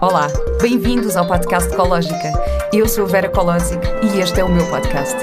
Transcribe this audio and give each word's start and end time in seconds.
Olá, 0.00 0.26
bem-vindos 0.60 1.16
ao 1.16 1.26
podcast 1.26 1.72
Ecológica. 1.72 2.32
Eu 2.72 2.88
sou 2.88 3.04
a 3.04 3.08
Vera 3.08 3.28
Colosic 3.28 3.80
e 4.02 4.18
este 4.18 4.40
é 4.40 4.44
o 4.44 4.48
meu 4.48 4.68
podcast. 4.68 5.16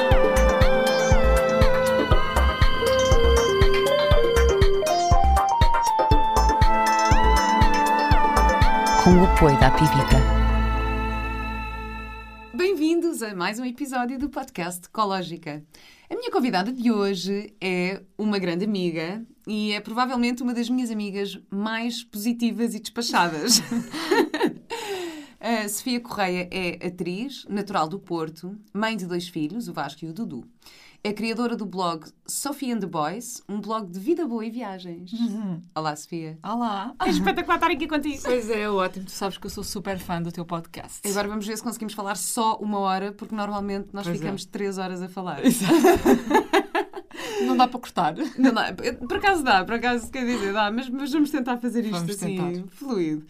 Com 9.04 9.18
o 9.18 9.26
apoio 9.26 9.60
da 9.60 9.72
Pivita. 9.72 10.18
Bem-vindos 12.54 13.22
a 13.22 13.36
mais 13.36 13.60
um 13.60 13.66
episódio 13.66 14.18
do 14.18 14.30
podcast 14.30 14.86
Ecológica. 14.86 15.62
A 16.12 16.16
minha 16.18 16.30
convidada 16.30 16.74
de 16.74 16.92
hoje 16.92 17.54
é 17.62 18.02
uma 18.18 18.38
grande 18.38 18.66
amiga 18.66 19.26
e 19.48 19.72
é 19.72 19.80
provavelmente 19.80 20.44
uma 20.44 20.54
das 20.54 20.70
minhas 20.70 20.92
amigas 20.92 21.40
mais 21.50 22.04
positivas 22.04 22.76
e 22.76 22.82
despachadas. 22.82 23.62
a 25.40 25.70
Sofia 25.70 26.02
Correia 26.02 26.50
é 26.52 26.86
atriz, 26.86 27.46
natural 27.48 27.88
do 27.88 27.98
Porto, 27.98 28.60
mãe 28.74 28.98
de 28.98 29.06
dois 29.06 29.30
filhos, 29.30 29.70
o 29.70 29.74
Vasco 29.74 30.04
e 30.04 30.10
o 30.10 30.14
Dudu. 30.14 30.44
É 31.04 31.12
criadora 31.12 31.58
do 31.58 31.66
blog 31.66 32.06
Sophie 32.28 32.72
and 32.72 32.80
the 32.80 32.86
Boys, 32.86 33.42
um 33.50 33.60
blog 33.60 33.90
de 33.92 34.00
vida 34.00 34.28
boa 34.28 34.46
e 34.46 34.52
viagens. 34.52 35.12
Uhum. 35.12 35.60
Olá, 35.74 35.96
Sofia. 35.96 36.38
Olá. 36.44 36.94
É 37.04 37.10
espetacular 37.10 37.56
estar 37.56 37.72
aqui 37.72 37.88
contigo. 37.88 38.22
Pois 38.22 38.48
é, 38.52 38.70
ótimo. 38.70 39.06
Tu 39.06 39.12
sabes 39.12 39.36
que 39.40 39.48
eu 39.48 39.50
sou 39.50 39.64
super 39.64 39.98
fã 39.98 40.22
do 40.22 40.32
teu 40.32 40.46
podcast. 40.46 41.00
Agora 41.10 41.28
vamos 41.28 41.48
ver 41.48 41.58
se 41.58 41.64
conseguimos 41.64 41.96
falar 41.96 42.16
só 42.16 42.56
uma 42.58 42.78
hora, 42.78 43.12
porque 43.14 43.34
normalmente 43.34 43.90
nós 43.94 44.04
Pois 44.06 44.16
é. 44.16 44.20
ficamos 44.20 44.46
três 44.46 44.78
horas 44.78 45.02
a 45.02 45.10
falar. 45.10 45.40
Não 47.48 47.58
dá 47.58 47.68
para 47.68 47.80
cortar. 47.80 48.14
Não 48.38 48.54
dá. 48.54 48.72
Por 49.08 49.18
acaso 49.18 49.44
dá, 49.44 49.66
por 49.66 49.74
acaso 49.74 50.12
quer 50.12 50.24
dizer, 50.24 50.54
dá, 50.54 50.70
mas, 50.70 50.88
mas 50.88 51.12
vamos 51.12 51.32
tentar 51.32 51.58
fazer 51.58 51.84
isto 51.84 51.94
Vamos 51.94 52.16
assim, 52.16 52.38
tentar. 52.38 52.68
fluido. 52.76 53.26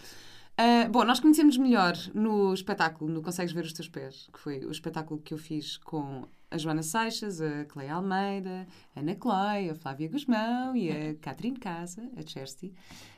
Ah, 0.58 0.90
bom, 0.90 1.06
nós 1.06 1.22
conhecemos 1.22 1.56
melhor 1.58 1.94
no 2.14 2.54
espetáculo, 2.54 3.10
no 3.10 3.22
Consegues 3.22 3.54
Ver 3.54 3.64
os 3.64 3.72
Teus 3.72 3.88
Pés, 3.88 4.28
que 4.34 4.40
foi 4.40 4.66
o 4.66 4.72
espetáculo 4.72 5.22
que 5.22 5.34
eu 5.34 5.38
fiz 5.38 5.78
com 5.78 6.26
a 6.52 6.57
Joana 6.57 6.84
Seixas, 6.84 7.40
a 7.41 7.66
Cleia 7.66 7.94
Almeida, 7.96 8.68
a 8.96 8.99
Ana 8.99 9.16
Clói, 9.16 9.70
a 9.70 9.76
Flávia 9.76 10.10
Guzmão 10.10 10.76
e 10.76 10.91
a 10.91 11.16
Catrine 11.16 11.57
Casa, 11.57 12.04
a 12.18 12.21
Chersti, 12.27 12.74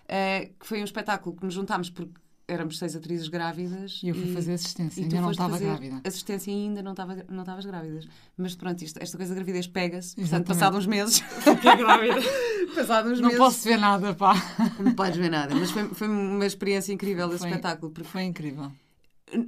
ah, 0.08 0.46
que 0.60 0.66
foi 0.68 0.80
um 0.82 0.84
espetáculo 0.86 1.36
que 1.36 1.44
nos 1.44 1.54
juntámos 1.54 1.90
porque 1.90 2.14
éramos 2.48 2.78
seis 2.78 2.96
atrizes 2.96 3.30
grávidas. 3.30 4.02
E 4.04 4.10
eu 4.10 4.16
fui 4.16 4.34
fazer 4.34 4.54
assistência, 4.54 5.00
e 5.02 5.06
tu 5.08 5.16
ainda 5.16 5.22
não 5.22 5.32
estava 5.32 5.58
grávida. 5.58 6.02
Assistência 6.04 6.52
e 6.52 6.54
ainda 6.54 6.84
não 6.84 6.92
estava 6.92 7.16
não 7.30 7.40
estavas 7.42 7.66
grávidas. 7.66 8.08
Mas 8.38 8.54
pronto, 8.54 8.84
isto, 8.84 9.02
esta 9.02 9.18
coisa 9.18 9.34
da 9.34 9.36
gravidez 9.40 9.66
pega-se. 9.66 10.16
Portanto, 10.16 10.46
passado 10.48 10.78
uns 10.78 10.86
meses. 10.86 11.20
Fiquei 11.42 11.76
grávida. 11.78 12.16
passado 12.76 13.10
uns 13.10 13.20
Não 13.20 13.28
meses. 13.30 13.38
posso 13.40 13.64
ver 13.64 13.78
nada, 13.78 14.14
pá. 14.14 14.34
Não 14.80 14.94
podes 14.94 15.18
ver 15.18 15.30
nada, 15.32 15.56
mas 15.56 15.72
foi, 15.72 15.88
foi 15.90 16.08
uma 16.08 16.46
experiência 16.46 16.92
incrível 16.94 17.30
esse 17.30 17.40
Foi- 17.40 17.50
espetáculo. 17.50 17.92
Porque 17.94 18.10
Foi 18.10 18.24
incrível. 18.24 18.72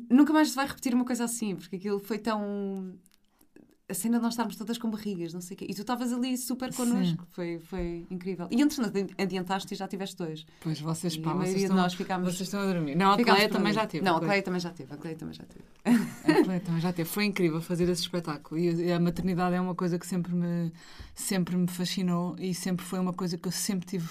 nunca 0.09 0.31
mais 0.33 0.49
se 0.49 0.55
vai 0.55 0.65
repetir 0.65 0.93
uma 0.95 1.05
coisa 1.05 1.25
assim, 1.25 1.55
porque 1.55 1.75
aquilo 1.75 1.99
foi 1.99 2.17
tão. 2.17 2.93
A 3.87 3.93
cena 3.93 4.17
de 4.17 4.23
nós 4.23 4.33
estarmos 4.33 4.55
todas 4.55 4.79
com 4.79 4.89
barrigas, 4.89 5.31
não 5.31 5.41
sei 5.41 5.53
o 5.53 5.57
quê. 5.59 5.67
E 5.69 5.75
tu 5.75 5.81
estavas 5.81 6.11
ali 6.11 6.35
super 6.37 6.73
connosco. 6.73 7.23
Foi, 7.29 7.59
foi 7.59 8.07
incrível. 8.09 8.47
E 8.49 8.59
entretanto, 8.59 9.13
adiantaste 9.15 9.75
e 9.75 9.77
já 9.77 9.87
tiveste 9.87 10.15
dois. 10.17 10.43
Pois 10.59 10.79
vocês, 10.81 11.15
pá, 11.15 11.31
a 11.31 11.33
vocês 11.35 11.61
estão, 11.61 11.75
nós 11.75 11.93
ficámos. 11.93 12.27
vocês 12.27 12.47
estão 12.47 12.61
a 12.61 12.65
dormir. 12.65 12.95
Não, 12.95 13.11
a 13.11 13.23
Cleia 13.23 13.47
também 13.47 13.71
já 13.71 13.85
teve. 13.85 14.03
Não, 14.03 14.17
a 14.17 14.19
Cleia 14.19 14.41
também 14.41 14.59
já 14.59 14.71
teve. 14.71 14.91
A 14.91 14.97
Cleia 14.97 15.15
também 15.15 15.35
já 15.35 15.43
teve. 15.43 15.65
A 15.85 16.43
Cleia 16.43 16.59
também 16.61 16.81
já 16.81 16.91
teve. 16.93 17.07
Foi 17.07 17.25
incrível 17.25 17.61
fazer 17.61 17.87
esse 17.87 18.01
espetáculo. 18.01 18.59
E 18.59 18.91
a 18.91 18.99
maternidade 18.99 19.55
é 19.55 19.61
uma 19.61 19.75
coisa 19.75 19.99
que 19.99 20.07
sempre 20.07 20.33
me, 20.33 20.71
sempre 21.13 21.55
me 21.55 21.67
fascinou 21.67 22.35
e 22.39 22.55
sempre 22.55 22.83
foi 22.83 22.97
uma 22.97 23.13
coisa 23.13 23.37
que 23.37 23.47
eu 23.47 23.51
sempre 23.51 23.85
tive. 23.85 24.09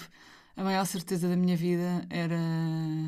A 0.55 0.63
maior 0.63 0.85
certeza 0.85 1.27
da 1.27 1.35
minha 1.35 1.57
vida 1.57 2.07
era 2.09 2.39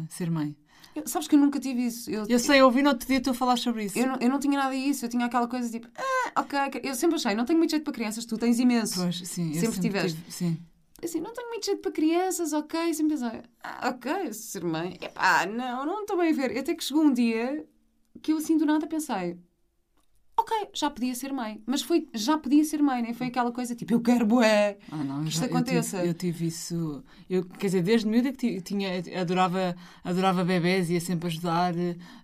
ser 0.09 0.29
mãe. 0.29 0.53
Eu- 0.97 1.07
sabes 1.07 1.27
que 1.27 1.35
eu 1.35 1.39
nunca 1.39 1.59
tive 1.59 1.85
isso. 1.85 2.09
Eu, 2.09 2.25
Eu 2.27 2.39
sei, 2.39 2.59
eu 2.61 2.65
ouvi 2.65 2.81
no 2.81 2.89
outro 2.89 3.07
dia 3.07 3.21
tu 3.21 3.29
a 3.29 3.33
falar 3.33 3.57
sobre 3.57 3.85
isso. 3.85 3.97
eu, 3.97 4.07
não, 4.07 4.17
eu 4.19 4.29
não 4.29 4.39
tinha 4.39 4.57
nada 4.57 4.75
disso. 4.75 5.05
Eu 5.05 5.09
tinha 5.09 5.25
aquela 5.25 5.47
coisa 5.47 5.69
tipo, 5.69 5.87
ah, 5.97 6.41
ok. 6.41 6.81
Eu 6.83 6.95
sempre 6.95 7.15
achei, 7.17 7.35
não 7.35 7.45
tenho 7.45 7.57
muito 7.59 7.71
jeito 7.71 7.83
para 7.83 7.93
crianças, 7.93 8.25
tu 8.25 8.37
tens 8.37 8.59
imenso. 8.59 8.99
Pois, 9.01 9.17
sim, 9.27 9.53
eu 9.55 9.59
Sempre 9.61 9.79
tiveste. 9.81 10.17
tive- 10.17 10.31
sim. 10.31 10.57
assim, 11.03 11.21
não 11.21 11.31
tenho 11.33 11.49
muito 11.49 11.65
jeito 11.65 11.81
para 11.81 11.91
crianças, 11.91 12.53
ok? 12.53 12.93
Sempre 12.93 13.17
pensei, 13.17 13.41
ah, 13.63 13.89
ok, 13.89 14.33
ser 14.33 14.63
mãe, 14.63 14.97
epá, 15.01 15.45
não, 15.45 15.85
não 15.85 16.01
estou 16.01 16.17
bem 16.17 16.31
a 16.31 16.33
ver. 16.35 16.57
Até 16.57 16.73
que 16.73 16.83
chegou 16.83 17.03
um 17.03 17.13
dia 17.13 17.65
que 18.21 18.33
eu 18.33 18.37
assim 18.37 18.57
do 18.57 18.65
nada 18.65 18.87
pensei, 18.87 19.37
ok, 20.37 20.69
já 20.73 20.89
podia 20.89 21.13
ser 21.15 21.33
mãe. 21.33 21.61
Mas 21.65 21.81
foi, 21.81 22.07
já 22.13 22.37
podia 22.37 22.63
ser 22.63 22.81
mãe, 22.81 23.01
nem 23.01 23.13
foi 23.13 23.27
aquela 23.27 23.51
coisa 23.51 23.75
tipo, 23.75 23.91
eu 23.93 23.99
quero 23.99 24.25
bué. 24.25 24.77
Ah, 24.91 24.97
não, 25.03 25.23
Que 25.23 25.29
isto 25.29 25.43
eu 25.43 25.47
tive- 25.47 25.57
aconteça. 25.57 26.05
Eu 26.05 26.13
tive, 26.13 26.47
isso. 26.47 27.03
Eu, 27.29 27.43
quer 27.43 27.67
dizer, 27.67 27.81
desde 27.83 28.07
miúda 28.07 28.31
que 28.31 28.37
ti- 28.37 28.61
tinha, 28.61 28.89
adorava, 29.19 29.75
adorava 30.03 30.43
bebés, 30.45 30.89
ia 30.89 31.01
sempre 31.01 31.27
ajudar. 31.27 31.73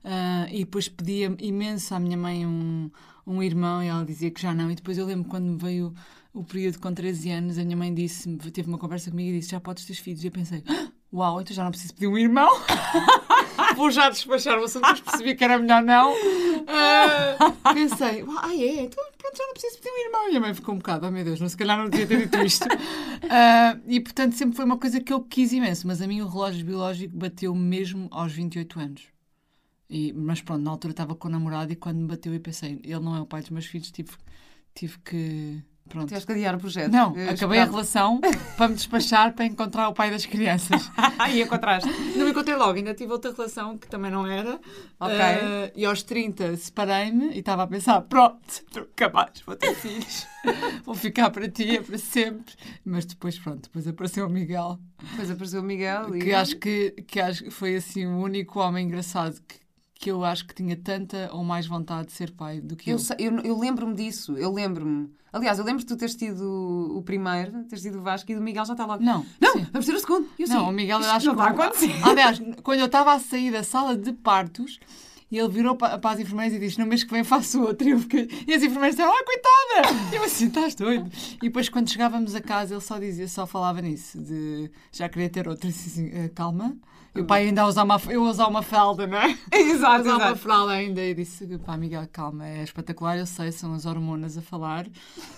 ah, 0.03 0.47
e 0.51 0.59
depois 0.59 0.87
pedia 0.87 1.35
imenso 1.39 1.93
à 1.95 1.99
minha 1.99 2.17
mãe 2.17 2.45
um, 2.45 2.89
um 3.25 3.41
irmão 3.41 3.81
e 3.83 3.87
ela 3.87 4.05
dizia 4.05 4.29
que 4.31 4.41
já 4.41 4.53
não. 4.53 4.69
E 4.71 4.75
depois 4.75 4.97
eu 4.97 5.05
lembro 5.05 5.27
quando 5.29 5.45
me 5.45 5.57
veio 5.57 5.93
o 6.33 6.43
período 6.43 6.79
com 6.79 6.93
13 6.93 7.29
anos, 7.31 7.57
a 7.57 7.63
minha 7.63 7.77
mãe 7.77 7.93
disse 7.93 8.29
teve 8.51 8.67
uma 8.67 8.77
conversa 8.77 9.09
comigo 9.11 9.29
e 9.35 9.39
disse: 9.39 9.51
Já 9.51 9.59
podes 9.59 9.85
ter 9.85 9.93
filhos. 9.95 10.23
E 10.23 10.27
eu 10.27 10.31
pensei: 10.31 10.63
"Ah, 10.67 10.87
Uau, 11.11 11.41
então 11.41 11.55
já 11.55 11.63
não 11.63 11.69
preciso 11.71 11.93
pedir 11.93 12.07
um 12.07 12.17
irmão. 12.17 12.49
Vou 13.75 13.91
já 13.91 14.09
despachar 14.09 14.59
o 14.59 14.65
assunto, 14.65 14.83
mas 14.83 14.99
percebi 14.99 15.35
que 15.35 15.43
era 15.43 15.57
melhor 15.57 15.81
não. 15.81 16.13
Ah, 16.67 17.73
pensei, 17.73 18.25
ah, 18.41 18.53
é? 18.53 18.83
Então 18.83 19.03
pronto, 19.17 19.37
já 19.37 19.45
não 19.45 19.53
preciso 19.53 19.77
pedir 19.77 19.91
um 19.91 20.05
irmão. 20.05 20.31
E 20.31 20.37
a 20.37 20.39
mãe 20.39 20.53
ficou 20.53 20.75
um 20.75 20.77
bocado, 20.77 21.07
oh 21.07 21.11
meu 21.11 21.23
Deus, 21.23 21.39
não, 21.39 21.49
se 21.49 21.57
calhar 21.57 21.77
não 21.77 21.89
devia 21.89 22.07
ter 22.07 22.17
dito 22.17 22.37
isto. 22.39 22.67
Ah, 23.29 23.77
e 23.87 23.99
portanto 23.99 24.33
sempre 24.33 24.55
foi 24.55 24.65
uma 24.65 24.77
coisa 24.77 24.99
que 24.99 25.13
eu 25.13 25.21
quis 25.21 25.53
imenso, 25.53 25.87
mas 25.87 26.01
a 26.01 26.07
mim 26.07 26.21
o 26.21 26.27
relógio 26.27 26.65
biológico 26.65 27.15
bateu 27.15 27.53
mesmo 27.55 28.07
aos 28.11 28.31
28 28.31 28.79
anos. 28.79 29.13
E, 29.89 30.11
mas 30.13 30.41
pronto, 30.41 30.63
na 30.63 30.71
altura 30.71 30.91
estava 30.91 31.15
com 31.15 31.27
o 31.27 31.31
namorado 31.31 31.71
e 31.71 31.75
quando 31.75 31.97
me 31.97 32.07
bateu 32.07 32.33
eu 32.33 32.39
pensei, 32.39 32.79
ele 32.83 32.99
não 32.99 33.15
é 33.15 33.21
o 33.21 33.25
pai 33.25 33.41
dos 33.41 33.51
meus 33.51 33.65
filhos, 33.65 33.91
tive, 33.91 34.11
tive 34.73 34.97
que. 34.99 35.63
Pronto. 35.89 36.07
Tiveste 36.07 36.25
que 36.25 36.33
adiar 36.33 36.55
o 36.55 36.59
projeto. 36.59 36.91
Não, 36.91 37.15
Eu 37.15 37.31
acabei 37.31 37.59
a 37.59 37.65
relação 37.65 38.19
para 38.57 38.67
me 38.67 38.75
despachar 38.75 39.33
para 39.33 39.45
encontrar 39.45 39.89
o 39.89 39.93
pai 39.93 40.09
das 40.09 40.25
crianças. 40.25 40.89
e 41.31 41.41
encontraste. 41.41 41.89
Não 42.15 42.25
me 42.25 42.31
encontrei 42.31 42.55
logo, 42.55 42.73
ainda 42.73 42.93
tive 42.93 43.11
outra 43.11 43.31
relação 43.31 43.77
que 43.77 43.87
também 43.87 44.09
não 44.09 44.25
era. 44.25 44.59
Ok. 44.99 45.15
Eh, 45.15 45.73
e 45.75 45.85
aos 45.85 46.01
30 46.01 46.55
separei-me 46.57 47.33
e 47.33 47.39
estava 47.39 47.63
a 47.63 47.67
pensar: 47.67 48.01
pronto, 48.01 48.39
nunca 48.75 49.09
mais 49.09 49.41
vou 49.45 49.55
ter 49.55 49.75
filhos, 49.75 50.25
vou 50.85 50.95
ficar 50.95 51.29
para 51.29 51.49
ti, 51.49 51.77
é 51.77 51.81
para 51.81 51.97
sempre. 51.97 52.53
Mas 52.85 53.05
depois, 53.05 53.37
pronto, 53.37 53.63
depois 53.63 53.87
apareceu 53.87 54.25
o 54.25 54.29
Miguel, 54.29 54.79
Depois 55.11 55.29
apareceu 55.29 55.61
o 55.61 55.63
Miguel 55.63 56.15
e... 56.15 56.19
que 56.19 56.33
acho 56.33 56.57
que, 56.57 56.91
que 57.05 57.19
acho 57.19 57.43
que 57.43 57.51
foi 57.51 57.75
assim 57.75 58.05
o 58.05 58.17
único 58.17 58.59
homem 58.59 58.87
engraçado 58.87 59.39
que, 59.47 59.62
que 60.03 60.11
eu 60.11 60.23
acho 60.25 60.45
que 60.45 60.53
tinha 60.53 60.75
tanta 60.75 61.29
ou 61.31 61.43
mais 61.45 61.65
vontade 61.65 62.07
de 62.07 62.13
ser 62.13 62.31
pai 62.31 62.59
do 62.59 62.75
que 62.75 62.89
eu. 62.89 62.97
Eu, 63.17 63.31
eu, 63.31 63.39
eu 63.43 63.57
lembro-me 63.59 63.93
disso, 63.95 64.35
eu 64.37 64.51
lembro-me. 64.51 65.09
Aliás, 65.31 65.57
eu 65.59 65.63
lembro 65.65 65.79
de 65.79 65.85
tu 65.87 65.95
teres 65.95 66.13
tido 66.13 66.91
o 66.95 67.01
primeiro, 67.01 67.63
teres 67.63 67.81
tido 67.81 67.99
o 67.99 68.01
Vasco 68.01 68.29
e 68.31 68.35
do 68.35 68.41
Miguel 68.41 68.65
já 68.65 68.73
está 68.73 68.85
logo. 68.85 69.01
Não, 69.01 69.25
Não, 69.39 69.53
sim. 69.53 69.65
vamos 69.71 69.85
ter 69.85 69.95
o 69.95 69.99
segundo. 69.99 70.27
E 70.37 70.43
eu 70.43 70.47
Não, 70.49 70.57
assim, 70.61 70.69
o 70.69 70.71
Miguel 70.73 70.99
isto 70.99 71.11
acho 71.11 71.25
não 71.27 71.35
que 71.35 71.41
está 71.41 71.49
a 71.51 71.65
acontecer. 71.65 72.07
Aliás, 72.07 72.41
quando 72.63 72.79
eu 72.79 72.85
estava 72.85 73.13
a 73.13 73.19
sair 73.19 73.51
da 73.51 73.63
sala 73.63 73.95
de 73.97 74.11
partos, 74.11 74.79
e 75.31 75.39
ele 75.39 75.49
virou 75.49 75.75
pa- 75.75 75.97
para 75.97 76.11
as 76.11 76.19
enfermeiras 76.19 76.53
e 76.53 76.59
disse: 76.59 76.77
No 76.77 76.85
mês 76.85 77.03
que 77.03 77.11
vem 77.11 77.23
faço 77.23 77.61
outro. 77.61 77.87
E, 77.87 77.91
eu 77.91 77.99
fiquei... 77.99 78.27
e 78.45 78.53
as 78.53 78.61
enfermeiras 78.61 78.95
disseram: 78.95 79.11
Ah, 79.17 79.23
coitada! 79.25 80.11
E 80.11 80.15
eu 80.17 80.23
assim: 80.23 80.47
Estás 80.47 80.75
doido? 80.75 81.09
E 81.37 81.45
depois, 81.47 81.69
quando 81.69 81.89
chegávamos 81.89 82.35
a 82.35 82.41
casa, 82.41 82.75
ele 82.75 82.81
só 82.81 82.99
dizia, 82.99 83.27
só 83.27 83.47
falava 83.47 83.81
nisso: 83.81 84.19
de 84.21 84.69
já 84.91 85.09
queria 85.09 85.29
ter 85.29 85.47
outro. 85.47 85.67
Eu 85.67 85.71
disse 85.71 85.89
assim: 86.01 86.11
"Ah, 86.25 86.29
Calma. 86.35 86.75
E 87.15 87.21
o 87.21 87.25
pai 87.25 87.47
ainda 87.47 87.61
a 87.61 87.67
usar 87.67 87.83
uma, 87.83 88.01
eu 88.09 88.25
a 88.25 88.29
usar 88.29 88.47
uma 88.47 88.63
fralda, 88.63 89.05
não 89.05 89.17
é? 89.17 89.37
Exato, 89.53 90.01
usar 90.01 90.15
uma 90.15 90.25
exato. 90.25 90.39
fralda 90.39 90.71
ainda. 90.73 91.01
E 91.01 91.13
disse: 91.13 91.45
Pá, 91.59 91.77
Miguel, 91.77 92.07
calma, 92.11 92.47
é 92.47 92.63
espetacular. 92.63 93.17
Eu 93.17 93.25
sei, 93.25 93.51
são 93.51 93.73
as 93.73 93.85
hormonas 93.85 94.37
a 94.37 94.41
falar, 94.41 94.87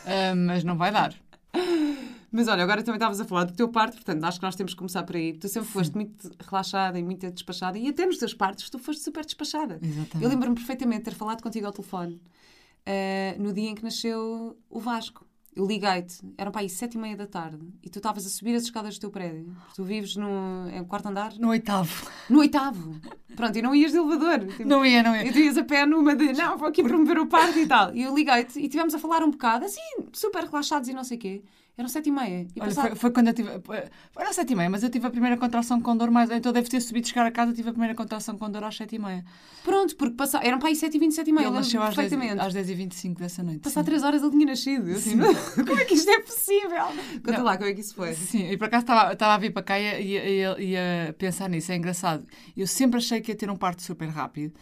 ah, 0.06 0.36
mas 0.36 0.64
não 0.64 0.78
vai 0.78 0.92
dar. 0.92 1.14
Mas 2.32 2.50
olha, 2.50 2.64
agora 2.64 2.84
também 2.84 2.98
estavas 2.98 3.20
a 3.22 3.26
falar 3.26 3.46
do 3.46 3.54
teu 3.54 3.70
parto, 3.70 3.96
portanto, 3.96 4.24
acho 4.26 4.40
que 4.40 4.46
nós 4.46 4.56
temos 4.56 4.74
que 4.74 4.78
começar 4.78 5.04
por 5.04 5.16
aí. 5.16 5.34
Tu 5.34 5.48
sempre 5.48 5.70
foste 5.70 5.96
muito 5.96 6.30
relaxada 6.50 7.00
e 7.00 7.04
muito 7.04 7.32
despachada, 7.32 7.78
e 7.78 7.88
até 7.88 8.06
nos 8.06 8.18
teus 8.18 8.34
partos 8.34 8.70
tu 8.70 8.78
foste 8.78 9.02
super 9.02 9.24
despachada. 9.24 9.80
Exatamente. 9.82 10.22
Eu 10.22 10.30
lembro-me 10.30 10.56
perfeitamente 10.56 11.00
de 11.00 11.06
ter 11.06 11.16
falado 11.16 11.42
contigo 11.42 11.66
ao 11.66 11.72
telefone 11.72 12.22
eh, 12.86 13.36
no 13.40 13.54
dia 13.54 13.70
em 13.70 13.76
que 13.76 13.84
nasceu 13.84 14.58
o 14.70 14.80
Vasco. 14.80 15.26
Eu 15.56 15.66
liguei-te, 15.66 16.18
eram 16.38 16.52
para 16.52 16.62
aí 16.62 16.70
sete 16.70 16.96
e 16.96 16.98
meia 16.98 17.16
da 17.16 17.26
tarde, 17.26 17.66
e 17.82 17.90
tu 17.90 18.00
estavas 18.00 18.26
a 18.26 18.30
subir 18.30 18.56
as 18.56 18.64
escadas 18.64 18.98
do 18.98 19.00
teu 19.00 19.10
prédio. 19.10 19.56
Tu 19.74 19.86
vives 19.86 20.18
no 20.18 20.68
é 20.70 20.84
quarto 20.84 21.08
andar? 21.08 21.34
No 21.40 21.48
oitavo. 21.48 22.12
No 22.30 22.40
oitavo. 22.40 23.00
Pronto, 23.38 23.58
e 23.58 23.62
não 23.62 23.74
ias 23.74 23.94
de 23.94 23.98
elevador. 23.98 24.46
Tipo, 24.48 24.68
Não 24.68 24.86
ia, 24.86 25.02
não 25.02 25.16
ia. 25.16 25.26
E 25.26 25.32
tu 25.32 25.40
ias 25.40 25.58
a 25.58 25.64
pé 25.64 25.86
numa 25.86 26.14
de, 26.14 26.34
não, 26.34 26.58
vou 26.58 26.68
aqui 26.68 26.84
promover 26.84 27.18
o 27.20 27.28
parto 27.28 27.58
e 27.58 27.66
tal. 27.66 27.96
E 27.96 28.04
eu 28.04 28.14
liguei-te 28.14 28.60
e 28.60 28.68
tivemos 28.68 28.94
a 28.94 29.00
falar 29.00 29.24
um 29.24 29.32
bocado, 29.32 29.64
assim, 29.64 29.82
super 30.12 30.44
relaxados 30.44 30.90
e 30.90 30.94
não 30.94 31.06
sei 31.06 31.18
o 31.18 31.20
quê. 31.22 31.44
Eram 31.78 31.90
sete 31.90 32.08
e 32.08 32.12
meia. 32.12 32.48
E 32.56 32.60
Olha, 32.62 32.70
passava- 32.70 32.88
foi, 32.90 32.96
foi 32.98 33.12
quando 33.12 33.28
eu 33.28 33.34
tive. 33.34 33.50
Era 33.50 34.30
às 34.30 34.36
sete 34.36 34.54
e 34.54 34.56
meia, 34.56 34.70
mas 34.70 34.82
eu 34.82 34.90
tive 34.90 35.06
a 35.08 35.10
primeira 35.10 35.36
contração 35.36 35.82
com 35.82 35.98
dor 35.98 36.10
mais. 36.10 36.30
Então 36.32 36.54
deve 36.54 36.70
ter 36.70 36.80
subido 36.80 37.08
chegar 37.08 37.26
a 37.26 37.32
casa, 37.32 37.52
tive 37.52 37.68
a 37.70 37.72
primeira 37.74 37.94
contração 37.94 38.38
com 38.38 38.50
dor 38.50 38.64
às 38.64 38.78
sete 38.78 38.96
e 38.96 39.00
meia. 39.00 39.26
Pronto, 39.64 39.94
porque 39.98 40.16
passa... 40.16 40.40
eram 40.42 40.58
para 40.58 40.70
aí 40.70 40.76
sete 40.76 40.96
e 40.96 41.00
vinte, 41.00 41.16
sete 41.16 41.32
e 41.32 41.34
meia. 41.34 41.48
Ele 41.48 41.56
nasceu 41.56 41.82
às 41.82 41.94
10, 41.96 42.10
perfeitamente. 42.10 42.42
às 42.42 42.54
10 42.54 42.70
e 42.70 42.74
25 42.76 43.20
dessa 43.20 43.44
noite. 43.44 43.60
Passar 43.60 43.84
três 43.84 44.04
horas 44.04 44.22
ele 44.22 44.32
tinha 44.32 44.46
nascido. 44.46 44.92
Assim, 44.92 45.18
como 45.66 45.80
é 45.80 45.86
que 45.86 45.96
isto 45.96 46.10
é 46.10 46.22
possível? 46.22 46.86
Conta 47.26 47.44
lá 47.44 47.58
como 47.58 47.70
é 47.70 47.74
que 47.74 47.82
isso 47.82 47.94
foi. 47.94 48.14
Sim, 48.14 48.50
e 48.52 48.58
por 48.58 48.66
acaso 48.68 48.84
estava, 48.84 49.34
a 49.34 49.38
vir 49.38 49.52
para 49.52 49.64
cá 49.64 49.78
e 49.80 50.44
ia 50.60 51.14
pensar 51.18 51.50
nisso, 51.50 51.72
é 51.72 51.76
engraçado. 51.76 52.26
Eu 52.56 52.68
sempre 52.68 53.00
achei 53.00 53.20
que 53.20 53.32
ia 53.32 53.36
ter 53.36 53.50
um 53.50 53.56
parto 53.58 53.82
super 53.82 54.08
rápido 54.08 54.54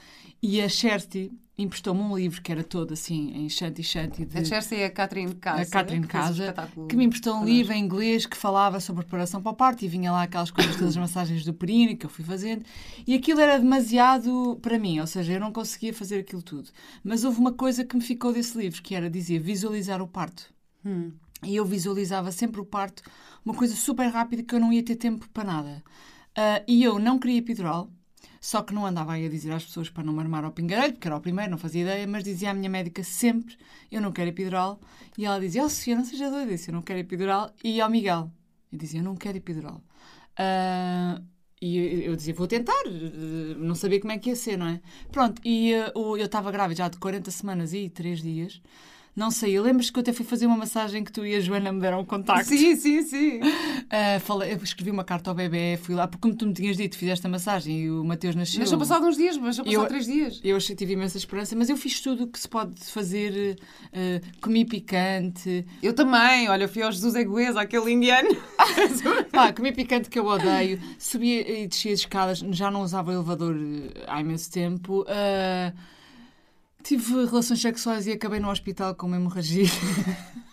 e 0.42 0.62
a 0.62 0.68
Sherty 0.68 1.32
emprestou-me 1.58 2.02
um 2.02 2.18
livro 2.18 2.42
que 2.42 2.52
era 2.52 2.64
todo 2.64 2.94
assim, 2.94 3.32
em 3.36 3.48
shanty 3.48 3.84
shanty 3.84 4.26
de... 4.26 4.40
A 4.40 4.44
Chelsea 4.44 4.80
é 4.80 4.86
a 4.86 4.90
Catherine 4.90 5.36
Casa. 5.36 5.62
a 5.62 5.66
Catherine 5.66 6.08
Casa, 6.08 6.54
que 6.90 6.96
me 6.96 7.06
emprestou 7.06 7.36
um 7.36 7.46
livro 7.46 7.74
em 7.74 7.84
inglês 7.84 8.26
que 8.26 8.36
falava 8.36 8.80
sobre 8.80 9.04
preparação 9.04 9.42
para 9.42 9.52
o 9.52 9.56
parto 9.56 9.86
e 9.86 9.88
vinha 9.88 10.12
lá 10.12 10.24
aquelas 10.24 10.50
coisas 10.50 10.76
todas 10.76 10.90
as 10.90 10.98
massagens 10.98 11.46
do 11.46 11.54
períneo 11.54 11.96
que 11.96 12.06
eu 12.06 12.10
fui 12.10 12.26
fazendo 12.26 12.66
e 13.06 13.14
aquilo 13.14 13.40
era 13.40 13.60
demasiado 13.60 14.58
para 14.62 14.80
mim, 14.80 15.00
ou 15.00 15.08
seja, 15.08 15.34
eu 15.34 15.40
não 15.40 15.52
conseguia 15.52 15.94
fazer 15.94 16.20
aquilo 16.20 16.42
tudo. 16.42 16.70
Mas 17.04 17.24
houve 17.24 17.40
uma 17.40 17.54
coisa 17.54 17.86
que 17.86 17.96
me 17.96 18.02
ficou 18.02 18.34
desse 18.34 18.58
livro, 18.58 18.82
que 18.82 18.96
era, 18.96 19.10
dizia, 19.10 19.40
visualizar 19.40 20.02
o 20.02 20.08
parto. 20.08 20.52
Hum. 20.84 21.12
E 21.44 21.56
eu 21.56 21.66
visualizava 21.66 22.32
sempre 22.32 22.62
o 22.62 22.66
parto, 22.66 23.04
uma 23.46 23.54
coisa 23.54 23.76
super 23.76 24.08
rápida 24.08 24.44
que 24.44 24.56
eu 24.56 24.60
não 24.60 24.72
ia 24.72 24.82
ter 24.82 24.96
tempo 24.96 25.30
para 25.30 25.44
nada. 25.44 25.84
Ah, 26.36 26.64
e 26.68 26.84
eu 26.84 26.98
não 26.98 27.20
queria 27.20 27.38
epidural, 27.38 27.90
só 28.44 28.62
que 28.62 28.74
não 28.74 28.86
andava 28.86 29.14
aí 29.14 29.26
a 29.26 29.30
dizer 29.30 29.54
às 29.54 29.64
pessoas 29.64 29.90
para 29.90 30.04
não 30.04 30.12
me 30.12 30.20
armar 30.20 30.44
ao 30.44 30.52
pingarelho, 30.52 30.92
porque 30.92 31.08
era 31.08 31.16
o 31.16 31.22
primeiro, 31.22 31.50
não 31.50 31.58
fazia 31.58 31.84
ideia, 31.84 32.06
mas 32.06 32.26
dizia 32.26 32.52
à 32.52 32.54
minha 32.54 32.70
médica 32.70 33.02
sempre: 33.02 33.58
Eu 33.90 34.02
não 34.02 34.12
quero 34.12 34.32
epidural. 34.32 34.82
E 35.18 35.26
ela 35.26 35.40
dizia: 35.40 35.64
Oh, 35.64 35.70
Sofia, 35.70 35.96
não 35.96 36.04
seja 36.04 36.30
doida, 36.30 36.52
disse: 36.52 36.70
Eu 36.70 36.74
não 36.74 36.82
quero 36.82 37.00
epidural. 37.00 37.54
E 37.64 37.80
ao 37.80 37.90
Miguel: 37.90 38.30
Eu 38.70 38.78
dizia: 38.78 39.00
Eu 39.00 39.04
não 39.06 39.16
quero 39.16 39.38
epidural. 39.38 39.82
Ah, 40.38 41.22
e 41.62 42.04
eu, 42.04 42.18
dizia: 42.18 42.34
Vou 42.34 42.46
tentar, 42.46 42.84
não 43.58 43.76
sabia 43.76 44.02
como 44.02 44.12
é 44.12 44.18
que 44.18 44.30
ia 44.30 44.36
ser, 44.36 44.58
não 44.58 44.68
é? 44.68 44.82
Pronto, 45.10 45.42
e 45.46 45.74
eh, 45.74 45.94
eu 45.96 46.18
estava 46.18 46.52
grávida 46.52 46.80
já 46.80 46.90
de 46.90 46.98
40 46.98 47.32
semanas 47.32 47.72
e 47.72 47.88
3 47.90 48.22
dias. 48.22 48.62
Não 49.16 49.30
sei, 49.30 49.52
eu 49.56 49.62
lembro-te 49.62 49.92
que 49.94 50.00
eu 50.00 50.02
até 50.02 50.12
fui 50.12 50.26
fazer 50.26 50.48
uma 50.48 50.58
massagem 50.58 51.04
que 51.04 51.12
tu 51.12 51.24
e 51.24 51.36
a 51.36 51.40
Joana 51.40 51.72
me 51.72 51.80
deram 51.80 52.00
um 52.00 52.06
contacto. 52.06 52.46
Sim, 52.50 52.76
sim, 52.76 53.02
sim. 53.04 53.40
Ah, 53.96 54.20
falei, 54.20 54.54
eu 54.54 54.58
escrevi 54.64 54.90
uma 54.90 55.04
carta 55.04 55.30
ao 55.30 55.36
bebê, 55.36 55.78
fui 55.80 55.94
lá, 55.94 56.08
porque 56.08 56.22
como 56.22 56.36
tu 56.36 56.48
me 56.48 56.54
tinhas 56.54 56.76
dito, 56.78 56.98
fizeste 56.98 57.28
a 57.28 57.30
massagem 57.30 57.82
e 57.82 57.92
o 57.92 58.04
Mateus 58.04 58.34
nasceu. 58.36 58.60
Mas 58.60 58.70
já 58.72 58.78
passado 58.78 59.06
uns 59.06 59.16
dias, 59.18 59.38
mas 59.38 59.56
já 59.56 59.64
passado 59.64 59.82
Eu- 59.84 59.88
três 59.88 60.06
dias. 60.08 60.42
Eu 60.44 60.58
achei, 60.58 60.76
tive 60.76 60.94
imensa 60.94 61.16
esperança, 61.18 61.56
mas 61.56 61.70
eu 61.70 61.78
fiz 61.78 62.02
tudo 62.02 62.24
o 62.24 62.28
que 62.28 62.40
se 62.40 62.48
pode 62.50 62.74
fazer. 62.86 63.56
eh, 63.92 64.20
comi 64.42 64.66
picante. 64.66 65.64
Eu 65.84 65.94
também, 65.94 66.50
olha, 66.50 66.64
eu 66.64 66.70
fui 66.70 66.82
ao 66.82 66.92
Jesus 66.92 67.14
Egoesa, 67.14 67.62
aquele 67.62 67.92
indiano. 67.92 68.30
Pá, 69.32 69.54
comi 69.54 69.72
picante 69.72 70.10
que 70.10 70.18
eu 70.18 70.26
odeio. 70.26 70.80
Subia 70.98 71.64
e 71.64 71.68
descia 71.68 71.94
as 71.94 72.00
escadas, 72.00 72.40
já 72.52 72.72
não 72.72 72.82
usava 72.82 73.12
o 73.12 73.14
elevador 73.14 73.56
eh, 73.56 74.04
há 74.08 74.20
imenso 74.22 74.52
tempo. 74.52 75.06
Ah, 75.08 75.72
tive 76.84 77.26
relações 77.26 77.62
sexuais 77.62 78.06
e 78.08 78.12
acabei 78.12 78.40
no 78.40 78.50
hospital 78.50 78.94
com 78.96 79.08
uma 79.08 79.16
hemorragia. 79.18 79.66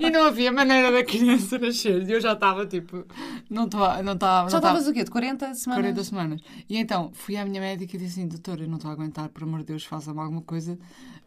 E 0.00 0.10
não 0.10 0.26
havia 0.26 0.52
maneira 0.52 0.92
da 0.92 1.02
criança 1.04 1.58
nascer. 1.58 2.08
E 2.08 2.12
eu 2.12 2.20
já 2.20 2.32
estava 2.34 2.64
tipo. 2.64 3.04
Não 3.50 3.64
estava. 3.64 4.00
Não 4.00 4.12
estava 4.12 4.48
Já 4.48 4.58
estavas 4.58 4.86
o 4.86 4.92
quê? 4.92 5.02
De 5.02 5.10
40 5.10 5.52
semanas? 5.54 5.82
40 5.82 6.04
semanas. 6.04 6.40
E 6.68 6.76
então 6.76 7.10
fui 7.12 7.36
à 7.36 7.44
minha 7.44 7.60
médica 7.60 7.96
e 7.96 7.98
disse 7.98 8.20
assim: 8.20 8.28
Doutora, 8.28 8.62
eu 8.62 8.68
não 8.68 8.76
estou 8.76 8.90
a 8.92 8.94
aguentar, 8.94 9.28
por 9.30 9.42
amor 9.42 9.58
de 9.60 9.66
Deus, 9.66 9.84
faça-me 9.84 10.20
alguma 10.20 10.42
coisa. 10.42 10.78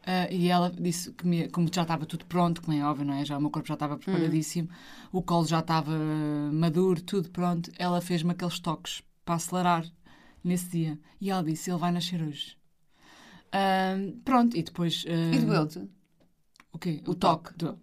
Ah, 0.05 0.31
e 0.31 0.47
ela 0.47 0.71
disse 0.71 1.11
que, 1.11 1.27
me- 1.27 1.49
como 1.49 1.67
já 1.69 1.81
estava 1.81 2.05
tudo 2.05 2.25
pronto, 2.27 2.61
como 2.61 2.77
é 2.77 2.81
óbvio, 2.85 3.03
não 3.05 3.13
é? 3.15 3.25
Já, 3.25 3.37
o 3.37 3.41
meu 3.41 3.49
corpo 3.49 3.67
já 3.67 3.73
estava 3.73 3.97
preparadíssimo, 3.97 4.69
o 5.11 5.21
colo 5.21 5.45
já 5.45 5.59
estava 5.59 5.91
maduro, 6.53 7.01
tudo 7.01 7.29
pronto. 7.29 7.69
Ela 7.77 7.99
fez-me 7.99 8.31
aqueles 8.31 8.57
toques 8.59 9.03
para 9.25 9.35
acelerar 9.35 9.85
nesse 10.41 10.69
dia. 10.69 10.97
E 11.19 11.29
ela 11.29 11.43
disse: 11.43 11.69
Ele 11.69 11.77
vai 11.79 11.91
nascer 11.91 12.21
hoje. 12.21 12.55
Ah, 13.51 13.95
pronto, 14.23 14.55
e 14.57 14.63
depois. 14.63 15.05
ah, 15.07 15.35
E 15.35 15.39
doeu-te? 15.39 15.81
O 16.73 16.77
quê? 16.77 17.01
O 17.05 17.11
O, 17.11 17.15
toque. 17.15 17.51
Doeu. 17.57 17.77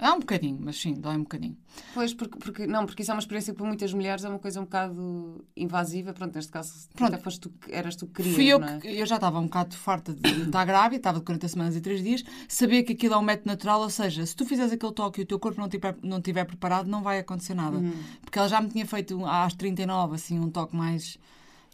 É 0.00 0.12
um 0.12 0.20
bocadinho, 0.20 0.56
mas 0.60 0.80
sim, 0.80 0.94
dói 0.94 1.16
um 1.16 1.22
bocadinho. 1.24 1.56
Pois, 1.92 2.14
porque, 2.14 2.38
porque, 2.38 2.66
não, 2.68 2.86
porque 2.86 3.02
isso 3.02 3.10
é 3.10 3.14
uma 3.14 3.18
experiência 3.18 3.52
que 3.52 3.58
para 3.58 3.66
muitas 3.66 3.92
mulheres 3.92 4.24
é 4.24 4.28
uma 4.28 4.38
coisa 4.38 4.60
um 4.60 4.62
bocado 4.64 5.44
invasiva. 5.56 6.12
Pronto, 6.12 6.36
neste 6.36 6.52
caso, 6.52 6.88
Pronto. 6.94 7.14
até 7.14 7.20
foste 7.20 7.40
tu, 7.40 7.52
eras 7.68 7.96
tu 7.96 8.06
que 8.06 8.12
querias, 8.22 8.34
Fui 8.36 8.46
eu 8.46 8.62
é? 8.62 8.78
que 8.78 8.86
eu 8.86 9.04
já 9.04 9.16
estava 9.16 9.40
um 9.40 9.46
bocado 9.46 9.74
farta 9.74 10.14
de 10.14 10.42
estar 10.42 10.64
grávida, 10.64 10.98
estava 10.98 11.18
de 11.18 11.24
40 11.24 11.48
semanas 11.48 11.74
e 11.74 11.80
3 11.80 12.00
dias, 12.00 12.22
sabia 12.46 12.84
que 12.84 12.92
aquilo 12.92 13.14
é 13.14 13.18
um 13.18 13.22
método 13.22 13.48
natural, 13.48 13.80
ou 13.80 13.90
seja, 13.90 14.24
se 14.24 14.36
tu 14.36 14.46
fizeres 14.46 14.70
aquele 14.72 14.92
toque 14.92 15.20
e 15.20 15.24
o 15.24 15.26
teu 15.26 15.36
corpo 15.40 15.58
não 15.58 15.66
estiver 15.66 15.96
não 16.00 16.20
tiver 16.22 16.44
preparado, 16.44 16.86
não 16.86 17.02
vai 17.02 17.18
acontecer 17.18 17.54
nada. 17.54 17.78
Uhum. 17.78 17.92
Porque 18.22 18.38
ela 18.38 18.48
já 18.48 18.60
me 18.60 18.68
tinha 18.68 18.86
feito 18.86 19.26
às 19.26 19.52
39, 19.54 20.14
assim, 20.14 20.38
um 20.38 20.48
toque 20.48 20.76
mais 20.76 21.18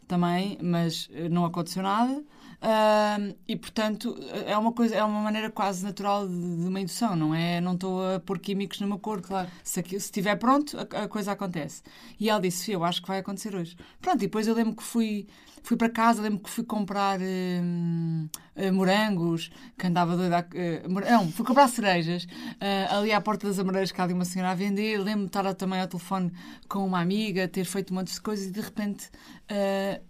também, 0.08 0.56
mas 0.62 1.10
eh, 1.12 1.28
não 1.28 1.44
aconteceu 1.44 1.82
nada. 1.82 2.24
Ahm, 2.66 3.34
e 3.46 3.56
portanto 3.56 4.16
é 4.46 4.56
uma 4.56 4.72
coisa 4.72 4.94
é 4.96 5.04
uma 5.04 5.20
maneira 5.20 5.50
quase 5.50 5.84
natural 5.84 6.26
de, 6.26 6.34
de 6.34 6.66
uma 6.66 6.80
indução 6.80 7.14
não 7.14 7.34
é 7.34 7.60
não 7.60 7.74
estou 7.74 8.14
a 8.14 8.18
pôr 8.18 8.38
químicos 8.38 8.80
no 8.80 8.86
meu 8.86 8.98
corpo 8.98 9.28
Claro. 9.28 9.50
se, 9.62 9.80
aqui- 9.80 10.00
se 10.00 10.06
estiver 10.06 10.34
pronto, 10.36 10.74
a, 10.78 11.02
a 11.04 11.08
coisa 11.08 11.32
acontece. 11.32 11.82
E 12.18 12.30
ela 12.30 12.40
disse: 12.40 12.72
Eu 12.72 12.82
acho 12.82 13.02
que 13.02 13.08
vai 13.08 13.18
acontecer 13.18 13.54
hoje. 13.54 13.76
Pronto, 14.00 14.16
e 14.16 14.26
depois 14.26 14.46
eu 14.48 14.54
lembro 14.54 14.74
que 14.76 14.82
fui, 14.82 15.26
fui 15.62 15.76
para 15.76 15.90
casa, 15.90 16.22
lembro 16.22 16.38
que 16.40 16.48
fui 16.50 16.64
comprar 16.64 17.18
hum, 17.20 18.28
eh, 18.56 18.70
morangos, 18.70 19.50
que 19.78 19.86
andava 19.86 20.16
doida. 20.16 20.38
a- 20.38 20.88
mor- 20.88 21.04
não, 21.04 21.30
fui 21.30 21.44
comprar 21.44 21.68
cerejas 21.68 22.26
eh, 22.60 22.86
ali 22.90 23.12
à 23.12 23.20
porta 23.20 23.46
das 23.46 23.58
Amoreiras, 23.58 23.92
que 23.92 24.00
há 24.00 24.04
ali 24.04 24.14
uma 24.14 24.24
senhora 24.24 24.52
a 24.52 24.54
vender. 24.54 24.96
Lembro-me 24.98 25.24
de 25.24 25.36
estar 25.36 25.54
também 25.54 25.80
ao 25.80 25.86
telefone 25.88 26.32
com 26.68 26.86
uma 26.86 27.00
amiga, 27.00 27.46
ter 27.48 27.64
feito 27.66 27.92
um 27.92 27.96
monte 27.96 28.12
de 28.14 28.20
coisas 28.22 28.46
e 28.46 28.50
de 28.50 28.60
repente 28.60 29.10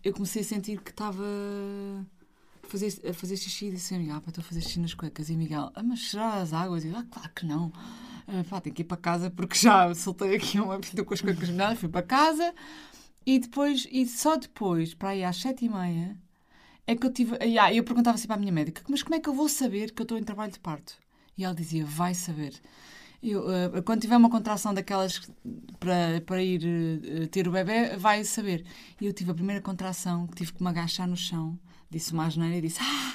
eu 0.04 0.12
comecei 0.12 0.42
a 0.42 0.44
sentir 0.44 0.80
que 0.80 0.90
estava. 0.90 1.24
Fazer, 2.74 3.08
a 3.08 3.14
fazer 3.14 3.36
xixi 3.36 3.66
e 3.66 3.70
disse 3.70 3.94
assim, 3.94 4.10
ah, 4.10 4.20
pá, 4.20 4.30
estou 4.30 4.42
a 4.42 4.44
fazer 4.44 4.60
xixi 4.60 4.80
nas 4.80 4.94
cuecas. 4.94 5.30
E 5.30 5.36
Miguel, 5.36 5.70
ah, 5.76 5.82
mas 5.82 6.10
será 6.10 6.34
as 6.34 6.52
águas? 6.52 6.84
E 6.84 6.88
eu, 6.88 6.96
ah, 6.96 7.04
claro 7.08 7.30
que 7.32 7.46
não. 7.46 7.72
Ah, 8.26 8.44
pá, 8.50 8.60
tenho 8.60 8.74
que 8.74 8.82
ir 8.82 8.84
para 8.84 8.96
casa 8.96 9.30
porque 9.30 9.56
já 9.56 9.94
soltei 9.94 10.34
aqui 10.34 10.58
uma 10.58 10.80
pinta 10.80 11.04
com 11.04 11.14
as 11.14 11.20
cuecas 11.20 11.48
molhadas, 11.50 11.78
fui 11.78 11.88
para 11.88 12.02
casa 12.02 12.52
e 13.24 13.38
depois, 13.38 13.86
e 13.90 14.06
só 14.06 14.36
depois, 14.36 14.92
para 14.92 15.10
aí 15.10 15.22
às 15.24 15.36
sete 15.36 15.64
e 15.64 15.68
meia, 15.68 16.16
é 16.86 16.96
que 16.96 17.06
eu 17.06 17.12
tive. 17.12 17.36
Ah, 17.60 17.72
eu 17.72 17.84
perguntava 17.84 18.18
para 18.18 18.34
a 18.34 18.38
minha 18.38 18.52
médica, 18.52 18.82
mas 18.88 19.02
como 19.02 19.14
é 19.14 19.20
que 19.20 19.28
eu 19.28 19.34
vou 19.34 19.48
saber 19.48 19.92
que 19.92 20.02
eu 20.02 20.04
estou 20.04 20.18
em 20.18 20.24
trabalho 20.24 20.52
de 20.52 20.58
parto? 20.58 20.98
E 21.38 21.44
ela 21.44 21.54
dizia, 21.54 21.84
vai 21.84 22.12
saber. 22.14 22.54
Eu, 23.22 23.44
ah, 23.48 23.82
quando 23.82 24.02
tiver 24.02 24.16
uma 24.16 24.30
contração 24.30 24.74
daquelas 24.74 25.20
para, 25.78 26.20
para 26.26 26.42
ir 26.42 26.62
ah, 27.24 27.28
ter 27.28 27.48
o 27.48 27.52
bebê, 27.52 27.96
vai 27.96 28.24
saber. 28.24 28.64
E 29.00 29.06
eu 29.06 29.12
tive 29.12 29.30
a 29.30 29.34
primeira 29.34 29.62
contração, 29.62 30.26
que 30.26 30.34
tive 30.36 30.52
que 30.52 30.62
me 30.62 30.68
agachar 30.68 31.06
no 31.08 31.16
chão, 31.16 31.58
disse 31.90 32.12
uma 32.12 32.26
asneira 32.26 32.56
e 32.56 32.60
disse: 32.60 32.80
Ah, 32.80 33.14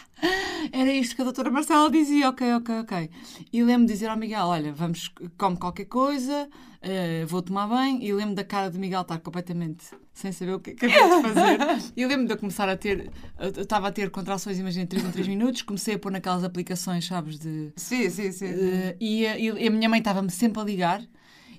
era 0.71 0.91
isto 0.93 1.15
que 1.15 1.21
a 1.21 1.25
doutora 1.25 1.49
Marcela 1.49 1.89
dizia, 1.89 2.29
ok, 2.29 2.53
ok, 2.55 2.79
ok. 2.79 3.09
E 3.51 3.63
lembro 3.63 3.87
de 3.87 3.93
dizer 3.93 4.07
ao 4.07 4.17
Miguel: 4.17 4.45
Olha, 4.45 4.71
vamos, 4.73 5.11
come 5.37 5.57
qualquer 5.57 5.85
coisa, 5.85 6.49
eh, 6.81 7.25
vou 7.27 7.41
tomar 7.41 7.67
banho. 7.67 8.01
E 8.01 8.11
lembro 8.13 8.35
da 8.35 8.43
cara 8.43 8.69
do 8.69 8.77
Miguel 8.79 9.01
estar 9.01 9.17
completamente 9.19 9.85
sem 10.13 10.31
saber 10.33 10.53
o 10.53 10.59
que 10.59 10.71
é 10.71 10.73
que 10.75 10.85
havia 10.85 11.03
de 11.15 11.21
fazer. 11.21 11.57
E 11.95 12.05
lembro 12.05 12.27
de 12.27 12.33
eu 12.33 12.37
começar 12.37 12.67
a 12.67 12.75
ter, 12.75 13.09
eu 13.39 13.61
estava 13.61 13.87
a 13.87 13.91
ter 13.91 14.09
contrações, 14.11 14.59
imagina, 14.59 14.85
3 14.85 15.03
em 15.05 15.11
3 15.11 15.27
minutos. 15.29 15.61
Comecei 15.61 15.95
a 15.95 15.99
pôr 15.99 16.11
naquelas 16.11 16.43
aplicações, 16.43 17.05
sabes, 17.05 17.39
de. 17.39 17.71
Sim, 17.77 18.09
sim, 18.09 18.31
sim. 18.31 18.45
eh, 18.47 18.97
e, 18.99 19.25
a- 19.25 19.37
e 19.39 19.67
a 19.67 19.71
minha 19.71 19.87
mãe 19.89 19.99
estava-me 19.99 20.29
sempre 20.29 20.61
a 20.61 20.65
ligar. 20.65 21.01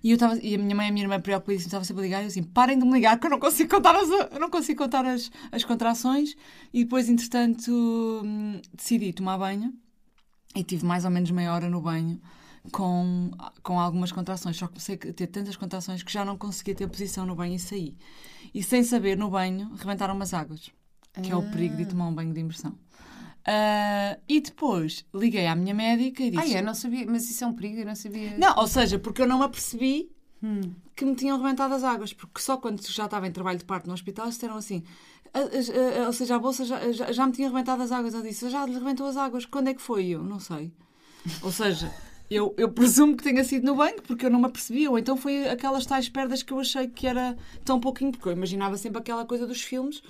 E, 0.03 0.11
eu 0.11 0.15
estava, 0.15 0.39
e 0.43 0.55
a 0.55 0.59
minha 0.59 0.75
mãe 0.75 0.87
e 0.87 0.91
a 0.91 0.93
minha 0.93 1.05
irmã 1.05 1.21
preocupadíssimas 1.21 1.67
estavam 1.67 1.85
sempre 1.85 2.03
a 2.03 2.05
ligar 2.05 2.21
e 2.21 2.25
eu 2.25 2.29
assim, 2.29 2.43
parem 2.43 2.79
de 2.79 2.85
me 2.85 2.93
ligar 2.93 3.19
que 3.19 3.27
eu 3.27 3.31
não 3.31 3.39
consigo 3.39 3.69
contar 3.69 3.95
as, 3.97 4.09
eu 4.09 4.41
não 4.41 4.51
consigo 4.51 4.83
contar 4.83 5.05
as, 5.05 5.31
as 5.53 5.65
contrações. 5.65 6.35
E 6.73 6.85
depois, 6.85 7.09
entretanto, 7.09 7.71
hum, 7.71 8.61
decidi 8.73 9.13
tomar 9.13 9.39
banho 9.39 9.75
e 10.55 10.65
tive 10.65 10.85
mais 10.85 11.05
ou 11.05 11.11
menos 11.11 11.31
meia 11.31 11.53
hora 11.53 11.69
no 11.69 11.81
banho 11.81 12.21
com, 12.73 13.31
com 13.63 13.79
algumas 13.79 14.13
contrações. 14.13 14.57
Só 14.57 14.69
comecei 14.69 14.95
a 14.95 15.13
ter 15.13 15.27
tantas 15.27 15.57
contrações 15.57 16.03
que 16.03 16.13
já 16.13 16.25
não 16.25 16.37
conseguia 16.37 16.75
ter 16.75 16.89
posição 16.89 17.27
no 17.27 17.35
banho 17.35 17.55
e 17.55 17.59
saí. 17.59 17.97
E 18.55 18.63
sem 18.63 18.83
saber, 18.83 19.17
no 19.17 19.31
banho, 19.31 19.71
rebentaram 19.77 20.15
umas 20.15 20.35
águas, 20.35 20.71
que 21.23 21.31
é 21.31 21.37
o 21.37 21.51
perigo 21.51 21.77
de 21.77 21.83
ir 21.83 21.87
tomar 21.87 22.09
um 22.09 22.15
banho 22.15 22.33
de 22.33 22.41
imersão. 22.41 22.77
Ah, 23.53 24.17
e 24.29 24.41
depois 24.41 25.05
liguei 25.13 25.47
à 25.47 25.57
minha 25.57 25.75
médica 25.75 26.23
e 26.23 26.31
disse: 26.31 26.55
Ah, 26.55 26.59
é? 26.59 26.63
Não 26.63 26.73
sabia. 26.75 27.05
Mas 27.09 27.29
isso 27.29 27.43
é 27.43 27.47
um 27.49 27.53
perigo, 27.53 27.81
eu 27.81 27.87
não 27.87 27.97
sabia. 27.97 28.37
não, 28.39 28.55
ou 28.59 28.67
seja, 28.69 28.97
porque 28.99 29.21
eu 29.23 29.27
não 29.27 29.39
me 29.41 29.45
apercebi 29.45 30.09
Hum. 30.43 30.61
que 30.95 31.05
me 31.05 31.15
tinham 31.17 31.37
rebentado 31.37 31.75
as 31.75 31.83
águas, 31.85 32.13
porque 32.13 32.41
só 32.41 32.57
quando 32.57 32.81
já 32.87 33.07
estava 33.07 33.27
em 33.27 33.33
trabalho 33.33 33.59
de 33.59 33.65
parto 33.65 33.87
no 33.89 33.93
hospital 33.93 34.29
disseram 34.29 34.57
assim, 34.57 34.83
"A- 35.35 35.41
a- 35.41 36.03
a- 36.05 36.07
ou 36.07 36.13
seja, 36.13 36.37
a 36.37 36.39
bolsa 36.39 36.65
já, 36.65 36.93
já, 36.93 37.11
já 37.13 37.27
me 37.27 37.33
tinha 37.33 37.49
rebentado 37.49 37.83
as 37.83 37.91
águas. 37.93 38.15
Eu 38.15 38.23
disse, 38.23 38.49
já 38.49 38.65
lhe 38.65 38.73
rebentou 38.75 39.07
as 39.07 39.17
águas, 39.17 39.45
quando 39.45 39.69
é 39.69 39.75
que 39.75 39.83
foi? 39.83 40.07
Eu 40.07 40.23
não 40.23 40.39
sei. 40.41 40.73
Ou 41.43 41.51
seja, 41.53 41.93
eu, 42.31 42.55
eu 42.57 42.71
presumo 42.71 43.17
que 43.17 43.23
tenha 43.25 43.43
sido 43.45 43.65
no 43.67 43.75
banco, 43.75 44.03
porque 44.03 44.25
eu 44.25 44.31
não 44.31 44.39
me 44.41 44.47
apercebi, 44.47 44.89
ou 44.89 44.99
então 44.99 45.17
foi 45.17 45.49
aquelas 45.49 45.85
tais 45.85 46.09
perdas 46.09 46.43
que 46.43 46.53
eu 46.53 46.61
achei 46.61 46.87
que 46.89 47.07
era 47.07 47.37
tão 47.65 47.79
pouquinho, 47.81 48.13
porque 48.13 48.29
eu 48.29 48.33
imaginava 48.33 48.77
sempre 48.79 48.99
aquela 49.01 49.27
coisa 49.27 49.47
dos 49.47 49.61
filmes 49.61 50.03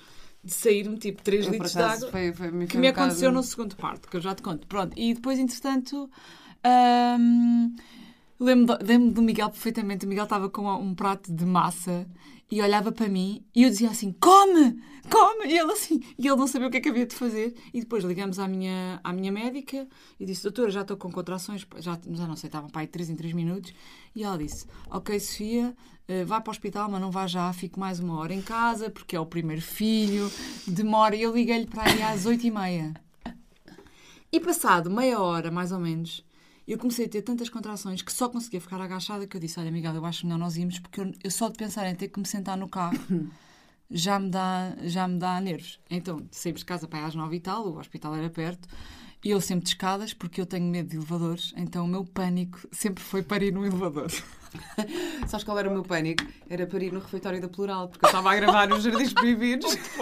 de 0.43 0.53
sair-me 0.53 0.97
tipo 0.97 1.21
3 1.21 1.45
Eu, 1.45 1.51
litros 1.51 1.73
de 1.73 1.81
água 1.81 2.11
foi, 2.11 2.33
foi, 2.33 2.67
que 2.67 2.77
me 2.77 2.87
aconteceu 2.87 3.31
no 3.31 3.43
segundo 3.43 3.75
parto, 3.75 4.09
que 4.09 4.17
eu 4.17 4.21
já 4.21 4.33
te 4.33 4.41
conto. 4.41 4.65
Pronto, 4.67 4.93
e 4.97 5.13
depois, 5.13 5.37
entretanto, 5.37 6.09
hum, 7.19 7.75
Lembro-me 8.41 8.65
do, 8.65 8.83
lembro 8.83 9.11
do 9.11 9.21
Miguel 9.21 9.51
perfeitamente. 9.51 10.03
O 10.03 10.09
Miguel 10.09 10.23
estava 10.23 10.49
com 10.49 10.67
um 10.67 10.95
prato 10.95 11.31
de 11.31 11.45
massa 11.45 12.07
e 12.49 12.59
olhava 12.59 12.91
para 12.91 13.07
mim 13.07 13.45
e 13.53 13.61
eu 13.61 13.69
dizia 13.69 13.91
assim: 13.91 14.11
come, 14.19 14.81
come! 15.11 15.45
E 15.45 15.59
ele 15.59 15.71
assim, 15.71 16.01
e 16.17 16.27
ele 16.27 16.35
não 16.35 16.47
sabia 16.47 16.67
o 16.67 16.71
que 16.71 16.77
é 16.77 16.81
que 16.81 16.89
havia 16.89 17.05
de 17.05 17.13
fazer. 17.13 17.53
E 17.71 17.81
depois 17.81 18.03
ligamos 18.03 18.39
à 18.39 18.47
minha, 18.47 18.99
à 19.03 19.13
minha 19.13 19.31
médica 19.31 19.87
e 20.19 20.25
disse: 20.25 20.41
Doutora, 20.41 20.71
já 20.71 20.81
estou 20.81 20.97
com 20.97 21.11
contrações, 21.11 21.67
já, 21.77 21.99
já 22.09 22.27
não 22.27 22.35
sei, 22.35 22.47
estavam 22.47 22.67
para 22.67 22.81
aí 22.81 22.87
3 22.87 23.11
em 23.11 23.15
3 23.15 23.33
minutos. 23.33 23.71
E 24.15 24.23
ela 24.23 24.39
disse: 24.39 24.65
Ok, 24.89 25.19
Sofia, 25.19 25.75
vá 26.25 26.41
para 26.41 26.49
o 26.49 26.51
hospital, 26.51 26.89
mas 26.89 27.01
não 27.01 27.11
vá 27.11 27.27
já, 27.27 27.51
fico 27.53 27.79
mais 27.79 27.99
uma 27.99 28.17
hora 28.19 28.33
em 28.33 28.41
casa, 28.41 28.89
porque 28.89 29.15
é 29.15 29.19
o 29.19 29.25
primeiro 29.25 29.61
filho, 29.61 30.31
demora. 30.67 31.15
E 31.15 31.21
eu 31.21 31.33
liguei-lhe 31.33 31.67
para 31.67 31.89
aí 31.89 32.01
às 32.01 32.25
8 32.25 32.47
e 32.47 32.51
meia. 32.51 32.93
E 34.31 34.39
passado 34.39 34.89
meia 34.89 35.19
hora, 35.19 35.51
mais 35.51 35.71
ou 35.71 35.79
menos, 35.79 36.23
eu 36.67 36.77
comecei 36.77 37.05
a 37.05 37.09
ter 37.09 37.21
tantas 37.21 37.49
contrações 37.49 38.01
que 38.01 38.13
só 38.13 38.29
conseguia 38.29 38.61
ficar 38.61 38.79
agachada 38.79 39.27
que 39.27 39.35
eu 39.35 39.41
disse, 39.41 39.59
olha 39.59 39.71
Miguel, 39.71 39.93
eu 39.93 40.05
acho 40.05 40.25
melhor 40.25 40.39
nós 40.39 40.55
irmos 40.55 40.79
porque 40.79 41.01
eu, 41.01 41.11
eu 41.23 41.31
só 41.31 41.49
de 41.49 41.57
pensar 41.57 41.85
em 41.89 41.95
ter 41.95 42.07
que 42.07 42.19
me 42.19 42.25
sentar 42.25 42.57
no 42.57 42.69
carro 42.69 42.97
já 43.91 44.17
me 44.17 44.29
dá, 44.29 44.73
já 44.83 45.07
me 45.07 45.19
dá 45.19 45.39
nervos. 45.41 45.79
Então, 45.89 46.25
saímos 46.31 46.61
de 46.61 46.65
casa 46.65 46.87
para 46.87 47.05
às 47.05 47.13
nove 47.13 47.35
e 47.35 47.39
tal, 47.41 47.67
o 47.67 47.77
hospital 47.77 48.15
era 48.15 48.29
perto, 48.29 48.69
e 49.23 49.31
eu 49.31 49.41
sempre 49.41 49.65
de 49.65 49.71
escadas 49.71 50.13
porque 50.13 50.39
eu 50.39 50.45
tenho 50.45 50.65
medo 50.65 50.89
de 50.89 50.95
elevadores, 50.95 51.53
então 51.57 51.83
o 51.83 51.87
meu 51.87 52.05
pânico 52.05 52.59
sempre 52.71 53.03
foi 53.03 53.21
para 53.21 53.43
ir 53.43 53.51
no 53.51 53.65
elevador. 53.65 54.09
Sabes 55.27 55.43
qual 55.43 55.57
era 55.59 55.69
o 55.69 55.73
meu 55.73 55.83
pânico? 55.83 56.23
Era 56.49 56.65
para 56.67 56.83
ir 56.83 56.91
no 56.91 56.99
refeitório 56.99 57.39
da 57.41 57.47
Plural, 57.47 57.87
porque 57.89 58.05
eu 58.05 58.09
estava 58.09 58.31
a 58.31 58.35
gravar 58.35 58.71
os 58.71 58.83
Jardins 58.83 59.13
Proibidos. 59.13 59.73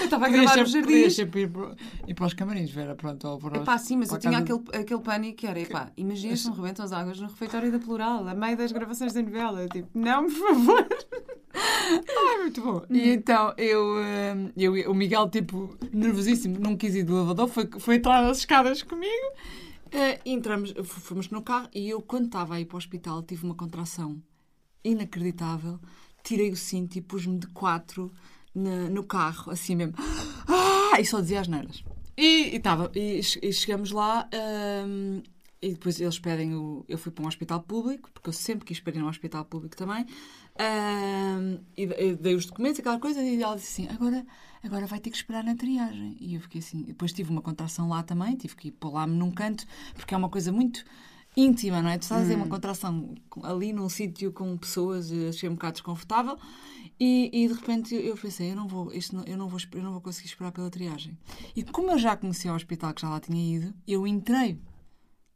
eu 0.00 0.04
estava 0.04 0.26
a 0.26 0.28
gravar 0.28 0.62
os 0.62 0.70
Jardins. 0.70 1.14
sempre 1.14 1.42
ir, 1.42 1.48
para, 1.50 1.74
ir 2.06 2.14
para 2.14 2.26
os 2.26 2.34
camarins, 2.34 2.70
Vera, 2.70 2.94
pronto, 2.94 3.26
ou 3.26 3.38
para 3.38 3.56
os- 3.56 3.62
Epá, 3.62 3.78
sim, 3.78 3.96
mas 3.96 4.10
eu 4.12 4.18
tinha 4.18 4.38
aquele, 4.38 4.60
aquele 4.74 5.00
pânico 5.00 5.36
que 5.38 5.46
era, 5.46 5.58
epá, 5.60 5.90
imagina 5.96 6.36
se 6.36 6.46
não 6.48 6.54
rebentam 6.54 6.84
as 6.84 6.92
águas 6.92 7.18
no 7.20 7.26
refeitório 7.28 7.70
da 7.72 7.78
Plural, 7.78 8.26
a 8.28 8.34
meio 8.34 8.56
das 8.56 8.72
gravações 8.72 9.12
da 9.12 9.22
novela. 9.22 9.66
Tipo, 9.68 9.88
não, 9.94 10.24
por 10.26 10.32
favor. 10.32 10.88
Ai, 11.54 12.38
muito 12.38 12.60
bom. 12.62 12.82
E 12.90 13.10
então 13.10 13.52
eu, 13.58 13.96
hum, 13.96 14.50
eu, 14.56 14.90
o 14.90 14.94
Miguel, 14.94 15.28
tipo, 15.28 15.76
nervosíssimo, 15.92 16.58
não 16.58 16.76
quis 16.76 16.94
ir 16.94 17.02
do 17.04 17.16
elevador, 17.16 17.48
foi, 17.48 17.68
foi 17.78 17.96
entrar 17.96 18.22
nas 18.22 18.38
escadas 18.38 18.82
comigo. 18.82 19.32
Eh, 19.92 20.20
entramos, 20.24 20.72
fomos 20.84 21.28
no 21.28 21.42
carro 21.42 21.68
e 21.74 21.88
eu, 21.90 22.00
quando 22.00 22.26
estava 22.26 22.54
a 22.54 22.60
ir 22.60 22.64
para 22.64 22.76
o 22.76 22.78
hospital, 22.78 23.22
tive 23.22 23.44
uma 23.44 23.54
contração 23.54 24.22
inacreditável. 24.84 25.78
Tirei 26.24 26.50
o 26.50 26.56
cinto 26.56 26.96
e 26.96 27.00
pus-me 27.02 27.38
de 27.38 27.46
quatro 27.48 28.12
na- 28.54 28.88
no 28.88 29.04
carro, 29.04 29.50
assim 29.52 29.74
mesmo. 29.76 29.94
Ah! 30.48 31.00
E 31.00 31.04
só 31.04 31.20
dizia 31.20 31.40
as 31.40 31.48
neiras. 31.48 31.84
E, 32.16 32.54
e, 32.54 32.60
tava, 32.60 32.90
e, 32.94 33.20
e 33.42 33.52
chegamos 33.52 33.90
lá 33.90 34.28
hum, 34.86 35.22
e 35.60 35.70
depois 35.72 36.00
eles 36.00 36.18
pedem 36.18 36.54
o. 36.54 36.84
Eu 36.88 36.98
fui 36.98 37.10
para 37.12 37.24
um 37.24 37.28
hospital 37.28 37.60
público, 37.62 38.10
porque 38.12 38.28
eu 38.28 38.32
sempre 38.32 38.64
quis 38.66 38.78
para 38.80 38.94
ir 38.96 39.02
hospital 39.04 39.44
público 39.44 39.76
também. 39.76 40.06
hum, 40.58 41.58
e 41.76 41.86
de- 41.86 41.94
eu 41.98 42.16
dei 42.16 42.34
os 42.34 42.46
documentos, 42.46 42.80
aquela 42.80 42.98
coisa, 43.00 43.22
e 43.22 43.42
ela 43.42 43.56
disse 43.56 43.82
assim: 43.82 43.94
agora, 43.94 44.24
agora 44.62 44.86
vai 44.86 45.00
ter 45.00 45.10
que 45.10 45.16
esperar 45.16 45.42
na 45.44 45.54
triagem. 45.54 46.16
E 46.20 46.34
eu 46.34 46.40
fiquei 46.40 46.60
assim. 46.60 46.82
Depois 46.82 47.12
tive 47.12 47.30
uma 47.30 47.42
contração 47.42 47.88
lá 47.88 48.02
também, 48.02 48.36
tive 48.36 48.54
que 48.56 48.68
ir 48.68 48.72
pôr 48.72 48.92
lá-me 48.92 49.14
num 49.16 49.30
canto, 49.30 49.66
porque 49.94 50.14
é 50.14 50.16
uma 50.16 50.28
coisa 50.28 50.50
muito 50.52 50.84
íntima, 51.36 51.80
não 51.80 51.88
é? 51.90 51.96
Tu 51.98 52.02
estás 52.02 52.20
a 52.20 52.24
dizer 52.24 52.36
uma 52.36 52.46
contração 52.46 53.14
ali 53.42 53.72
num 53.72 53.88
sítio 53.88 54.32
com 54.32 54.56
pessoas, 54.58 55.10
eh, 55.10 55.28
achei 55.30 55.48
um 55.48 55.54
bocado 55.54 55.72
desconfortável. 55.74 56.36
E, 57.00 57.30
e 57.32 57.48
de 57.48 57.54
repente 57.54 57.94
eu 57.94 58.14
pensei, 58.16 58.50
eu 58.52 58.56
não 58.56 58.68
vou, 58.68 58.92
isto 58.92 59.16
não- 59.16 59.24
eu 59.24 59.36
não 59.36 59.48
vou, 59.48 59.58
eu 59.72 59.82
não 59.82 59.92
vou 59.92 60.00
conseguir 60.00 60.28
esperar 60.28 60.52
pela 60.52 60.68
triagem. 60.70 61.16
E 61.56 61.62
como 61.64 61.90
eu 61.90 61.98
já 61.98 62.16
conhecia 62.16 62.52
o 62.52 62.54
hospital 62.54 62.92
que 62.92 63.00
já 63.02 63.08
lá 63.08 63.18
tinha 63.18 63.56
ido, 63.56 63.74
eu 63.88 64.06
entrei 64.06 64.58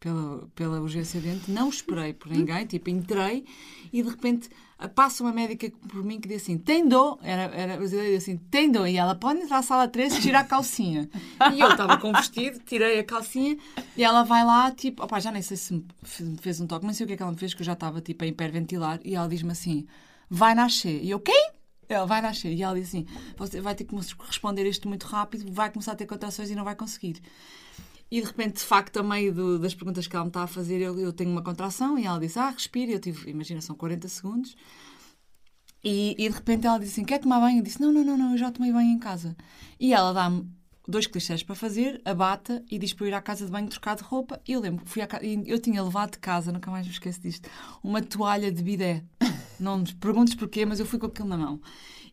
pela, 0.00 0.46
pela 0.54 0.80
urgência 0.80 1.20
dentro, 1.20 1.52
não 1.52 1.68
esperei 1.68 2.12
por 2.12 2.30
ninguém, 2.30 2.66
tipo, 2.66 2.90
entrei 2.90 3.44
e 3.92 4.02
de 4.02 4.08
repente 4.08 4.48
passa 4.94 5.22
uma 5.24 5.32
médica 5.32 5.70
por 5.88 6.04
mim 6.04 6.20
que 6.20 6.28
diz 6.28 6.42
assim, 6.42 6.58
tem 6.58 6.86
dor, 6.86 7.18
era, 7.22 7.44
era 7.54 7.76
brasileira, 7.78 8.16
assim, 8.18 8.36
tem 8.36 8.70
dor, 8.70 8.86
e 8.86 8.96
ela 8.98 9.14
pode 9.14 9.40
entrar 9.40 9.58
à 9.58 9.62
sala 9.62 9.88
13 9.88 10.18
e 10.18 10.20
tirar 10.20 10.40
a 10.40 10.44
calcinha. 10.44 11.08
E 11.54 11.60
eu 11.60 11.70
estava 11.70 11.96
com 11.96 12.12
vestido, 12.12 12.58
tirei 12.60 12.98
a 12.98 13.04
calcinha 13.04 13.56
e 13.96 14.04
ela 14.04 14.22
vai 14.22 14.44
lá, 14.44 14.70
tipo, 14.70 15.02
opá, 15.02 15.18
já 15.18 15.32
nem 15.32 15.40
sei 15.40 15.56
se 15.56 15.72
me 15.72 15.86
fe- 16.02 16.24
me 16.24 16.36
fez 16.36 16.60
um 16.60 16.66
toque, 16.66 16.84
não 16.84 16.92
sei 16.92 17.04
o 17.04 17.06
que 17.06 17.14
é 17.14 17.16
que 17.16 17.22
ela 17.22 17.32
me 17.32 17.38
fez, 17.38 17.54
que 17.54 17.62
eu 17.62 17.66
já 17.66 17.72
estava 17.72 18.00
tipo 18.02 18.22
a 18.22 18.26
hiperventilar 18.26 19.00
e 19.02 19.14
ela 19.14 19.26
diz-me 19.28 19.52
assim, 19.52 19.86
vai 20.28 20.54
nascer. 20.54 21.02
E 21.02 21.08
eu, 21.10 21.20
quem? 21.20 21.52
Ela 21.88 22.04
vai 22.04 22.20
nascer. 22.20 22.52
E 22.52 22.62
ela 22.64 22.74
diz 22.74 22.88
assim: 22.88 23.06
você 23.36 23.60
vai 23.60 23.72
ter 23.72 23.84
que 23.84 23.94
responder 24.26 24.68
isto 24.68 24.88
muito 24.88 25.06
rápido, 25.06 25.50
vai 25.52 25.70
começar 25.70 25.92
a 25.92 25.94
ter 25.94 26.04
contrações 26.04 26.50
e 26.50 26.54
não 26.56 26.64
vai 26.64 26.74
conseguir. 26.74 27.22
E 28.10 28.20
de 28.20 28.26
repente, 28.26 28.54
de 28.56 28.62
facto, 28.64 28.98
a 28.98 29.02
meio 29.02 29.34
do- 29.34 29.58
das 29.58 29.75
perguntas 29.75 30.06
que 30.06 30.14
ela 30.14 30.25
me 30.25 30.30
está 30.30 30.42
a 30.44 30.46
fazer, 30.46 30.80
eu, 30.80 30.98
eu 30.98 31.12
tenho 31.12 31.30
uma 31.30 31.42
contração 31.42 31.98
e 31.98 32.06
ela 32.06 32.20
disse: 32.20 32.38
Ah, 32.38 32.50
respire. 32.50 32.92
Eu 32.92 33.00
tive, 33.00 33.30
imagina, 33.30 33.60
são 33.60 33.76
40 33.76 34.08
segundos. 34.08 34.56
E, 35.82 36.12
e 36.18 36.28
de 36.28 36.34
repente 36.34 36.66
ela 36.66 36.78
disse 36.78 36.92
assim: 36.92 37.04
Quer 37.04 37.18
tomar 37.20 37.40
banho? 37.40 37.58
Eu 37.58 37.62
disse: 37.62 37.80
Não, 37.80 37.92
não, 37.92 38.04
não, 38.04 38.16
não, 38.16 38.32
eu 38.32 38.38
já 38.38 38.50
tomei 38.50 38.72
banho 38.72 38.90
em 38.90 38.98
casa. 38.98 39.36
E 39.78 39.92
ela 39.92 40.12
dá-me 40.12 40.48
dois 40.88 41.06
clichés 41.06 41.42
para 41.42 41.54
fazer, 41.54 42.00
a 42.04 42.14
bata 42.14 42.64
e 42.70 42.78
diz 42.78 42.92
para 42.92 43.06
eu 43.06 43.08
ir 43.08 43.14
à 43.14 43.20
casa 43.20 43.44
de 43.44 43.50
banho 43.50 43.68
trocar 43.68 43.96
de 43.96 44.02
roupa. 44.02 44.40
E 44.46 44.52
eu 44.52 44.60
lembro, 44.60 44.84
fui 44.86 45.02
à 45.02 45.08
eu 45.44 45.58
tinha 45.58 45.82
levado 45.82 46.12
de 46.12 46.18
casa, 46.18 46.52
nunca 46.52 46.70
mais 46.70 46.86
me 46.86 46.92
esqueço 46.92 47.20
disto, 47.20 47.48
uma 47.82 48.00
toalha 48.02 48.50
de 48.52 48.62
bidé. 48.62 49.04
Não 49.58 49.78
me 49.78 49.94
perguntes 49.94 50.34
porquê, 50.34 50.66
mas 50.66 50.78
eu 50.80 50.86
fui 50.86 50.98
com 50.98 51.06
aquilo 51.06 51.28
na 51.28 51.36
mão. 51.38 51.60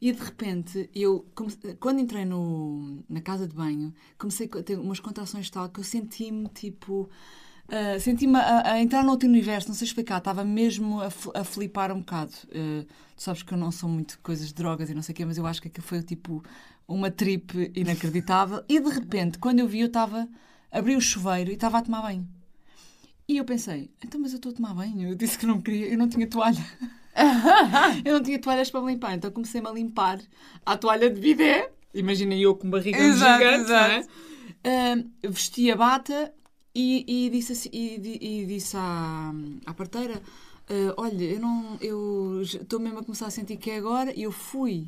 E 0.06 0.12
de 0.12 0.22
repente, 0.22 0.90
eu, 0.94 1.26
come- 1.34 1.54
quando 1.80 2.00
entrei 2.00 2.26
no, 2.26 3.04
na 3.10 3.22
casa 3.22 3.48
de 3.48 3.56
banho, 3.56 3.94
comecei 4.18 4.50
a 4.60 4.64
ter 4.64 4.78
umas 4.78 5.00
contrações 5.00 5.50
tal 5.50 5.70
que 5.70 5.80
eu 5.80 5.84
senti-me 5.84 6.50
tipo. 6.50 7.10
ah, 7.70 8.00
senti-me 8.00 8.38
a, 8.38 8.74
a 8.74 8.82
entrar 8.82 9.04
noutro 9.04 9.28
universo, 9.30 9.68
não 9.70 9.76
sei 9.76 9.88
explicar, 9.88 10.18
estava 10.20 10.44
mesmo 10.44 11.02
a, 11.02 11.08
a 11.36 11.44
flipar 11.44 11.92
um 11.92 12.00
bocado. 12.00 12.34
Ah, 12.54 12.86
tu 13.16 13.22
sabes 13.24 13.44
que 13.44 13.54
eu 13.54 13.58
não 13.58 13.72
sou 13.72 13.90
muito 13.90 14.20
coisas 14.22 14.48
de 14.50 14.54
drogas 14.56 14.90
e 14.90 14.94
não 14.94 15.02
sei 15.02 15.14
o 15.14 15.16
quê, 15.16 15.26
mas 15.26 15.38
eu 15.38 15.46
acho 15.48 15.62
que 15.62 15.68
aquilo 15.70 15.88
foi 15.88 16.02
tipo 16.04 16.44
uma 16.88 17.10
trip 17.12 17.72
inacreditável. 17.76 18.64
E 18.68 18.80
de 18.80 18.90
repente, 18.90 19.40
quando 19.40 19.60
eu 19.60 19.68
vi, 19.68 19.80
eu 19.82 19.88
estava. 19.88 20.28
abri 20.72 20.96
o 20.98 21.02
chuveiro 21.02 21.50
e 21.52 21.54
estava 21.56 21.78
a 21.80 21.82
tomar 21.82 22.02
banho. 22.02 22.28
E 23.28 23.38
eu 23.38 23.46
pensei, 23.46 23.90
então, 24.04 24.20
mas 24.20 24.32
eu 24.34 24.38
estou 24.38 24.52
a 24.52 24.56
tomar 24.56 24.74
banho. 24.74 25.10
Eu 25.10 25.16
disse 25.16 25.38
que 25.38 25.46
não 25.46 25.62
queria, 25.62 25.88
eu 25.88 25.98
não 25.98 26.10
tinha 26.10 26.28
toalha. 26.28 26.64
Eu 28.06 28.14
não 28.14 28.24
tinha 28.24 28.40
toalhas 28.40 28.72
para 28.72 28.82
me 28.82 28.94
limpar, 28.94 29.14
então 29.14 29.32
comecei-me 29.32 29.68
a 29.68 29.72
limpar 29.72 30.20
a 30.66 30.78
toalha 30.78 31.10
de 31.10 31.20
bidé. 31.20 31.72
Imaginem 31.94 32.42
eu 32.42 32.56
com 32.56 32.70
barriga 32.70 32.98
Exato, 32.98 33.44
gigante, 33.44 33.72
é? 33.78 34.06
exato. 34.06 34.10
Ah, 34.64 34.96
vesti 35.30 35.72
a 35.72 35.76
bata 35.76 36.34
e, 36.74 37.06
e 37.28 37.30
disse, 37.30 37.52
assim- 37.54 37.70
e, 37.72 38.42
e 38.42 38.46
disse 38.46 38.76
à, 38.78 39.32
à 39.66 39.74
parteira: 39.74 40.22
ah, 40.70 40.94
Olha, 40.98 41.24
eu 41.24 41.40
não. 41.40 41.78
Eu 41.82 42.42
estou 42.42 42.80
mesmo 42.80 43.00
a 43.00 43.04
começar 43.04 43.28
a 43.28 43.32
sentir 43.32 43.58
que 43.58 43.72
é 43.72 43.78
agora. 43.78 44.14
E 44.18 44.24
eu 44.24 44.32
fui. 44.32 44.88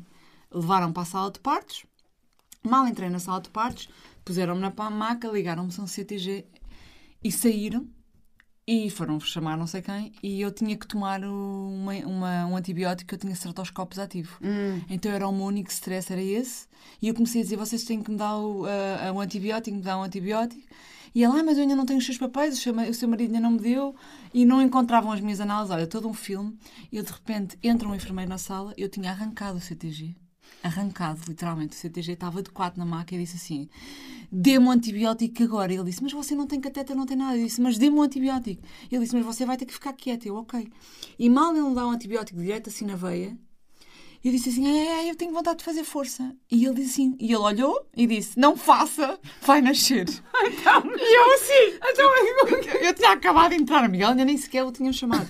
Levaram 0.50 0.92
para 0.92 1.02
a 1.02 1.06
sala 1.06 1.30
de 1.30 1.40
partos. 1.40 1.84
Mal 2.62 2.86
entrei 2.88 3.08
na 3.10 3.18
sala 3.20 3.40
de 3.40 3.50
partos, 3.50 3.88
puseram-me 4.24 4.60
na 4.60 4.90
maca, 4.90 5.28
ligaram-me 5.28 5.72
a 5.78 5.82
um 5.82 5.86
CTG 5.86 6.44
e 7.22 7.30
saíram. 7.32 7.88
E 8.68 8.90
foram 8.90 9.20
chamar 9.20 9.56
não 9.56 9.66
sei 9.66 9.80
quem. 9.80 10.12
E 10.22 10.40
eu 10.40 10.50
tinha 10.50 10.76
que 10.76 10.86
tomar 10.88 11.22
uma, 11.22 11.92
uma- 12.04 12.46
um 12.46 12.56
antibiótico 12.56 13.08
que 13.08 13.14
eu 13.14 13.18
tinha 13.18 13.34
cetoscopos 13.36 13.98
ativo. 13.98 14.36
Então 14.90 15.12
era 15.12 15.28
o 15.28 15.32
meu 15.32 15.44
único 15.46 15.70
stress, 15.70 16.12
era 16.12 16.20
esse. 16.20 16.66
E 17.00 17.06
eu 17.06 17.14
comecei 17.14 17.42
a 17.42 17.44
dizer: 17.44 17.56
vocês 17.56 17.84
têm 17.84 18.02
que 18.02 18.10
me 18.10 18.16
dar 18.16 18.36
o, 18.36 18.64
a- 18.66 19.12
um 19.12 19.20
antibiótico, 19.20 19.76
me 19.76 19.82
dar 19.82 19.96
um 19.98 20.02
antibiótico. 20.02 20.60
E 21.14 21.22
ela, 21.24 21.38
ah, 21.40 21.42
mas 21.44 21.56
eu 21.56 21.62
ainda 21.62 21.76
não 21.76 21.86
tenho 21.86 21.98
os 21.98 22.04
seus 22.04 22.18
papéis, 22.18 22.58
o 22.58 22.60
seu, 22.60 22.74
o 22.74 22.92
seu 22.94 23.08
marido 23.08 23.28
ainda 23.34 23.40
não 23.48 23.52
me 23.52 23.60
deu. 23.60 23.94
E 24.34 24.44
não 24.44 24.60
encontravam 24.60 25.12
as 25.12 25.20
minhas 25.20 25.40
análises. 25.40 25.70
Olha, 25.74 25.86
todo 25.86 26.08
um 26.08 26.12
filme. 26.12 26.58
E 26.92 26.96
eu, 26.96 27.04
de 27.04 27.10
repente, 27.12 27.56
entra 27.62 27.88
um 27.88 27.94
enfermeiro 27.94 28.28
na 28.28 28.36
sala. 28.36 28.74
Eu 28.76 28.88
tinha 28.88 29.12
arrancado 29.12 29.58
o 29.58 29.60
CTG. 29.60 30.14
Arrancado, 30.66 31.20
literalmente. 31.28 31.76
O 31.76 31.78
CTG 31.78 32.12
estava 32.12 32.42
de 32.42 32.50
quatro 32.50 32.78
na 32.78 32.86
maca 32.86 33.14
e 33.14 33.18
disse 33.18 33.36
assim: 33.36 33.68
dê-me 34.30 34.66
um 34.66 34.70
antibiótico 34.70 35.42
agora. 35.42 35.72
Ele 35.72 35.84
disse: 35.84 36.02
Mas 36.02 36.12
você 36.12 36.34
não 36.34 36.46
tem 36.46 36.60
catéter, 36.60 36.96
não 36.96 37.06
tem 37.06 37.16
nada. 37.16 37.36
Eu 37.36 37.44
disse: 37.44 37.60
Mas 37.60 37.78
dê-me 37.78 37.96
um 37.96 38.02
antibiótico. 38.02 38.62
Ele 38.90 39.02
disse: 39.02 39.14
Mas 39.14 39.24
você 39.24 39.44
vai 39.44 39.56
ter 39.56 39.66
que 39.66 39.72
ficar 39.72 39.92
quieto. 39.92 40.26
Eu, 40.26 40.36
ok. 40.36 40.68
E 41.18 41.30
mal 41.30 41.54
ele 41.54 41.68
me 41.68 41.74
dá 41.74 41.86
um 41.86 41.90
antibiótico 41.90 42.38
direto 42.38 42.68
assim 42.68 42.84
na 42.84 42.96
veia, 42.96 43.36
eu 44.26 44.32
disse 44.32 44.48
assim: 44.48 44.66
é, 44.66 45.06
é, 45.06 45.10
eu 45.10 45.14
tenho 45.14 45.32
vontade 45.32 45.58
de 45.58 45.64
fazer 45.64 45.84
força. 45.84 46.34
E 46.50 46.64
ele 46.64 46.74
disse 46.74 47.02
assim: 47.02 47.16
E 47.20 47.26
ele 47.26 47.36
olhou 47.36 47.86
e 47.96 48.06
disse: 48.06 48.38
Não 48.38 48.56
faça, 48.56 49.18
vai 49.42 49.60
nascer. 49.60 50.08
e 50.08 51.16
eu 51.16 51.34
assim: 51.34 51.78
então, 51.84 52.10
eu, 52.10 52.86
eu 52.88 52.94
tinha 52.94 53.12
acabado 53.12 53.50
de 53.50 53.62
entrar, 53.62 53.88
Miguel, 53.88 54.10
ainda 54.10 54.24
nem 54.24 54.36
sequer 54.36 54.64
o 54.64 54.72
tinham 54.72 54.92
chamado. 54.92 55.28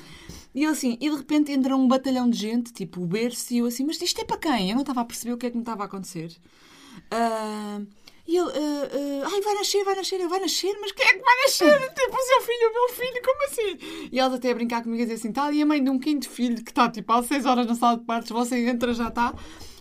E 0.56 0.62
ele 0.62 0.72
assim, 0.72 0.96
e 0.98 1.10
de 1.10 1.14
repente 1.14 1.52
entra 1.52 1.76
um 1.76 1.86
batalhão 1.86 2.30
de 2.30 2.38
gente, 2.38 2.72
tipo 2.72 3.02
o 3.02 3.06
berço, 3.06 3.52
e 3.52 3.58
eu 3.58 3.66
assim: 3.66 3.84
Mas 3.84 4.00
isto 4.00 4.22
é 4.22 4.25
para 4.25 4.38
quem? 4.38 4.70
Eu 4.70 4.75
não 4.75 4.80
estava 4.80 5.02
a 5.02 5.04
perceber 5.04 5.34
o 5.34 5.36
que 5.36 5.44
é 5.44 5.50
que 5.50 5.56
me 5.56 5.62
estava 5.62 5.82
a 5.82 5.86
acontecer. 5.86 6.34
Ah, 7.10 7.78
e 8.26 8.38
ele, 8.38 8.50
ah, 8.50 8.88
ah, 8.90 9.28
ai, 9.32 9.40
vai 9.42 9.54
nascer, 9.54 9.84
vai 9.84 9.94
nascer, 9.94 10.18
eu, 10.18 10.30
vai 10.30 10.40
nascer, 10.40 10.75
mas 10.80 10.92
quem 10.92 11.06
é 11.06 11.12
que 11.12 11.22
vai 11.22 11.34
nascer? 11.44 11.78
Tipo, 11.94 12.16
o 12.16 12.22
seu 12.22 12.40
filho, 12.40 12.70
o 12.70 12.72
meu 12.72 12.88
filho, 12.88 13.22
como 13.22 13.44
assim? 13.44 14.08
E 14.10 14.18
eles 14.18 14.32
até 14.32 14.50
a 14.50 14.54
brincar 14.54 14.82
comigo 14.82 15.02
a 15.02 15.04
dizer 15.04 15.16
assim, 15.16 15.30
tá 15.30 15.44
ali 15.44 15.60
a 15.60 15.66
mãe 15.66 15.84
de 15.84 15.90
um 15.90 15.98
quinto 15.98 16.28
filho 16.28 16.64
que 16.64 16.70
está 16.70 16.90
tipo 16.90 17.12
há 17.12 17.22
seis 17.22 17.44
horas 17.44 17.66
na 17.66 17.75
sala 17.75 17.98
de 17.98 18.04
partos, 18.04 18.30
você 18.30 18.66
entra, 18.66 18.94
já 18.94 19.08
está. 19.08 19.34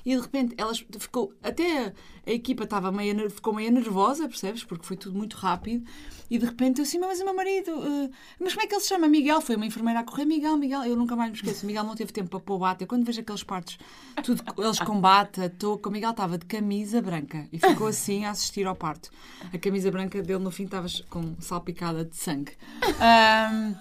e 0.06 0.14
de 0.14 0.22
repente 0.22 0.56
elas 0.58 0.86
ficou, 1.00 1.34
até 1.42 1.94
a, 2.28 2.32
equipa 2.32 2.66
estava 2.66 2.92
meio, 2.92 3.30
ficou 3.30 3.54
meio 3.54 3.72
nervosa, 3.72 4.28
percebes? 4.28 4.66
Porque 4.66 4.86
foi 4.86 4.98
tudo 4.98 5.18
muito 5.18 5.38
rápido, 5.38 5.84
e 6.30 6.38
de 6.38 6.46
repente 6.46 6.80
eu 6.80 6.84
assim, 6.84 7.00
mas 7.00 7.20
o 7.20 7.26
meu 7.26 7.36
marido, 7.36 7.72
eh, 7.72 8.10
mas 8.40 8.54
como 8.54 8.66
é 8.66 8.68
que 8.68 8.76
ele 8.76 8.82
se 8.82 8.90
chama? 8.90 9.08
Miguel, 9.08 9.42
foi 9.42 9.56
uma 9.56 9.66
enfermeira 9.66 10.00
a 10.00 10.04
correr, 10.04 10.26
Miguel, 10.26 10.58
Miguel, 10.58 10.84
eu 10.84 10.96
nunca 10.96 11.16
mais 11.16 11.32
me 11.32 11.38
esqueço, 11.38 11.66
Miguel 11.66 11.84
não 11.84 11.96
teve 11.96 12.12
tempo 12.12 12.30
para 12.30 12.40
pôr 12.40 12.60
bata, 12.60 12.84
eu 12.84 12.88
quando 12.88 13.06
vejo 13.06 13.22
aqueles 13.22 13.44
partos, 13.44 13.78
tudo, 14.24 14.44
eles 14.58 14.80
com 14.80 15.00
bata, 15.00 15.50
touca, 15.50 15.90
o 15.90 15.92
Miguel 15.92 16.12
estava 16.12 16.38
de 16.38 16.46
camisa 16.46 17.02
branca, 17.02 17.48
e 17.52 17.60
ficou 17.60 17.88
assim 17.88 18.26
a 18.26 18.32
assistir 18.32 18.66
ao 18.68 18.76
parto. 18.76 19.10
A 19.54 19.58
camisa 19.58 19.92
branca 19.92 20.22
dele 20.22 20.40
no 20.40 20.52
fim 20.52 20.64
estava 20.64 20.88
com 21.10 21.36
salpicada 21.40 22.06
de 22.06 22.16
sangue. 22.16 22.54
Ahm, 23.00 23.76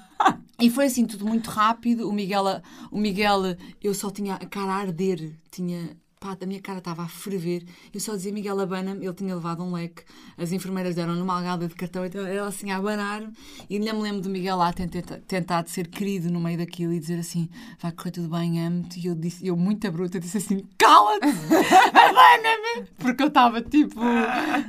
e 0.60 0.70
foi 0.70 0.86
assim, 0.86 1.04
tudo 1.04 1.26
muito 1.26 1.50
rápido. 1.50 2.08
O 2.08 2.12
Miguel, 2.12 2.44
o 2.90 2.98
Miguel, 2.98 3.56
eu 3.82 3.94
só 3.94 4.10
tinha 4.10 4.34
a 4.34 4.46
cara 4.46 4.72
a 4.72 4.76
arder, 4.76 5.32
tinha. 5.50 5.96
Pá, 6.24 6.34
a 6.40 6.46
minha 6.46 6.62
cara 6.62 6.78
estava 6.78 7.02
a 7.02 7.06
ferver. 7.06 7.66
Eu 7.92 8.00
só 8.00 8.16
dizia 8.16 8.32
Miguel 8.32 8.58
abana-me, 8.58 9.04
ele 9.04 9.12
tinha 9.12 9.34
levado 9.34 9.62
um 9.62 9.74
leque. 9.74 10.04
As 10.38 10.52
enfermeiras 10.52 10.94
deram-lhe 10.94 11.20
uma 11.20 11.36
algada 11.36 11.68
de 11.68 11.74
cartão, 11.74 12.02
então 12.02 12.26
ele 12.26 12.38
assim 12.38 12.70
a 12.70 12.78
abanar-me. 12.78 13.30
E 13.68 13.76
ainda 13.76 13.92
me 13.92 14.00
lembro 14.00 14.22
do 14.22 14.30
Miguel 14.30 14.56
lá 14.56 14.72
tentar, 14.72 15.66
ser 15.66 15.86
querido 15.86 16.30
no 16.30 16.40
meio 16.40 16.56
daquilo 16.56 16.94
e 16.94 16.98
dizer 16.98 17.18
assim: 17.18 17.46
vai 17.78 17.92
correr 17.92 18.12
tudo 18.12 18.30
bem, 18.30 18.58
amo-te. 18.66 19.00
E 19.00 19.06
eu, 19.08 19.14
disse, 19.14 19.46
eu, 19.46 19.54
muita 19.54 19.90
bruta, 19.90 20.18
disse 20.18 20.38
assim: 20.38 20.66
cala-te, 20.78 21.26
abana-me. 21.92 22.88
Porque 22.96 23.22
eu 23.22 23.28
estava 23.28 23.60
tipo. 23.60 24.00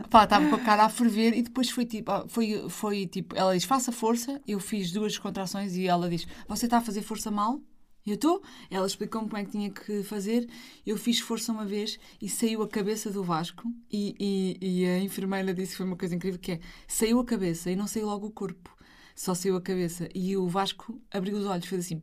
Pá, 0.09 0.25
estava 0.25 0.49
com 0.49 0.55
a 0.55 0.59
cara 0.59 0.83
a 0.83 0.89
ferver. 0.89 1.37
E 1.37 1.41
depois 1.41 1.69
foi 1.69 1.85
tipo: 1.85 2.11
ah, 2.11 2.25
foi, 2.27 2.65
foi 2.67 3.07
tipo, 3.07 3.33
ela 3.33 3.55
diz: 3.55 3.63
faça 3.63 3.93
força. 3.93 4.41
Eu 4.45 4.59
fiz 4.59 4.91
duas 4.91 5.17
contrações 5.17 5.73
e 5.77 5.87
ela 5.87 6.09
diz: 6.09 6.27
você 6.49 6.65
está 6.65 6.79
a 6.79 6.81
fazer 6.81 7.01
força 7.01 7.31
mal? 7.31 7.61
Eu 8.05 8.15
estou. 8.15 8.41
Ela 8.69 8.85
explicou-me 8.85 9.27
como 9.27 9.41
é 9.41 9.45
que 9.45 9.51
tinha 9.51 9.69
que 9.71 10.03
fazer. 10.03 10.47
Eu 10.85 10.95
fiz 10.97 11.19
força 11.19 11.51
uma 11.51 11.65
vez 11.65 11.99
e 12.21 12.29
saiu 12.29 12.61
a 12.61 12.67
cabeça 12.67 13.09
do 13.09 13.23
Vasco. 13.23 13.63
E, 13.91 14.15
e, 14.19 14.81
e 14.81 14.85
a 14.85 14.99
enfermeira 14.99 15.53
disse 15.53 15.71
que 15.71 15.77
foi 15.77 15.85
uma 15.87 15.97
coisa 15.97 16.15
incrível: 16.15 16.39
que 16.39 16.53
é 16.53 16.59
saiu 16.87 17.19
a 17.19 17.25
cabeça 17.25 17.71
e 17.71 17.75
não 17.75 17.87
saiu 17.87 18.05
logo 18.05 18.27
o 18.27 18.31
corpo. 18.31 18.75
Só 19.15 19.33
saiu 19.33 19.55
a 19.55 19.61
cabeça. 19.61 20.07
E 20.13 20.37
o 20.37 20.47
Vasco 20.47 21.01
abriu 21.11 21.37
os 21.37 21.45
olhos, 21.45 21.65
fez 21.65 21.85
assim. 21.85 22.01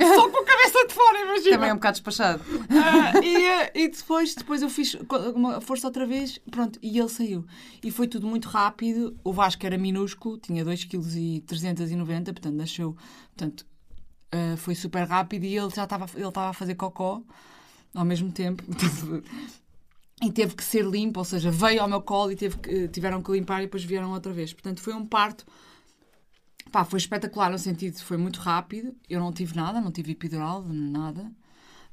Só 0.00 0.28
com 0.28 0.38
a 0.38 0.44
cabeça 0.44 0.86
de 0.88 0.94
fora, 0.94 1.20
imagina. 1.20 1.56
Também 1.56 1.70
é 1.70 1.72
um 1.72 1.76
bocado 1.76 1.94
despachado. 1.94 2.42
Ah, 2.70 3.20
e, 3.22 3.36
eh, 3.36 3.72
e 3.74 3.88
depois, 3.88 4.34
depois 4.34 4.62
eu 4.62 4.68
fiz 4.68 4.96
uma 5.34 5.60
força 5.60 5.86
outra 5.86 6.04
vez, 6.04 6.40
pronto, 6.50 6.78
e 6.82 6.98
ele 6.98 7.08
saiu. 7.08 7.46
E 7.82 7.90
foi 7.90 8.08
tudo 8.08 8.26
muito 8.26 8.48
rápido. 8.48 9.16
O 9.22 9.32
Vasco 9.32 9.64
era 9.64 9.78
minúsculo, 9.78 10.38
tinha 10.38 10.64
2,390 10.64 12.32
kg, 12.32 12.32
portanto 12.32 12.56
nasceu, 12.56 12.96
portanto, 13.36 13.64
ah, 14.32 14.56
foi 14.56 14.74
super 14.74 15.06
rápido 15.06 15.44
e 15.44 15.56
ele 15.56 15.70
já 15.70 15.84
estava 15.84 16.06
ele 16.14 16.28
estava 16.28 16.50
a 16.50 16.52
fazer 16.52 16.74
cocó 16.74 17.22
ao 17.94 18.04
mesmo 18.04 18.32
tempo. 18.32 18.62
E 20.24 20.30
teve 20.30 20.54
que 20.54 20.62
ser 20.62 20.84
limpo, 20.84 21.18
ou 21.18 21.24
seja, 21.24 21.50
veio 21.50 21.82
ao 21.82 21.88
meu 21.88 22.00
colo 22.00 22.30
e 22.30 22.36
que, 22.36 22.86
tiveram 22.86 23.20
que 23.20 23.32
limpar 23.32 23.60
e 23.60 23.64
depois 23.64 23.82
vieram 23.82 24.12
outra 24.12 24.32
vez. 24.32 24.52
Portanto, 24.52 24.80
foi 24.80 24.94
um 24.94 25.04
parto 25.04 25.44
Pá, 26.70 26.84
foi 26.84 26.98
espetacular 26.98 27.50
no 27.50 27.58
sentido 27.58 27.98
foi 27.98 28.16
muito 28.16 28.38
rápido. 28.40 28.94
Eu 29.10 29.18
não 29.20 29.32
tive 29.32 29.56
nada, 29.56 29.80
não 29.80 29.90
tive 29.90 30.12
epidural, 30.12 30.62
nada. 30.62 31.30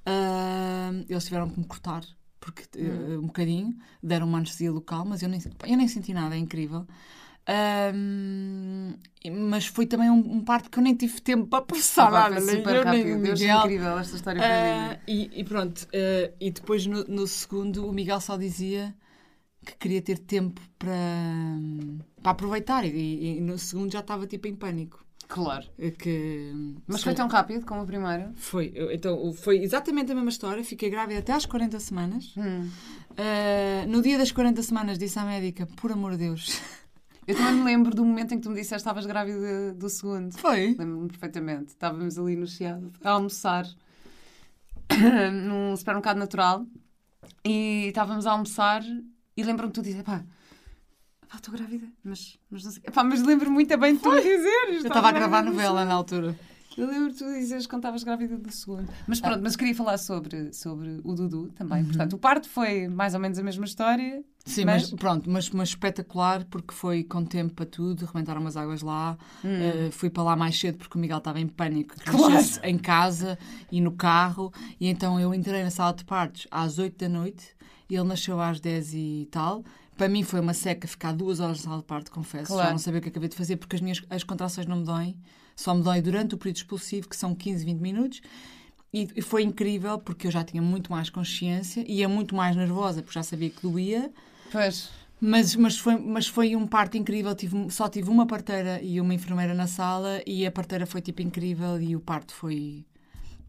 Ah, 0.05 0.91
eles 1.10 1.25
tiveram 1.25 1.50
que 1.50 1.60
me 1.60 1.65
cortar 1.65 2.03
porque 2.39 2.63
eh, 2.79 3.17
um 3.17 3.27
bocadinho, 3.27 3.77
deram 4.01 4.27
uma 4.27 4.38
anestesia 4.38 4.72
local, 4.72 5.05
mas 5.05 5.22
eu 5.22 5.29
nem, 5.29 5.41
eu 5.67 5.77
nem 5.77 5.88
senti 5.88 6.13
nada, 6.13 6.36
é 6.36 6.39
incrível. 6.39 6.88
Ah, 7.51 7.91
mas 9.31 9.65
foi 9.65 9.85
também 9.87 10.09
um, 10.09 10.17
um 10.35 10.41
parto 10.43 10.69
que 10.69 10.77
eu 10.77 10.83
nem 10.83 10.93
tive 10.95 11.19
tempo 11.19 11.47
para 11.47 11.63
processar 11.63 12.05
Pá, 12.11 12.29
nada. 12.29 12.35
foi 12.35 12.45
nem 12.45 12.55
super 12.57 12.75
eu, 12.75 12.85
nem 12.85 12.97
rápido. 13.03 13.19
o 13.19 13.23
Deus, 13.23 13.39
Miguel. 13.39 13.57
incrível 13.59 13.97
esta 13.99 14.15
história. 14.15 14.41
Ah, 14.43 14.99
e, 15.07 15.29
e 15.33 15.43
pronto, 15.43 15.87
ah, 15.93 16.31
e 16.39 16.51
depois 16.51 16.85
no, 16.85 17.03
no 17.05 17.27
segundo 17.27 17.87
o 17.87 17.91
Miguel 17.91 18.21
só 18.21 18.37
dizia 18.37 18.95
que 19.65 19.75
queria 19.77 20.01
ter 20.01 20.19
tempo 20.19 20.61
para, 20.77 20.95
para 22.21 22.31
aproveitar 22.31 22.85
e, 22.85 23.37
e 23.37 23.41
no 23.41 23.57
segundo 23.57 23.91
já 23.91 23.99
estava 23.99 24.25
tipo 24.27 24.47
em 24.47 24.55
pânico. 24.55 25.03
Claro. 25.27 25.65
É 25.77 25.91
Que, 25.91 26.51
Mas 26.87 27.03
foi 27.03 27.13
tão 27.13 27.27
rápido 27.27 27.63
como 27.65 27.83
o 27.83 27.85
primeiro? 27.85 28.31
foi, 28.35 28.73
então 28.91 29.31
foi 29.33 29.59
exatamente 29.59 30.11
a 30.11 30.15
mesma 30.15 30.29
história. 30.31 30.63
Fiquei 30.63 30.89
grávida 30.89 31.19
até 31.19 31.33
às 31.33 31.45
40 31.45 31.79
semanas. 31.79 32.33
Hum. 32.35 32.67
Ah, 33.15 33.85
no 33.87 34.01
dia 34.01 34.17
das 34.17 34.31
40 34.31 34.63
semanas 34.63 34.97
disse 34.97 35.19
à 35.19 35.25
médica: 35.25 35.67
por 35.75 35.91
amor 35.91 36.13
de 36.13 36.19
Deus, 36.19 36.59
Eu 37.29 37.36
também 37.36 37.53
me 37.53 37.63
lembro 37.63 37.95
do 37.95 38.03
momento 38.03 38.33
em 38.33 38.38
que 38.38 38.43
tu 38.43 38.50
me 38.50 38.55
disseste 38.55 38.74
que 38.74 38.77
estavas 38.77 39.05
grávida 39.05 39.71
do 39.75 39.88
segundo. 39.88 40.36
foi. 40.36 40.75
Lembro-me 40.79 41.07
perfeitamente. 41.09 41.67
Estávamos 41.67 42.17
ali 42.17 42.36
no 42.36 42.48
Chiado 42.48 42.91
a 43.03 43.12
almoçar 43.12 43.67
num 45.31 45.77
supermercado 45.77 46.17
natural 46.17 46.65
e 47.45 47.86
estávamos 47.89 48.25
a 48.25 48.31
almoçar 48.31 48.81
e 49.38 49.43
lembro-me 49.43 49.71
de 49.71 49.79
tu 49.79 49.83
dizer, 49.83 50.01
pá, 50.01 50.24
pá, 51.27 51.36
estou 51.36 51.53
grávida, 51.53 51.88
mas, 52.03 52.39
mas 52.50 52.63
não 52.63 52.71
sei. 52.71 52.82
Pá, 52.82 53.03
mas 53.03 53.21
lembro-me 53.21 53.53
muito 53.53 53.77
bem 53.77 53.93
de 53.93 54.01
tu 54.01 54.10
dizeres. 54.10 54.84
Eu 54.84 54.88
estava 54.88 55.10
a 55.10 55.12
gravar 55.12 55.43
novela 55.43 55.86
na 55.86 55.93
altura. 55.93 56.36
Eu 56.79 56.87
lembro 56.87 57.13
tu 57.13 57.25
dizeres 57.33 57.67
quando 57.67 57.81
estavas 57.81 58.03
grávida 58.03 58.37
do 58.37 58.51
segundo. 58.51 58.87
Mas 59.07 59.19
pronto, 59.19 59.41
mas 59.41 59.55
queria 59.55 59.75
falar 59.75 59.97
sobre, 59.97 60.53
sobre 60.53 60.99
o 61.03 61.13
Dudu 61.13 61.49
também. 61.55 61.83
Portanto, 61.85 62.13
o 62.13 62.17
parto 62.17 62.47
foi 62.49 62.87
mais 62.87 63.13
ou 63.13 63.19
menos 63.19 63.37
a 63.37 63.43
mesma 63.43 63.65
história. 63.65 64.23
Sim, 64.45 64.65
Mas- 64.65 64.89
mas, 64.91 64.99
pronto, 64.99 65.29
mas, 65.29 65.49
mas 65.51 65.69
espetacular 65.69 66.45
porque 66.45 66.73
foi 66.73 67.03
com 67.03 67.23
tempo 67.23 67.53
para 67.53 67.65
tudo, 67.65 68.05
rebentaram 68.05 68.41
umas 68.41 68.55
águas 68.57 68.81
lá. 68.81 69.17
Uh, 69.43 69.91
fui 69.91 70.09
para 70.09 70.23
lá 70.23 70.35
mais 70.35 70.57
cedo 70.59 70.77
porque 70.77 70.97
o 70.97 71.01
Miguel 71.01 71.17
estava 71.19 71.39
em 71.39 71.47
pânico 71.47 71.93
que 71.95 72.05
Claro. 72.09 72.35
em 72.63 72.77
casa 72.77 73.37
e 73.71 73.79
no 73.81 73.91
carro. 73.91 74.51
E 74.79 74.87
então 74.87 75.19
eu 75.19 75.33
entrei 75.33 75.63
na 75.63 75.69
sala 75.69 75.93
de 75.93 76.03
partos 76.05 76.47
às 76.49 76.79
8 76.79 76.97
da 76.97 77.09
noite 77.09 77.47
e 77.89 77.95
ele 77.95 78.07
nasceu 78.07 78.39
às 78.39 78.59
10 78.59 78.93
e 78.93 79.27
tal. 79.29 79.63
Para 79.97 80.07
mim 80.07 80.23
foi 80.23 80.39
uma 80.39 80.53
seca 80.53 80.87
ficar 80.87 81.11
duas 81.11 81.41
horas 81.41 81.57
na 81.57 81.63
sala 81.65 81.77
de 81.79 81.83
parto, 81.83 82.09
confesso. 82.09 82.47
Claro. 82.47 82.67
Já 82.67 82.71
não 82.71 82.79
sabia 82.79 82.99
o 82.99 83.03
que 83.03 83.09
acabei 83.09 83.27
de 83.27 83.35
fazer 83.35 83.57
porque 83.57 83.75
as 83.75 83.81
minhas 83.81 84.01
as 84.09 84.23
contrações 84.23 84.65
não 84.65 84.77
me 84.77 84.85
doem. 84.85 85.17
Só 85.60 85.76
me 85.76 85.84
dói 85.84 86.02
durante 86.02 86.36
o 86.36 86.38
período 86.38 86.56
expulsivo, 86.56 87.10
que 87.10 87.17
são 87.17 87.36
15, 87.36 87.65
20 87.65 87.80
minutos. 87.80 88.22
E 88.93 89.22
foi 89.22 89.43
incrível 89.43 90.00
porque 90.00 90.28
eu 90.28 90.32
já 90.32 90.41
tinha 90.41 90.62
muito 90.62 90.89
mais 90.89 91.10
consciência 91.10 91.84
e 91.86 91.98
ia 91.98 92.08
muito 92.08 92.34
mais 92.34 92.56
nervosa 92.56 93.02
porque 93.04 93.19
já 93.19 93.24
sabia 93.24 93.50
que 93.50 93.62
doía. 93.62 94.10
Pois. 94.54 94.89
Mas, 95.19 95.58
mas, 95.58 95.78
foi, 95.78 95.98
mas 95.98 96.28
foi 96.28 96.56
um 96.56 96.65
parto 96.65 96.95
incrível. 96.95 97.36
Tive, 97.36 97.69
só 97.72 97.89
tive 97.89 98.10
uma 98.10 98.26
parteira 98.26 98.82
e 98.82 99.02
uma 99.02 99.13
enfermeira 99.13 99.54
na 99.54 99.67
sala 99.67 100.22
e 100.26 100.48
a 100.48 100.52
parteira 100.52 100.86
foi 100.86 101.02
tipo 101.02 101.22
incrível 101.22 101.80
e 101.80 101.93
o 101.93 102.00
parto 102.00 102.34
foi, 102.34 102.86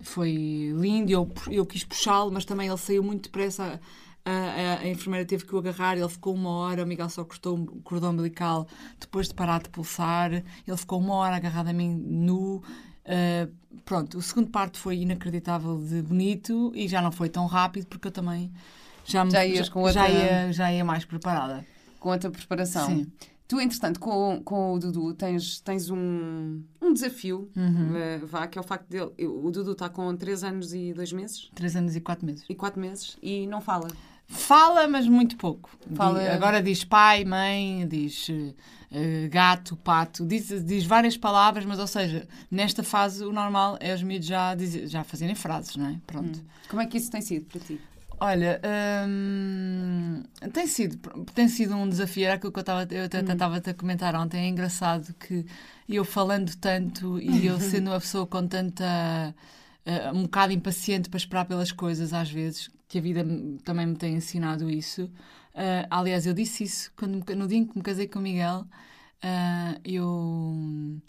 foi 0.01 0.73
lindo. 0.75 1.13
Eu, 1.13 1.33
eu 1.49 1.65
quis 1.65 1.85
puxá-lo, 1.85 2.33
mas 2.33 2.45
também 2.45 2.67
ele 2.67 2.77
saiu 2.77 3.05
muito 3.05 3.23
depressa. 3.23 3.81
A, 4.25 4.81
a, 4.83 4.89
enfermeira 4.89 5.25
teve 5.27 5.45
que 5.47 5.55
o 5.55 5.59
agarrar, 5.59 5.97
ele 5.97 6.09
ficou 6.09 6.35
uma 6.35 6.51
hora. 6.51 6.85
O 6.85 6.87
Miguel 6.87 7.09
só 7.09 7.25
cortou 7.25 7.59
o 7.59 7.67
cordão 7.83 8.11
umbilical 8.11 8.67
depois 8.99 9.29
de 9.29 9.35
parar 9.35 9.63
de 9.63 9.69
pulsar. 9.71 10.33
Ele 10.33 10.77
ficou 10.77 10.99
uma 11.01 11.15
hora 11.15 11.37
agarrado 11.37 11.69
a 11.69 11.73
mim 11.73 11.95
nu. 11.97 12.63
Uh, 13.07 13.51
pronto, 13.85 14.19
o 14.19 14.23
segundo 14.23 14.51
parto 14.51 14.79
foi 14.79 14.99
inacreditável 14.99 15.79
de 15.83 16.03
bonito 16.03 16.71
e 16.75 16.87
já 16.87 17.01
não 17.01 17.11
foi 17.11 17.29
tão 17.29 17.47
rápido 17.47 17.87
porque 17.87 18.07
eu 18.09 18.13
também 18.13 18.53
já, 19.05 19.25
me- 19.25 19.31
Já 19.31 19.45
ias 19.45 19.69
com 19.69 19.81
outra- 19.81 20.03
já, 20.03 20.09
ia, 20.09 20.53
já 20.53 20.73
ia 20.73 20.85
mais 20.85 21.05
preparada. 21.05 21.65
com 21.99 22.13
a 22.13 22.19
tua 22.19 22.31
preparação. 22.31 22.87
Sim. 22.87 23.11
Tu, 23.49 23.59
entretanto, 23.61 23.99
com, 23.99 24.41
com 24.45 24.75
o 24.75 24.79
Dudu 24.79 25.13
tens, 25.15 25.61
tens 25.61 25.91
um, 25.91 26.63
um 26.81 26.93
desafio, 26.93 27.51
Uhum. 27.57 27.97
eh, 27.97 28.19
vá, 28.19 28.47
que 28.47 28.57
é 28.57 28.61
o 28.61 28.65
facto 28.65 28.87
dele. 28.89 29.11
eu- 29.19 29.45
O 29.45 29.51
Dudu 29.51 29.73
está 29.73 29.89
com 29.89 30.15
3 30.15 30.45
anos 30.45 30.73
e 30.73 30.93
2 30.93 31.13
meses 31.13 31.51
Três 31.55 31.75
anos 31.75 31.97
e 31.97 32.01
quatro 32.01 32.25
meses. 32.25 32.45
e 32.49 32.55
4 32.55 32.81
meses 32.81 33.17
e 33.21 33.49
não 33.49 33.61
fala. 33.61 33.89
Fala, 34.33 34.87
mas 34.87 35.07
muito 35.09 35.37
pouco. 35.37 35.69
Fala- 35.95 36.33
Agora 36.33 36.63
diz 36.63 36.85
pai, 36.85 37.25
mãe, 37.25 37.87
diz 37.89 38.29
eh, 38.93 39.29
gato, 39.29 39.77
pato, 39.77 40.25
diz, 40.25 40.49
diz 40.65 40.85
várias 40.85 41.17
palavras, 41.17 41.65
mas 41.65 41.79
ou 41.81 41.87
seja, 41.87 42.27
nesta 42.51 42.83
fase 42.85 43.25
o 43.25 43.33
normal 43.33 43.77
é 43.81 43.93
os 43.93 44.03
miúdos 44.03 44.27
já, 44.29 44.57
já 44.87 45.03
fazerem 45.05 45.35
frases, 45.35 45.75
não 45.77 45.87
é? 45.89 45.97
Pronto. 46.07 46.43
Como 46.69 46.81
é 46.81 46.87
que 46.87 46.97
isso 46.97 47.11
tem 47.11 47.21
sido 47.21 47.47
para 47.47 47.61
ti? 47.61 47.81
Olha, 48.21 48.61
hum, 49.09 50.23
tem, 50.53 50.67
sido, 50.67 50.97
tem 51.35 51.49
sido 51.49 51.75
um 51.75 51.89
desafio, 51.89 52.27
era 52.27 52.35
aquilo 52.35 52.53
que 52.53 52.59
eu 52.59 52.63
estava 52.63 52.87
eu 52.91 53.05
até 53.07 53.21
estava-te 53.21 53.71
a 53.71 53.75
comentar 53.75 54.15
ontem. 54.15 54.45
É 54.45 54.49
engraçado 54.49 55.13
que 55.15 55.45
eu 55.89 56.05
falando 56.05 56.55
tanto 56.57 57.19
e 57.21 57.47
eu 57.47 57.59
sendo 57.61 57.91
uma 57.91 58.01
pessoa 58.01 58.27
com 58.27 58.47
tanta. 58.47 59.35
eh, 59.85 60.13
um 60.13 60.23
bocado 60.25 60.53
impaciente 60.53 61.09
para 61.09 61.17
esperar 61.19 61.47
pelas 61.47 61.73
coisas, 61.73 62.13
às 62.13 62.31
vezes, 62.31 62.71
que 62.91 62.99
a 62.99 63.01
vida 63.01 63.25
também 63.65 63.87
me 63.87 63.95
tem 63.97 64.15
ensinado 64.17 64.69
isso. 64.69 65.09
Eh, 65.55 65.87
aliás, 65.91 66.27
eu 66.27 66.35
disse 66.35 66.65
isso 66.65 66.91
quando, 66.97 67.25
no 67.37 67.47
dia 67.47 67.59
em 67.59 67.65
que 67.67 67.77
me 67.79 67.83
casei 67.85 68.09
com 68.09 68.19
o 68.19 68.23
Miguel. 68.23 68.67
eh, 69.23 69.81
eu 69.85 71.01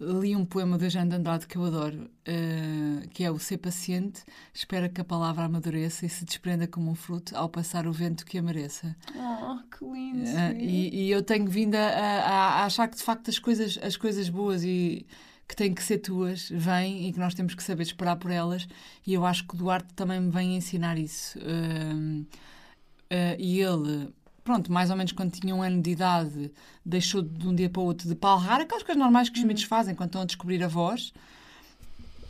li 0.00 0.34
um 0.34 0.44
poema 0.44 0.76
do 0.76 0.88
Jean 0.90 1.06
de 1.08 1.14
Andrade 1.14 1.46
que 1.46 1.56
eu 1.56 1.64
adoro, 1.64 2.10
eh, 2.26 3.06
que 3.12 3.22
é 3.24 3.30
o 3.30 3.38
Ser 3.38 3.58
paciente, 3.58 4.24
espera 4.52 4.88
que 4.88 5.00
a 5.00 5.04
palavra 5.04 5.44
amadureça 5.44 6.04
e 6.04 6.08
se 6.08 6.24
desprenda 6.24 6.66
como 6.66 6.90
um 6.90 6.94
fruto 6.94 7.36
ao 7.36 7.48
passar 7.48 7.86
o 7.86 7.92
vento 7.92 8.26
que 8.26 8.36
a 8.36 8.42
mereça. 8.42 8.96
Oh, 9.16 9.58
que 9.74 9.84
lindo! 9.84 10.24
Eh, 10.28 10.56
e, 10.60 11.04
e 11.06 11.10
eu 11.10 11.22
tenho 11.22 11.46
vindo 11.48 11.76
a, 11.76 11.86
a- 11.86 12.48
a 12.62 12.64
achar 12.66 12.88
que 12.88 12.96
de 12.96 13.02
facto 13.02 13.30
as 13.30 13.38
coisas, 13.38 13.78
as 13.82 13.96
coisas 13.96 14.28
boas 14.28 14.64
e 14.64 15.06
que 15.52 15.56
têm 15.56 15.74
que 15.74 15.82
ser 15.82 15.98
tuas, 15.98 16.48
vêm 16.48 17.06
e 17.06 17.12
que 17.12 17.18
nós 17.18 17.34
temos 17.34 17.54
que 17.54 17.62
saber 17.62 17.82
esperar 17.82 18.16
por 18.16 18.30
elas. 18.30 18.66
E 19.06 19.12
eu 19.12 19.26
acho 19.26 19.46
que 19.46 19.54
o 19.54 19.58
Duarte 19.58 19.92
também 19.92 20.18
me 20.18 20.30
vem 20.30 20.56
ensinar 20.56 20.96
isso. 20.96 21.38
Uh, 21.38 22.22
uh, 22.22 23.36
e 23.38 23.60
ele, 23.60 24.08
pronto, 24.42 24.72
mais 24.72 24.88
ou 24.88 24.96
menos 24.96 25.12
quando 25.12 25.32
tinha 25.32 25.54
um 25.54 25.62
ano 25.62 25.82
de 25.82 25.90
idade, 25.90 26.50
deixou 26.82 27.20
de 27.20 27.46
um 27.46 27.54
dia 27.54 27.68
para 27.68 27.82
o 27.82 27.84
outro 27.84 28.08
de 28.08 28.14
palrar, 28.14 28.62
aquelas 28.62 28.82
coisas 28.82 28.98
normais 28.98 29.28
que 29.28 29.38
os 29.38 29.44
miúdos 29.44 29.64
fazem 29.64 29.94
quando 29.94 30.08
estão 30.08 30.22
a 30.22 30.24
descobrir 30.24 30.64
a 30.64 30.68
voz, 30.68 31.12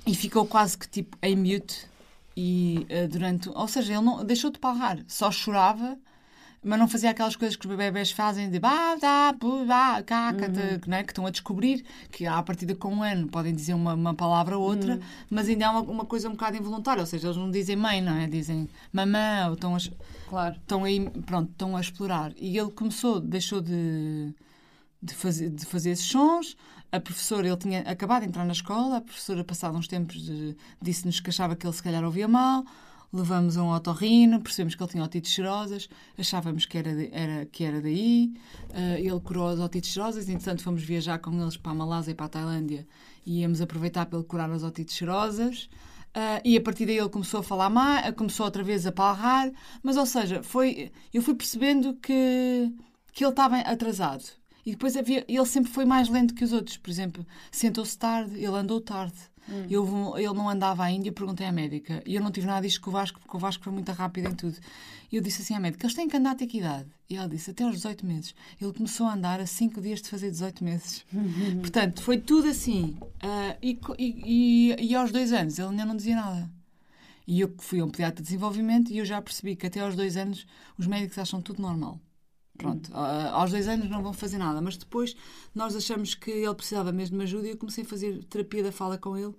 e 0.04 0.16
ficou 0.16 0.44
quase 0.44 0.76
que 0.76 0.88
tipo 0.88 1.16
em 1.22 1.36
mute. 1.36 1.86
E 2.36 2.88
uh, 2.90 3.06
durante. 3.06 3.48
Ou 3.50 3.68
seja, 3.68 3.92
ele 3.92 4.02
não 4.02 4.24
deixou 4.24 4.50
de 4.50 4.58
palrar, 4.58 4.98
só 5.06 5.30
chorava 5.30 5.96
mas 6.64 6.78
não 6.78 6.86
fazia 6.86 7.10
aquelas 7.10 7.34
coisas 7.34 7.56
que 7.56 7.66
os 7.66 7.76
bebés 7.76 8.12
fazem 8.12 8.48
de 8.48 8.60
bah, 8.60 8.94
da, 8.94 9.32
bah, 9.66 10.02
caca, 10.02 10.46
uhum. 10.46 10.80
né? 10.86 11.02
que 11.02 11.10
estão 11.10 11.26
a 11.26 11.30
descobrir, 11.30 11.84
que 12.10 12.24
à 12.24 12.40
partida 12.42 12.74
com 12.74 12.94
um 12.94 13.02
ano 13.02 13.26
podem 13.26 13.52
dizer 13.52 13.74
uma, 13.74 13.94
uma 13.94 14.14
palavra 14.14 14.56
ou 14.56 14.64
outra, 14.64 14.94
uhum. 14.94 15.00
mas 15.28 15.48
ainda 15.48 15.64
é 15.64 15.68
uma, 15.68 15.80
uma, 15.80 16.04
coisa 16.04 16.28
um 16.28 16.32
bocado 16.32 16.56
involuntária, 16.56 17.00
ou 17.00 17.06
seja, 17.06 17.26
eles 17.26 17.36
não 17.36 17.50
dizem 17.50 17.74
mãe, 17.74 18.00
não 18.00 18.16
é? 18.16 18.28
Dizem 18.28 18.68
mamã, 18.92 19.48
ou 19.48 19.54
estão 19.54 19.74
a, 19.74 19.78
claro. 20.28 20.54
estão 20.54 20.84
aí, 20.84 21.10
pronto, 21.26 21.50
estão 21.50 21.76
a 21.76 21.80
explorar. 21.80 22.32
E 22.36 22.56
ele 22.56 22.70
começou, 22.70 23.18
deixou 23.18 23.60
de, 23.60 24.32
de, 25.02 25.14
fazer, 25.14 25.50
de 25.50 25.66
fazer 25.66 25.90
esses 25.90 26.06
sons, 26.06 26.56
a 26.92 27.00
professora, 27.00 27.46
ele 27.46 27.56
tinha 27.56 27.80
acabado 27.80 28.22
de 28.22 28.28
entrar 28.28 28.44
na 28.44 28.52
escola, 28.52 28.98
a 28.98 29.00
professora, 29.00 29.42
passado 29.42 29.76
uns 29.76 29.88
tempos, 29.88 30.30
disse-nos 30.80 31.18
que 31.18 31.30
achava 31.30 31.56
que 31.56 31.66
ele 31.66 31.74
se 31.74 31.82
calhar 31.82 32.04
ouvia 32.04 32.28
mal, 32.28 32.64
levamos 33.12 33.56
um 33.56 33.68
otorrino, 33.70 34.40
percebemos 34.40 34.74
que 34.74 34.82
ele 34.82 34.90
tinha 34.90 35.04
otites 35.04 35.34
serosas, 35.34 35.88
achávamos 36.16 36.64
que 36.64 36.78
era, 36.78 36.90
era, 37.12 37.46
que 37.46 37.62
era 37.62 37.80
daí, 37.80 38.32
uh, 38.70 38.98
ele 38.98 39.20
curou 39.20 39.48
as 39.48 39.60
otites 39.60 39.92
serosas, 39.92 40.28
entretanto 40.28 40.62
fomos 40.62 40.82
viajar 40.82 41.18
com 41.18 41.40
eles 41.40 41.56
para 41.56 41.72
a 41.72 41.74
Malásia 41.74 42.12
e 42.12 42.14
para 42.14 42.26
a 42.26 42.28
Tailândia 42.30 42.86
e 43.26 43.40
íamos 43.40 43.60
aproveitar 43.60 44.06
para 44.06 44.18
ele 44.18 44.26
curar 44.26 44.50
as 44.50 44.62
otites 44.62 44.96
serosas. 44.96 45.68
Uh, 46.14 46.40
e 46.44 46.56
a 46.56 46.60
partir 46.60 46.84
daí 46.84 46.98
ele 46.98 47.08
começou 47.08 47.40
a 47.40 47.42
falar 47.42 47.70
mais, 47.70 48.14
começou 48.14 48.44
outra 48.44 48.62
vez 48.62 48.86
a 48.86 48.92
palrar, 48.92 49.50
mas 49.82 49.96
ou 49.96 50.04
seja, 50.04 50.42
foi, 50.42 50.92
eu 51.12 51.22
fui 51.22 51.34
percebendo 51.34 51.94
que, 51.94 52.70
que 53.12 53.24
ele 53.24 53.30
estava 53.30 53.58
atrasado. 53.58 54.24
E 54.64 54.72
depois 54.72 54.96
havia, 54.96 55.24
ele 55.26 55.46
sempre 55.46 55.72
foi 55.72 55.84
mais 55.84 56.08
lento 56.08 56.34
que 56.34 56.44
os 56.44 56.52
outros. 56.52 56.76
Por 56.76 56.90
exemplo, 56.90 57.26
sentou-se 57.50 57.98
tarde, 57.98 58.36
ele 58.36 58.54
andou 58.54 58.80
tarde. 58.80 59.31
Hum. 59.48 59.66
Eu, 59.68 60.14
ele 60.16 60.34
não 60.34 60.48
andava 60.48 60.84
ainda, 60.84 61.08
eu 61.08 61.12
perguntei 61.12 61.46
à 61.46 61.52
médica. 61.52 62.02
E 62.06 62.14
eu 62.14 62.22
não 62.22 62.30
tive 62.30 62.46
nada 62.46 62.66
disto 62.66 62.80
com 62.80 62.90
o 62.90 62.92
Vasco, 62.92 63.18
porque 63.20 63.36
o 63.36 63.40
Vasco 63.40 63.64
foi 63.64 63.72
muito 63.72 63.90
rápido 63.92 64.28
em 64.28 64.34
tudo. 64.34 64.56
E 65.10 65.16
eu 65.16 65.22
disse 65.22 65.42
assim 65.42 65.54
à 65.54 65.60
médica: 65.60 65.84
eles 65.84 65.94
têm 65.94 66.08
que 66.08 66.16
andar 66.16 66.32
até 66.32 66.46
que 66.46 66.58
idade? 66.58 66.88
E 67.08 67.16
ela 67.16 67.28
disse: 67.28 67.50
até 67.50 67.64
aos 67.64 67.76
18 67.76 68.06
meses. 68.06 68.34
Ele 68.60 68.72
começou 68.72 69.06
a 69.06 69.14
andar 69.14 69.40
a 69.40 69.46
5 69.46 69.80
dias 69.80 70.00
de 70.00 70.08
fazer 70.08 70.30
18 70.30 70.64
meses. 70.64 71.04
Portanto, 71.60 72.02
foi 72.02 72.18
tudo 72.18 72.48
assim. 72.48 72.96
Uh, 73.02 73.56
e, 73.60 73.78
e, 73.98 74.76
e, 74.78 74.94
aos 74.94 75.10
dois 75.10 75.32
anos 75.32 75.58
ele 75.58 75.68
ainda 75.68 75.84
não 75.84 75.96
dizia 75.96 76.16
nada. 76.16 76.50
E 77.26 77.40
eu 77.40 77.54
fui 77.58 77.80
a 77.80 77.84
um 77.84 77.90
pediatra 77.90 78.16
de 78.16 78.22
desenvolvimento 78.22 78.90
e 78.90 78.98
eu 78.98 79.04
já 79.04 79.20
percebi 79.22 79.54
que 79.54 79.66
até 79.66 79.80
aos 79.80 79.94
dois 79.94 80.16
anos 80.16 80.46
os 80.76 80.86
médicos 80.86 81.18
acham 81.18 81.40
tudo 81.40 81.62
normal. 81.62 82.00
Pronto, 82.56 82.92
uh, 82.92 83.32
aos 83.32 83.50
dois 83.50 83.66
anos 83.66 83.88
não 83.88 84.02
vão 84.02 84.12
fazer 84.12 84.38
nada, 84.38 84.60
mas 84.60 84.76
depois 84.76 85.16
nós 85.54 85.74
achamos 85.74 86.14
que 86.14 86.30
ele 86.30 86.54
precisava 86.54 86.92
mesmo 86.92 87.16
de 87.18 87.24
ajuda 87.24 87.46
e 87.46 87.50
eu 87.50 87.56
comecei 87.56 87.82
a 87.82 87.86
fazer 87.86 88.22
terapia 88.24 88.62
da 88.62 88.72
fala 88.72 88.98
com 88.98 89.16
ele 89.16 89.34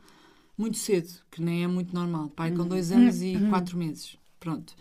muito 0.57 0.77
cedo, 0.77 1.09
que 1.31 1.41
nem 1.41 1.63
é 1.63 1.67
muito 1.67 1.93
normal. 1.93 2.29
Pai 2.29 2.51
com 2.51 2.67
dois 2.67 2.91
uhum. 2.91 2.97
anos 2.97 3.21
e 3.21 3.35
uhum. 3.35 3.49
quatro 3.49 3.77
meses. 3.77 4.17
Pronto. 4.39 4.75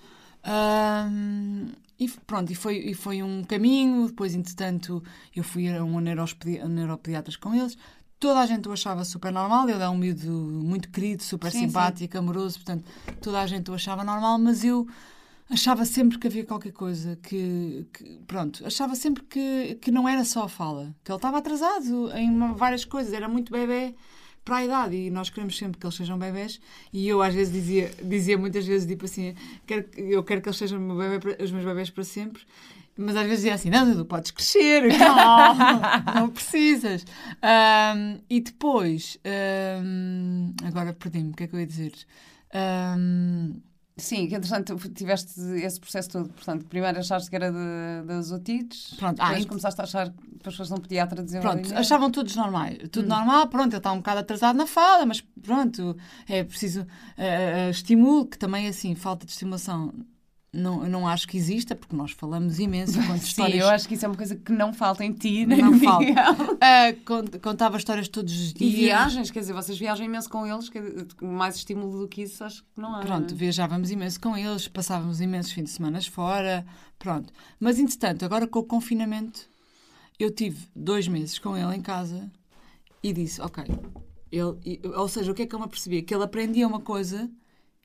Um, 0.45 1.68
e 1.99 2.09
pronto, 2.27 2.51
e 2.51 2.55
foi, 2.55 2.79
e 2.79 2.95
foi 2.95 3.23
um 3.23 3.45
caminho. 3.45 4.07
Depois, 4.07 4.35
entretanto, 4.35 5.03
eu 5.35 5.45
fui 5.45 5.68
a 5.68 5.83
um 5.83 6.01
neuropediatras 6.01 7.37
com 7.37 7.55
eles. 7.55 7.77
Toda 8.18 8.40
a 8.40 8.47
gente 8.47 8.68
o 8.68 8.73
achava 8.73 9.05
super 9.05 9.33
normal. 9.33 9.68
Ele 9.68 9.83
é 9.83 9.88
um 9.88 9.97
miúdo 9.97 10.31
muito 10.31 10.90
querido, 10.90 11.23
super 11.23 11.51
sim, 11.51 11.66
simpático, 11.66 12.12
sim. 12.12 12.18
amoroso. 12.18 12.57
Portanto, 12.57 12.85
toda 13.21 13.40
a 13.40 13.47
gente 13.47 13.71
o 13.71 13.75
achava 13.75 14.05
normal, 14.05 14.38
mas 14.38 14.64
eu 14.64 14.87
achava 15.53 15.85
sempre 15.85 16.19
que 16.19 16.27
havia 16.27 16.45
qualquer 16.45 16.73
coisa 16.73 17.19
que, 17.23 17.87
que, 17.93 18.19
pronto, 18.27 18.67
achava 18.67 18.95
sempre 18.95 19.23
que, 19.25 19.77
que 19.81 19.91
não 19.91 20.09
era 20.09 20.25
só 20.25 20.45
a 20.45 20.49
fala, 20.49 20.95
que 21.05 21.12
ele 21.12 21.17
estava 21.17 21.38
atrasado 21.38 22.11
em 22.17 22.55
várias 22.55 22.85
coisas, 22.85 23.12
era 23.12 23.29
muito 23.29 23.53
bebê 23.53 23.95
para 24.45 24.57
a 24.57 24.65
idade 24.65 24.97
e 24.97 25.11
nós 25.11 25.31
queremos 25.31 25.57
sempre 25.57 25.79
que 25.79 25.87
eles 25.87 25.95
sejam 25.95 26.19
bebés 26.19 26.61
e 26.93 27.07
eu 27.07 27.23
às 27.23 27.35
vezes 27.35 27.53
dizia, 27.53 27.91
dizia 28.03 28.37
muitas 28.37 28.67
vezes 28.67 28.88
tipo 28.88 29.05
assim, 29.05 29.35
quero, 29.67 29.87
eu 29.97 30.25
quero 30.25 30.41
que 30.41 30.49
eles 30.49 30.59
sejam 30.59 30.81
meu 30.81 30.97
bebê, 30.97 31.43
os 31.43 31.53
meus 31.53 31.65
bebés 31.65 31.91
para 31.91 32.03
sempre 32.03 32.43
mas 32.97 33.17
às 33.17 33.23
vezes 33.23 33.38
dizia 33.38 33.55
assim, 33.55 33.71
não, 33.71 33.88
Dudu, 33.88 34.05
podes 34.05 34.31
crescer, 34.31 34.83
não, 34.99 36.15
não 36.15 36.29
precisas. 36.29 37.07
Um, 37.43 38.21
e 38.29 38.38
depois, 38.38 39.19
um, 39.83 40.53
agora 40.62 40.93
perdi-me, 40.93 41.31
o 41.31 41.35
que 41.35 41.45
é 41.45 41.47
que 41.47 41.55
eu 41.55 41.61
ia 41.61 41.67
dizer? 41.67 41.95
Um, 42.55 43.55
Sim, 43.96 44.26
que 44.26 44.35
entretanto 44.35 44.76
tiveste 44.90 45.38
esse 45.62 45.78
processo 45.78 46.09
todo. 46.09 46.28
Portanto, 46.31 46.64
primeiro 46.66 46.98
achaste 46.98 47.28
que 47.28 47.37
era 47.37 47.52
das 48.05 48.31
otites, 48.31 48.94
pronto, 48.94 49.18
depois 49.18 49.44
ah, 49.44 49.48
começaste 49.48 49.81
a 49.81 49.85
achar 49.85 50.11
que 50.11 50.48
as 50.48 50.55
pessoas 50.55 50.70
não 50.70 50.78
pediatra 50.78 51.22
dizer 51.22 51.40
Pronto, 51.40 51.74
achavam 51.74 52.11
todos 52.11 52.35
normais. 52.35 52.78
Tudo 52.90 53.05
hum. 53.05 53.09
normal, 53.09 53.48
pronto, 53.48 53.68
ele 53.68 53.76
está 53.76 53.92
um 53.92 53.98
bocado 53.98 54.20
atrasado 54.20 54.57
na 54.57 54.66
fala, 54.66 55.05
mas 55.05 55.20
pronto, 55.20 55.96
é 56.26 56.42
preciso 56.42 56.83
uh, 56.83 56.85
uh, 56.85 57.70
estímulo, 57.70 58.26
que 58.26 58.38
também 58.38 58.66
assim, 58.66 58.94
falta 58.94 59.26
de 59.26 59.33
estimulação 59.33 59.92
não, 60.53 60.87
não 60.87 61.09
acho 61.09 61.27
que 61.27 61.38
exista, 61.38 61.75
porque 61.75 61.97
nós 61.97 62.11
falamos 62.11 62.59
imenso. 62.59 63.01
Sim, 63.01 63.15
histórias... 63.15 63.61
eu 63.61 63.69
acho 63.69 63.88
que 63.88 63.95
isso 63.95 64.05
é 64.05 64.09
uma 64.09 64.17
coisa 64.17 64.37
que 64.37 64.53
não 64.53 64.73
falta 64.73 65.03
em 65.03 65.12
ti, 65.12 65.47
Não 65.47 65.79
falta. 65.79 66.05
Uh, 66.05 67.41
contava 67.41 67.79
histórias 67.79 68.07
todos 68.09 68.33
os 68.33 68.53
dias. 68.53 68.73
E 68.73 68.77
viagens, 68.77 69.31
quer 69.31 69.41
dizer, 69.41 69.55
vocês 69.55 69.79
viajam 69.79 70.05
imenso 70.05 70.29
com 70.29 70.47
eles, 70.47 70.71
mais 71.23 71.57
estímulo 71.57 72.01
do 72.01 72.09
que 72.09 72.23
isso, 72.23 72.45
acho 72.45 72.62
que 72.62 72.81
não 72.81 72.95
há. 72.95 73.01
Pronto, 73.01 73.35
viajávamos 73.35 73.91
imenso 73.91 74.21
com 74.21 74.37
eles, 74.37 74.69
passávamos 74.69 75.21
imensos 75.23 75.53
fins 75.53 75.65
de 75.65 75.71
semana 75.71 76.03
fora, 76.03 76.67
pronto. 76.99 77.33
Mas, 77.59 77.79
entretanto, 77.79 78.25
agora 78.25 78.47
com 78.47 78.59
o 78.59 78.65
confinamento, 78.65 79.49
eu 80.19 80.31
tive 80.31 80.69
dois 80.77 81.09
meses 81.09 81.38
com 81.38 81.57
ele 81.57 81.75
em 81.75 81.81
casa 81.81 82.31
e 83.03 83.12
disse, 83.12 83.41
ok, 83.41 83.65
ele, 84.31 84.81
ou 84.95 85.09
seja, 85.09 85.33
o 85.33 85.35
que 85.35 85.43
é 85.43 85.47
que 85.47 85.55
eu 85.55 85.59
me 85.59 85.65
apercebi? 85.65 86.03
Que 86.03 86.15
ele 86.15 86.25
aprendia 86.25 86.67
uma 86.67 86.81
coisa 86.81 87.31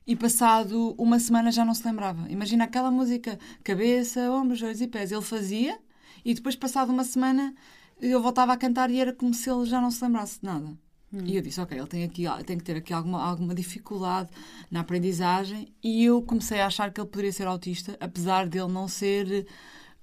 e 0.08 0.16
passado 0.16 0.94
uma 0.96 1.18
semana 1.18 1.52
já 1.52 1.66
não 1.66 1.74
se 1.74 1.86
lembrava. 1.86 2.26
Imagina 2.30 2.64
aquela 2.64 2.90
música, 2.90 3.38
cabeça, 3.62 4.30
ombros, 4.32 4.58
joelhos 4.58 4.80
e 4.80 4.88
pés. 4.88 5.12
Ele 5.12 5.20
fazia 5.20 5.78
e 6.24 6.32
depois, 6.32 6.56
passado 6.56 6.90
uma 6.90 7.04
semana, 7.04 7.54
eu 8.00 8.20
voltava 8.22 8.54
a 8.54 8.56
cantar 8.56 8.90
e 8.90 8.98
era 8.98 9.12
como 9.12 9.34
se 9.34 9.50
ele 9.50 9.66
já 9.66 9.82
não 9.82 9.90
se 9.90 10.02
lembrasse 10.02 10.40
de 10.40 10.46
nada. 10.46 10.66
Hum. 11.12 11.20
E 11.24 11.36
eu 11.36 11.42
disse, 11.42 11.60
ok, 11.60 11.78
ele 11.78 11.86
tem, 11.86 12.04
aqui, 12.04 12.24
tem 12.46 12.56
que 12.56 12.64
ter 12.64 12.76
aqui 12.76 12.92
alguma, 12.92 13.22
alguma 13.22 13.54
dificuldade 13.54 14.30
na 14.70 14.80
aprendizagem 14.80 15.68
e 15.84 16.04
eu 16.06 16.22
comecei 16.22 16.60
a 16.60 16.66
achar 16.66 16.90
que 16.90 16.98
ele 16.98 17.08
poderia 17.08 17.32
ser 17.32 17.46
autista, 17.46 17.94
apesar 18.00 18.48
dele 18.48 18.68
não 18.68 18.88
ser 18.88 19.46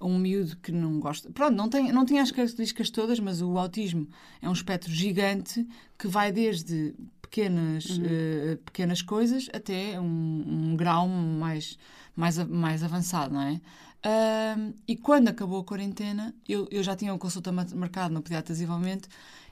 um 0.00 0.18
miúdo 0.18 0.56
que 0.58 0.70
não 0.70 1.00
gosta. 1.00 1.30
Pronto, 1.32 1.54
não, 1.54 1.68
tem, 1.68 1.90
não 1.90 2.04
tinha 2.04 2.22
as 2.22 2.30
características 2.30 2.90
todas, 2.90 3.18
mas 3.18 3.40
o 3.40 3.58
autismo 3.58 4.08
é 4.40 4.48
um 4.48 4.52
espectro 4.52 4.92
gigante 4.92 5.66
que 5.98 6.06
vai 6.06 6.30
desde 6.30 6.94
pequenas, 7.26 7.90
uhum. 7.90 8.04
uh, 8.04 8.56
pequenas 8.58 9.02
coisas 9.02 9.48
até 9.52 10.00
um, 10.00 10.44
um, 10.46 10.76
grau 10.76 11.08
mais, 11.08 11.78
mais, 12.14 12.38
mais 12.38 12.82
avançado, 12.82 13.34
não 13.34 13.42
é? 13.42 13.60
Uh, 14.06 14.74
e 14.86 14.96
quando 14.96 15.28
acabou 15.28 15.60
a 15.60 15.64
quarentena, 15.64 16.34
eu, 16.48 16.68
eu 16.70 16.82
já 16.82 16.94
tinha 16.94 17.12
uma 17.12 17.18
consulta 17.18 17.50
marcada 17.50 18.08
no 18.08 18.22
pediatra 18.22 18.54
de 18.54 18.60
desenvolvimento. 18.60 19.08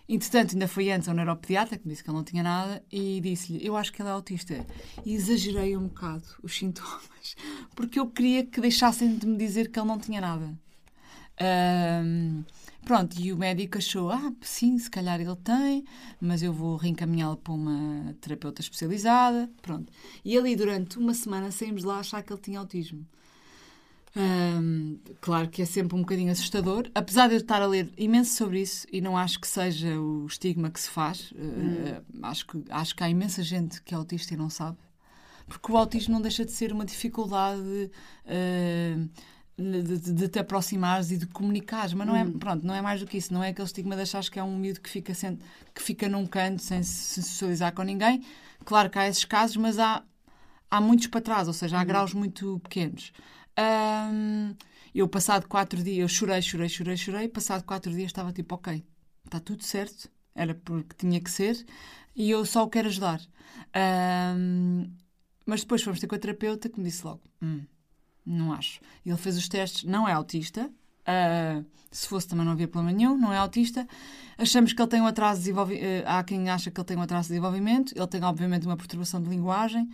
Entretanto, 0.08 0.52
ainda 0.52 0.68
foi 0.68 0.92
antes 0.92 1.08
ao 1.08 1.14
neuropediatra, 1.14 1.78
que 1.78 1.86
me 1.86 1.92
disse 1.92 2.04
que 2.04 2.10
ele 2.10 2.16
não 2.16 2.24
tinha 2.24 2.42
nada, 2.42 2.84
e 2.92 3.20
disse-lhe: 3.20 3.66
Eu 3.66 3.76
acho 3.76 3.92
que 3.92 4.00
ele 4.00 4.10
é 4.10 4.12
autista. 4.12 4.66
E 5.04 5.14
exagerei 5.14 5.76
um 5.76 5.88
bocado 5.88 6.24
os 6.42 6.56
sintomas, 6.56 7.36
porque 7.74 7.98
eu 7.98 8.06
queria 8.06 8.44
que 8.44 8.60
deixassem 8.60 9.16
de 9.16 9.26
me 9.26 9.36
dizer 9.36 9.70
que 9.70 9.78
ele 9.78 9.88
não 9.88 9.98
tinha 9.98 10.20
nada. 10.20 10.46
Uh, 11.40 12.44
Pronto, 12.84 13.18
e 13.18 13.32
o 13.32 13.36
médico 13.36 13.78
achou, 13.78 14.10
ah, 14.10 14.32
sim, 14.42 14.78
se 14.78 14.90
calhar 14.90 15.18
ele 15.18 15.36
tem, 15.36 15.84
mas 16.20 16.42
eu 16.42 16.52
vou 16.52 16.76
reencaminhá-lo 16.76 17.36
para 17.38 17.54
uma 17.54 18.14
terapeuta 18.20 18.60
especializada, 18.60 19.50
pronto. 19.62 19.90
E 20.22 20.36
ali, 20.36 20.54
durante 20.54 20.98
uma 20.98 21.14
semana, 21.14 21.50
saímos 21.50 21.82
lá 21.82 21.96
a 21.96 22.00
achar 22.00 22.22
que 22.22 22.32
ele 22.32 22.40
tinha 22.40 22.58
autismo. 22.58 23.06
Hum, 24.16 24.98
claro 25.20 25.48
que 25.48 25.62
é 25.62 25.64
sempre 25.64 25.96
um 25.96 26.00
bocadinho 26.00 26.30
assustador, 26.30 26.88
apesar 26.94 27.26
de 27.26 27.34
eu 27.34 27.38
estar 27.38 27.60
a 27.60 27.66
ler 27.66 27.90
imenso 27.98 28.36
sobre 28.36 28.60
isso 28.60 28.86
e 28.92 29.00
não 29.00 29.16
acho 29.16 29.40
que 29.40 29.48
seja 29.48 29.98
o 29.98 30.26
estigma 30.26 30.70
que 30.70 30.78
se 30.78 30.88
faz, 30.88 31.32
hum. 31.34 31.98
uh, 31.98 32.26
acho, 32.26 32.46
que, 32.46 32.64
acho 32.70 32.94
que 32.94 33.02
há 33.02 33.08
imensa 33.08 33.42
gente 33.42 33.82
que 33.82 33.92
é 33.92 33.96
autista 33.96 34.34
e 34.34 34.36
não 34.36 34.48
sabe, 34.48 34.78
porque 35.48 35.72
o 35.72 35.76
autismo 35.76 36.14
não 36.14 36.20
deixa 36.20 36.44
de 36.44 36.52
ser 36.52 36.72
uma 36.72 36.84
dificuldade 36.84 37.90
uh, 38.26 39.10
de, 39.56 40.12
de, 40.12 40.28
te 40.28 40.38
aproximares 40.38 41.10
e 41.10 41.16
de 41.16 41.26
comunicares, 41.26 41.94
mas 41.94 42.06
não 42.06 42.16
é, 42.16 42.24
hum. 42.24 42.38
pronto, 42.38 42.66
não 42.66 42.74
é 42.74 42.82
mais 42.82 43.00
do 43.00 43.06
que 43.06 43.16
isso, 43.16 43.32
não 43.32 43.42
é 43.42 43.50
aquele 43.50 43.66
estigma 43.66 43.94
de 43.94 44.02
achares 44.02 44.28
que 44.28 44.38
é 44.38 44.42
um 44.42 44.56
miúdo 44.56 44.80
que 44.80 44.90
fica, 44.90 45.14
sem, 45.14 45.38
que 45.72 45.82
fica 45.82 46.08
num 46.08 46.26
canto 46.26 46.60
sem 46.60 46.82
se 46.82 47.22
socializar 47.22 47.72
com 47.72 47.82
ninguém. 47.82 48.24
Claro 48.64 48.90
que 48.90 48.98
há 48.98 49.08
esses 49.08 49.24
casos, 49.24 49.56
mas 49.56 49.78
há, 49.78 50.02
há 50.70 50.80
muitos 50.80 51.06
para 51.06 51.20
trás, 51.20 51.46
ou 51.46 51.54
seja, 51.54 51.78
há 51.78 51.82
hum. 51.82 51.86
graus 51.86 52.14
muito 52.14 52.58
pequenos. 52.60 53.12
Eu, 54.92 55.08
passado 55.08 55.48
quatro 55.48 55.82
dias, 55.82 55.98
eu 55.98 56.08
chorei, 56.08 56.40
chorei, 56.42 56.68
chorei, 56.68 56.96
chorei, 56.96 57.28
passado 57.28 57.64
quatro 57.64 57.92
dias 57.92 58.06
estava 58.06 58.32
tipo, 58.32 58.54
ok, 58.54 58.84
está 59.24 59.40
tudo 59.40 59.62
certo, 59.62 60.08
era 60.34 60.54
porque 60.54 60.94
tinha 60.96 61.20
que 61.20 61.30
ser, 61.30 61.64
e 62.14 62.30
eu 62.30 62.44
só 62.44 62.64
o 62.64 62.68
quero 62.68 62.88
ajudar. 62.88 63.20
Mas 65.46 65.60
depois 65.60 65.82
fomos 65.82 66.00
ter 66.00 66.06
com 66.06 66.14
a 66.14 66.18
terapeuta 66.18 66.68
que 66.68 66.78
me 66.78 66.86
disse 66.86 67.04
logo: 67.04 67.22
"Hum, 67.42 67.64
não 68.24 68.52
acho. 68.52 68.80
Ele 69.04 69.16
fez 69.16 69.36
os 69.36 69.48
testes, 69.48 69.84
não 69.84 70.08
é 70.08 70.12
autista. 70.12 70.70
Ah, 71.06 71.62
se 71.90 72.08
fosse 72.08 72.26
também 72.26 72.44
não 72.44 72.52
havia 72.52 72.66
problema 72.66 72.96
nenhum, 72.96 73.16
não 73.16 73.32
é 73.32 73.38
autista. 73.38 73.86
Achamos 74.36 74.72
que 74.72 74.82
ele 74.82 74.88
tem 74.88 75.00
um 75.00 75.06
atraso 75.06 75.38
de 75.38 75.44
desenvolvimento. 75.44 76.04
há 76.06 76.24
quem 76.24 76.50
acha 76.50 76.70
que 76.70 76.80
ele 76.80 76.86
tem 76.86 76.96
um 76.96 77.02
atraso 77.02 77.28
de 77.28 77.34
desenvolvimento. 77.34 77.92
Ele 77.96 78.06
tem, 78.06 78.22
obviamente, 78.24 78.66
uma 78.66 78.76
perturbação 78.76 79.22
de 79.22 79.28
linguagem. 79.28 79.88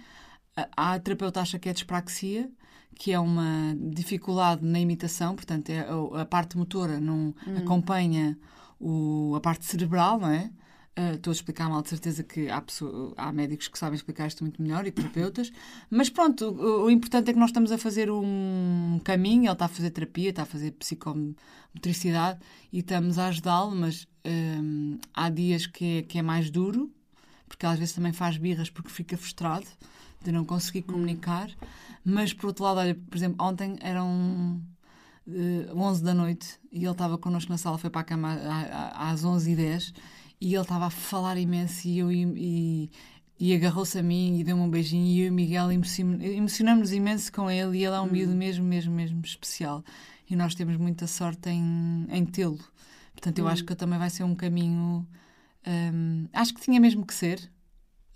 Ah, 0.56 0.94
a 0.94 0.98
terapeuta 0.98 1.40
acha 1.40 1.58
que 1.58 1.68
é 1.68 1.72
dispraxia, 1.72 2.50
que 2.94 3.12
é 3.12 3.18
uma 3.18 3.74
dificuldade 3.78 4.64
na 4.64 4.80
imitação, 4.80 5.34
portanto, 5.34 5.70
é 5.70 5.80
a, 5.80 6.22
a 6.22 6.24
parte 6.24 6.56
motora 6.56 6.98
não 6.98 7.34
acompanha 7.56 8.38
o, 8.78 9.34
a 9.36 9.40
parte 9.40 9.66
cerebral, 9.66 10.18
não 10.18 10.30
é? 10.30 10.50
Ah, 10.96 11.12
Estou 11.14 11.30
a 11.30 11.34
explicar 11.34 11.68
mal, 11.68 11.82
de 11.82 11.88
certeza 11.88 12.22
que 12.22 12.48
há, 12.48 12.62
há 13.16 13.32
médicos 13.32 13.68
que 13.68 13.78
sabem 13.78 13.94
explicar 13.94 14.26
isto 14.26 14.42
muito 14.42 14.60
melhor 14.60 14.86
e 14.86 14.90
terapeutas, 14.90 15.52
mas 15.88 16.10
pronto, 16.10 16.50
o, 16.50 16.84
o 16.84 16.90
importante 16.90 17.30
é 17.30 17.32
que 17.32 17.38
nós 17.38 17.50
estamos 17.50 17.70
a 17.72 17.78
fazer 17.78 18.10
um 18.10 19.00
caminho. 19.04 19.44
Ele 19.44 19.52
está 19.52 19.66
a 19.66 19.68
fazer 19.68 19.90
terapia, 19.90 20.30
está 20.30 20.42
a 20.42 20.46
fazer 20.46 20.72
psicomotricidade 20.72 22.40
e 22.72 22.80
estamos 22.80 23.18
a 23.18 23.28
ajudá-lo, 23.28 23.74
mas 23.74 24.08
hum, 24.26 24.98
há 25.14 25.30
dias 25.30 25.66
que 25.66 25.98
é, 25.98 26.02
que 26.02 26.18
é 26.18 26.22
mais 26.22 26.50
duro, 26.50 26.90
porque 27.48 27.66
às 27.66 27.78
vezes 27.78 27.94
também 27.94 28.12
faz 28.12 28.36
birras 28.36 28.68
porque 28.68 28.90
fica 28.90 29.16
frustrado 29.16 29.66
de 30.22 30.32
não 30.32 30.44
conseguir 30.44 30.82
comunicar. 30.82 31.50
Mas 32.04 32.32
por 32.32 32.46
outro 32.46 32.64
lado, 32.64 32.80
olha, 32.80 32.94
por 32.94 33.16
exemplo, 33.16 33.44
ontem 33.46 33.76
eram 33.80 34.60
eh, 35.28 35.70
11 35.74 36.02
da 36.02 36.14
noite 36.14 36.58
e 36.72 36.78
ele 36.84 36.90
estava 36.90 37.16
connosco 37.16 37.50
na 37.50 37.58
sala, 37.58 37.78
foi 37.78 37.90
para 37.90 38.00
a 38.00 38.04
cama 38.04 38.36
às 38.94 39.24
11h10 39.24 39.92
e 40.40 40.54
ele 40.54 40.62
estava 40.62 40.86
a 40.86 40.90
falar 40.90 41.36
imenso 41.36 41.86
e, 41.86 41.98
eu, 41.98 42.10
e, 42.12 42.90
e 43.38 43.54
agarrou-se 43.54 43.98
a 43.98 44.02
mim 44.02 44.38
e 44.40 44.44
deu-me 44.44 44.62
um 44.62 44.70
beijinho 44.70 45.04
e 45.06 45.20
eu 45.20 45.26
e 45.26 45.30
o 45.30 45.32
Miguel 45.32 45.70
emocionam- 45.72 46.20
emocionamos-nos 46.22 46.92
imenso 46.92 47.32
com 47.32 47.50
ele 47.50 47.78
e 47.78 47.84
ele 47.84 47.94
é 47.94 48.00
um 48.00 48.06
miúdo 48.10 48.34
mesmo, 48.34 48.64
mesmo, 48.64 48.92
mesmo 48.94 49.20
especial 49.24 49.84
e 50.28 50.34
nós 50.36 50.54
temos 50.54 50.76
muita 50.76 51.06
sorte 51.06 51.50
em, 51.50 52.06
em 52.08 52.24
tê-lo. 52.24 52.58
Portanto, 53.12 53.38
eu 53.38 53.48
acho 53.48 53.64
que 53.64 53.74
também 53.74 53.98
vai 53.98 54.08
ser 54.08 54.22
um 54.24 54.34
caminho. 54.34 55.06
hum, 55.66 56.26
acho 56.32 56.54
que 56.54 56.60
tinha 56.60 56.80
mesmo 56.80 57.04
que 57.04 57.12
ser. 57.12 57.50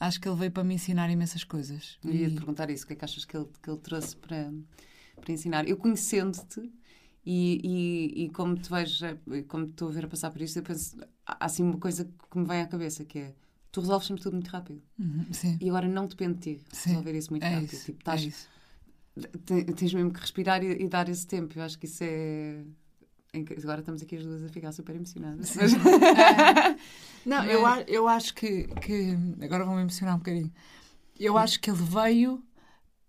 Acho 0.00 0.20
que 0.20 0.28
ele 0.28 0.36
veio 0.36 0.50
para 0.50 0.64
me 0.64 0.74
ensinar 0.74 1.10
imensas 1.10 1.44
coisas. 1.44 1.98
Eu 2.04 2.14
ia 2.14 2.28
te 2.28 2.32
E- 2.32 2.36
perguntar 2.36 2.70
isso, 2.70 2.84
o 2.84 2.86
que 2.86 2.92
é 2.92 2.96
que 2.96 3.04
achas 3.04 3.24
que 3.24 3.36
ele, 3.36 3.46
que 3.62 3.68
ele 3.70 3.78
trouxe 3.80 4.16
para, 4.16 4.52
para 5.20 5.32
ensinar? 5.32 5.68
Eu 5.68 5.76
conhecendo-te 5.76 6.70
e, 7.26 7.60
e, 8.16 8.24
e 8.24 8.30
como 8.30 8.54
te 8.56 8.70
vejo, 8.70 9.04
eh, 9.06 9.42
como 9.48 9.66
te 9.66 9.70
estou 9.70 9.88
a 9.88 9.92
ver 9.92 10.04
a 10.04 10.08
passar 10.08 10.30
por 10.30 10.40
isto, 10.42 10.58
eu 10.58 10.62
penso, 10.62 10.96
há 11.26 11.44
assim 11.46 11.62
uma 11.62 11.78
coisa 11.78 12.04
que 12.30 12.38
me 12.38 12.44
vem 12.46 12.60
à 12.60 12.66
cabeça, 12.66 13.04
que 13.04 13.18
é, 13.18 13.34
tu 13.72 13.80
resolves 13.80 14.06
sempre 14.06 14.22
tudo 14.22 14.34
muito 14.34 14.48
rápido. 14.48 14.82
Uhum, 14.98 15.26
sim. 15.32 15.58
E 15.60 15.68
agora 15.68 15.88
não 15.88 16.06
depende 16.06 16.34
de 16.34 16.56
ti 16.58 16.64
Sim, 16.72 16.90
resolver 16.90 17.16
isso 17.16 17.30
muito 17.30 17.42
É 17.44 17.50
rápido. 17.50 17.72
isso, 17.72 17.84
Tipo, 17.86 17.98
é 17.98 18.00
estás, 18.00 18.22
isso. 18.22 18.48
te- 19.44 19.64
tens 19.74 19.94
mesmo 19.94 20.12
que 20.12 20.20
respirar 20.20 20.62
e, 20.62 20.82
e 20.84 20.88
dar 20.88 21.08
esse 21.08 21.26
tempo. 21.26 21.58
Eu 21.58 21.62
acho 21.62 21.78
que 21.78 21.86
isso 21.86 22.02
é... 22.04 22.62
que- 23.32 23.54
Agora 23.62 23.80
estamos 23.80 24.02
aqui 24.02 24.16
as 24.16 24.24
duas 24.24 24.42
a 24.44 24.48
ficar 24.48 24.72
super 24.72 24.94
emocionadas. 24.94 25.54
Mas- 25.56 25.72
É. 26.16 26.78
Não, 27.24 27.42
eu, 27.44 27.62
eu 27.88 28.06
acho 28.08 28.34
que, 28.34 28.64
que. 28.82 29.16
Agora 29.42 29.64
vou-me 29.64 29.80
emocionar 29.80 30.14
um 30.14 30.18
bocadinho. 30.18 30.52
Eu 31.18 31.38
acho 31.38 31.58
que 31.60 31.70
ele 31.70 31.82
veio 31.82 32.42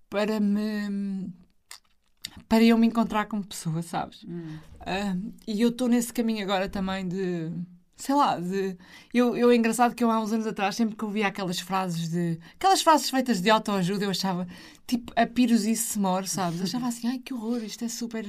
para 0.10 0.40
me. 0.40 1.34
Para 2.48 2.64
eu 2.64 2.78
me 2.78 2.88
encontrar 2.88 3.26
como 3.26 3.44
pessoa, 3.46 3.82
sabes? 3.82 4.24
Hum. 4.24 4.58
Ah, 4.80 5.16
e 5.48 5.62
eu 5.62 5.70
estou 5.70 5.88
nesse 5.88 6.14
caminho 6.14 6.44
agora 6.44 6.70
também 6.70 7.08
de. 7.08 7.52
Sei 7.98 8.14
lá, 8.14 8.40
de. 8.40 8.78
Eu, 9.14 9.36
eu 9.38 9.50
é 9.50 9.56
engraçado 9.56 9.96
que 9.96 10.04
eu 10.04 10.12
há 10.12 10.20
uns 10.20 10.32
anos 10.34 10.46
atrás, 10.46 10.76
sempre 10.76 10.96
que 10.96 11.06
ouvia 11.06 11.28
aquelas 11.28 11.60
frases 11.60 12.10
de. 12.10 12.40
aquelas 12.56 12.82
frases 12.82 13.10
feitas 13.10 13.42
de 13.42 13.50
autoajuda, 13.50 14.06
eu 14.06 14.10
achava 14.10 14.48
tipo 14.86 15.12
a 15.16 15.26
pirosice 15.26 15.94
se 15.94 16.00
mor, 16.00 16.28
sabes? 16.28 16.62
Achava 16.62 16.88
assim, 16.88 17.08
ai 17.08 17.20
que 17.20 17.34
horror, 17.34 17.64
isto 17.64 17.84
é 17.84 17.88
super 17.88 18.26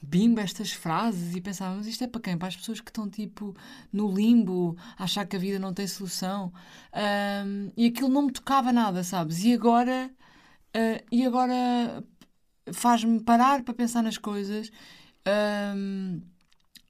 bimba, 0.00 0.42
estas 0.42 0.72
frases. 0.72 1.34
E 1.34 1.40
pensava, 1.40 1.76
mas 1.76 1.86
isto 1.86 2.04
é 2.04 2.06
para 2.06 2.20
quem? 2.20 2.36
Para 2.38 2.48
as 2.48 2.56
pessoas 2.56 2.80
que 2.80 2.90
estão 2.90 3.08
tipo 3.08 3.56
no 3.92 4.12
limbo, 4.12 4.76
a 4.96 5.04
achar 5.04 5.26
que 5.26 5.36
a 5.36 5.38
vida 5.38 5.58
não 5.58 5.72
tem 5.74 5.86
solução. 5.86 6.52
Ahm, 6.92 7.70
e 7.76 7.86
aquilo 7.86 8.08
não 8.08 8.22
me 8.26 8.32
tocava 8.32 8.72
nada, 8.72 9.02
sabes? 9.02 9.42
E 9.44 9.52
agora. 9.54 10.10
ah, 10.74 11.02
e 11.10 11.24
agora 11.26 12.04
faz-me 12.72 13.20
parar 13.20 13.62
para 13.62 13.74
pensar 13.74 14.02
nas 14.02 14.18
coisas. 14.18 14.70
Ahm, 15.26 16.20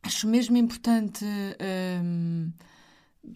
acho 0.02 0.26
mesmo 0.28 0.56
importante 0.56 1.24
ahm, 1.60 2.50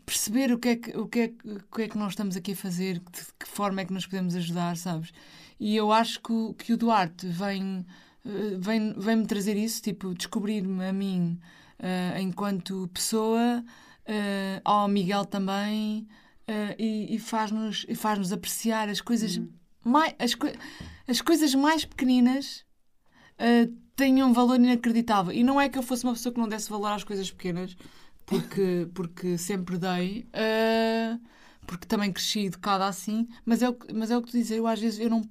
perceber 0.07 0.53
o 0.53 0.59
que, 0.59 0.69
é 0.69 0.77
que, 0.77 0.97
o, 0.97 1.07
que 1.07 1.19
é, 1.21 1.29
que- 1.29 1.49
o 1.51 1.61
que 1.75 1.83
é 1.83 1.89
que 1.89 1.99
nós 1.99 2.13
estamos 2.13 2.37
aqui 2.37 2.53
a 2.53 2.57
fazer, 2.57 2.99
de 2.99 3.21
que 3.39 3.47
forma 3.49 3.81
é 3.81 3.85
que 3.85 3.93
nos 3.93 4.07
podemos 4.07 4.35
ajudar, 4.37 4.77
sabes? 4.77 5.13
E 5.61 5.77
eu 5.77 5.93
acho 5.93 6.21
que, 6.21 6.33
o- 6.33 6.55
que 6.55 6.73
o 6.73 6.77
Duarte 6.77 7.27
vem, 7.27 7.85
eh, 8.25 8.57
vem, 8.59 8.95
vem-me 8.97 9.27
trazer 9.27 9.57
isso, 9.57 9.83
tipo, 9.83 10.15
descobrir-me 10.15 10.85
a 10.87 10.93
mim 10.93 11.39
eh, 11.79 12.21
enquanto 12.21 12.89
pessoa, 12.95 13.65
eh, 14.07 14.61
ao 14.65 14.87
Miguel 14.89 15.25
também, 15.25 16.07
eh, 16.47 16.77
e, 16.79 17.15
e 17.17 17.19
faz-nos 17.19 17.85
faz-nos 17.97 18.33
apreciar 18.33 18.89
as 18.89 19.01
coisas, 19.01 19.41
mais, 19.85 20.15
as, 20.19 20.35
coi- 20.35 20.55
as 21.13 21.21
coisas 21.21 21.55
mais 21.55 21.85
pequeninas 21.85 22.65
uh, 23.39 23.71
têm 23.95 24.23
um 24.23 24.33
valor 24.33 24.57
inacreditável. 24.57 25.33
E 25.33 25.45
não 25.45 25.61
é 25.61 25.69
que 25.69 25.77
eu 25.79 25.83
fosse 25.83 26.05
uma 26.05 26.15
pessoa 26.15 26.33
que 26.33 26.41
não 26.41 26.49
desse 26.49 26.71
valor 26.71 26.89
às 26.89 27.05
coisas 27.05 27.31
pequenas, 27.31 27.77
porque, 28.25 28.89
porque 28.95 29.37
sempre 29.37 29.77
dei, 29.77 30.27
uh, 30.33 31.21
porque 31.67 31.87
também 31.87 32.11
cresci 32.11 32.47
educada 32.47 32.87
assim, 32.87 33.29
mas 33.45 33.63
é, 33.63 33.69
o, 33.69 33.75
que- 33.75 33.93
mas 33.93 34.11
é 34.11 34.17
o 34.17 34.23
que 34.23 34.31
tu 34.31 34.39
dizes, 34.39 34.57
eu 34.57 34.67
às 34.67 34.81
vezes 34.81 34.99
eu 35.01 35.11
não, 35.11 35.23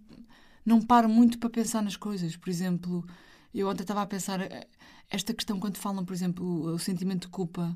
não 0.63 0.79
paro 0.79 1.09
muito 1.09 1.39
para 1.39 1.49
pensar 1.49 1.81
nas 1.81 1.97
coisas. 1.97 2.35
Por 2.37 2.49
exemplo, 2.49 3.03
eu 3.51 3.67
ontem 3.67 3.81
estava 3.81 4.03
a 4.03 4.05
pensar 4.05 4.39
eh, 4.39 4.67
esta 5.09 5.33
questão 5.33 5.59
quando 5.59 5.77
falam, 5.77 6.05
por 6.05 6.13
exemplo, 6.13 6.73
o, 6.73 6.77
sentimento 6.79 7.23
de 7.23 7.29
culpa 7.29 7.75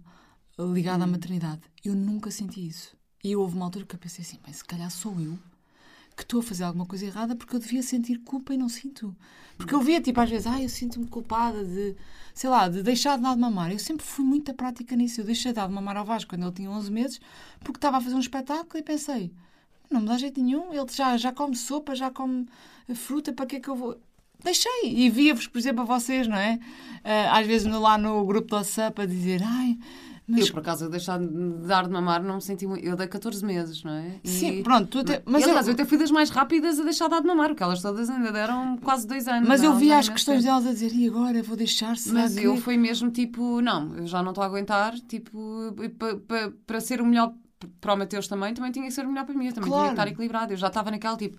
ligado 0.60 1.02
à 1.02 1.08
maternidade. 1.08 1.62
Eu 1.84 1.96
nunca 1.96 2.30
senti 2.30 2.66
isso. 2.68 2.96
E 3.24 3.36
houve 3.36 3.56
uma 3.56 3.66
altura 3.66 3.86
que 3.86 3.96
eu 3.96 4.00
pensei 4.00 4.24
assim, 4.24 4.40
bem, 4.44 4.54
se 4.54 4.64
calhar 4.64 4.92
sou 4.92 5.20
eu 5.20 5.38
que 6.16 6.24
estou 6.24 6.40
a 6.40 6.44
fazer 6.44 6.64
alguma 6.64 6.86
coisa 6.86 7.06
errada 7.06 7.36
porque 7.36 7.56
eu 7.56 7.60
devia 7.60 7.84
sentir 7.84 8.20
culpa 8.20 8.54
e 8.54 8.58
não 8.58 8.70
sinto. 8.70 9.16
Porque 9.58 9.74
eu 9.74 9.82
via, 9.82 10.02
tipo, 10.02 10.20
às 10.20 10.30
vezes, 10.30 10.48
ah, 10.48 10.62
eu 10.62 10.70
sinto-me 10.70 11.08
culpada 11.08 11.64
de, 11.64 11.96
sei 12.34 12.50
lá, 12.50 12.68
de 12.68 12.82
deixar 12.84 13.18
de 13.18 13.24
dar 13.24 13.34
de 13.34 13.40
mamar. 13.40 13.72
Eu 13.72 13.80
sempre 13.80 14.06
fui 14.06 14.24
muito 14.24 14.54
prática 14.54 14.96
nisso. 14.96 15.22
Eu 15.22 15.26
deixei 15.26 15.52
de 15.52 15.56
dar 15.56 15.68
de 15.68 15.74
mamar 15.74 15.98
ao 15.98 16.06
Vasco 16.06 16.30
quando 16.30 16.44
ele 16.44 16.52
tinha 16.52 16.70
11 16.70 16.92
meses 16.92 17.20
porque 17.60 17.78
estava 17.78 17.98
a 17.98 18.02
fazer 18.02 18.16
um 18.16 18.20
espetáculo 18.20 18.78
e 18.78 18.84
pensei, 18.84 19.32
não 19.90 20.02
me 20.02 20.08
dá 20.08 20.18
jeito 20.18 20.42
nenhum, 20.42 20.74
ele 20.74 20.86
já, 20.92 21.18
já 21.18 21.32
come 21.32 21.56
sopa, 21.56 21.96
já 21.96 22.10
come 22.12 22.48
fruta, 22.94 23.34
para 23.34 23.46
que 23.46 23.58
é 23.58 23.60
que 23.60 23.70
eu 23.70 23.76
vou... 23.76 23.98
Deixei. 24.44 24.84
E 24.86 25.10
via-vos, 25.10 25.48
por 25.48 25.58
exemplo, 25.58 25.82
a 25.82 25.86
vocês, 25.86 26.28
não 26.28 26.36
é? 26.36 26.60
Ah, 27.04 27.40
às 27.40 27.48
vezes 27.48 27.68
lá 27.72 27.98
no 27.98 28.26
grupo 28.26 28.50
do 28.50 28.56
WhatsApp 28.56 29.02
a 29.02 29.06
dizer, 29.06 29.42
ai, 29.44 29.78
mas 30.28 30.48
Eu, 30.48 30.54
por 30.54 30.60
acaso, 30.60 30.86
eu 30.86 30.90
deixar 30.90 31.20
de 31.20 31.28
dar 31.68 31.84
de 31.86 31.92
mamar, 31.92 32.24
não 32.24 32.36
me 32.36 32.42
senti 32.42 32.66
muito. 32.66 32.84
Eu 32.84 32.96
dei 32.96 33.08
14 33.08 33.46
meses, 33.46 33.84
não 33.84 33.92
é? 33.92 34.20
E- 34.24 34.28
Sim, 34.30 34.64
pronto, 34.64 34.88
tu 34.88 35.00
até- 35.00 35.22
Mas 35.26 35.34
mas 35.34 35.44
aliás, 35.44 35.68
eu- 35.68 35.72
eu 35.72 35.74
até 35.76 35.86
fui 35.86 35.98
das 35.98 36.10
mais 36.12 36.30
rápidas 36.30 36.80
a 36.80 36.84
deixar 36.84 37.06
de 37.06 37.12
dar 37.12 37.22
de 37.22 37.28
mamar, 37.28 37.50
porque 37.50 37.64
elas 37.64 37.82
todas 37.82 38.10
ainda 38.10 38.32
deram 38.32 38.78
quase 38.78 39.06
dois 39.06 39.28
anos. 39.28 39.48
Mas 39.48 39.62
eu 39.62 39.70
Elas 39.70 39.80
via 39.80 39.94
já 39.94 40.00
as 40.00 40.10
questões 40.10 40.42
sei. 40.44 40.50
delas 40.52 40.66
a 40.66 40.72
dizer, 40.72 40.92
e 40.94 41.08
agora 41.08 41.44
vou 41.44 41.56
deixar, 41.56 41.96
será 41.98 42.22
Mas 42.22 42.36
que... 42.36 42.44
eu 42.44 42.58
fui 42.58 42.76
mesmo 42.78 43.12
tipo, 43.12 43.62
não, 43.62 43.96
eu 43.98 44.08
já 44.08 44.24
não 44.24 44.32
estou 44.32 44.44
a 44.44 44.48
aguentar, 44.48 44.94
tipo, 45.08 45.74
para 46.66 46.80
ser 46.80 47.02
o 47.02 47.06
melhor 47.06 47.34
para 47.82 47.94
o 47.94 47.98
Mateus 47.98 48.28
também, 48.28 48.54
também 48.54 48.72
tinha 48.72 48.86
que 48.86 48.92
ser 48.92 49.06
o 49.06 49.10
melhor 49.10 49.26
para 49.26 49.34
mim, 49.36 49.48
eu 49.48 49.54
também 49.54 49.70
Claro. 49.70 49.84
tinha 49.86 49.96
que 49.96 50.02
estar 50.02 50.12
equilibrado. 50.12 50.54
Eu 50.54 50.58
já 50.58 50.68
estava 50.68 50.92
naquela 50.92 51.16
tipo, 51.18 51.38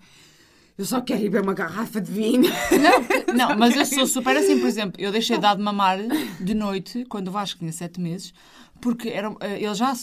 eu 0.77 0.83
só 0.85 0.99
quero 1.01 1.21
ir 1.21 1.29
beber 1.29 1.41
uma 1.43 1.53
garrafa 1.53 2.01
de 2.01 2.11
vinho. 2.11 2.51
Não, 3.35 3.55
mas 3.57 3.75
eu 3.75 3.85
sou 3.85 4.05
super 4.07 4.35
assim, 4.35 4.59
por 4.59 4.67
exemplo, 4.67 5.01
eu 5.01 5.11
deixei 5.11 5.37
de 5.37 5.41
dar 5.41 5.55
de 5.55 5.61
mamar 5.61 5.97
de 6.39 6.53
noite, 6.53 7.05
quando 7.07 7.29
o 7.29 7.31
Vasco 7.31 7.59
tinha 7.59 7.71
sete 7.71 7.99
meses, 8.01 8.33
porque 8.81 9.09
era, 9.09 9.35
eh, 9.39 9.63
ele 9.63 9.73
já, 9.73 9.93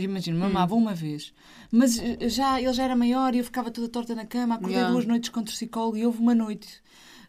imagina, 0.00 0.38
mamava 0.38 0.74
uma 0.74 0.94
vez, 0.94 1.32
mas 1.70 1.98
eh, 1.98 2.28
já, 2.28 2.60
ele 2.60 2.72
já 2.72 2.84
era 2.84 2.96
maior 2.96 3.34
e 3.34 3.38
eu 3.38 3.44
ficava 3.44 3.70
toda 3.70 3.88
torta 3.88 4.14
na 4.14 4.26
cama, 4.26 4.54
acordei 4.56 4.76
Yeah. 4.76 4.92
duas 4.92 5.06
noites 5.06 5.30
com 5.30 5.42
torcicolo 5.42 5.96
e 5.96 6.04
houve 6.04 6.18
uma 6.18 6.34
noite 6.34 6.82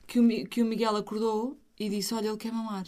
que 0.06 0.20
o, 0.20 0.48
que 0.48 0.62
o 0.62 0.66
Miguel 0.66 0.96
acordou 0.96 1.58
e 1.80 1.90
disse, 1.90 2.14
olha, 2.14 2.28
ele 2.28 2.38
quer 2.38 2.52
mamar. 2.52 2.86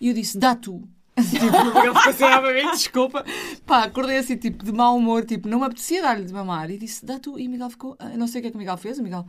E 0.00 0.08
eu 0.08 0.14
disse, 0.14 0.38
dá 0.38 0.54
tu. 0.54 0.82
Tipo, 1.18 1.44
ele 1.46 1.94
ficou 2.12 2.28
assim, 2.28 2.70
desculpa. 2.70 3.24
Pá, 3.66 3.84
acordei 3.84 4.18
assim, 4.18 4.36
tipo, 4.36 4.64
de 4.64 4.70
mau 4.70 4.96
humor, 4.96 5.24
tipo, 5.24 5.48
não 5.48 5.58
me 5.58 5.66
apetecia 5.66 6.00
dar-lhe 6.00 6.24
de 6.24 6.32
mamar. 6.32 6.70
E 6.70 6.78
disse, 6.78 7.04
dá 7.04 7.18
tu. 7.18 7.38
E 7.38 7.48
o 7.48 7.50
Miguel 7.50 7.70
ficou, 7.70 7.96
ah, 7.98 8.10
não 8.10 8.28
sei 8.28 8.38
o 8.38 8.42
que 8.42 8.48
é 8.48 8.50
que 8.50 8.56
o 8.56 8.58
Miguel 8.60 8.76
fez, 8.76 9.00
o 9.00 9.02
Miguel 9.02 9.26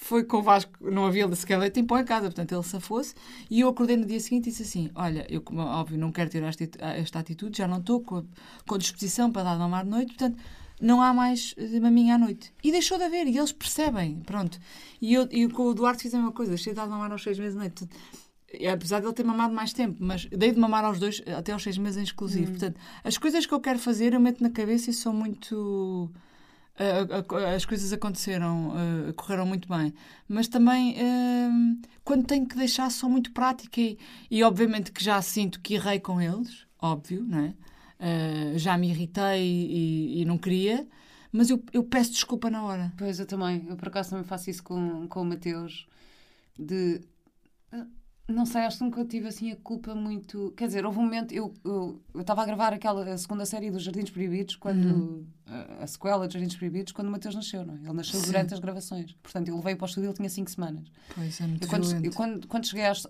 foi 0.00 0.22
com 0.24 0.36
o 0.38 0.42
Vasco, 0.42 0.72
não 0.80 1.06
havia 1.06 1.30
sequer 1.34 1.58
leite 1.58 1.80
em 1.80 1.84
pó 1.84 1.98
em 1.98 2.04
casa, 2.04 2.26
portanto 2.26 2.52
ele 2.54 2.62
safou-se. 2.62 3.14
E 3.50 3.60
eu 3.60 3.68
acordei 3.68 3.96
no 3.96 4.06
dia 4.06 4.20
seguinte 4.20 4.46
e 4.46 4.50
disse 4.50 4.62
assim: 4.62 4.90
Olha, 4.94 5.26
eu, 5.28 5.40
como 5.42 5.60
é 5.60 5.64
óbvio, 5.64 5.98
não 5.98 6.12
quero 6.12 6.30
ter 6.30 6.42
esta, 6.44 6.64
esta 6.80 7.18
atitude, 7.18 7.58
já 7.58 7.66
não 7.66 7.78
estou 7.78 8.00
com, 8.00 8.16
a- 8.18 8.24
com 8.66 8.78
disposição 8.78 9.30
para 9.32 9.42
dar 9.42 9.54
de 9.54 9.58
mamar 9.58 9.84
de 9.84 9.90
noite, 9.90 10.06
portanto 10.14 10.38
não 10.80 11.02
há 11.02 11.12
mais 11.12 11.52
eh, 11.58 11.80
maminha 11.80 12.14
à 12.14 12.18
noite. 12.18 12.52
E 12.62 12.70
deixou 12.70 12.96
de 12.96 13.02
haver, 13.04 13.26
e 13.26 13.36
eles 13.36 13.50
percebem, 13.50 14.20
pronto. 14.24 14.60
E 15.02 15.12
eu, 15.14 15.26
e 15.32 15.48
com 15.48 15.64
o 15.64 15.74
Duarte 15.74 16.02
fiz 16.04 16.14
a 16.14 16.18
mesma 16.18 16.30
coisa, 16.32 16.50
deixei 16.52 16.72
de 16.72 16.76
dar 16.76 16.84
de 16.84 16.90
mamar 16.90 17.10
aos 17.10 17.20
seis 17.22 17.36
meses 17.36 17.54
de 17.54 17.58
noite. 17.58 17.84
Portanto, 17.84 17.96
e 18.54 18.66
apesar 18.68 19.00
de 19.00 19.06
ele 19.06 19.12
ter 19.12 19.24
mamado 19.24 19.52
mais 19.52 19.72
tempo, 19.72 19.96
mas 19.98 20.26
dei 20.26 20.52
de 20.52 20.58
mamar 20.60 20.84
aos 20.84 21.00
dois 21.00 21.20
até 21.36 21.50
aos 21.52 21.62
seis 21.64 21.76
meses 21.76 21.98
em 21.98 22.04
exclusivo. 22.04 22.52
Portanto, 22.52 22.80
as 23.02 23.18
coisas 23.18 23.44
que 23.44 23.52
eu 23.52 23.60
quero 23.60 23.78
fazer 23.80 24.14
eu 24.14 24.20
meto 24.20 24.40
na 24.40 24.50
cabeça 24.50 24.88
e 24.90 24.92
sou 24.94 25.12
muito. 25.12 26.08
As 27.54 27.64
coisas 27.64 27.92
aconteceram, 27.92 28.72
eh, 29.08 29.12
correram 29.12 29.46
muito 29.46 29.68
bem. 29.68 29.92
Mas 30.28 30.48
também, 30.48 30.94
eh, 30.98 31.48
quando 32.04 32.24
tenho 32.26 32.46
que 32.46 32.56
deixar, 32.56 32.90
sou 32.90 33.10
muito 33.10 33.32
prática 33.32 33.80
e, 33.80 33.98
e 34.30 34.42
obviamente 34.44 34.92
que 34.92 35.02
já 35.02 35.20
sinto 35.22 35.60
que 35.60 35.74
errei 35.74 35.98
com 36.00 36.20
eles, 36.20 36.66
óbvio, 36.80 37.24
não 37.24 37.38
é? 37.40 37.54
Eh, 38.00 38.52
já 38.58 38.78
me 38.78 38.88
irritei 38.90 39.42
e, 39.42 40.22
e 40.22 40.24
não 40.24 40.38
queria, 40.38 40.86
mas 41.32 41.50
eu, 41.50 41.62
eu 41.72 41.82
peço 41.84 42.12
desculpa 42.12 42.48
na 42.50 42.62
hora. 42.64 42.92
Pois, 42.96 43.18
eu 43.18 43.26
também. 43.26 43.66
Eu 43.68 43.76
por 43.76 43.88
acaso 43.88 44.10
também 44.10 44.24
faço 44.24 44.48
isso 44.50 44.62
com, 44.62 45.06
com 45.08 45.22
o 45.22 45.24
Mateus. 45.24 45.86
De. 46.58 47.00
ah, 47.72 47.86
Não 48.28 48.46
sei, 48.46 48.62
acho 48.62 48.78
que 48.78 48.84
nunca 48.84 49.04
tive 49.04 49.28
assim 49.28 49.50
a 49.52 49.56
culpa 49.56 49.94
muito. 49.94 50.52
Quer 50.56 50.66
dizer, 50.68 50.86
houve 50.86 50.98
um 50.98 51.02
momento. 51.02 51.32
Eu 51.34 51.52
eu 51.64 52.02
eu 52.14 52.20
estava 52.20 52.42
a 52.42 52.46
gravar 52.46 52.72
aquela 52.72 53.04
a 53.12 53.18
segunda 53.18 53.46
série 53.46 53.70
dos 53.70 53.82
Jardins 53.82 54.10
Proibidos, 54.10 54.56
quando. 54.56 55.26
A, 55.37 55.37
a 55.80 55.86
sequela 55.86 56.26
dos 56.26 56.34
Jardins 56.34 56.56
Proibidos, 56.56 56.92
quando 56.92 57.08
o 57.08 57.10
Mateus 57.10 57.34
nasceu, 57.34 57.64
não 57.64 57.74
é? 57.74 57.78
Ele 57.78 57.92
nasceu 57.92 58.20
Sim. 58.20 58.26
durante 58.26 58.54
as 58.54 58.60
gravações. 58.60 59.12
Portanto, 59.22 59.48
ele 59.48 59.60
veio 59.60 59.76
para 59.76 59.84
o 59.84 59.88
estúdio, 59.88 60.08
ele 60.08 60.16
tinha 60.16 60.28
5 60.28 60.50
semanas. 60.50 60.84
Pois 61.14 61.40
é, 61.40 61.46
muito 61.46 61.64
Eu 61.64 61.68
quando, 61.68 62.04
eu 62.06 62.12
quando, 62.12 62.46
quando 62.46 62.66
cheguei 62.66 62.86
às. 62.86 63.06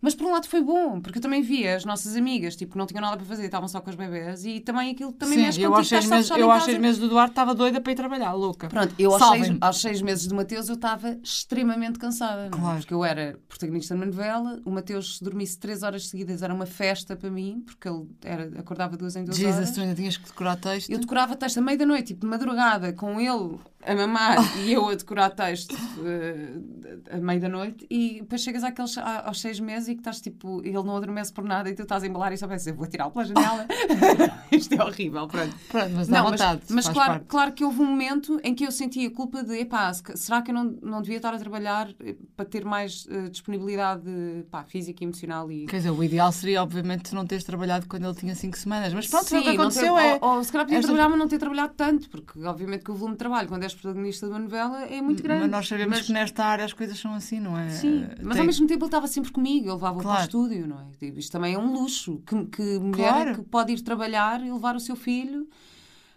Mas 0.00 0.14
por 0.14 0.26
um 0.26 0.32
lado 0.32 0.46
foi 0.46 0.62
bom, 0.62 1.00
porque 1.00 1.18
eu 1.18 1.22
também 1.22 1.42
via 1.42 1.76
as 1.76 1.84
nossas 1.84 2.16
amigas, 2.16 2.56
tipo, 2.56 2.72
que 2.72 2.78
não 2.78 2.86
tinham 2.86 3.00
nada 3.00 3.16
para 3.16 3.26
fazer, 3.26 3.44
estavam 3.44 3.68
só 3.68 3.80
com 3.80 3.90
os 3.90 3.96
bebés, 3.96 4.44
e 4.44 4.60
também 4.60 4.90
aquilo 4.90 5.12
também 5.12 5.38
Sim, 5.38 5.44
mexe 5.44 5.62
eu 5.62 5.70
contigo, 5.72 5.96
aos 5.96 6.06
meses, 6.06 6.30
eu 6.30 6.50
aos 6.50 6.64
seis 6.64 6.78
meses 6.78 7.00
do 7.00 7.08
Duarte 7.08 7.32
estava 7.32 7.54
doida 7.54 7.80
para 7.80 7.92
ir 7.92 7.96
trabalhar, 7.96 8.32
louca. 8.32 8.68
Pronto, 8.68 8.94
eu 8.98 9.10
aos 9.12 9.18
seis, 9.18 9.30
Salvem-me. 9.30 9.58
aos 9.60 9.80
seis 9.80 10.02
meses 10.02 10.26
do 10.26 10.34
Mateus 10.34 10.68
eu 10.68 10.74
estava 10.74 11.16
extremamente 11.22 11.98
cansada. 11.98 12.46
é? 12.46 12.50
Claro. 12.50 12.78
Porque 12.78 12.94
eu 12.94 13.04
era 13.04 13.38
protagonista 13.48 13.94
de 13.94 14.00
uma 14.00 14.06
novela, 14.06 14.60
o 14.64 14.70
Mateus 14.70 15.18
se 15.18 15.24
dormisse 15.24 15.58
três 15.58 15.82
horas 15.82 16.08
seguidas 16.08 16.42
era 16.42 16.52
uma 16.54 16.66
festa 16.66 17.16
para 17.16 17.30
mim, 17.30 17.62
porque 17.64 17.88
ele 17.88 18.06
era, 18.24 18.44
acordava 18.58 18.96
duas 18.96 19.16
em 19.16 19.24
duas 19.24 19.36
Jesus, 19.36 19.56
horas. 19.56 19.70
tu 19.70 19.80
ainda 19.80 19.94
tinhas 19.94 20.16
que 20.16 20.24
decorar 20.26 20.56
texto. 20.56 20.90
Eu 20.90 20.98
decorava 20.98 21.36
texto 21.36 21.58
à 21.58 21.60
meia 21.70 21.78
da 21.78 21.86
noite, 21.86 22.08
tipo 22.08 22.22
de 22.22 22.26
madrugada, 22.26 22.92
com 22.92 23.20
ele 23.20 23.60
a 23.82 23.94
mamar 23.94 24.36
e 24.58 24.72
eu 24.72 24.88
a 24.88 24.94
decorar 24.94 25.30
texto 25.30 25.74
eh, 26.04 27.16
à 27.16 27.16
meia 27.18 27.40
da 27.40 27.48
noite, 27.48 27.86
e 27.90 28.20
depois 28.20 28.42
chegas 28.42 28.62
àqueles, 28.62 28.96
a- 28.98 29.26
aos 29.26 29.40
seis 29.40 29.58
meses 29.58 29.88
e 29.88 29.94
que 29.94 30.00
estás 30.00 30.20
tipo, 30.20 30.60
ele 30.62 30.74
não 30.74 30.96
adormece 30.96 31.32
por 31.32 31.44
nada 31.44 31.68
e 31.70 31.74
tu 31.74 31.82
estás 31.82 32.02
a 32.02 32.06
embalar 32.06 32.32
e 32.32 32.36
só 32.38 32.46
pensas, 32.46 32.66
eu 32.66 32.74
vou 32.74 32.86
tirá-lo 32.86 33.10
pela 33.10 33.24
janela. 33.24 33.66
Isto 34.52 34.74
é 34.74 34.84
horrível, 34.84 35.26
pronto. 35.28 35.54
Pronto, 35.68 35.90
mas 35.94 36.08
Não, 36.08 36.22
mas, 36.24 36.30
vontade. 36.32 36.60
mas 36.70 36.84
faz 36.84 36.94
claro, 36.96 37.12
parte. 37.12 37.26
claro 37.26 37.52
que 37.52 37.64
houve 37.64 37.80
um 37.80 37.86
momento 37.86 38.38
em 38.44 38.54
que 38.54 38.64
eu 38.66 38.72
senti 38.72 39.06
a 39.06 39.10
culpa 39.10 39.42
de, 39.42 39.54
epá, 39.60 39.92
se- 39.92 40.02
será 40.16 40.42
que 40.42 40.50
eu 40.50 40.54
não, 40.54 40.64
não 40.82 41.00
devia 41.02 41.16
estar 41.16 41.32
a 41.32 41.38
trabalhar 41.38 41.88
eh, 42.00 42.16
para 42.36 42.44
ter 42.44 42.64
mais 42.64 43.06
eh, 43.10 43.28
disponibilidade 43.30 44.02
pá, 44.50 44.64
física 44.64 45.02
e 45.02 45.06
emocional 45.06 45.50
e... 45.50 45.66
Quer 45.66 45.76
dizer, 45.78 45.90
o 45.90 46.04
ideal 46.04 46.30
seria, 46.32 46.62
obviamente, 46.62 47.14
não 47.14 47.26
teres 47.26 47.44
trabalhado 47.44 47.86
quando 47.88 48.04
ele 48.04 48.14
tinha 48.14 48.34
5 48.34 48.58
semanas. 48.58 48.92
Mas 48.92 49.06
pronto, 49.06 49.26
Sim, 49.28 49.38
o 49.38 49.42
que 49.42 49.48
aconteceu 49.50 49.94
ter- 49.94 50.00
é. 50.02 50.18
Ou, 50.20 50.36
ou 50.36 50.44
se 50.44 50.52
calhar 50.52 50.66
podia 50.66 50.78
esta- 50.78 50.88
trabalhar, 50.88 51.08
mas 51.08 51.18
não 51.18 51.28
ter 51.28 51.38
trabalhado 51.38 51.72
tanto, 51.76 52.10
porque 52.10 52.42
obviamente 52.44 52.84
que 52.84 52.90
o 52.90 52.94
volume 52.94 53.14
de 53.14 53.18
trabalho, 53.18 53.48
quando 53.48 53.62
és 53.62 53.69
protagonista 53.74 54.26
de 54.26 54.32
uma 54.32 54.38
novela, 54.38 54.84
é 54.84 55.00
muito 55.00 55.22
grande. 55.22 55.42
Mas 55.42 55.50
nós 55.50 55.68
sabemos 55.68 55.96
Mas- 55.98 56.06
que 56.06 56.12
nesta 56.12 56.44
área 56.44 56.64
as 56.64 56.72
coisas 56.72 56.98
são 56.98 57.14
assim, 57.14 57.38
não 57.40 57.56
é? 57.58 57.68
Sim, 57.70 58.04
Eh, 58.04 58.16
mas 58.22 58.32
tem- 58.34 58.40
ao 58.40 58.46
mesmo 58.46 58.66
tempo 58.66 58.84
ele 58.84 58.88
estava 58.88 59.06
sempre 59.06 59.32
comigo, 59.32 59.66
ele 59.66 59.72
levava-o 59.74 59.98
para 60.02 60.08
o 60.08 60.10
Claro. 60.12 60.22
estúdio, 60.22 60.66
não 60.68 60.78
é? 60.80 61.06
Isto 61.06 61.32
também 61.32 61.54
é 61.54 61.58
um 61.58 61.72
luxo. 61.72 62.22
Que, 62.26 62.44
que 62.46 62.78
mulher 62.78 63.08
Claro. 63.12 63.34
que 63.36 63.42
pode 63.42 63.72
ir 63.72 63.80
trabalhar 63.80 64.42
e 64.44 64.50
levar 64.52 64.76
o 64.76 64.80
seu 64.80 64.96
filho. 64.96 65.48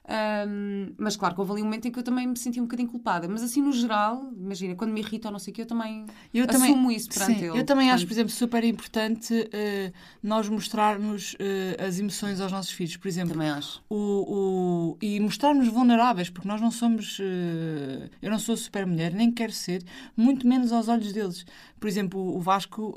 Ahm, 0.06 0.94
mas 0.98 1.16
claro 1.16 1.34
que 1.34 1.40
houve 1.40 1.54
ali 1.54 1.62
um 1.62 1.66
momento 1.66 1.88
em 1.88 1.92
que 1.92 1.98
eu 1.98 2.04
também 2.04 2.28
me 2.28 2.38
senti 2.38 2.60
um 2.60 2.64
bocadinho 2.64 2.90
culpada. 2.90 3.28
Mas 3.28 3.42
assim, 3.42 3.62
no 3.62 3.72
geral, 3.72 4.32
imagina, 4.38 4.76
quando 4.76 4.92
me 4.92 5.00
irrita 5.00 5.30
ou 5.30 5.32
não 5.32 5.40
sei 5.40 5.52
o 5.52 5.56
que, 5.56 5.62
eu 5.62 5.66
também 5.66 6.06
Eu 6.34 6.46
assumo 6.50 6.92
isso 6.92 7.08
perante 7.10 7.40
sim, 7.40 7.46
ele. 7.46 7.60
Eu 7.60 7.66
também 7.66 7.90
acho, 7.90 8.04
Portanto, 8.04 8.08
por 8.08 8.14
exemplo, 8.14 8.32
super 8.34 8.64
importante 8.66 9.50
eh, 9.54 9.94
nós 10.22 10.50
mostrarmos 10.50 11.36
eh, 11.40 11.78
as 11.82 12.00
emoções 12.00 12.42
aos 12.42 12.52
nossos 12.52 12.72
filhos. 12.72 12.98
Por 12.98 13.08
exemplo, 13.08 13.34
Também 13.34 13.50
acho. 13.50 13.82
o, 13.90 13.96
o- 13.96 14.98
e 15.02 15.20
mostrarmos 15.22 15.68
vulneráveis, 15.70 16.30
porque 16.30 16.48
nós 16.50 16.60
não 16.60 16.70
somos. 16.72 17.18
eh, 17.22 18.10
eu 18.22 18.30
não 18.30 18.40
sou 18.40 18.58
super 18.58 18.86
mulher, 18.86 19.14
nem 19.14 19.32
quero 19.32 19.54
ser, 19.54 19.84
muito 20.18 20.46
menos 20.46 20.74
aos 20.74 20.90
olhos 20.90 21.14
deles. 21.14 21.46
Por 21.80 21.88
exemplo, 21.88 22.20
o 22.20 22.42
Vasco. 22.42 22.94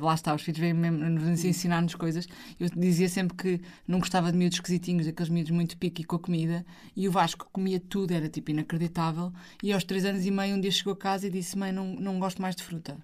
Lá 0.00 0.14
está, 0.14 0.34
os 0.34 0.42
filhos 0.42 0.58
vêm 0.58 0.72
mesmo 0.72 0.98
nos 0.98 1.44
ensinar-nos 1.44 1.94
coisas. 1.94 2.26
Eu 2.58 2.68
dizia 2.70 3.08
sempre 3.08 3.36
que 3.36 3.60
não 3.86 3.98
gostava 3.98 4.32
de 4.32 4.38
miúdos 4.38 4.56
esquisitinhos, 4.56 5.06
aqueles 5.06 5.28
miúdos 5.30 5.50
muito 5.50 5.76
pique 5.76 6.04
com 6.04 6.16
a 6.16 6.18
comida, 6.18 6.64
e 6.96 7.06
o 7.08 7.12
Vasco 7.12 7.48
comia 7.52 7.78
tudo, 7.80 8.12
era 8.12 8.28
tipo 8.28 8.50
inacreditável. 8.50 9.32
E 9.62 9.72
aos 9.72 9.84
três 9.84 10.04
anos 10.04 10.24
e 10.24 10.30
meio, 10.30 10.56
um 10.56 10.60
dia 10.60 10.70
chegou 10.70 10.92
a 10.94 10.96
casa 10.96 11.26
e 11.26 11.30
disse: 11.30 11.58
Mãe, 11.58 11.72
não, 11.72 11.94
não 11.94 12.18
gosto 12.18 12.40
mais 12.40 12.56
de 12.56 12.62
fruta. 12.62 12.96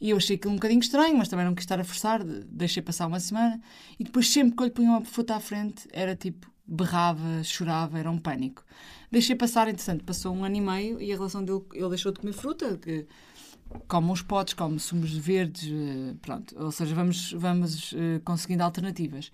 E 0.00 0.10
eu 0.10 0.16
achei 0.16 0.34
aquilo 0.36 0.52
um 0.52 0.56
bocadinho 0.56 0.80
estranho, 0.80 1.16
mas 1.16 1.28
também 1.28 1.46
não 1.46 1.54
quis 1.54 1.62
estar 1.62 1.78
a 1.78 1.84
forçar, 1.84 2.24
de- 2.24 2.44
deixei 2.44 2.82
passar 2.82 3.06
uma 3.06 3.20
semana. 3.20 3.60
E 3.98 4.04
depois, 4.04 4.28
sempre 4.28 4.56
que 4.56 4.62
eu 4.62 4.66
lhe 4.66 4.72
punha 4.72 4.90
uma 4.90 5.04
fruta 5.04 5.36
à 5.36 5.40
frente, 5.40 5.86
era 5.92 6.16
tipo, 6.16 6.50
berrava, 6.66 7.42
chorava, 7.44 7.98
era 7.98 8.10
um 8.10 8.18
pânico. 8.18 8.64
Deixei 9.12 9.36
passar, 9.36 9.68
entretanto, 9.68 10.04
passou 10.04 10.34
um 10.34 10.44
ano 10.44 10.56
e 10.56 10.60
meio 10.60 11.00
e 11.00 11.12
a 11.12 11.14
relação 11.14 11.44
dele, 11.44 11.62
ele 11.72 11.88
deixou 11.90 12.10
de 12.10 12.18
comer 12.18 12.32
fruta, 12.32 12.76
que 12.78 13.06
come 13.88 14.10
uns 14.10 14.22
potes, 14.22 14.54
come 14.54 14.78
sumos 14.78 15.12
verdes, 15.16 15.68
eh, 15.70 16.14
pronto. 16.22 16.54
Ou 16.58 16.70
seja, 16.72 16.94
vamos, 16.94 17.32
vamos 17.32 17.92
eh, 17.96 18.20
conseguindo 18.24 18.62
alternativas. 18.62 19.30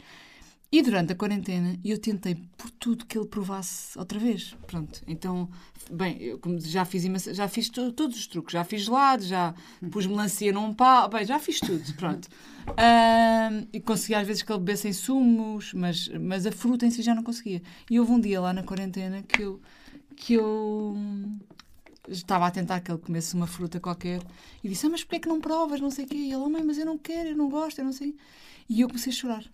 E 0.71 0.83
durante 0.83 1.13
a 1.13 1.17
quarentena 1.17 1.79
eu 1.83 1.99
tentei 1.99 2.35
por 2.59 2.71
tudo 2.73 3.07
que 3.07 3.17
ele 3.17 3.27
provasse 3.27 3.99
outra 3.99 4.19
vez. 4.19 4.55
Pronto, 4.67 5.01
então, 5.07 5.49
bem, 5.91 6.19
eu 6.21 6.39
como 6.39 6.61
já 6.61 6.85
fiz, 6.85 7.05
já 7.35 7.49
fiz 7.49 7.71
to- 7.71 7.91
todos 7.93 8.19
os 8.19 8.27
truques. 8.27 8.53
Já 8.53 8.65
fiz 8.65 8.83
gelado, 8.83 9.23
já 9.25 9.55
pus 9.91 10.05
melancia 10.07 10.53
num 10.53 10.75
pau, 10.75 11.09
bem, 11.09 11.25
já 11.25 11.39
fiz 11.39 11.59
tudo, 11.61 11.95
pronto. 11.95 12.29
E 13.73 13.81
conseguia 13.81 14.19
às 14.21 14.27
vezes 14.27 14.43
que 14.43 14.53
ele 14.53 14.59
bebesse 14.59 14.89
em 14.89 14.93
sumos, 14.93 15.73
mas, 15.73 16.07
mas 16.21 16.45
a 16.45 16.53
fruta 16.53 16.85
em 16.85 16.91
si 16.91 17.01
já 17.01 17.15
não 17.15 17.23
conseguia. 17.23 17.63
E 17.91 17.99
houve 17.99 18.13
um 18.13 18.21
dia 18.21 18.39
lá 18.39 18.53
na 18.53 18.63
quarentena 18.63 19.23
que 19.23 19.41
eu, 19.43 19.59
que 20.15 20.35
eu 20.35 20.95
estava 22.09 22.47
a 22.47 22.51
tentar 22.51 22.81
que 22.81 22.91
ele 22.91 22.99
comesse 22.99 23.35
uma 23.35 23.47
fruta 23.47 23.81
qualquer 23.81 24.21
e 24.63 24.69
disse, 24.69 24.87
ah, 24.87 24.91
mas 24.91 25.03
porquê 25.03 25.17
é 25.17 25.21
que 25.21 25.29
não 25.29 25.41
provas, 25.41 25.81
não 25.81 25.91
sei 25.91 26.05
o 26.05 26.09
quê? 26.09 26.17
E 26.17 26.27
ele, 26.33 26.37
oh, 26.37 26.49
mãe, 26.49 26.63
mas 26.63 26.79
eu 26.79 26.87
não 26.87 26.99
quero, 26.99 27.31
eu 27.31 27.37
não 27.37 27.49
gosto, 27.49 27.79
eu 27.79 27.85
não 27.85 27.93
sei. 27.93 28.17
E 28.69 28.81
eu 28.81 28.89
comecei 28.89 29.13
a 29.13 29.17
chorar. 29.17 29.45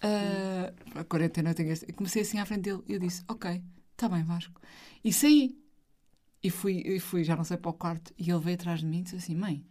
Ah, 0.00 0.72
a 0.94 1.04
quarentena 1.04 1.50
eu 1.50 1.54
tenho 1.54 1.74
comecei 1.94 2.22
assim 2.22 2.38
à 2.38 2.46
frente 2.46 2.62
dele 2.62 2.82
e 2.88 2.94
eu 2.94 2.98
disse, 2.98 3.22
ok, 3.28 3.62
está 3.92 4.08
bem 4.08 4.24
Vasco. 4.24 4.60
E 5.04 5.12
saí. 5.12 5.58
E 6.42 6.50
fui, 6.50 6.82
e 6.84 7.00
fui, 7.00 7.24
já 7.24 7.34
não 7.34 7.44
sei, 7.44 7.56
para 7.56 7.70
o 7.70 7.74
quarto 7.74 8.12
e 8.16 8.30
ele 8.30 8.40
veio 8.40 8.54
atrás 8.54 8.80
de 8.80 8.86
mim 8.86 9.00
e 9.00 9.02
disse 9.02 9.16
assim, 9.16 9.34
mãe, 9.34 9.64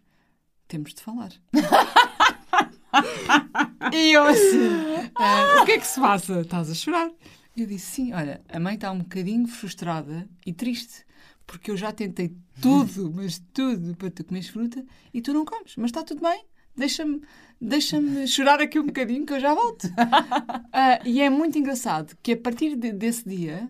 temos 0.68 0.92
de 0.92 1.00
falar. 1.00 1.32
e 3.92 4.12
eu 4.12 4.24
assim, 4.24 5.10
"Ah, 5.14 5.62
o 5.62 5.64
que 5.64 5.72
é 5.72 5.78
que 5.78 5.86
se 5.86 6.00
passa? 6.00 6.40
Estás 6.40 6.70
a 6.70 6.74
chorar? 6.74 7.10
Eu 7.56 7.66
disse, 7.66 7.86
sim, 7.86 8.12
olha, 8.12 8.42
a 8.48 8.60
mãe 8.60 8.74
está 8.74 8.90
um 8.90 8.98
bocadinho 8.98 9.46
frustrada 9.46 10.28
e 10.44 10.52
triste, 10.52 11.06
porque 11.46 11.70
eu 11.70 11.76
já 11.76 11.92
tentei 11.92 12.36
tudo, 12.60 13.12
mas 13.14 13.42
tudo, 13.52 13.96
para 13.96 14.10
tu 14.10 14.24
comeres 14.24 14.48
fruta 14.48 14.84
e 15.12 15.20
tu 15.22 15.32
não 15.32 15.44
comes, 15.44 15.74
mas 15.76 15.90
está 15.90 16.02
tudo 16.02 16.20
bem, 16.22 16.44
deixa-me 16.76 17.20
deixa 17.60 17.98
chorar 18.26 18.60
aqui 18.60 18.78
um 18.78 18.86
bocadinho 18.86 19.24
que 19.26 19.32
eu 19.32 19.40
já 19.40 19.54
volto. 19.54 19.88
Ah, 20.72 21.00
e 21.04 21.20
é 21.20 21.30
muito 21.30 21.58
engraçado 21.58 22.16
que 22.22 22.32
a 22.32 22.36
partir 22.36 22.76
de- 22.76 22.92
desse 22.92 23.26
dia, 23.28 23.68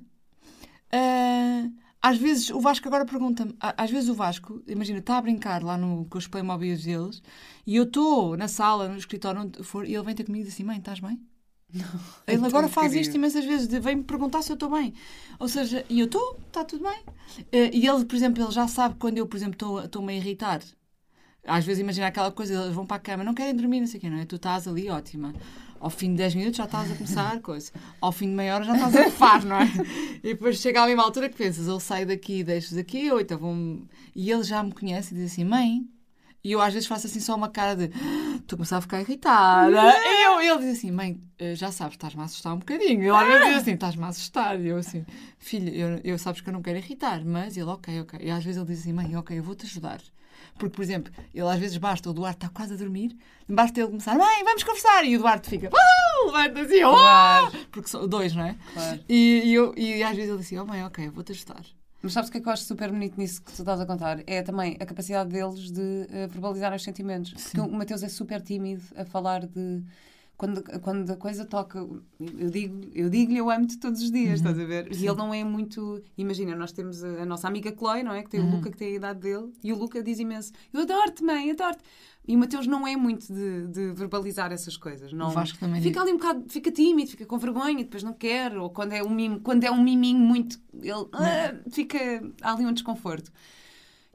ah, 0.92 1.68
às 2.02 2.18
vezes 2.18 2.50
o 2.50 2.60
Vasco 2.60 2.86
agora 2.88 3.04
pergunta-me, 3.04 3.54
às 3.60 3.90
vezes 3.90 4.08
o 4.08 4.14
Vasco, 4.14 4.62
imagina, 4.66 4.98
está 5.00 5.18
a 5.18 5.22
brincar 5.22 5.62
lá 5.62 5.76
no, 5.76 6.04
com 6.06 6.18
os 6.18 6.26
Playmobil 6.28 6.76
deles 6.76 7.22
e 7.66 7.76
eu 7.76 7.84
estou 7.84 8.36
na 8.36 8.48
sala, 8.48 8.88
no 8.88 8.96
escritório, 8.96 9.40
onde 9.42 9.62
for, 9.62 9.84
e 9.86 9.94
ele 9.94 10.04
vem 10.04 10.14
ter 10.14 10.24
comigo 10.24 10.42
e 10.42 10.44
diz 10.44 10.54
assim: 10.54 10.64
Mãe, 10.64 10.78
estás 10.78 11.00
bem? 11.00 11.20
é 12.26 12.34
Ele 12.34 12.46
agora 12.46 12.68
faz 12.68 12.92
querido. 12.92 13.08
isto 13.08 13.16
imensas 13.16 13.44
vezes, 13.44 13.66
vem-me 13.82 14.04
perguntar 14.04 14.42
se 14.42 14.52
eu 14.52 14.54
estou 14.54 14.70
bem. 14.70 14.94
Ou 15.38 15.48
seja, 15.48 15.84
e 15.88 15.98
eu 16.00 16.06
estou, 16.06 16.38
está 16.46 16.64
tudo 16.64 16.84
bem. 16.84 16.98
Eh, 17.52 17.70
E 17.72 17.86
ele, 17.86 18.04
por 18.04 18.14
exemplo, 18.16 18.42
ele 18.42 18.52
já 18.52 18.66
sabe 18.68 18.96
quando 18.98 19.18
eu, 19.18 19.26
por 19.26 19.36
exemplo, 19.36 19.54
estou- 19.54 19.80
estou-me 19.84 20.12
a 20.12 20.16
irritar. 20.16 20.60
Às 21.46 21.64
vezes 21.64 21.80
imagina 21.80 22.08
aquela 22.08 22.32
coisa, 22.32 22.54
eles 22.54 22.74
vão 22.74 22.84
para 22.86 22.96
a 22.96 23.00
cama, 23.00 23.22
não 23.22 23.32
querem 23.34 23.54
dormir, 23.54 23.80
não 23.80 23.86
sei 23.86 23.98
o 23.98 24.00
quê, 24.00 24.10
não 24.10 24.18
é? 24.18 24.24
Tu 24.24 24.36
estás 24.36 24.66
ali, 24.66 24.88
ótima. 24.88 25.32
Ao 25.78 25.90
fim 25.90 26.10
de 26.10 26.16
10 26.16 26.34
minutos 26.34 26.56
já 26.56 26.64
estás 26.64 26.90
a 26.90 26.94
começar 26.94 27.40
coisa. 27.40 27.70
Ao 28.00 28.10
fim 28.10 28.26
de 28.30 28.34
meia 28.34 28.54
hora 28.56 28.64
já 28.64 28.74
estás 28.74 28.96
a 28.96 29.04
bufar, 29.04 29.44
não 29.46 29.56
é? 29.56 29.66
E 30.24 30.28
depois 30.34 30.58
chega 30.58 30.82
ali 30.82 30.94
uma 30.94 31.04
altura 31.04 31.28
que 31.28 31.36
pensas, 31.36 31.68
ele 31.68 31.80
sai 31.80 32.04
daqui 32.04 32.38
e 32.40 32.44
deixas 32.44 32.76
aqui, 32.76 33.10
ou 33.12 33.20
então 33.20 33.38
vão... 33.38 33.82
E 34.14 34.30
ele 34.30 34.42
já 34.42 34.62
me 34.62 34.72
conhece 34.72 35.14
e 35.14 35.18
diz 35.18 35.32
assim, 35.32 35.44
mãe... 35.44 35.86
E 36.46 36.52
eu 36.52 36.60
às 36.60 36.72
vezes 36.72 36.86
faço 36.86 37.08
assim 37.08 37.18
só 37.18 37.34
uma 37.34 37.48
cara 37.48 37.74
de 37.74 37.90
"Ah, 37.92 38.36
estou 38.36 38.54
a 38.54 38.58
começar 38.58 38.76
a 38.76 38.80
ficar 38.80 39.00
irritada. 39.00 39.76
E 39.98 40.24
eu, 40.26 40.40
ele 40.40 40.58
diz 40.66 40.78
assim, 40.78 40.92
mãe, 40.92 41.20
eh, 41.40 41.56
já 41.56 41.72
sabes, 41.72 41.94
estás-me 41.94 42.22
a 42.22 42.24
assustar 42.24 42.54
um 42.54 42.58
bocadinho. 42.58 43.02
Ele 43.02 43.10
às 43.10 43.26
vezes 43.26 43.46
diz 43.48 43.56
assim, 43.56 43.72
estás-me 43.72 44.04
a 44.04 44.06
assustar. 44.06 44.60
E 44.60 44.68
eu 44.68 44.76
assim, 44.76 45.04
filho, 45.40 45.74
eu, 45.74 46.00
eu 46.04 46.18
sabes 46.18 46.40
que 46.40 46.48
eu 46.48 46.52
não 46.52 46.62
quero 46.62 46.78
irritar, 46.78 47.24
mas 47.24 47.56
ele, 47.56 47.68
ok, 47.68 48.00
ok. 48.02 48.20
E 48.22 48.30
às 48.30 48.44
vezes 48.44 48.58
ele 48.58 48.66
diz 48.70 48.78
assim, 48.80 48.92
mãe, 48.92 49.16
ok, 49.16 49.36
eu 49.36 49.42
vou-te 49.42 49.66
ajudar. 49.66 50.00
Porque, 50.56 50.76
por 50.76 50.82
exemplo, 50.82 51.12
ele 51.34 51.48
às 51.48 51.58
vezes 51.58 51.76
basta, 51.78 52.08
o 52.08 52.12
Duarte 52.12 52.36
está 52.44 52.48
quase 52.48 52.74
a 52.74 52.76
dormir, 52.76 53.16
basta 53.48 53.80
ele 53.80 53.88
começar, 53.88 54.16
mãe, 54.16 54.44
vamos 54.44 54.62
conversar. 54.62 55.04
E 55.04 55.16
o 55.16 55.18
Duarte 55.18 55.50
fica, 55.50 55.68
oh! 55.72 56.26
levanta 56.30 56.60
assim, 56.60 56.84
oh! 56.84 56.92
Claro. 56.92 57.52
porque 57.72 57.88
são 57.88 58.06
dois, 58.06 58.34
não 58.36 58.44
é? 58.44 58.56
Claro. 58.72 59.00
E, 59.08 59.42
e 59.44 59.52
eu, 59.54 59.74
e 59.76 60.00
às 60.02 60.14
vezes 60.14 60.28
ele 60.30 60.38
diz 60.38 60.46
assim, 60.46 60.58
oh 60.58 60.64
mãe, 60.64 60.84
ok, 60.84 61.08
eu 61.08 61.12
vou-te 61.12 61.32
ajudar. 61.32 61.62
Mas 62.06 62.12
sabes 62.12 62.28
o 62.28 62.32
que 62.32 62.38
é 62.38 62.40
que 62.40 62.48
eu 62.48 62.52
acho 62.52 62.62
super 62.62 62.88
bonito 62.92 63.18
nisso 63.18 63.42
que 63.42 63.52
tu 63.52 63.62
estás 63.62 63.80
a 63.80 63.84
contar? 63.84 64.22
É 64.28 64.40
também 64.40 64.76
a 64.78 64.86
capacidade 64.86 65.28
deles 65.28 65.72
de 65.72 66.06
eh, 66.08 66.28
verbalizar 66.28 66.72
os 66.72 66.84
sentimentos. 66.84 67.32
Porque 67.32 67.60
o 67.60 67.68
Mateus 67.68 68.00
é 68.04 68.08
super 68.08 68.40
tímido 68.40 68.84
a 68.94 69.04
falar 69.04 69.44
de. 69.44 69.82
Quando, 70.36 70.62
quando 70.80 71.10
a 71.10 71.16
coisa 71.16 71.46
toca, 71.46 71.78
eu 71.78 72.50
digo-lhe, 72.50 72.92
eu, 72.94 73.08
digo 73.08 73.32
eu 73.32 73.50
amo-te 73.50 73.78
todos 73.78 74.02
os 74.02 74.10
dias, 74.10 74.34
estás 74.34 74.58
a 74.58 74.64
ver? 74.66 74.92
E 74.92 75.06
ele 75.06 75.16
não 75.16 75.32
é 75.32 75.42
muito. 75.42 76.02
Imagina, 76.18 76.54
nós 76.54 76.72
temos 76.72 77.02
a, 77.02 77.22
a 77.22 77.24
nossa 77.24 77.48
amiga 77.48 77.74
Chloe, 77.74 78.02
não 78.02 78.12
é? 78.12 78.22
Que 78.22 78.28
tem 78.28 78.40
o 78.40 78.50
Luca 78.50 78.70
que 78.70 78.76
tem 78.76 78.88
a 78.88 78.96
idade 78.96 79.20
dele, 79.20 79.50
e 79.64 79.72
o 79.72 79.78
Luca 79.78 80.02
diz 80.02 80.18
imenso: 80.18 80.52
Eu 80.74 80.82
adoro-te, 80.82 81.24
mãe, 81.24 81.50
adoro-te. 81.50 81.82
E 82.28 82.34
o 82.34 82.38
Mateus 82.38 82.66
não 82.66 82.86
é 82.86 82.96
muito 82.96 83.32
de, 83.32 83.66
de 83.68 83.92
verbalizar 83.92 84.52
essas 84.52 84.76
coisas. 84.76 85.12
Não, 85.12 85.30
fica 85.80 86.02
ali 86.02 86.12
um 86.12 86.16
bocado, 86.16 86.44
fica 86.48 86.72
tímido, 86.72 87.10
fica 87.10 87.24
com 87.24 87.38
vergonha, 87.38 87.84
depois 87.84 88.02
não 88.02 88.12
quer, 88.12 88.56
ou 88.58 88.68
quando 88.68 88.92
é 88.92 89.02
um 89.02 89.10
mimo, 89.10 89.40
quando 89.40 89.62
é 89.64 89.70
um 89.70 89.82
miminho 89.82 90.18
muito, 90.18 90.58
ele 90.74 91.06
ah, 91.12 91.54
fica 91.70 91.98
há 92.42 92.52
ali 92.52 92.66
um 92.66 92.72
desconforto. 92.72 93.30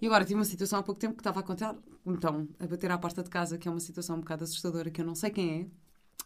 E 0.01 0.07
agora 0.07 0.25
tive 0.25 0.35
uma 0.35 0.45
situação 0.45 0.79
há 0.79 0.83
pouco 0.83 0.99
tempo 0.99 1.15
que 1.15 1.21
estava 1.21 1.39
a 1.39 1.43
contar, 1.43 1.75
então, 2.05 2.47
a 2.59 2.67
bater 2.67 2.91
à 2.91 2.97
porta 2.97 3.23
de 3.23 3.29
casa, 3.29 3.57
que 3.57 3.67
é 3.67 3.71
uma 3.71 3.79
situação 3.79 4.17
um 4.17 4.19
bocado 4.19 4.43
assustadora, 4.43 4.89
que 4.89 4.99
eu 4.99 5.05
não 5.05 5.15
sei 5.15 5.29
quem 5.29 5.61
é. 5.61 5.80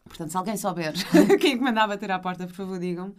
Portanto, 0.05 0.29
se 0.29 0.37
alguém 0.37 0.57
souber 0.57 0.93
quem 1.39 1.53
é 1.53 1.57
que 1.57 1.63
manda 1.63 1.83
a 1.83 1.87
bater 1.87 2.11
à 2.11 2.19
porta, 2.19 2.47
por 2.47 2.55
favor, 2.55 2.79
digam-me. 2.79 3.15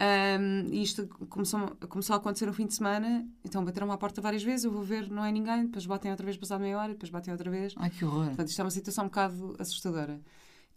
Um, 0.00 0.72
e 0.72 0.82
isto 0.82 1.08
começou, 1.28 1.60
começou 1.88 2.14
a 2.14 2.18
acontecer 2.18 2.46
no 2.46 2.52
fim 2.52 2.66
de 2.66 2.74
semana, 2.74 3.28
então 3.44 3.64
bateram 3.64 3.90
à 3.90 3.98
porta 3.98 4.20
várias 4.20 4.44
vezes, 4.44 4.64
eu 4.64 4.70
vou 4.70 4.82
ver, 4.82 5.10
não 5.10 5.24
é 5.24 5.32
ninguém, 5.32 5.66
depois 5.66 5.86
batem 5.86 6.10
outra 6.12 6.24
vez, 6.24 6.36
passado 6.36 6.60
meia 6.60 6.78
hora, 6.78 6.92
depois 6.92 7.10
batem 7.10 7.32
outra 7.32 7.50
vez. 7.50 7.74
Ai, 7.76 7.90
que 7.90 8.04
horror. 8.04 8.26
Portanto, 8.26 8.48
isto 8.48 8.60
é 8.60 8.64
uma 8.64 8.70
situação 8.70 9.04
um 9.04 9.08
bocado 9.08 9.56
assustadora. 9.58 10.20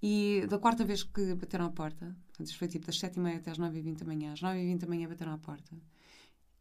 E 0.02 0.48
da 0.50 0.58
quarta 0.58 0.84
vez 0.84 1.04
que 1.04 1.36
bateram 1.36 1.66
à 1.66 1.70
porta, 1.70 2.16
portanto, 2.28 2.48
isto 2.48 2.58
foi 2.58 2.68
tipo 2.68 2.88
das 2.88 3.00
7h30 3.00 3.38
até 3.38 3.52
às 3.52 3.60
9h20 3.60 4.00
da 4.00 4.06
manhã, 4.06 4.34
às 4.34 4.42
9h20 4.42 4.80
da 4.80 4.88
manhã 4.88 5.08
bateram 5.08 5.34
à 5.34 5.38
porta. 5.38 5.76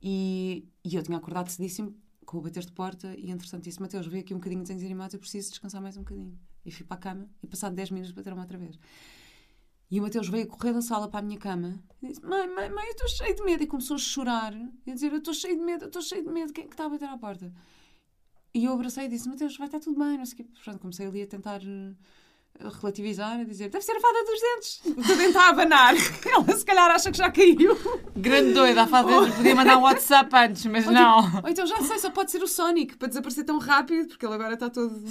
E, 0.03 0.69
e 0.85 0.95
eu 0.95 1.03
tinha 1.03 1.17
acordado 1.17 1.49
cedíssimo 1.49 1.97
com 2.27 2.39
o 2.39 2.43
bater 2.43 2.65
de 2.65 2.73
porta 2.73 3.15
e, 3.17 3.31
entretanto, 3.31 3.65
disse: 3.65 3.81
Mateus, 3.81 4.07
veio 4.07 4.23
aqui 4.23 4.35
um 4.35 4.39
bocadinho 4.39 4.63
de 4.63 4.73
animados, 4.73 5.15
eu 5.15 5.21
preciso 5.21 5.49
descansar 5.49 5.81
mais 5.81 5.97
um 5.97 6.01
bocadinho. 6.01 6.39
E 6.65 6.71
fui 6.71 6.85
para 6.85 6.97
a 6.97 7.01
cama 7.01 7.29
e, 7.43 7.47
passado 7.47 7.75
10 7.75 7.91
minutos, 7.91 8.13
bateram 8.13 8.39
outra 8.39 8.59
vez. 8.59 8.79
E 9.91 9.99
o 9.99 10.03
Mateus 10.05 10.29
veio 10.29 10.47
correr 10.47 10.73
da 10.73 10.83
sala 10.83 11.09
para 11.09 11.19
a 11.19 11.23
minha 11.23 11.39
cama 11.39 11.83
e 12.03 12.09
disse: 12.09 12.25
Mãe, 12.25 12.47
mãe, 12.49 12.71
mãe, 12.71 12.85
eu 12.87 12.91
estou 12.93 13.09
cheio 13.09 13.35
de 13.35 13.43
medo. 13.43 13.63
E 13.63 13.67
começou 13.67 13.97
a 13.97 13.99
chorar 13.99 14.55
e 14.87 14.91
a 14.91 14.95
dizer: 14.95 15.11
Eu 15.11 15.19
estou 15.19 15.35
cheio 15.35 15.57
de 15.57 15.63
medo, 15.65 15.85
eu 15.85 15.89
estou 15.89 16.03
cheio 16.03 16.23
de 16.23 16.31
medo. 16.31 16.53
Quem 16.53 16.65
é 16.65 16.67
que 16.69 16.75
está 16.75 16.85
a 16.85 16.89
bater 16.89 17.09
à 17.09 17.19
porta? 17.19 17.53
E 18.55 18.65
eu 18.65 18.73
abracei 18.73 19.07
e 19.07 19.09
disse: 19.09 19.29
Mateus, 19.29 19.57
vai 19.57 19.67
estar 19.67 19.81
tudo 19.81 19.99
bem. 19.99 20.17
Não 20.19 20.25
sei 20.27 20.35
o 20.35 20.37
quê. 20.37 20.45
Portanto, 20.55 20.79
comecei 20.81 21.07
ali 21.07 21.23
a 21.23 21.27
tentar 21.27 21.61
eh, 21.65 21.95
relativizar, 22.81 23.41
a 23.41 23.45
dizer: 23.45 23.69
Deve 23.69 23.85
ser 23.85 23.97
a 23.97 24.01
fada 24.01 24.25
dos 24.25 24.41
dentes. 24.41 25.19
Está 25.27 25.47
a 25.47 25.49
abanar. 25.49 25.95
Ela 26.25 26.57
se 26.57 26.65
calhar 26.65 26.89
acha 26.93 27.11
que 27.11 27.19
já 27.19 27.29
caiu. 27.33 27.77
Grande 28.15 28.53
doida, 28.53 28.83
a 28.83 28.87
fada 28.87 29.09
podia 29.35 29.57
mandar 29.57 29.77
um 29.77 29.83
WhatsApp 29.83 30.31
antes, 30.37 30.67
mas 30.67 30.87
Ou 30.87 30.93
não. 30.93 31.23
tipo- 31.25 31.43
ou 31.43 31.49
então 31.49 31.67
já 31.67 31.81
sei, 31.83 31.99
só 31.99 32.11
pode 32.11 32.31
ser 32.31 32.43
o 32.45 32.47
Sonic 32.47 32.97
para 32.97 33.09
desaparecer 33.09 33.45
tão 33.45 33.59
rápido, 33.59 34.07
porque 34.09 34.25
ele 34.25 34.35
agora 34.35 34.55
está 34.55 34.71
todo. 34.71 35.03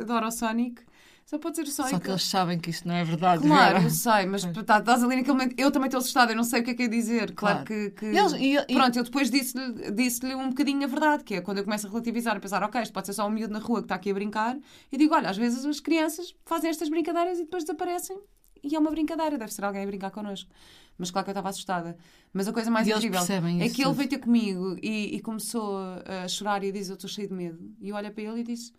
adora 0.00 0.26
o 0.26 0.30
Sonic. 0.32 0.82
Só 1.26 1.38
pode 1.38 1.56
ser 1.56 1.62
o 1.62 1.66
Sonic. 1.70 1.90
Só 1.94 1.98
que 1.98 2.10
eles 2.10 2.22
sabem 2.22 2.58
que 2.58 2.68
isto 2.70 2.86
não 2.86 2.94
é 2.94 3.02
verdade. 3.02 3.42
Claro, 3.46 3.74
Vera. 3.76 3.84
eu 3.86 3.90
sei, 3.90 4.26
mas 4.26 4.44
tá, 4.66 4.78
estás 4.78 5.02
ali 5.02 5.16
naquele 5.16 5.32
momento. 5.32 5.54
Eu 5.58 5.70
também 5.70 5.86
estou 5.86 5.98
assustada, 5.98 6.32
eu 6.32 6.36
não 6.36 6.44
sei 6.44 6.60
o 6.60 6.64
que 6.64 6.70
é 6.70 6.74
que 6.74 6.82
é 6.82 6.88
dizer. 6.88 7.32
Claro, 7.32 7.64
Claro. 7.64 7.66
que. 7.66 7.90
que- 7.98 8.06
Eles- 8.06 8.32
e- 8.34 8.56
e- 8.56 8.74
Pronto, 8.74 8.96
eu 8.98 9.04
depois 9.04 9.30
disse-lhe 9.30 9.90
disse 9.92 10.24
um 10.34 10.50
bocadinho 10.50 10.84
a 10.84 10.86
verdade, 10.86 11.24
que 11.24 11.34
é 11.36 11.40
quando 11.40 11.58
eu 11.58 11.64
começo 11.64 11.86
a 11.86 11.90
relativizar, 11.90 12.36
a 12.36 12.40
pensar, 12.40 12.62
ok, 12.62 12.80
isto 12.82 12.92
pode 12.92 13.06
ser 13.06 13.14
só 13.14 13.26
um 13.26 13.30
miúdo 13.30 13.52
na 13.54 13.58
rua 13.58 13.78
que 13.80 13.86
está 13.86 13.94
aqui 13.94 14.10
a 14.10 14.14
brincar, 14.14 14.58
e 14.92 14.96
digo, 14.98 15.14
olha, 15.14 15.30
às 15.30 15.36
vezes 15.36 15.64
as 15.64 15.80
crianças 15.80 16.34
fazem 16.44 16.68
estas 16.68 16.88
brincadeiras 16.90 17.38
e 17.38 17.44
depois 17.44 17.64
desaparecem. 17.64 18.18
E 18.62 18.74
é 18.76 18.78
uma 18.78 18.90
brincadeira, 18.90 19.36
deve 19.38 19.52
ser 19.52 19.64
alguém 19.64 19.82
a 19.82 19.86
brincar 19.86 20.10
connosco. 20.10 20.50
Mas 20.98 21.10
claro 21.10 21.24
que 21.24 21.30
eu 21.30 21.32
estava 21.32 21.48
assustada. 21.48 21.96
Mas 22.32 22.46
a 22.48 22.52
coisa 22.52 22.70
mais 22.70 22.86
E 22.86 22.92
incrível 22.92 23.20
é 23.60 23.68
que 23.68 23.82
ele 23.82 23.92
veio 23.94 24.08
ter 24.08 24.18
comigo 24.18 24.76
e, 24.82 25.16
e 25.16 25.20
começou 25.20 25.76
a 26.06 26.28
chorar 26.28 26.62
e 26.62 26.68
a 26.68 26.72
dizer: 26.72 26.92
Eu 26.92 26.94
estou 26.94 27.10
cheio 27.10 27.28
de 27.28 27.34
medo. 27.34 27.58
E 27.80 27.88
eu 27.88 27.96
olho 27.96 28.12
para 28.12 28.22
ele 28.22 28.40
e 28.40 28.44
disse: 28.44 28.72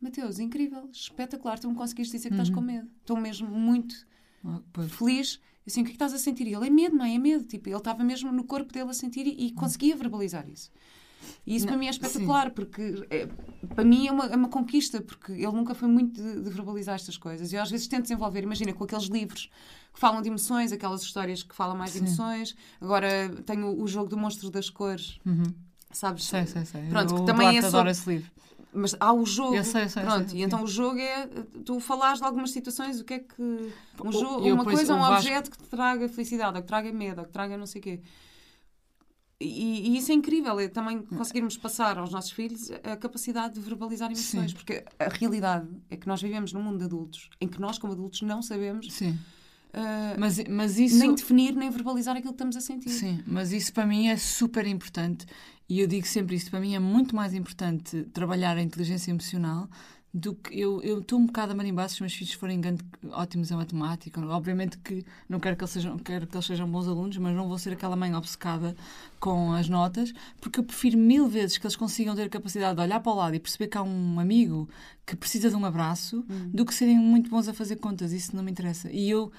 Mateus, 0.00 0.38
incrível, 0.38 0.88
espetacular, 0.92 1.58
tu 1.58 1.68
me 1.70 1.74
conseguiste 1.74 2.16
dizer 2.16 2.28
que 2.28 2.34
estás 2.34 2.50
com 2.50 2.60
medo. 2.60 2.88
Estou 3.00 3.16
mesmo 3.16 3.48
muito 3.48 3.94
Ah, 4.44 4.60
feliz. 4.88 5.40
Eu 5.66 5.70
Assim, 5.72 5.80
o 5.80 5.84
que 5.84 5.88
é 5.88 5.92
que 5.92 5.96
estás 5.96 6.12
a 6.14 6.18
sentir? 6.18 6.46
E 6.46 6.54
ele 6.54 6.66
é 6.66 6.70
medo, 6.70 6.94
mãe, 6.96 7.16
é 7.16 7.18
medo. 7.18 7.44
Tipo, 7.44 7.68
ele 7.68 7.76
estava 7.76 8.04
mesmo 8.04 8.30
no 8.30 8.44
corpo 8.44 8.72
dele 8.72 8.90
a 8.90 8.94
sentir 8.94 9.26
e, 9.26 9.46
e 9.46 9.52
conseguia 9.52 9.96
verbalizar 9.96 10.48
isso. 10.48 10.70
E 11.44 11.56
isso 11.56 11.64
Não, 11.64 11.72
para 11.72 11.78
mim 11.80 11.86
é 11.86 11.90
espetacular, 11.90 12.50
porque 12.52 13.06
é, 13.10 13.26
para 13.74 13.84
mim 13.84 14.06
é 14.06 14.12
uma, 14.12 14.26
é 14.26 14.36
uma 14.36 14.48
conquista, 14.48 15.00
porque 15.00 15.32
ele 15.32 15.50
nunca 15.50 15.74
foi 15.74 15.88
muito 15.88 16.20
de, 16.22 16.42
de 16.42 16.50
verbalizar 16.50 16.94
estas 16.94 17.16
coisas. 17.16 17.52
Eu 17.52 17.60
às 17.62 17.70
vezes 17.70 17.88
tento 17.88 18.02
desenvolver, 18.02 18.42
imagina, 18.44 18.72
com 18.72 18.84
aqueles 18.84 19.06
livros 19.06 19.50
que 19.92 19.98
falam 19.98 20.22
de 20.22 20.28
emoções, 20.28 20.70
aquelas 20.70 21.02
histórias 21.02 21.42
que 21.42 21.54
falam 21.54 21.76
mais 21.76 21.92
de 21.92 21.98
Sim. 21.98 22.04
emoções. 22.04 22.54
Agora 22.80 23.08
tenho 23.44 23.80
o 23.82 23.88
jogo 23.88 24.08
do 24.08 24.16
monstro 24.16 24.50
das 24.50 24.68
cores, 24.70 25.18
Uhum. 25.26 25.42
sabes? 25.90 26.24
Sei, 26.24 26.46
sei, 26.46 26.64
sei. 26.64 26.82
Pronto, 26.90 27.12
o 27.12 27.14
que 27.16 27.26
também 27.26 27.56
é 27.56 27.62
sobre- 27.62 27.90
esse 27.90 28.08
livro. 28.08 28.30
Mas 28.78 28.94
há 29.00 29.12
o 29.12 29.24
jogo. 29.24 29.54
Eu 29.54 29.64
sei, 29.64 29.84
eu 29.84 29.88
sei, 29.88 30.02
eu 30.02 30.06
Pronto, 30.06 30.30
sei, 30.30 30.40
e 30.40 30.42
então 30.42 30.62
o 30.62 30.66
jogo 30.66 30.98
é 30.98 31.26
tu 31.64 31.80
falares 31.80 32.18
de 32.20 32.26
algumas 32.26 32.50
situações, 32.50 33.00
o 33.00 33.04
que 33.04 33.14
é 33.14 33.18
que. 33.20 33.40
Um 33.42 34.12
jogo, 34.12 34.46
eu, 34.46 34.54
uma 34.54 34.64
coisa, 34.64 34.94
um 34.94 34.98
Vasco- 34.98 35.14
objeto 35.14 35.50
que 35.50 35.58
te 35.58 35.64
traga 35.64 36.08
felicidade, 36.08 36.56
ou 36.56 36.62
que 36.62 36.68
traga 36.68 36.92
medo, 36.92 37.20
ou 37.20 37.26
que 37.26 37.32
traga 37.32 37.56
não 37.56 37.66
sei 37.66 37.80
o 37.80 37.82
quê. 37.84 38.00
E, 39.38 39.90
e 39.90 39.98
isso 39.98 40.10
é 40.12 40.14
incrível, 40.14 40.58
é 40.58 40.66
também 40.68 41.02
conseguirmos 41.02 41.58
passar 41.58 41.98
aos 41.98 42.10
nossos 42.10 42.30
filhos 42.30 42.70
a 42.82 42.96
capacidade 42.96 43.54
de 43.54 43.60
verbalizar 43.60 44.10
emoções, 44.10 44.50
Sim. 44.52 44.56
porque 44.56 44.82
a 44.98 45.08
realidade 45.10 45.68
é 45.90 45.96
que 45.96 46.06
nós 46.06 46.22
vivemos 46.22 46.54
num 46.54 46.62
mundo 46.62 46.78
de 46.78 46.84
adultos 46.84 47.28
em 47.38 47.46
que 47.46 47.60
nós, 47.60 47.78
como 47.78 47.92
adultos, 47.92 48.22
não 48.22 48.40
sabemos 48.40 48.90
Sim. 48.90 49.18
Ah, 49.72 50.14
Mas, 50.18 50.42
mas 50.48 50.78
isso. 50.78 50.98
nem 50.98 51.14
definir 51.14 51.54
nem 51.54 51.70
verbalizar 51.70 52.16
aquilo 52.16 52.32
que 52.32 52.36
estamos 52.36 52.56
a 52.56 52.60
sentir. 52.60 52.90
Sim, 52.90 53.22
mas 53.26 53.52
isso 53.52 53.72
para 53.72 53.86
mim 53.86 54.08
é 54.08 54.16
super 54.16 54.66
importante 54.66 55.26
e 55.68 55.80
eu 55.80 55.86
digo 55.86 56.06
sempre 56.06 56.36
isto, 56.36 56.50
para 56.50 56.60
mim 56.60 56.74
é 56.74 56.78
muito 56.78 57.14
mais 57.14 57.34
importante 57.34 58.04
trabalhar 58.12 58.56
a 58.56 58.62
inteligência 58.62 59.10
emocional 59.10 59.68
do 60.12 60.34
que 60.34 60.58
eu 60.58 60.82
eu 60.82 61.00
estou 61.00 61.18
um 61.18 61.26
bocado 61.26 61.52
a 61.52 61.54
marimbar 61.54 61.88
se 61.88 61.96
os 61.96 62.00
meus 62.00 62.14
filhos 62.14 62.32
forem 62.32 62.60
grande, 62.60 62.82
ótimos 63.10 63.50
em 63.50 63.54
matemática. 63.54 64.20
Obviamente 64.20 64.78
que 64.78 65.04
não 65.28 65.38
quero 65.38 65.56
que, 65.56 65.62
eles 65.62 65.70
sejam, 65.70 65.98
quero 65.98 66.26
que 66.26 66.34
eles 66.34 66.46
sejam 66.46 66.68
bons 66.70 66.88
alunos, 66.88 67.16
mas 67.18 67.34
não 67.34 67.48
vou 67.48 67.58
ser 67.58 67.72
aquela 67.72 67.96
mãe 67.96 68.14
obcecada 68.14 68.74
com 69.20 69.52
as 69.52 69.68
notas, 69.68 70.12
porque 70.40 70.60
eu 70.60 70.64
prefiro 70.64 70.96
mil 70.96 71.28
vezes 71.28 71.58
que 71.58 71.66
eles 71.66 71.76
consigam 71.76 72.14
ter 72.14 72.22
a 72.22 72.28
capacidade 72.28 72.76
de 72.76 72.82
olhar 72.82 73.00
para 73.00 73.12
o 73.12 73.14
lado 73.14 73.34
e 73.34 73.40
perceber 73.40 73.68
que 73.68 73.76
há 73.76 73.82
um 73.82 74.18
amigo 74.18 74.68
que 75.04 75.14
precisa 75.14 75.50
de 75.50 75.56
um 75.56 75.64
abraço 75.64 76.24
do 76.52 76.64
que 76.64 76.74
serem 76.74 76.98
muito 76.98 77.30
bons 77.30 77.48
a 77.48 77.54
fazer 77.54 77.76
contas. 77.76 78.12
Isso 78.12 78.34
não 78.34 78.42
me 78.42 78.50
interessa. 78.50 78.90
E 78.90 79.10
eu, 79.10 79.30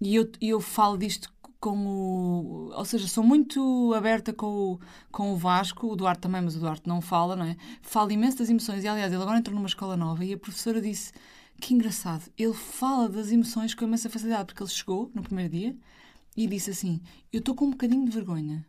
e 0.00 0.14
eu, 0.14 0.30
e 0.40 0.48
eu 0.48 0.60
falo 0.60 0.96
disto 0.96 1.30
com 1.60 1.76
o. 1.86 2.72
Ou 2.74 2.84
seja, 2.84 3.06
sou 3.06 3.22
muito 3.22 3.92
aberta 3.94 4.32
com 4.32 4.46
o, 4.46 4.80
com 5.12 5.32
o 5.32 5.36
Vasco, 5.36 5.86
o 5.86 5.94
Duarte 5.94 6.22
também, 6.22 6.40
mas 6.40 6.56
o 6.56 6.60
Duarte 6.60 6.88
não 6.88 7.00
fala, 7.00 7.36
não 7.36 7.44
é? 7.44 7.56
Fala 7.82 8.12
imenso 8.12 8.38
das 8.38 8.48
emoções. 8.48 8.82
E 8.82 8.88
aliás, 8.88 9.12
ele 9.12 9.22
agora 9.22 9.38
entrou 9.38 9.54
numa 9.54 9.68
escola 9.68 9.96
nova 9.96 10.24
e 10.24 10.32
a 10.32 10.38
professora 10.38 10.80
disse: 10.80 11.12
Que 11.60 11.74
engraçado, 11.74 12.30
ele 12.38 12.54
fala 12.54 13.08
das 13.08 13.30
emoções 13.30 13.74
com 13.74 13.84
imensa 13.84 14.08
facilidade, 14.08 14.46
porque 14.46 14.62
ele 14.62 14.70
chegou 14.70 15.10
no 15.14 15.22
primeiro 15.22 15.52
dia 15.52 15.76
e 16.36 16.46
disse 16.46 16.70
assim: 16.70 17.00
Eu 17.32 17.40
estou 17.40 17.54
com 17.54 17.66
um 17.66 17.70
bocadinho 17.70 18.04
de 18.06 18.10
vergonha. 18.10 18.66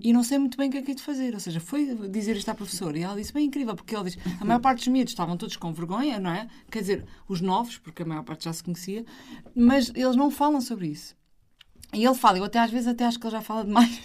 E 0.00 0.14
não 0.14 0.22
sei 0.22 0.38
muito 0.38 0.56
bem 0.56 0.68
o 0.68 0.72
que 0.72 0.78
é 0.78 0.82
que 0.82 0.92
é 0.92 0.94
de 0.94 1.02
fazer. 1.02 1.34
Ou 1.34 1.40
seja, 1.40 1.60
foi 1.60 1.94
dizer 2.08 2.36
isto 2.36 2.48
à 2.48 2.54
professora. 2.54 2.98
E 2.98 3.02
ela 3.02 3.16
disse, 3.16 3.32
bem 3.32 3.46
incrível, 3.46 3.74
porque 3.74 3.94
ele 3.94 4.04
diz, 4.04 4.18
a 4.40 4.44
maior 4.44 4.60
parte 4.60 4.78
dos 4.78 4.88
miúdos 4.88 5.12
estavam 5.12 5.36
todos 5.36 5.56
com 5.56 5.72
vergonha, 5.74 6.18
não 6.18 6.30
é? 6.30 6.48
Quer 6.70 6.80
dizer, 6.80 7.04
os 7.28 7.42
novos, 7.42 7.76
porque 7.76 8.02
a 8.02 8.06
maior 8.06 8.22
parte 8.22 8.44
já 8.44 8.52
se 8.52 8.62
conhecia, 8.62 9.04
mas 9.54 9.90
eles 9.94 10.16
não 10.16 10.30
falam 10.30 10.60
sobre 10.62 10.86
isso. 10.86 11.14
E 11.94 12.04
ele 12.04 12.14
fala, 12.14 12.38
eu 12.38 12.44
até 12.44 12.58
às 12.58 12.70
vezes 12.70 12.88
até 12.88 13.04
acho 13.04 13.18
que 13.18 13.26
ele 13.26 13.32
já 13.32 13.40
fala 13.40 13.64
demais. 13.64 14.00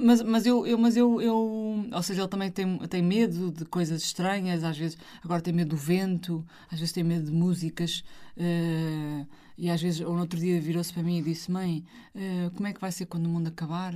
mas 0.00 0.22
mas, 0.22 0.46
eu, 0.46 0.66
eu, 0.66 0.78
mas 0.78 0.96
eu, 0.96 1.20
eu. 1.20 1.88
Ou 1.92 2.02
seja, 2.02 2.22
ele 2.22 2.28
também 2.28 2.50
tem, 2.50 2.78
tem 2.88 3.02
medo 3.02 3.50
de 3.52 3.64
coisas 3.64 4.02
estranhas, 4.02 4.64
às 4.64 4.76
vezes 4.76 4.98
agora 5.24 5.40
tem 5.40 5.52
medo 5.54 5.70
do 5.70 5.76
vento, 5.76 6.44
às 6.70 6.78
vezes 6.78 6.92
tem 6.92 7.04
medo 7.04 7.26
de 7.26 7.32
músicas. 7.32 8.04
eh, 8.36 9.26
e 9.58 9.70
às 9.70 9.80
vezes, 9.80 10.00
ou 10.02 10.12
no 10.14 10.20
outro 10.20 10.38
dia 10.38 10.60
virou-se 10.60 10.92
para 10.92 11.02
mim 11.02 11.18
e 11.18 11.22
disse: 11.22 11.50
Mãe, 11.50 11.84
eh, 12.14 12.50
como 12.54 12.66
é 12.68 12.72
que 12.72 12.80
vai 12.80 12.92
ser 12.92 13.06
quando 13.06 13.26
o 13.26 13.28
mundo 13.28 13.48
acabar? 13.48 13.94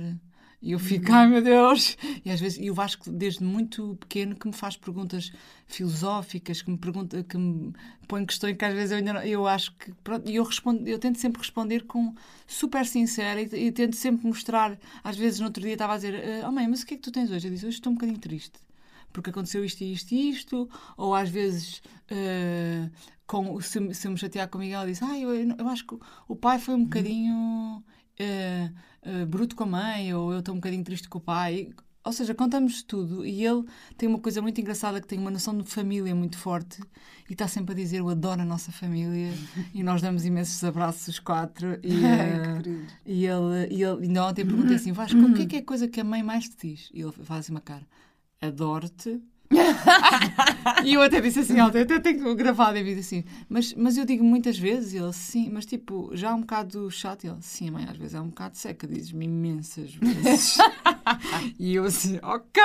E 0.61 0.73
eu 0.73 0.79
fico, 0.79 1.11
ai 1.11 1.27
meu 1.27 1.41
Deus! 1.41 1.97
E 2.23 2.29
às 2.29 2.39
vezes, 2.39 2.59
e 2.61 2.69
o 2.69 2.73
Vasco, 2.73 3.11
desde 3.11 3.43
muito 3.43 3.95
pequeno, 3.99 4.35
que 4.35 4.45
me 4.47 4.53
faz 4.53 4.77
perguntas 4.77 5.31
filosóficas, 5.65 6.61
que 6.61 6.69
me 6.69 6.77
pergunta, 6.77 7.23
que 7.23 7.35
me 7.35 7.73
põe 8.07 8.23
questões 8.25 8.55
que 8.55 8.63
às 8.65 8.73
vezes 8.73 8.91
eu 8.91 8.97
ainda 8.97 9.13
não, 9.13 9.23
eu 9.23 9.47
acho 9.47 9.75
que. 9.75 9.91
Pronto, 10.03 10.29
e 10.29 10.35
eu, 10.35 10.43
respondo, 10.43 10.87
eu 10.87 10.99
tento 10.99 11.17
sempre 11.17 11.39
responder 11.41 11.85
com 11.85 12.13
super 12.45 12.85
sincera 12.85 13.41
e, 13.41 13.45
e 13.67 13.71
tento 13.71 13.95
sempre 13.95 14.27
mostrar. 14.27 14.77
Às 15.03 15.17
vezes, 15.17 15.39
no 15.39 15.47
outro 15.47 15.63
dia, 15.63 15.73
estava 15.73 15.93
a 15.93 15.95
dizer: 15.95 16.23
"Ah, 16.43 16.47
Oh 16.49 16.51
mãe, 16.51 16.67
mas 16.67 16.83
o 16.83 16.85
que 16.85 16.93
é 16.93 16.97
que 16.97 17.03
tu 17.03 17.11
tens 17.11 17.31
hoje? 17.31 17.47
Eu 17.47 17.51
disse: 17.51 17.65
Hoje 17.65 17.77
estou 17.77 17.91
um 17.91 17.95
bocadinho 17.95 18.19
triste. 18.19 18.59
Porque 19.11 19.29
aconteceu 19.31 19.65
isto 19.65 19.81
e 19.83 19.91
isto 19.93 20.11
e 20.13 20.29
isto, 20.29 20.69
ou 20.95 21.13
às 21.15 21.29
vezes 21.29 21.81
ah, 22.11 22.89
com, 23.25 23.59
se, 23.61 23.93
se 23.93 24.07
me 24.09 24.17
chatear 24.17 24.47
com 24.47 24.59
Miguel, 24.59 24.85
disse: 24.85 25.03
Ah, 25.03 25.17
eu, 25.17 25.33
eu 25.33 25.67
acho 25.69 25.85
que 25.87 25.95
o 26.27 26.35
pai 26.35 26.59
foi 26.59 26.75
um 26.75 26.83
bocadinho 26.83 27.83
eh, 28.19 28.69
eh, 29.03 29.25
bruto 29.25 29.55
com 29.55 29.63
a 29.63 29.67
mãe, 29.67 30.13
ou 30.13 30.31
eu 30.31 30.39
estou 30.39 30.53
um 30.53 30.57
bocadinho 30.57 30.83
triste 30.83 31.09
com 31.09 31.17
o 31.17 31.21
pai. 31.21 31.69
ou 32.03 32.11
seja, 32.13 32.33
contamos 32.33 32.83
tudo 32.83 33.25
e 33.25 33.45
ele 33.45 33.63
tem 33.97 34.09
uma 34.09 34.19
coisa 34.19 34.41
muito 34.41 34.59
engraçada 34.59 34.99
que 34.99 35.07
tem 35.07 35.19
uma 35.19 35.29
noção 35.31 35.55
de 35.57 35.63
família 35.69 36.15
muito 36.15 36.37
forte 36.37 36.81
e 37.29 37.33
está 37.33 37.47
sempre 37.47 37.73
a 37.73 37.75
dizer 37.75 37.97
eu 37.97 38.09
adoro 38.09 38.41
a 38.41 38.45
nossa 38.45 38.71
família 38.71 39.31
e 39.73 39.83
nós 39.83 40.01
damos 40.01 40.25
imensos 40.25 40.63
abraços 40.63 41.07
os 41.07 41.19
quatro 41.19 41.79
e, 41.83 42.01
querido. 42.61 42.87
e 43.05 43.25
ele, 43.25 43.67
e 43.71 43.83
ele 43.83 44.07
ainda 44.07 44.25
ontem 44.25 44.45
perguntei 44.45 44.75
assim, 44.75 44.91
Vasco, 44.91 45.19
o 45.19 45.33
que 45.33 45.43
é 45.43 45.45
que 45.45 45.55
é 45.57 45.59
a 45.59 45.65
coisa 45.65 45.87
que 45.87 45.99
a 46.01 46.03
mãe 46.03 46.23
mais 46.23 46.49
te 46.49 46.67
diz? 46.69 46.89
E 46.93 47.01
ele 47.01 47.11
faz 47.11 47.41
assim 47.41 47.51
uma 47.51 47.61
cara, 47.61 47.85
adoro-te. 48.41 49.21
e 50.85 50.93
eu 50.93 51.01
até 51.01 51.19
disse 51.19 51.39
assim, 51.39 51.59
ontem, 51.59 51.81
até 51.81 51.99
tenho 51.99 52.33
gravado 52.35 52.77
em 52.77 52.83
vídeo 52.83 53.01
assim, 53.01 53.23
mas, 53.49 53.73
mas 53.73 53.97
eu 53.97 54.05
digo 54.05 54.23
muitas 54.23 54.57
vezes, 54.57 54.93
e 54.93 54.97
ele, 54.97 55.13
sim, 55.13 55.49
mas 55.51 55.65
tipo, 55.65 56.09
já 56.13 56.29
é 56.29 56.33
um 56.33 56.41
bocado 56.41 56.89
chato, 56.89 57.25
e 57.25 57.27
ele, 57.27 57.37
sim, 57.41 57.69
mãe, 57.69 57.85
às 57.89 57.97
vezes 57.97 58.15
é 58.15 58.21
um 58.21 58.29
bocado 58.29 58.57
seca, 58.57 58.87
dizes-me 58.87 59.25
imensas 59.25 59.93
vezes. 59.95 60.57
e 61.59 61.75
eu 61.75 61.83
assim, 61.83 62.19
ok! 62.23 62.61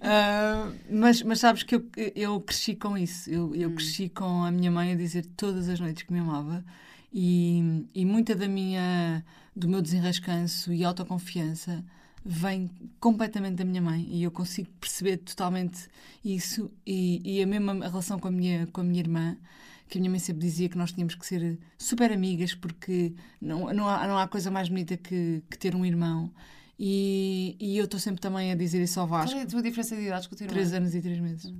Ah, 0.00 0.70
mas, 0.90 1.22
mas 1.22 1.40
sabes 1.40 1.62
que 1.62 1.76
eu, 1.76 1.86
eu 2.14 2.40
cresci 2.40 2.74
com 2.74 2.98
isso, 2.98 3.30
eu, 3.30 3.54
eu 3.54 3.70
cresci 3.70 4.08
com 4.08 4.44
a 4.44 4.50
minha 4.50 4.70
mãe 4.70 4.92
a 4.92 4.96
dizer 4.96 5.24
todas 5.36 5.68
as 5.68 5.78
noites 5.78 6.02
que 6.02 6.12
me 6.12 6.18
amava, 6.18 6.64
e, 7.12 7.86
e 7.94 8.04
muita 8.04 8.34
da 8.34 8.48
minha, 8.48 9.24
do 9.54 9.68
meu 9.68 9.80
desenrascanço 9.80 10.72
e 10.72 10.84
autoconfiança 10.84 11.84
vem 12.26 12.68
completamente 12.98 13.54
da 13.54 13.64
minha 13.64 13.80
mãe 13.80 14.04
e 14.10 14.24
eu 14.24 14.32
consigo 14.32 14.68
perceber 14.80 15.18
totalmente 15.18 15.88
isso 16.24 16.70
e, 16.84 17.22
e 17.24 17.42
a 17.42 17.46
mesma 17.46 17.74
relação 17.74 18.18
com 18.18 18.26
a 18.26 18.30
minha 18.32 18.66
com 18.66 18.80
a 18.80 18.84
minha 18.84 18.98
irmã 18.98 19.36
que 19.88 19.96
a 19.96 20.00
minha 20.00 20.10
mãe 20.10 20.18
sempre 20.18 20.42
dizia 20.42 20.68
que 20.68 20.76
nós 20.76 20.90
tínhamos 20.90 21.14
que 21.14 21.24
ser 21.24 21.56
super 21.78 22.10
amigas 22.10 22.52
porque 22.52 23.14
não, 23.40 23.72
não, 23.72 23.88
há, 23.88 24.08
não 24.08 24.18
há 24.18 24.26
coisa 24.26 24.50
mais 24.50 24.68
bonita 24.68 24.96
que, 24.96 25.40
que 25.48 25.56
ter 25.56 25.76
um 25.76 25.86
irmão 25.86 26.32
e, 26.76 27.56
e 27.60 27.78
eu 27.78 27.84
estou 27.84 28.00
sempre 28.00 28.20
também 28.20 28.50
a 28.50 28.56
dizer 28.56 28.82
isso 28.82 28.98
ao 28.98 29.06
Vasco 29.06 29.30
Qual 29.30 29.40
é 29.40 29.44
a 29.44 29.46
tua 29.46 29.62
diferença 29.62 29.94
de 29.94 30.02
idades 30.02 30.26
com 30.26 30.34
o 30.34 30.38
teu 30.38 30.46
irmão? 30.46 30.54
Três 30.54 30.72
anos 30.72 30.94
e 30.96 31.00
três 31.00 31.20
meses. 31.20 31.54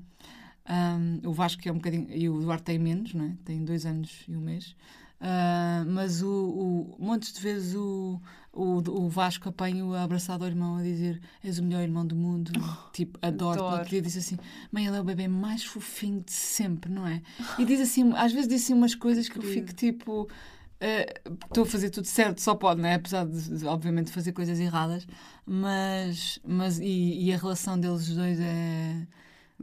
Um, 0.68 1.28
o 1.28 1.32
Vasco 1.32 1.66
é 1.66 1.70
um 1.70 1.76
bocadinho. 1.76 2.08
E 2.10 2.28
o 2.28 2.40
Duarte 2.40 2.64
tem 2.64 2.78
menos, 2.78 3.14
não 3.14 3.24
é? 3.24 3.36
Tem 3.44 3.64
dois 3.64 3.86
anos 3.86 4.24
e 4.28 4.36
um 4.36 4.40
mês. 4.40 4.74
Ah, 5.20 5.84
mas 5.86 6.22
o, 6.22 6.28
o, 6.28 6.96
montes 6.98 7.32
de 7.32 7.40
vezes 7.40 7.74
o, 7.74 8.20
o, 8.56 8.78
o 9.04 9.08
Vasco 9.08 9.48
apanha-o 9.50 9.94
abraçado 9.94 10.42
ao 10.42 10.48
irmão 10.50 10.76
a 10.76 10.82
dizer 10.82 11.20
és 11.44 11.58
o 11.58 11.62
melhor 11.62 11.82
irmão 11.82 12.06
do 12.06 12.16
mundo. 12.16 12.50
tipo, 12.92 13.18
adoro. 13.20 13.60
adoro. 13.60 13.76
Outro 13.76 13.90
dia 13.90 14.00
disse 14.00 14.18
assim: 14.18 14.38
Mãe, 14.72 14.86
ele 14.86 14.96
é 14.96 15.00
o 15.00 15.04
bebê 15.04 15.28
mais 15.28 15.62
fofinho 15.64 16.22
de 16.22 16.32
sempre, 16.32 16.90
não 16.90 17.06
é? 17.06 17.20
E 17.58 17.64
diz 17.64 17.80
assim, 17.80 18.12
às 18.14 18.32
vezes 18.32 18.48
diz 18.48 18.64
assim 18.64 18.72
umas 18.72 18.94
coisas 18.94 19.28
que 19.28 19.38
eu 19.38 19.42
fico 19.42 19.74
tipo. 19.74 20.28
eh, 20.80 21.20
Estou 21.44 21.64
a 21.64 21.66
fazer 21.66 21.90
tudo 21.90 22.06
certo, 22.06 22.40
só 22.40 22.54
pode, 22.54 22.80
não 22.80 22.88
é? 22.88 22.94
Apesar 22.94 23.26
de, 23.26 23.58
de, 23.58 23.66
obviamente, 23.66 24.10
fazer 24.10 24.32
coisas 24.32 24.58
erradas, 24.58 25.06
mas. 25.44 26.40
mas 26.44 26.78
e, 26.78 27.24
e 27.24 27.32
a 27.32 27.36
relação 27.36 27.78
deles 27.78 28.08
dois 28.08 28.40
é. 28.40 29.06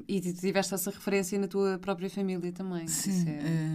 E 0.08 0.20
tiveste 0.22 0.74
essa 0.74 0.90
referência 0.90 1.38
na 1.38 1.48
tua 1.48 1.78
própria 1.78 2.10
família 2.10 2.52
também. 2.52 2.88
Sim, 2.88 3.30
é- 3.30 3.32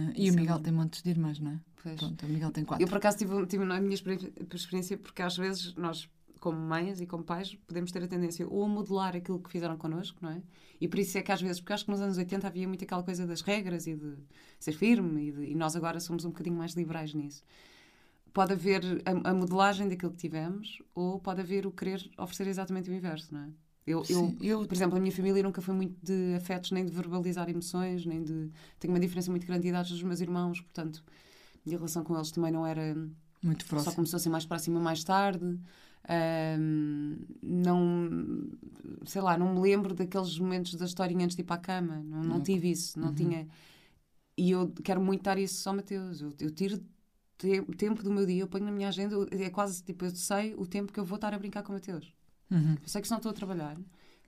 eh, 0.09 0.13
e 0.17 0.29
o 0.29 0.33
é 0.33 0.35
Miguel 0.35 0.57
bom. 0.57 0.63
tem 0.63 0.73
montes 0.73 1.01
de 1.01 1.09
irmãs, 1.09 1.39
não 1.39 1.51
é? 1.51 1.59
Pois. 1.81 1.95
Pronto, 1.95 2.25
o 2.25 2.29
Miguel 2.29 2.51
tem 2.51 2.65
quatro. 2.65 2.83
Eu, 2.83 2.89
por 2.89 2.97
acaso, 2.97 3.17
tive, 3.17 3.45
tive 3.45 3.63
na 3.63 3.79
minha 3.79 3.93
experi- 3.95 4.33
experiência, 4.53 4.97
porque 4.97 5.21
às 5.21 5.37
vezes 5.37 5.73
nós, 5.75 6.09
como 6.41 6.57
mães 6.59 6.99
e 6.99 7.05
como 7.05 7.23
pais, 7.23 7.55
podemos 7.65 7.89
ter 7.91 8.03
a 8.03 8.07
tendência 8.07 8.45
ou 8.49 8.65
a 8.65 8.67
modelar 8.67 9.15
aquilo 9.15 9.39
que 9.39 9.49
fizeram 9.49 9.77
connosco, 9.77 10.17
não 10.21 10.31
é? 10.31 10.41
E 10.81 10.89
por 10.89 10.99
isso 10.99 11.17
é 11.17 11.21
que 11.21 11.31
às 11.31 11.41
vezes, 11.41 11.61
porque 11.61 11.71
acho 11.71 11.85
que 11.85 11.91
nos 11.91 12.01
anos 12.01 12.17
80 12.17 12.47
havia 12.47 12.67
muito 12.67 12.83
aquela 12.83 13.01
coisa 13.03 13.25
das 13.25 13.39
regras 13.41 13.87
e 13.87 13.95
de 13.95 14.15
ser 14.59 14.73
firme, 14.73 15.29
e, 15.29 15.31
de- 15.31 15.45
e 15.51 15.55
nós 15.55 15.73
agora 15.77 16.01
somos 16.01 16.25
um 16.25 16.29
bocadinho 16.29 16.57
mais 16.57 16.73
liberais 16.73 17.13
nisso. 17.13 17.43
Pode 18.33 18.53
haver 18.53 18.81
a, 19.05 19.29
a 19.31 19.33
modelagem 19.33 19.87
daquilo 19.87 20.11
que 20.11 20.17
tivemos, 20.17 20.81
ou 20.93 21.17
pode 21.19 21.39
haver 21.41 21.65
o 21.65 21.71
querer 21.71 22.09
oferecer 22.17 22.47
exatamente 22.47 22.89
o 22.89 22.93
inverso, 22.93 23.33
não 23.33 23.41
é? 23.41 23.49
Eu, 23.85 23.99
eu, 24.01 24.05
Sim, 24.05 24.37
eu- 24.41 24.65
por 24.67 24.73
exemplo, 24.73 24.97
a 24.97 24.99
minha 24.99 25.11
família 25.11 25.41
nunca 25.41 25.61
foi 25.61 25.73
muito 25.73 25.95
de 26.03 26.35
afetos, 26.35 26.71
nem 26.71 26.85
de 26.85 26.91
verbalizar 26.91 27.49
emoções, 27.49 28.05
nem 28.05 28.23
de. 28.23 28.51
Tenho 28.79 28.93
uma 28.93 28.99
diferença 28.99 29.31
muito 29.31 29.47
grande 29.47 29.63
de 29.63 29.69
idades 29.69 29.91
dos 29.91 30.03
meus 30.03 30.21
irmãos, 30.21 30.61
portanto, 30.61 31.03
minha 31.65 31.77
relação 31.77 32.03
com 32.03 32.15
eles 32.15 32.31
também 32.31 32.51
não 32.51 32.65
era. 32.65 32.95
Muito 33.41 33.63
Só 33.65 33.69
próximo. 33.69 33.95
começou 33.95 34.17
a 34.17 34.19
ser 34.19 34.29
mais 34.29 34.45
próxima 34.45 34.79
mais 34.79 35.03
tarde. 35.03 35.59
Ahm, 36.07 37.17
não. 37.41 38.49
Sei 39.05 39.21
lá, 39.21 39.37
não 39.37 39.53
me 39.55 39.59
lembro 39.61 39.93
daqueles 39.95 40.37
momentos 40.37 40.75
da 40.75 40.85
historinha 40.85 41.25
antes 41.25 41.35
de 41.35 41.41
ir 41.41 41.45
para 41.45 41.55
a 41.55 41.59
cama. 41.59 42.03
Não, 42.03 42.23
não 42.23 42.41
tive 42.41 42.69
isso, 42.71 42.99
não 42.99 43.13
tinha. 43.13 43.47
E 44.37 44.51
eu 44.51 44.71
quero 44.83 45.01
muito 45.01 45.23
dar 45.23 45.37
isso 45.37 45.67
ao 45.69 45.75
Mateus. 45.75 46.21
Eu, 46.21 46.33
eu 46.39 46.51
tiro 46.51 46.79
te- 47.37 47.61
tempo 47.77 48.03
do 48.03 48.11
meu 48.11 48.25
dia, 48.25 48.41
eu 48.41 48.47
ponho 48.47 48.65
na 48.65 48.71
minha 48.71 48.87
agenda, 48.89 49.15
é 49.31 49.49
quase 49.49 49.83
tipo, 49.83 50.05
eu 50.05 50.11
sei 50.15 50.55
o 50.55 50.65
tempo 50.67 50.91
que 50.93 50.99
eu 50.99 51.05
vou 51.05 51.15
estar 51.15 51.33
a 51.33 51.39
brincar 51.39 51.63
com 51.63 51.71
o 51.71 51.75
Mateus. 51.75 52.13
Uhum. 52.51 52.77
Eu 52.81 52.87
sei 52.87 53.01
que 53.01 53.07
se 53.07 53.11
não 53.11 53.17
estou 53.19 53.31
a 53.31 53.33
trabalhar, 53.33 53.77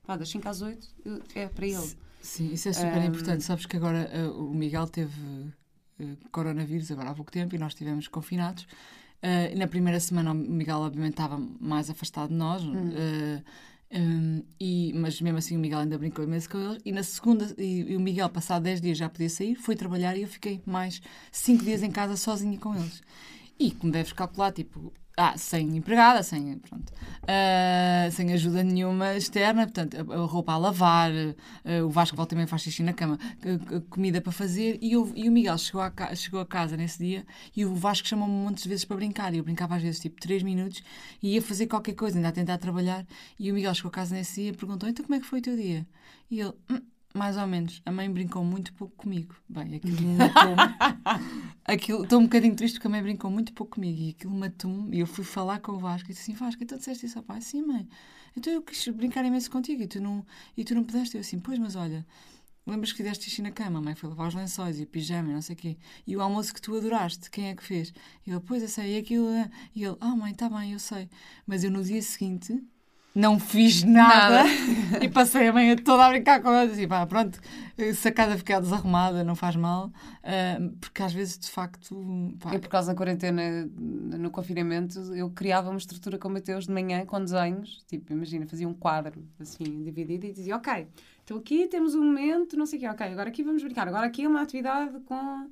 pá, 0.06 0.16
das 0.16 0.28
5 0.28 0.48
às 0.48 0.62
8 0.62 0.88
eu- 1.04 1.20
é 1.34 1.48
para 1.48 1.66
ele. 1.66 1.90
Sim, 2.20 2.52
isso 2.52 2.68
é 2.68 2.72
super 2.72 2.98
Ahm. 2.98 3.06
importante. 3.06 3.42
Sabes 3.42 3.66
que 3.66 3.76
agora 3.76 4.08
eh, 4.12 4.26
o 4.28 4.52
Miguel 4.54 4.86
teve 4.86 5.20
eh, 5.98 6.16
coronavírus 6.30 6.90
agora 6.90 7.10
há 7.10 7.14
pouco 7.14 7.32
tempo 7.32 7.54
e 7.54 7.58
nós 7.58 7.72
estivemos 7.72 8.06
confinados. 8.08 8.66
Eh, 9.20 9.54
na 9.56 9.66
primeira 9.66 9.98
semana 10.00 10.32
o 10.32 10.34
Miguel 10.34 10.78
obviamente 10.78 11.12
estava 11.14 11.38
mais 11.60 11.90
afastado 11.90 12.28
de 12.30 12.34
nós, 12.36 12.62
eh, 12.94 13.42
um, 13.94 14.42
e, 14.58 14.92
mas 14.94 15.20
mesmo 15.20 15.38
assim 15.38 15.56
o 15.56 15.60
Miguel 15.60 15.80
ainda 15.80 15.98
brincou 15.98 16.24
imenso 16.24 16.48
com 16.48 16.58
eles. 16.58 16.80
E 16.84 16.90
na 16.92 17.02
segunda, 17.02 17.54
e, 17.58 17.92
e 17.92 17.96
o 17.96 18.00
Miguel, 18.00 18.28
passado 18.30 18.62
10 18.62 18.80
dias, 18.80 18.96
já 18.98 19.08
podia 19.08 19.28
sair, 19.28 19.54
foi 19.56 19.76
trabalhar 19.76 20.16
e 20.16 20.22
eu 20.22 20.28
fiquei 20.28 20.62
mais 20.64 21.02
5 21.30 21.62
dias 21.64 21.82
em 21.82 21.90
casa 21.90 22.16
sozinha 22.16 22.56
com 22.58 22.74
eles. 22.74 23.02
E 23.58 23.70
como 23.72 23.92
deves 23.92 24.12
calcular, 24.12 24.50
tipo, 24.52 24.92
ah, 25.16 25.36
sem 25.36 25.76
empregada, 25.76 26.22
sem, 26.22 26.58
pronto, 26.58 26.92
ah, 27.28 28.08
sem 28.10 28.32
ajuda 28.32 28.62
nenhuma 28.62 29.14
externa, 29.16 29.62
portanto, 29.64 29.96
a, 30.10 30.14
a 30.14 30.24
roupa 30.26 30.52
a 30.52 30.58
lavar, 30.58 31.10
ah, 31.64 31.84
o 31.84 31.90
Vasco 31.90 32.16
volta 32.16 32.30
também 32.30 32.46
faz 32.46 32.62
xixi 32.62 32.82
na 32.82 32.92
cama, 32.92 33.18
a 33.76 33.80
comida 33.90 34.20
para 34.20 34.32
fazer, 34.32 34.78
e, 34.80 34.92
eu- 34.92 35.12
e 35.14 35.28
o 35.28 35.32
Miguel 35.32 35.58
chegou 35.58 35.80
a, 35.82 36.14
chegou 36.14 36.40
a 36.40 36.46
casa 36.46 36.76
nesse 36.76 36.98
dia 36.98 37.24
e 37.56 37.64
o 37.64 37.74
Vasco 37.74 38.06
chamou-me 38.08 38.54
de 38.54 38.68
vezes 38.68 38.84
para 38.84 38.96
brincar, 38.96 39.34
e 39.34 39.38
eu 39.38 39.44
brincava 39.44 39.76
às 39.76 39.82
vezes 39.82 40.00
tipo 40.00 40.20
3 40.20 40.42
minutos 40.42 40.82
e 41.22 41.34
ia 41.34 41.42
fazer 41.42 41.66
qualquer 41.66 41.94
coisa, 41.94 42.16
ainda 42.18 42.28
a 42.28 42.32
tentar 42.32 42.58
trabalhar, 42.58 43.06
e 43.38 43.50
o 43.50 43.54
Miguel 43.54 43.74
chegou 43.74 43.88
a 43.90 43.92
casa 43.92 44.14
nesse 44.14 44.40
dia 44.42 44.50
e 44.50 44.56
perguntou, 44.56 44.88
então 44.88 45.04
como 45.04 45.14
é 45.14 45.20
que 45.20 45.26
foi 45.26 45.38
o 45.40 45.42
teu 45.42 45.56
dia? 45.56 45.86
E 46.30 46.40
ele, 46.40 46.52
"Hum, 46.70 46.80
mais 47.14 47.36
ou 47.36 47.46
menos, 47.46 47.82
a 47.84 47.92
mãe 47.92 48.10
brincou 48.10 48.44
muito 48.44 48.72
pouco 48.74 48.94
comigo. 48.96 49.34
Bem, 49.48 49.74
aquilo 49.76 50.00
me 50.00 50.16
matou-me. 50.16 52.02
Estou 52.02 52.20
um 52.20 52.24
bocadinho 52.24 52.56
triste 52.56 52.74
porque 52.74 52.86
a 52.86 52.90
mãe 52.90 53.02
brincou 53.02 53.30
muito 53.30 53.52
pouco 53.52 53.74
comigo 53.74 54.00
e 54.00 54.10
aquilo 54.10 54.34
matou-me. 54.34 54.96
E 54.96 55.00
eu 55.00 55.06
fui 55.06 55.24
falar 55.24 55.60
com 55.60 55.72
o 55.72 55.78
Vasco 55.78 56.10
e 56.10 56.14
disse 56.14 56.30
assim: 56.30 56.38
Vasco, 56.38 56.62
então 56.62 56.78
disseste 56.78 57.06
isso 57.06 57.18
ao 57.18 57.24
pai? 57.24 57.40
Sim, 57.40 57.62
mãe. 57.62 57.88
Então 58.36 58.52
eu 58.52 58.62
quis 58.62 58.86
brincar 58.88 59.24
imenso 59.24 59.50
contigo 59.50 59.82
e 59.82 59.86
tu 59.86 60.00
não, 60.00 60.24
e 60.56 60.64
tu 60.64 60.74
não 60.74 60.84
pudeste. 60.84 61.16
Eu 61.16 61.20
assim: 61.20 61.38
Pois, 61.38 61.58
mas 61.58 61.76
olha, 61.76 62.06
lembras 62.66 62.92
que 62.92 62.98
fizeste 62.98 63.24
xixi 63.24 63.42
na 63.42 63.50
cama? 63.50 63.78
A 63.78 63.82
mãe 63.82 63.94
foi 63.94 64.08
lavar 64.08 64.28
os 64.28 64.34
lençóis 64.34 64.80
e 64.80 64.84
o 64.84 64.86
pijama 64.86 65.30
e 65.30 65.34
não 65.34 65.42
sei 65.42 65.54
o 65.54 65.58
quê. 65.58 65.76
E 66.06 66.16
o 66.16 66.22
almoço 66.22 66.54
que 66.54 66.62
tu 66.62 66.74
adoraste, 66.76 67.30
quem 67.30 67.48
é 67.48 67.54
que 67.54 67.62
fez? 67.62 67.92
E 68.26 68.30
ele: 68.30 68.40
Pois, 68.40 68.62
eu 68.62 68.68
sei. 68.68 68.96
E 68.96 68.98
aquilo. 68.98 69.28
é." 69.28 69.50
E 69.74 69.84
ele: 69.84 69.96
Ah, 70.00 70.16
mãe, 70.16 70.32
está 70.32 70.48
bem, 70.48 70.72
eu 70.72 70.78
sei. 70.78 71.08
Mas 71.46 71.62
eu 71.62 71.70
no 71.70 71.82
dia 71.84 72.00
seguinte. 72.00 72.62
Não 73.14 73.38
fiz 73.38 73.82
nada, 73.82 74.44
e 75.02 75.08
passei 75.08 75.48
a 75.48 75.52
manhã 75.52 75.76
toda 75.76 76.06
a 76.06 76.08
brincar 76.08 76.40
com 76.40 76.50
eles. 76.54 76.78
E 76.78 76.86
pá, 76.86 77.06
pronto, 77.06 77.38
se 77.94 78.08
a 78.08 78.12
casa 78.12 78.38
ficar 78.38 78.58
desarrumada, 78.60 79.22
não 79.22 79.34
faz 79.34 79.54
mal, 79.54 79.92
ah, 80.24 80.58
porque 80.80 81.02
às 81.02 81.12
vezes 81.12 81.38
de 81.38 81.50
facto. 81.50 81.94
pá, 82.40 82.54
Eu, 82.54 82.60
por 82.60 82.68
causa 82.68 82.92
da 82.92 82.96
quarentena, 82.96 83.68
no 83.76 84.30
confinamento, 84.30 84.98
eu 85.14 85.28
criava 85.30 85.68
uma 85.68 85.78
estrutura 85.78 86.18
com 86.18 86.28
o 86.28 86.32
Mateus 86.32 86.66
de 86.66 86.72
manhã, 86.72 87.04
com 87.04 87.22
desenhos. 87.22 87.84
Tipo, 87.86 88.12
imagina, 88.12 88.46
fazia 88.46 88.66
um 88.66 88.74
quadro, 88.74 89.22
assim, 89.38 89.82
dividido, 89.82 90.26
e 90.26 90.32
dizia, 90.32 90.56
ok, 90.56 90.86
então 91.24 91.36
aqui 91.36 91.68
temos 91.68 91.94
um 91.94 92.02
momento, 92.04 92.56
não 92.56 92.64
sei 92.66 92.78
o 92.78 92.80
quê, 92.82 92.88
ok, 92.88 93.06
agora 93.08 93.28
aqui 93.28 93.42
vamos 93.42 93.62
brincar. 93.62 93.86
Agora 93.88 94.06
aqui 94.06 94.24
é 94.24 94.28
uma 94.28 94.40
atividade 94.40 94.98
com 95.00 95.50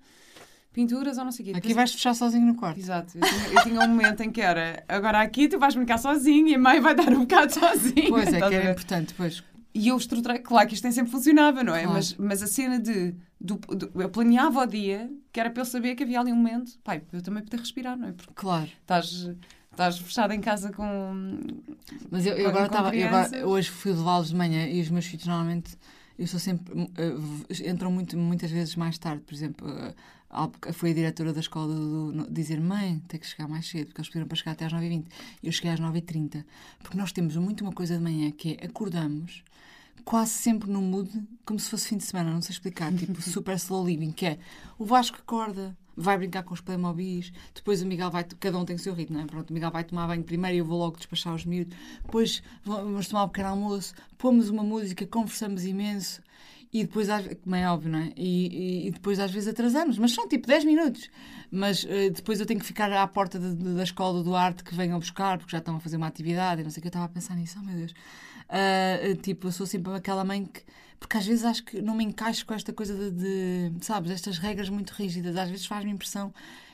pinturas 0.73 1.19
ou 1.19 1.25
não 1.25 1.33
sei 1.33 1.43
o 1.43 1.47
quê. 1.47 1.51
Aqui 1.53 1.61
Depois- 1.61 1.77
vais 1.77 1.93
fechar 1.93 2.15
sozinho 2.15 2.47
no 2.47 2.55
quarto. 2.55 2.79
Exato. 2.79 3.17
Eu 3.19 3.23
tinha, 3.23 3.49
eu 3.59 3.63
tinha 3.65 3.81
um 3.81 3.89
momento 3.89 4.21
em 4.23 4.31
que 4.31 4.41
era, 4.41 4.85
agora 4.89 5.21
aqui 5.21 5.49
tu 5.49 5.59
vais 5.59 5.75
brincar 5.75 5.99
sozinho 5.99 6.49
e 6.49 6.55
a 6.55 6.59
mãe 6.59 6.81
vai 6.81 6.95
dar 6.95 7.09
um 7.13 7.21
bocado 7.21 7.53
sozinha. 7.53 8.09
Pois 8.09 8.33
é, 8.33 8.39
que 8.39 8.55
era 8.55 8.71
importante, 8.73 9.15
pois. 9.15 9.43
E 9.73 9.87
eu 9.89 9.97
estruturei, 9.97 10.39
claro 10.41 10.67
que 10.69 10.75
isto 10.75 10.83
nem 10.85 10.93
sempre 10.93 11.13
funcionava, 11.13 11.63
não 11.63 11.75
é? 11.75 11.83
Claro. 11.83 11.95
Mas, 11.97 12.15
mas 12.17 12.43
a 12.43 12.47
cena 12.49 12.79
de, 12.81 13.15
do, 13.41 13.55
do- 13.57 13.91
Eu 14.03 14.09
planeava 14.11 14.61
o 14.63 14.67
dia, 14.67 15.09
que 15.33 15.39
era 15.39 15.49
para 15.49 15.61
eu 15.61 15.65
saber 15.65 15.95
que 15.95 16.03
havia 16.03 16.19
ali 16.21 16.33
um 16.33 16.37
momento, 16.37 16.73
pai, 16.83 16.99
para 17.01 17.19
eu 17.19 17.23
também 17.23 17.43
poder 17.45 17.59
respirar, 17.61 17.97
não 17.97 18.09
é? 18.09 18.13
Porque 18.13 18.33
Claro. 18.35 18.69
estás, 18.81 19.31
estás 19.71 19.97
fechado 19.99 20.33
em 20.33 20.41
casa 20.41 20.73
com. 20.73 21.39
Mas 22.11 22.27
eu, 22.27 22.37
eu 22.37 22.49
agora 22.49 22.67
estava. 22.67 22.91
Hoje 23.47 23.71
fui 23.71 23.93
levá-los 23.93 24.31
de 24.31 24.35
manhã 24.37 24.67
e 24.67 24.81
os 24.81 24.91
meus 24.91 25.07
filhos 25.07 25.27
normalmente. 25.27 25.77
Eu 26.19 26.27
sou 26.27 26.41
sempre. 26.41 26.75
v- 26.75 27.71
entram 27.71 27.93
muito, 27.93 28.17
muitas 28.19 28.51
vezes 28.51 28.75
mais 28.77 28.99
tarde. 28.99 29.23
Por 29.23 29.33
exemplo, 29.33 29.69
há- 29.69 29.95
foi 30.73 30.91
a 30.91 30.95
diretora 30.95 31.33
da 31.33 31.41
escola 31.41 31.75
do, 31.75 32.13
do- 32.13 32.31
dizer: 32.31 32.61
Mãe, 32.61 33.01
tem 33.09 33.19
que 33.19 33.27
chegar 33.27 33.49
mais 33.49 33.67
cedo, 33.69 33.87
porque 33.87 34.01
eles 34.01 34.09
pediram 34.09 34.27
para 34.29 34.37
chegar 34.37 34.53
até 34.53 34.65
às 34.67 34.73
9h20. 34.73 35.07
Eu 35.43 35.53
cheguei 35.53 35.71
às 35.73 35.81
9h30. 35.81 36.45
Porque 36.83 36.97
nós 36.97 37.13
temos 37.13 37.37
muito 37.37 37.63
uma 37.63 37.73
coisa 37.73 37.97
de 37.97 38.03
manhã 38.03 38.31
que 38.31 38.57
é 38.61 38.67
acordamos 38.67 39.43
quase 40.05 40.31
sempre 40.31 40.71
no 40.71 40.81
mood 40.81 41.11
como 41.45 41.59
se 41.61 41.69
fosse 41.69 41.89
fim 41.89 41.97
de 41.99 42.05
semana, 42.05 42.33
não 42.33 42.41
sei 42.41 42.53
explicar, 42.55 42.93
tipo 42.95 43.21
super 43.21 43.55
slow 43.57 43.85
living, 43.87 44.13
que 44.13 44.25
é 44.27 44.39
o 44.79 44.85
Vasco 44.85 45.19
acorda, 45.19 45.77
vai 45.95 46.17
brincar 46.17 46.43
com 46.43 46.55
os 46.55 46.61
Playmobis, 46.63 47.31
depois 47.55 47.83
o 47.83 47.87
Miguel 47.87 48.11
vai, 48.11 48.25
cada 48.25 48.59
um 48.59 48.65
tem 48.65 48.77
o 48.77 48.79
seu 48.79 48.95
ritmo, 48.95 49.17
não 49.19 49.25
é? 49.25 49.27
Pronto, 49.27 49.51
o 49.51 49.53
Miguel 49.53 49.71
vai 49.71 49.85
tomar 49.85 50.07
banho 50.07 50.25
primeiro 50.25 50.57
e 50.57 50.59
eu 50.61 50.65
vou 50.65 50.79
logo 50.79 50.97
despachar 50.97 51.35
os 51.35 51.45
miúdos, 51.45 51.77
depois 52.03 52.43
vamos 52.65 53.09
tomar 53.09 53.25
um 53.25 53.29
pequeno 53.29 53.51
almoço, 53.51 53.95
pomos 54.17 54.49
uma 54.49 54.63
música, 54.63 55.07
conversamos 55.07 55.65
imenso 55.67 56.23
e 56.73 56.85
depois, 56.85 57.09
como 57.43 57.57
é 57.57 57.69
óbvio, 57.71 57.91
não 57.91 57.99
é? 57.99 58.13
E, 58.17 58.85
e- 58.85 58.89
e 58.89 58.91
depois 58.93 59.19
às 59.19 59.31
vezes 59.31 59.49
atrasamos, 59.49 59.99
mas 59.99 60.13
são 60.13 60.29
tipo 60.29 60.47
10 60.47 60.65
minutos. 60.65 61.09
Mas 61.51 61.85
eh, 61.89 62.11
depois 62.11 62.39
eu 62.39 62.47
tenho 62.47 62.61
que 62.61 62.67
ficar 62.67 62.93
à 62.93 63.07
porta 63.09 63.39
de- 63.39 63.55
de- 63.57 63.75
da 63.75 63.83
escola 63.83 64.19
do 64.19 64.23
Duarte 64.25 64.63
que 64.63 64.75
venham 64.75 64.99
buscar, 64.99 65.37
porque 65.39 65.51
já 65.53 65.59
estão 65.59 65.77
a 65.77 65.81
fazer 65.81 65.97
uma 65.97 66.07
atividade 66.07 66.61
e 66.61 66.65
não 66.65 66.71
sei 66.71 66.79
o 66.81 66.83
que. 66.83 66.87
Eu 66.89 66.91
estava 66.91 67.07
a 67.07 67.09
pensar 67.09 67.35
nisso, 67.35 67.59
oh 67.61 67.65
meu 67.65 67.77
Deus. 67.77 67.93
Eh, 68.49 69.17
tipo, 69.23 69.49
eu 69.49 69.53
sou 69.53 69.67
sempre 69.67 69.93
aquela 69.95 70.25
mãe 70.25 70.45
que. 70.45 70.63
Porque 70.99 71.17
às 71.17 71.25
vezes 71.27 71.45
acho 71.45 71.65
que 71.65 71.81
não 71.81 71.95
me 71.97 72.05
encaixo 72.05 72.45
com 72.45 72.53
esta 72.55 72.73
coisa 72.75 72.95
de, 73.11 73.71
de 73.71 73.85
sabes, 73.85 74.11
estas 74.11 74.39
regras 74.39 74.69
muito 74.69 74.91
rígidas. 74.91 75.35
Às 75.37 75.49
vezes 75.51 75.67
faz-me 75.67 75.91
impressão. 75.91 76.33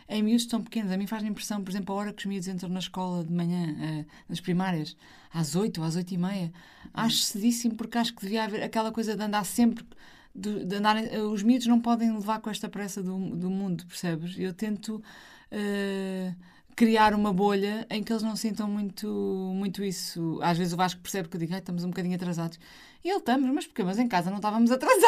Em 0.08 0.22
miúdos 0.22 0.46
tão 0.46 0.62
pequenos, 0.62 0.92
a 0.92 0.96
mim 0.96 1.06
faz-me 1.06 1.28
impressão, 1.30 1.62
por 1.64 1.70
exemplo, 1.70 1.94
a 1.94 1.98
hora 1.98 2.12
que 2.12 2.20
os 2.20 2.26
miúdos 2.26 2.48
entram 2.48 2.68
na 2.70 2.78
escola 2.78 3.24
de 3.24 3.32
manhã, 3.32 3.74
eh, 3.80 4.04
nas 4.28 4.40
primárias, 4.40 4.96
às 5.32 5.54
8 5.56 5.80
ou 5.80 5.86
às 5.86 5.96
8 5.96 6.14
e 6.14 6.18
meia. 6.18 6.52
Acho 6.94 7.16
cedíssimo 7.18 7.74
porque 7.76 7.98
acho 7.98 8.14
que 8.14 8.22
devia 8.22 8.44
haver 8.44 8.62
aquela 8.62 8.92
coisa 8.92 9.16
de 9.16 9.22
andar 9.22 9.44
sempre. 9.44 9.84
De, 10.34 10.64
de 10.64 10.76
andarem- 10.76 11.08
eh, 11.10 11.20
os 11.22 11.42
miúdos 11.42 11.66
não 11.66 11.80
podem 11.80 12.12
levar 12.12 12.40
com 12.40 12.50
esta 12.50 12.68
pressa 12.68 13.02
do, 13.02 13.16
do 13.36 13.50
mundo, 13.50 13.84
percebes? 13.86 14.38
Eu 14.38 14.52
tento 14.54 15.02
eh, 15.50 16.34
criar 16.76 17.14
uma 17.14 17.32
bolha 17.32 17.86
em 17.88 18.02
que 18.02 18.12
eles 18.12 18.22
não 18.22 18.36
sintam 18.36 18.68
muito, 18.68 19.08
muito 19.56 19.82
isso. 19.82 20.38
Às 20.42 20.58
vezes 20.58 20.74
o 20.74 20.76
Vasco 20.76 21.00
percebe 21.00 21.26
que 21.28 21.34
eu 21.36 21.40
digo, 21.40 21.54
"Ai, 21.54 21.58
estamos 21.60 21.82
um 21.84 21.88
bocadinho 21.88 22.14
atrasados. 22.14 22.58
E 23.02 23.08
ele, 23.08 23.18
estamos, 23.18 23.48
mas 23.54 23.66
porquê? 23.66 23.82
Mas 23.84 23.98
em 23.98 24.06
casa 24.08 24.28
não 24.30 24.36
estávamos 24.38 24.70
atrasados. 24.70 25.04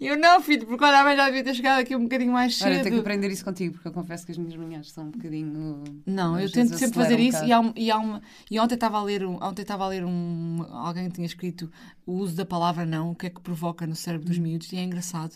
E 0.00 0.06
eu, 0.06 0.18
não, 0.18 0.40
filho, 0.42 0.66
porque 0.66 0.84
olha, 0.84 1.00
a 1.00 1.16
já 1.16 1.24
devia 1.26 1.42
ter 1.42 1.54
chegado 1.54 1.80
aqui 1.80 1.96
um 1.96 2.02
bocadinho 2.02 2.32
mais 2.32 2.54
cedo. 2.56 2.66
Olha, 2.68 2.76
eu 2.78 2.82
tenho 2.82 2.94
que 2.96 3.00
aprender 3.00 3.30
isso 3.30 3.44
contigo, 3.44 3.74
porque 3.74 3.88
eu 3.88 3.92
confesso 3.92 4.24
que 4.26 4.32
as 4.32 4.38
minhas 4.38 4.54
manhãs 4.56 4.92
são 4.92 5.04
um 5.06 5.10
bocadinho. 5.10 5.82
Não, 6.06 6.38
eu 6.38 6.50
tento 6.52 6.76
sempre 6.78 7.00
fazer 7.00 7.16
um 7.16 7.18
isso 7.18 7.44
e, 7.44 7.52
há 7.52 7.60
um- 7.60 7.72
e, 7.74 7.90
há 7.90 7.98
uma- 7.98 8.22
e 8.50 8.60
ontem 8.60 8.74
estava 8.74 8.98
a 8.98 9.02
ler 9.02 9.24
um, 9.24 9.34
ontem 9.42 9.62
estava 9.62 9.84
a 9.84 9.88
ler 9.88 10.04
um 10.04 10.62
alguém 10.70 11.08
tinha 11.08 11.26
escrito 11.26 11.70
o 12.04 12.12
uso 12.12 12.36
da 12.36 12.44
palavra 12.44 12.84
não, 12.86 13.10
o 13.12 13.14
que 13.14 13.26
é 13.26 13.30
que 13.30 13.40
provoca 13.40 13.86
no 13.86 13.96
cérebro 13.96 14.26
Hum. 14.26 14.30
dos 14.30 14.38
miúdos 14.38 14.72
e 14.72 14.76
é 14.76 14.82
engraçado 14.84 15.34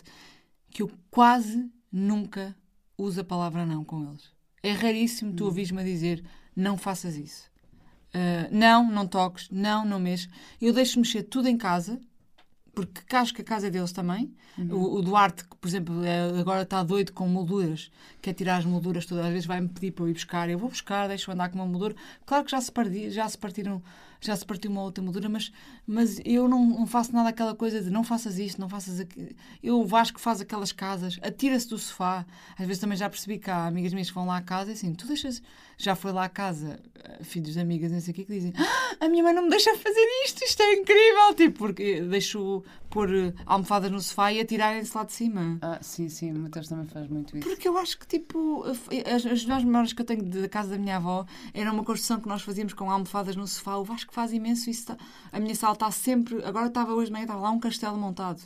que 0.69 0.83
eu 0.83 0.91
quase 1.09 1.69
nunca 1.91 2.55
uso 3.01 3.21
a 3.21 3.23
palavra 3.23 3.65
não 3.65 3.83
com 3.83 4.03
eles. 4.09 4.29
É 4.63 4.71
raríssimo 4.71 5.31
Hum. 5.31 5.35
tu 5.35 5.45
ouvires-me 5.45 5.81
a 5.81 5.83
dizer 5.83 6.23
não 6.55 6.77
faças 6.77 7.15
isso. 7.15 7.49
Ah, 8.13 8.47
não, 8.51 8.91
não 8.91 9.07
toques, 9.07 9.49
não, 9.49 9.85
não 9.85 9.99
mexes. 9.99 10.27
Eu 10.61 10.73
deixo 10.73 10.99
mexer 10.99 11.23
tudo 11.23 11.47
em 11.47 11.57
casa, 11.57 11.99
porque 12.73 13.15
acho 13.15 13.33
que 13.33 13.41
a 13.41 13.45
casa 13.45 13.67
é 13.67 13.69
deles 13.69 13.91
também. 13.91 14.33
O, 14.69 14.97
o 14.97 15.01
Duarte, 15.01 15.45
que, 15.45 15.55
por 15.55 15.67
exemplo, 15.67 16.03
é- 16.03 16.39
agora 16.39 16.61
está 16.63 16.83
doido 16.83 17.13
com 17.13 17.27
molduras, 17.27 17.89
quer 18.21 18.33
tirar 18.33 18.57
as 18.57 18.65
molduras 18.65 19.05
todas, 19.05 19.25
às 19.25 19.31
vezes 19.31 19.45
vai-me 19.45 19.67
pedir 19.69 19.91
para 19.91 20.03
eu 20.05 20.09
ir 20.09 20.13
buscar. 20.13 20.49
Eu 20.49 20.59
vou 20.59 20.69
buscar, 20.69 21.07
deixo 21.07 21.31
andar 21.31 21.49
com 21.49 21.55
uma 21.55 21.65
moldura. 21.65 21.95
Claro 22.25 22.43
que 22.45 22.51
já 22.51 22.59
se, 22.61 22.71
parti, 22.71 23.09
já 23.09 23.27
se 23.27 23.37
partiram, 23.37 23.81
já 24.21 24.35
se 24.35 24.45
partiu 24.45 24.69
uma 24.69 24.83
outra 24.83 25.03
moldura, 25.03 25.27
mas, 25.27 25.51
mas 25.85 26.21
eu 26.23 26.47
não, 26.47 26.63
não 26.63 26.85
faço 26.85 27.11
nada 27.11 27.29
aquela 27.29 27.55
coisa 27.55 27.81
de 27.81 27.89
não 27.89 28.03
faças 28.03 28.37
isto, 28.37 28.61
não 28.61 28.69
faças 28.69 28.99
aquilo. 28.99 29.29
Eu, 29.63 29.81
o 29.81 29.85
Vasco 29.85 30.19
faz 30.19 30.39
aquelas 30.39 30.71
casas, 30.71 31.17
atira-se 31.23 31.67
do 31.67 31.77
sofá. 31.77 32.25
Às 32.57 32.67
vezes 32.67 32.79
também 32.79 32.97
já 32.97 33.09
percebi 33.09 33.39
que 33.39 33.49
há 33.49 33.65
amigas 33.65 33.91
minhas 33.93 34.09
que 34.09 34.13
vão 34.13 34.27
lá 34.27 34.37
à 34.37 34.41
casa 34.41 34.69
e 34.69 34.73
assim, 34.73 34.93
tu 34.93 35.07
deixas. 35.07 35.41
Já 35.83 35.95
foi 35.95 36.11
lá 36.11 36.25
à 36.25 36.29
casa, 36.29 36.79
eh, 37.03 37.23
filhos 37.23 37.53
de 37.53 37.59
amigas, 37.59 37.91
não 37.91 37.99
sei 37.99 38.11
o 38.11 38.15
quê, 38.15 38.23
que 38.23 38.33
dizem: 38.33 38.53
"Ah, 38.55 39.05
a 39.05 39.09
minha 39.09 39.23
mãe 39.23 39.33
não 39.33 39.43
me 39.43 39.49
deixa 39.49 39.75
fazer 39.75 40.05
isto, 40.25 40.43
isto 40.43 40.61
é 40.61 40.73
incrível. 40.73 41.33
Tipo, 41.35 41.57
porque 41.57 42.01
deixo 42.01 42.63
pôr 42.89 43.09
eh, 43.13 43.33
almofadas 43.45 43.89
no 43.89 43.99
sofá 43.99 44.31
e 44.31 44.39
atirarem-se 44.39 44.95
lá 44.95 45.03
de 45.03 45.13
cima. 45.13 45.57
Ah, 45.61 45.79
sim, 45.81 46.07
sim, 46.09 46.31
o 46.33 46.39
Mateus 46.39 46.67
também 46.67 46.85
faz 46.85 47.07
muito 47.07 47.35
isso. 47.35 47.47
Porque 47.49 47.67
eu 47.67 47.77
acho 47.79 47.97
que, 47.97 48.05
tipo, 48.05 48.63
as, 48.63 49.25
as 49.25 49.43
melhores 49.43 49.63
memórias 49.65 49.93
que 49.93 50.01
eu 50.01 50.05
tenho 50.05 50.23
da 50.23 50.47
casa 50.47 50.69
da 50.71 50.77
minha 50.77 50.97
avó 50.97 51.25
era 51.53 51.71
uma 51.71 51.83
construção 51.83 52.19
que 52.19 52.27
nós 52.27 52.41
fazíamos 52.43 52.73
com 52.73 52.91
almofadas 52.91 53.35
no 53.35 53.47
sofá. 53.47 53.77
O 53.77 53.83
Vasco 53.83 54.13
faz 54.13 54.31
imenso 54.33 54.69
isso. 54.69 54.85
tá- 54.87 54.97
A 55.31 55.39
minha 55.39 55.55
sala 55.55 55.73
está 55.73 55.89
sempre. 55.89 56.43
Agora 56.43 56.67
estava 56.67 56.93
hoje 56.93 57.07
de 57.07 57.13
manhã, 57.13 57.23
estava 57.23 57.39
lá 57.41 57.49
um 57.49 57.59
castelo 57.59 57.97
montado. 57.97 58.41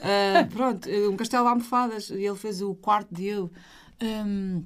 Ah, 0.00 0.46
pronto, 0.52 0.88
um 0.90 1.16
castelo 1.16 1.44
de 1.44 1.50
almofadas. 1.50 2.10
E 2.10 2.24
ele 2.24 2.36
fez 2.36 2.60
o 2.60 2.74
quarto 2.74 3.14
dele. 3.14 3.48
Ahm, 4.00 4.64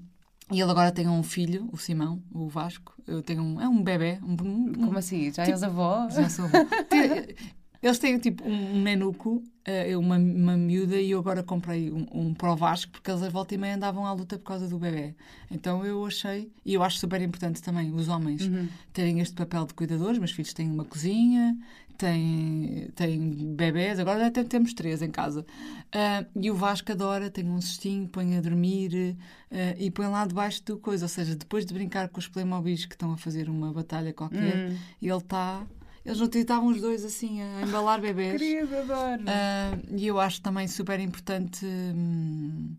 e 0.50 0.60
ele 0.60 0.70
agora 0.70 0.92
tem 0.92 1.08
um 1.08 1.22
filho, 1.22 1.68
o 1.72 1.76
Simão, 1.76 2.22
o 2.32 2.48
Vasco. 2.48 2.94
Eu 3.06 3.22
tenho 3.22 3.42
um, 3.42 3.60
é 3.60 3.68
um 3.68 3.82
bebê. 3.82 4.18
Um, 4.22 4.32
um- 4.42 4.72
Como 4.72 4.98
assim? 4.98 5.32
Já 5.32 5.44
és 5.44 5.62
avó? 5.62 6.08
já 6.10 6.28
sou 6.28 6.44
avó. 6.44 6.58
Eles 7.82 7.98
têm 7.98 8.18
tipo 8.18 8.42
um, 8.48 8.80
nenuco, 8.82 9.42
eh, 9.64 9.96
uma, 9.96 10.16
uma 10.16 10.56
miúda, 10.56 10.96
e 10.96 11.10
eu 11.10 11.18
agora 11.18 11.42
comprei 11.42 11.90
um, 11.90 12.06
um 12.12 12.34
para 12.34 12.52
o 12.52 12.56
Vasco, 12.56 12.90
porque 12.92 13.10
eles 13.10 13.22
a 13.22 13.28
volta 13.28 13.54
e 13.54 13.58
meia 13.58 13.76
andavam 13.76 14.06
à 14.06 14.12
luta 14.12 14.38
por 14.38 14.44
causa 14.44 14.66
do 14.68 14.78
bebê. 14.78 15.14
Então 15.50 15.84
eu 15.84 16.04
achei, 16.06 16.50
e 16.64 16.74
eu 16.74 16.82
acho 16.82 16.98
super 16.98 17.20
importante 17.22 17.62
também 17.62 17.92
os 17.94 18.08
homens 18.08 18.42
Uhum. 18.46 18.68
terem 18.92 19.20
este 19.20 19.34
papel 19.34 19.66
de 19.66 19.74
cuidadores. 19.74 20.18
Meus 20.18 20.32
filhos 20.32 20.52
têm 20.52 20.70
uma 20.70 20.84
cozinha, 20.84 21.56
têm, 21.98 22.88
têm 22.94 23.54
bebés, 23.54 23.98
agora 23.98 24.26
até 24.26 24.44
temos 24.44 24.72
três 24.74 25.02
em 25.02 25.10
casa. 25.10 25.44
Ah, 25.92 26.24
e 26.34 26.50
o 26.50 26.54
Vasco 26.54 26.90
adora, 26.92 27.30
tem 27.30 27.48
um 27.48 27.60
cestinho, 27.60 28.08
põe 28.08 28.36
a 28.36 28.40
dormir 28.40 29.16
ah, 29.50 29.74
e 29.78 29.90
põe 29.90 30.06
lá 30.06 30.26
debaixo 30.26 30.62
do 30.64 30.78
coisa. 30.78 31.04
Ou 31.04 31.08
seja, 31.08 31.34
depois 31.34 31.64
de 31.66 31.72
brincar 31.74 32.08
com 32.08 32.18
os 32.18 32.28
Playmobis 32.28 32.84
que 32.86 32.94
estão 32.94 33.12
a 33.12 33.16
fazer 33.16 33.48
uma 33.48 33.72
batalha 33.72 34.12
qualquer, 34.12 34.70
Hum. 34.70 34.76
ele 35.02 35.16
está. 35.16 35.64
Eles 36.06 36.20
não 36.20 36.28
estavam 36.32 36.68
os 36.68 36.80
dois 36.80 37.04
assim 37.04 37.42
a 37.42 37.62
embalar 37.62 38.00
bebês. 38.00 38.40
Querido, 38.40 38.76
adoro. 38.76 39.24
Ah, 39.26 39.76
e 39.90 40.06
eu 40.06 40.20
acho 40.20 40.40
também 40.40 40.68
super 40.68 41.00
importante 41.00 41.66
hum, 41.66 42.76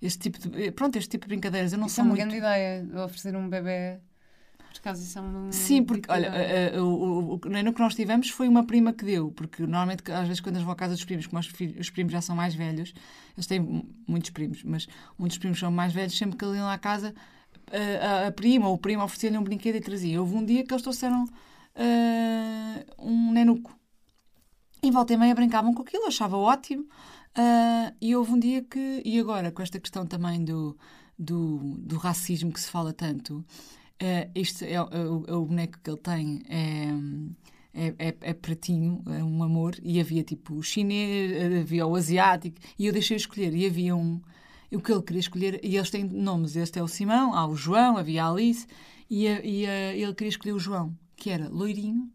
este 0.00 0.18
tipo 0.30 0.38
de. 0.48 0.70
Pronto, 0.72 0.96
este 0.96 1.10
tipo 1.10 1.26
de 1.26 1.28
brincadeiras. 1.28 1.72
Eu 1.74 1.78
não 1.78 1.86
isso 1.86 1.96
sou 1.96 2.02
é 2.04 2.06
uma 2.06 2.14
muito. 2.14 2.20
grande 2.20 2.38
ideia, 2.38 3.04
oferecer 3.04 3.36
um 3.36 3.48
bebê. 3.50 3.98
Por 4.72 4.78
acaso 4.78 5.02
isso 5.02 5.18
é 5.18 5.20
uma. 5.20 5.52
Sim, 5.52 5.82
porque, 5.82 6.10
olha, 6.10 6.28
eh, 6.28 6.72
eh, 6.74 6.80
o, 6.80 6.84
o, 6.86 7.34
o, 7.34 7.38
no 7.62 7.72
que 7.74 7.80
nós 7.80 7.94
tivemos 7.94 8.30
foi 8.30 8.48
uma 8.48 8.64
prima 8.64 8.92
que 8.94 9.04
deu, 9.04 9.30
porque 9.32 9.62
normalmente, 9.62 10.10
às 10.10 10.26
vezes, 10.26 10.40
quando 10.40 10.54
eles 10.56 10.64
vão 10.64 10.72
à 10.72 10.76
casa 10.76 10.94
dos 10.94 11.04
primos, 11.04 11.26
como 11.26 11.38
os, 11.40 11.52
os 11.78 11.90
primos 11.90 12.12
já 12.12 12.22
são 12.22 12.34
mais 12.34 12.54
velhos, 12.54 12.94
eles 13.36 13.46
têm 13.46 13.60
mu- 13.60 13.84
muitos 14.06 14.30
primos, 14.30 14.62
mas 14.64 14.86
um 15.18 15.26
dos 15.26 15.36
primos 15.36 15.58
são 15.58 15.70
mais 15.70 15.92
velhos, 15.92 16.16
sempre 16.16 16.38
que 16.38 16.44
eles 16.44 16.56
iam 16.56 16.64
lá 16.64 16.72
à 16.74 16.78
casa, 16.78 17.12
eh, 17.72 17.98
a, 18.00 18.28
a 18.28 18.32
prima 18.32 18.68
ou 18.68 18.74
o 18.74 18.78
primo 18.78 19.02
oferecia-lhe 19.02 19.36
um 19.36 19.42
brinquedo 19.42 19.74
e 19.76 19.80
trazia. 19.80 20.18
Houve 20.20 20.34
um 20.36 20.44
dia 20.44 20.64
que 20.64 20.72
eles 20.72 20.82
trouxeram 20.82 21.26
eh, 21.74 22.86
um 22.98 23.32
nenuco. 23.32 23.78
E 24.82 24.90
volta 24.90 25.12
e 25.12 25.16
meia 25.16 25.34
brincavam 25.34 25.74
com 25.74 25.82
aquilo, 25.82 26.06
achava 26.06 26.36
ótimo. 26.36 26.86
Ah, 27.34 27.92
e 28.00 28.14
houve 28.16 28.32
um 28.32 28.38
dia 28.38 28.62
que, 28.62 29.02
e 29.04 29.18
agora 29.20 29.52
com 29.52 29.62
esta 29.62 29.78
questão 29.78 30.06
também 30.06 30.44
do, 30.44 30.76
do, 31.18 31.58
do 31.78 31.96
racismo 31.96 32.52
que 32.52 32.60
se 32.60 32.70
fala 32.70 32.92
tanto, 32.92 33.44
ah, 34.00 34.28
isto 34.34 34.64
é, 34.64 34.72
é 34.72 34.76
é 34.76 35.34
o 35.34 35.44
boneco 35.46 35.78
que 35.82 35.90
ele 35.90 35.98
tem, 35.98 36.42
é, 36.48 36.88
é, 37.72 38.08
é, 38.08 38.16
é 38.20 38.34
pratinho, 38.34 39.02
é 39.06 39.22
um 39.22 39.42
amor, 39.42 39.76
e 39.82 40.00
havia 40.00 40.24
tipo 40.24 40.54
o 40.54 40.62
chinês, 40.62 41.60
havia 41.60 41.86
o 41.86 41.94
asiático, 41.94 42.58
e 42.78 42.86
eu 42.86 42.92
deixei 42.92 43.16
escolher, 43.16 43.54
e 43.54 43.66
havia 43.66 43.94
um, 43.94 44.20
o 44.72 44.80
que 44.80 44.92
ele 44.92 45.02
queria 45.02 45.20
escolher, 45.20 45.60
e 45.62 45.76
eles 45.76 45.90
têm 45.90 46.04
nomes, 46.04 46.56
este 46.56 46.78
é 46.78 46.82
o 46.82 46.88
Simão, 46.88 47.34
há 47.34 47.46
o 47.46 47.54
João, 47.54 47.96
havia 47.96 48.24
a 48.24 48.30
Alice, 48.30 48.66
e, 49.08 49.26
e 49.26 49.66
ele 49.66 50.14
queria 50.14 50.30
escolher 50.30 50.52
o 50.52 50.58
João, 50.58 50.96
que 51.20 51.30
era 51.30 51.48
loirinho, 51.48 52.10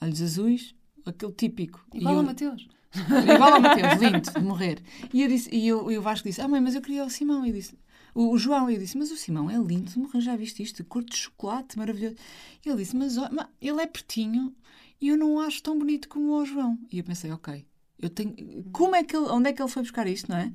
olhos 0.00 0.20
azuis, 0.20 0.74
aquele 1.06 1.32
típico. 1.32 1.86
Igual 1.94 2.14
eu- 2.14 2.20
ao 2.20 2.26
Mateus. 2.26 2.68
Igual 3.34 3.54
ao 3.54 3.60
Mateus, 3.60 4.00
lindo, 4.00 4.30
de 4.32 4.40
morrer. 4.40 4.82
E, 5.12 5.22
eu 5.22 5.28
disse, 5.28 5.48
e, 5.54 5.68
eu, 5.68 5.90
e 5.90 5.96
o 5.98 6.02
Vasco 6.02 6.26
disse: 6.28 6.40
Ah, 6.40 6.48
mãe, 6.48 6.60
mas 6.60 6.74
eu 6.74 6.80
queria 6.82 7.04
o 7.04 7.10
Simão. 7.10 7.44
E 7.46 7.52
disse, 7.52 7.78
o, 8.14 8.30
o 8.32 8.38
João, 8.38 8.70
e 8.70 8.74
eu 8.74 8.80
disse: 8.80 8.96
Mas 8.98 9.10
o 9.10 9.16
Simão 9.16 9.48
é 9.50 9.56
lindo 9.58 9.90
de 9.90 9.98
morrer, 9.98 10.20
já 10.20 10.34
viste 10.36 10.62
isto? 10.62 10.82
Cor 10.84 11.04
de 11.04 11.16
chocolate, 11.16 11.78
maravilhoso. 11.78 12.16
E 12.64 12.68
ele 12.68 12.78
disse: 12.78 12.96
Mas, 12.96 13.16
ó, 13.18 13.28
ele 13.60 13.80
é 13.82 13.86
pertinho 13.86 14.54
e 15.00 15.08
eu 15.08 15.16
não 15.16 15.34
o 15.34 15.40
acho 15.40 15.62
tão 15.62 15.78
bonito 15.78 16.08
como 16.08 16.32
o 16.32 16.44
João. 16.44 16.78
E 16.90 16.98
eu 16.98 17.04
pensei: 17.04 17.30
Ok, 17.30 17.64
eu 18.00 18.08
tenho. 18.10 18.64
Como 18.72 18.96
é 18.96 19.04
que 19.04 19.14
ele, 19.16 19.26
onde 19.26 19.50
é 19.50 19.52
que 19.52 19.62
ele 19.62 19.70
foi 19.70 19.82
buscar 19.82 20.06
isto, 20.06 20.30
não 20.30 20.38
é? 20.38 20.52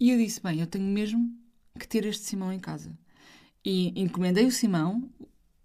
E 0.00 0.10
eu 0.10 0.18
disse: 0.18 0.42
Bem, 0.42 0.60
eu 0.60 0.66
tenho 0.66 0.84
mesmo 0.84 1.32
que 1.78 1.86
ter 1.88 2.04
este 2.06 2.24
Simão 2.24 2.52
em 2.52 2.58
casa. 2.60 2.92
E 3.64 3.92
encomendei 4.00 4.44
o 4.46 4.52
Simão. 4.52 5.08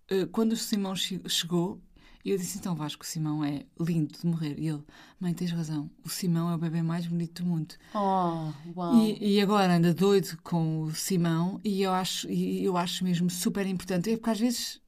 Eh, 0.09 0.25
Quando 0.31 0.53
o 0.53 0.57
Simão 0.57 0.95
che- 0.95 1.21
chegou, 1.27 1.79
eu 2.25 2.37
disse: 2.37 2.57
Então, 2.57 2.75
Vasco, 2.75 3.03
o 3.03 3.07
Simão 3.07 3.43
é 3.43 3.65
lindo 3.79 4.17
de 4.17 4.25
morrer. 4.25 4.55
E 4.59 4.67
ele: 4.67 4.83
Mãe, 5.19 5.33
tens 5.33 5.51
razão. 5.51 5.89
O 6.05 6.09
Simão 6.09 6.49
é 6.51 6.55
o 6.55 6.57
bebê 6.57 6.81
mais 6.81 7.05
bonito 7.07 7.43
do 7.43 7.49
mundo. 7.49 7.75
Oh, 7.93 8.51
uau. 8.75 8.95
E, 8.95 9.35
e 9.35 9.41
agora 9.41 9.75
anda 9.75 9.93
doido 9.93 10.37
com 10.43 10.81
o 10.83 10.95
Simão. 10.95 11.59
E 11.63 11.81
eu 11.81 11.91
acho, 11.91 12.29
e 12.29 12.63
eu 12.63 12.77
acho 12.77 13.03
mesmo 13.03 13.29
super 13.29 13.65
importante. 13.67 14.11
É 14.11 14.17
porque 14.17 14.29
às 14.31 14.39
vezes. 14.39 14.81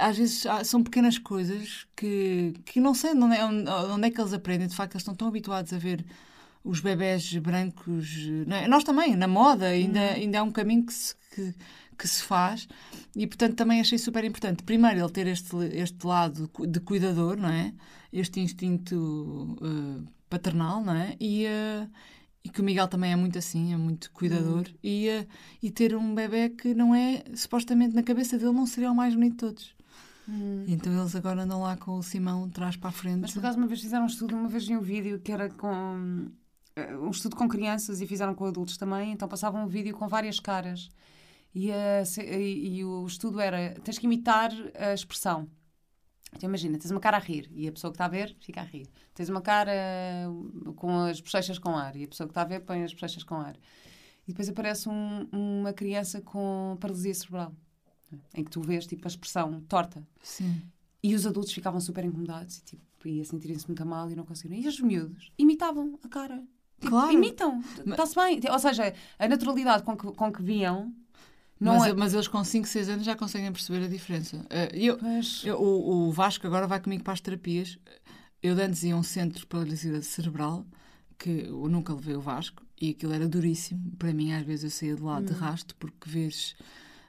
Às 0.00 0.16
vezes 0.18 0.42
são 0.64 0.82
pequenas 0.82 1.16
coisas 1.16 1.86
que, 1.94 2.54
que 2.64 2.80
não 2.80 2.92
sei 2.92 3.12
onde 3.12 3.36
é, 3.36 3.44
onde, 3.44 4.06
é 4.08 4.10
que 4.10 4.20
eles 4.20 4.32
aprendem. 4.32 4.66
De 4.66 4.74
facto, 4.74 4.94
eles 4.94 5.02
estão 5.02 5.14
tão 5.14 5.28
habituados 5.28 5.72
a 5.72 5.78
ver 5.78 6.04
os 6.64 6.80
bebés 6.80 7.32
brancos. 7.36 8.08
é? 8.50 8.66
Nós 8.66 8.82
também, 8.82 9.14
na 9.14 9.28
moda, 9.28 9.66
ainda, 9.68 10.00
ainda 10.00 10.38
é 10.38 10.42
um 10.42 10.50
caminho 10.50 10.84
que 10.84 10.92
se, 10.92 11.14
que, 11.32 11.54
que 11.96 12.06
se 12.06 12.22
faz. 12.22 12.68
E, 13.14 13.26
portanto, 13.26 13.54
também 13.54 13.80
achei 13.80 13.98
super 13.98 14.24
importante. 14.24 14.62
Primeiro, 14.62 15.00
ele 15.00 15.10
ter 15.10 15.26
este, 15.26 15.56
este 15.72 16.06
lado 16.06 16.50
de 16.68 16.80
cuidador, 16.80 17.36
não 17.36 17.48
é? 17.48 17.72
Este 18.12 18.40
instinto 18.40 19.56
eh, 19.62 20.08
paternal, 20.28 20.82
não 20.82 20.94
é? 20.94 21.16
E, 21.18 21.46
eh, 21.46 21.88
e 22.44 22.48
que 22.48 22.60
o 22.60 22.64
Miguel 22.64 22.88
também 22.88 23.12
é 23.12 23.16
muito 23.16 23.38
assim, 23.38 23.72
é 23.72 23.76
muito 23.76 24.10
cuidador, 24.12 24.66
e, 24.82 25.08
eh, 25.08 25.26
e 25.62 25.70
ter 25.70 25.96
um 25.96 26.14
bebê 26.14 26.50
que 26.50 26.74
não 26.74 26.94
é, 26.94 27.24
supostamente 27.34 27.94
na 27.94 28.02
cabeça 28.02 28.38
dele, 28.38 28.52
não 28.52 28.66
seria 28.66 28.90
o 28.90 28.94
mais 28.94 29.14
bonito 29.14 29.32
de 29.32 29.38
todos. 29.38 29.76
Então 30.66 30.92
eles 30.92 31.14
agora 31.14 31.44
andam 31.44 31.60
lá 31.60 31.76
com 31.76 31.92
o 31.92 32.02
Simão 32.02 32.48
trás 32.50 32.76
para 32.76 32.88
a 32.88 32.92
frente. 32.92 33.20
Mas 33.20 33.32
por 33.32 33.38
acaso 33.38 33.58
uma 33.58 33.68
vez 33.68 33.80
fizeram 33.80 34.04
um 34.04 34.08
estudo, 34.08 34.34
uma 34.34 34.48
vez 34.48 34.66
vi 34.66 34.76
um 34.76 34.80
vídeo 34.80 35.20
que 35.20 35.30
era 35.30 35.48
com 35.48 36.28
um 37.00 37.10
estudo 37.10 37.36
com 37.36 37.48
crianças 37.48 38.00
e 38.00 38.06
fizeram 38.06 38.34
com 38.34 38.44
adultos 38.44 38.76
também, 38.76 39.12
então 39.12 39.26
passavam 39.28 39.64
um 39.64 39.66
vídeo 39.66 39.96
com 39.96 40.08
várias 40.08 40.38
caras. 40.38 40.88
E, 41.58 41.72
a 41.72 42.02
e- 42.22 42.76
e 42.78 42.84
o 42.84 43.06
estudo 43.06 43.40
era: 43.40 43.74
tens 43.82 43.98
que 43.98 44.04
imitar 44.06 44.50
a 44.74 44.92
expressão. 44.92 45.48
Então 46.34 46.48
imagina, 46.50 46.76
tens 46.78 46.90
uma 46.90 47.00
cara 47.00 47.16
a 47.16 47.20
rir 47.20 47.50
e 47.54 47.66
a 47.66 47.72
pessoa 47.72 47.90
que 47.90 47.94
está 47.94 48.04
a 48.04 48.08
ver 48.08 48.36
fica 48.40 48.60
a 48.60 48.64
rir. 48.64 48.86
Tens 49.14 49.28
uma 49.30 49.40
cara 49.40 49.72
uh, 50.28 50.74
com 50.74 50.90
as 51.04 51.18
bochechas 51.20 51.58
com 51.58 51.70
ar 51.76 51.96
e 51.96 52.04
a 52.04 52.08
pessoa 52.08 52.26
que 52.26 52.32
está 52.32 52.42
a 52.42 52.44
ver 52.44 52.60
põe 52.60 52.82
as 52.84 52.92
bochechas 52.92 53.22
com 53.22 53.36
ar. 53.36 53.56
E 54.26 54.32
depois 54.32 54.48
aparece 54.48 54.88
um- 54.88 55.26
uma 55.32 55.72
criança 55.72 56.20
com 56.20 56.76
paralisia 56.78 57.14
cerebral, 57.14 57.54
em 58.34 58.44
que 58.44 58.50
tu 58.50 58.60
vês 58.60 58.86
tipo 58.86 59.06
a 59.06 59.08
expressão 59.08 59.60
torta. 59.62 60.06
Sim. 60.22 60.60
E 61.02 61.14
os 61.14 61.24
adultos 61.26 61.52
ficavam 61.52 61.80
super 61.80 62.04
incomodados 62.04 62.58
e 62.58 62.64
tipo, 62.64 63.08
ia 63.08 63.24
sentirem-se 63.24 63.66
muito 63.68 63.86
mal 63.86 64.10
e 64.10 64.16
não 64.16 64.26
conseguiam. 64.26 64.60
E 64.60 64.66
os 64.68 64.78
miúdos 64.80 65.30
imitavam 65.38 65.98
a 66.02 66.08
cara. 66.08 66.36
Tipo, 66.80 66.90
Claro. 66.90 67.12
Imitam. 67.12 67.60
Está-se 67.86 68.14
bem. 68.14 68.40
Ou 68.50 68.58
seja, 68.58 68.92
a 69.18 69.28
naturalidade 69.28 69.82
com 69.84 69.96
que, 69.96 70.12
com 70.12 70.30
que 70.32 70.42
viam 70.42 70.92
não 71.60 71.78
mas, 71.78 71.86
é. 71.90 71.94
mas 71.94 72.14
eles 72.14 72.28
com 72.28 72.42
5, 72.42 72.66
6 72.68 72.88
anos 72.88 73.04
já 73.04 73.16
conseguem 73.16 73.50
perceber 73.52 73.84
a 73.84 73.88
diferença. 73.88 74.44
Eh, 74.50 74.70
eu, 74.74 74.98
Pois. 74.98 75.42
eu- 75.44 75.60
o, 75.60 76.12
Vasco 76.12 76.46
agora 76.46 76.66
vai 76.66 76.80
comigo 76.80 77.02
para 77.02 77.12
as 77.14 77.20
terapias. 77.20 77.78
Eu 78.42 78.54
antes 78.60 78.82
ia 78.82 78.94
a 78.94 78.98
um 78.98 79.02
centro 79.02 79.40
de 79.40 79.46
paralisia 79.46 80.00
cerebral, 80.02 80.66
que 81.18 81.46
eu 81.48 81.68
nunca 81.68 81.94
levei 81.94 82.14
o 82.14 82.20
Vasco, 82.20 82.62
e 82.80 82.90
aquilo 82.90 83.12
era 83.14 83.26
duríssimo. 83.26 83.92
Para 83.98 84.12
mim, 84.12 84.32
às 84.32 84.44
vezes, 84.44 84.64
eu 84.64 84.70
saía 84.70 84.94
de 84.96 85.02
lá 85.02 85.20
de 85.20 85.32
rasto, 85.32 85.74
porque 85.76 86.08
vês 86.08 86.54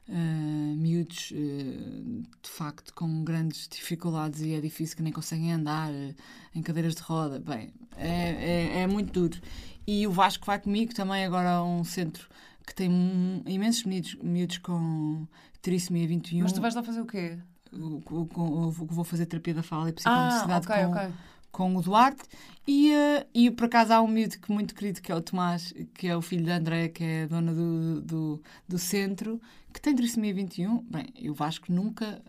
eh, 0.09 0.73
miúdos, 0.77 1.33
eh, 1.35 2.23
de 2.41 2.49
facto, 2.49 2.93
com 2.93 3.23
grandes 3.25 3.67
dificuldades 3.67 4.41
e 4.41 4.53
é 4.53 4.61
difícil 4.61 4.95
que 4.95 5.03
nem 5.03 5.11
conseguem 5.11 5.51
andar 5.51 5.91
eh, 5.93 6.15
em 6.55 6.61
cadeiras 6.61 6.95
de 6.95 7.01
roda. 7.01 7.39
Bem, 7.39 7.73
é, 7.97 8.77
é, 8.77 8.81
é 8.83 8.87
muito 8.87 9.11
duro. 9.11 9.41
E 9.85 10.07
o 10.07 10.11
Vasco 10.11 10.45
vai 10.45 10.59
comigo 10.59 10.93
também 10.93 11.25
agora 11.25 11.49
a 11.49 11.63
um 11.65 11.83
centro 11.83 12.29
que 12.67 12.75
tem 12.75 12.89
um- 12.89 13.41
imensos 13.47 13.83
miúdos, 13.85 14.15
miúdos 14.21 14.57
com 14.59 15.25
trissomia 15.61 16.05
21. 16.07 16.43
Mas 16.43 16.51
tu 16.53 16.61
vais 16.61 16.75
lá 16.75 16.83
fazer 16.83 17.01
o 17.01 17.05
quê? 17.05 17.39
O- 17.71 18.01
eu 18.11 18.71
vou 18.71 19.03
fazer 19.03 19.25
terapia 19.25 19.53
da 19.53 19.63
fala 19.63 19.87
e 19.87 19.91
Ah, 19.91 19.93
psicomotricidade 19.93 20.67
ok, 20.67 20.83
com, 20.85 20.91
ok. 20.91 21.13
com 21.51 21.75
o 21.77 21.81
Duarte. 21.81 22.23
E, 22.67 22.91
eh, 22.93 23.27
e 23.33 23.49
por 23.51 23.65
acaso 23.65 23.93
há 23.93 24.01
um 24.01 24.07
miúdo 24.07 24.37
que 24.39 24.51
muito 24.51 24.75
querido, 24.75 25.01
que 25.01 25.11
é 25.11 25.15
o 25.15 25.21
Tomás, 25.21 25.73
que 25.93 26.07
é 26.07 26.15
o 26.15 26.21
filho 26.21 26.45
da 26.45 26.57
Andréia, 26.57 26.89
que 26.89 27.03
é 27.03 27.23
a 27.23 27.27
dona 27.27 27.53
do, 27.53 28.01
do, 28.01 28.41
do 28.67 28.77
centro, 28.77 29.41
que 29.73 29.81
tem 29.81 29.95
trissomia 29.95 30.33
21. 30.33 30.79
Bem, 30.83 31.07
e 31.15 31.29
o 31.29 31.33
Vasco 31.33 31.71
nunca, 31.71 32.21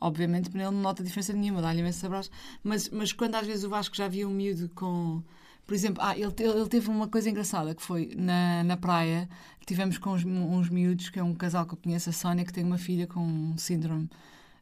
obviamente, 0.00 0.48
ele 0.54 0.64
não 0.64 0.72
nota 0.72 1.02
diferença 1.04 1.32
nenhuma, 1.32 1.62
dá-lhe 1.62 1.80
imensos 1.80 2.04
abraços. 2.04 2.30
Mas, 2.62 2.88
mas 2.90 3.12
quando 3.12 3.36
às 3.36 3.46
vezes 3.46 3.64
o 3.64 3.68
Vasco 3.68 3.94
já 3.96 4.08
via 4.08 4.26
um 4.28 4.32
miúdo 4.32 4.68
com. 4.74 5.22
Por 5.66 5.74
exemplo, 5.74 6.02
ah, 6.02 6.16
ele, 6.16 6.32
ele 6.38 6.68
teve 6.68 6.88
uma 6.88 7.08
coisa 7.08 7.30
engraçada 7.30 7.74
que 7.74 7.82
foi 7.82 8.12
na, 8.16 8.62
na 8.64 8.76
praia, 8.76 9.28
tivemos 9.66 9.96
com 9.98 10.10
uns, 10.10 10.24
uns 10.24 10.68
miúdos, 10.68 11.08
que 11.08 11.18
é 11.18 11.22
um 11.22 11.34
casal 11.34 11.64
que 11.66 11.72
eu 11.72 11.78
conheço, 11.78 12.10
a 12.10 12.12
Sónia, 12.12 12.44
que 12.44 12.52
tem 12.52 12.64
uma 12.64 12.78
filha 12.78 13.06
com 13.06 13.56
síndrome. 13.56 14.08